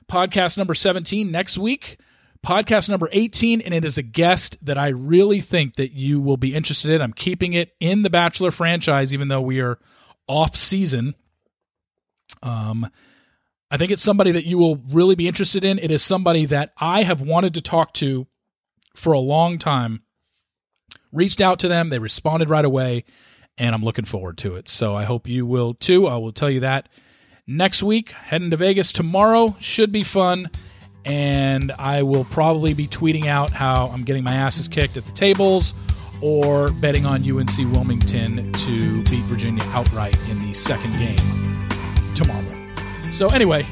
podcast 0.08 0.56
number 0.56 0.74
17 0.74 1.30
next 1.30 1.58
week. 1.58 1.98
Podcast 2.44 2.88
number 2.88 3.10
18, 3.12 3.60
and 3.60 3.74
it 3.74 3.84
is 3.84 3.98
a 3.98 4.02
guest 4.02 4.56
that 4.62 4.78
I 4.78 4.88
really 4.88 5.40
think 5.40 5.76
that 5.76 5.92
you 5.92 6.20
will 6.20 6.38
be 6.38 6.54
interested 6.54 6.90
in. 6.90 7.02
I'm 7.02 7.12
keeping 7.12 7.52
it 7.52 7.74
in 7.80 8.00
the 8.00 8.08
Bachelor 8.08 8.50
franchise, 8.50 9.12
even 9.12 9.28
though 9.28 9.42
we 9.42 9.60
are 9.60 9.78
off 10.26 10.56
season. 10.56 11.14
Um, 12.42 12.88
I 13.70 13.76
think 13.76 13.92
it's 13.92 14.02
somebody 14.02 14.32
that 14.32 14.46
you 14.46 14.58
will 14.58 14.76
really 14.90 15.14
be 15.14 15.28
interested 15.28 15.64
in. 15.64 15.78
It 15.78 15.90
is 15.90 16.02
somebody 16.02 16.44
that 16.46 16.72
I 16.78 17.04
have 17.04 17.22
wanted 17.22 17.54
to 17.54 17.60
talk 17.60 17.94
to 17.94 18.26
for 18.94 19.12
a 19.12 19.20
long 19.20 19.58
time. 19.58 20.02
Reached 21.12 21.40
out 21.40 21.60
to 21.60 21.68
them, 21.68 21.88
they 21.88 21.98
responded 21.98 22.50
right 22.50 22.64
away, 22.64 23.04
and 23.58 23.74
I'm 23.74 23.84
looking 23.84 24.04
forward 24.04 24.38
to 24.38 24.56
it. 24.56 24.68
So 24.68 24.94
I 24.94 25.04
hope 25.04 25.28
you 25.28 25.46
will 25.46 25.74
too. 25.74 26.06
I 26.06 26.16
will 26.16 26.32
tell 26.32 26.50
you 26.50 26.60
that 26.60 26.88
next 27.46 27.82
week. 27.82 28.12
Heading 28.12 28.50
to 28.50 28.56
Vegas 28.56 28.92
tomorrow 28.92 29.56
should 29.60 29.92
be 29.92 30.04
fun. 30.04 30.50
And 31.04 31.72
I 31.72 32.02
will 32.02 32.24
probably 32.24 32.74
be 32.74 32.86
tweeting 32.86 33.26
out 33.26 33.50
how 33.50 33.88
I'm 33.88 34.02
getting 34.02 34.22
my 34.22 34.34
asses 34.34 34.68
kicked 34.68 34.96
at 34.96 35.06
the 35.06 35.12
tables 35.12 35.72
or 36.20 36.70
betting 36.72 37.06
on 37.06 37.22
UNC 37.28 37.56
Wilmington 37.72 38.52
to 38.52 39.02
beat 39.04 39.24
Virginia 39.24 39.64
outright 39.68 40.18
in 40.28 40.38
the 40.40 40.52
second 40.52 40.92
game 40.92 41.68
tomorrow. 42.14 42.59
So, 43.10 43.28
anyway, 43.28 43.66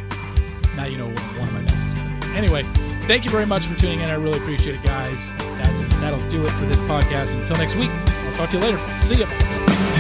now 0.76 0.84
you 0.86 0.98
know 0.98 1.08
what 1.08 1.20
one 1.38 1.48
of 1.48 1.54
my 1.54 1.62
bets 1.62 1.86
is 1.86 1.94
going 1.94 2.20
to 2.20 2.26
be. 2.28 2.36
Anyway, 2.36 2.64
thank 3.06 3.24
you 3.24 3.30
very 3.30 3.46
much 3.46 3.66
for 3.66 3.74
tuning 3.74 4.00
in. 4.00 4.08
I 4.08 4.14
really 4.14 4.38
appreciate 4.38 4.76
it, 4.76 4.82
guys. 4.82 5.32
That, 5.32 5.90
that'll 6.00 6.28
do 6.28 6.44
it 6.44 6.50
for 6.50 6.66
this 6.66 6.80
podcast. 6.82 7.32
Until 7.32 7.56
next 7.56 7.76
week, 7.76 7.90
I'll 7.90 8.34
talk 8.34 8.50
to 8.50 8.56
you 8.58 8.62
later. 8.62 9.00
See 9.02 9.16
ya. 9.16 9.96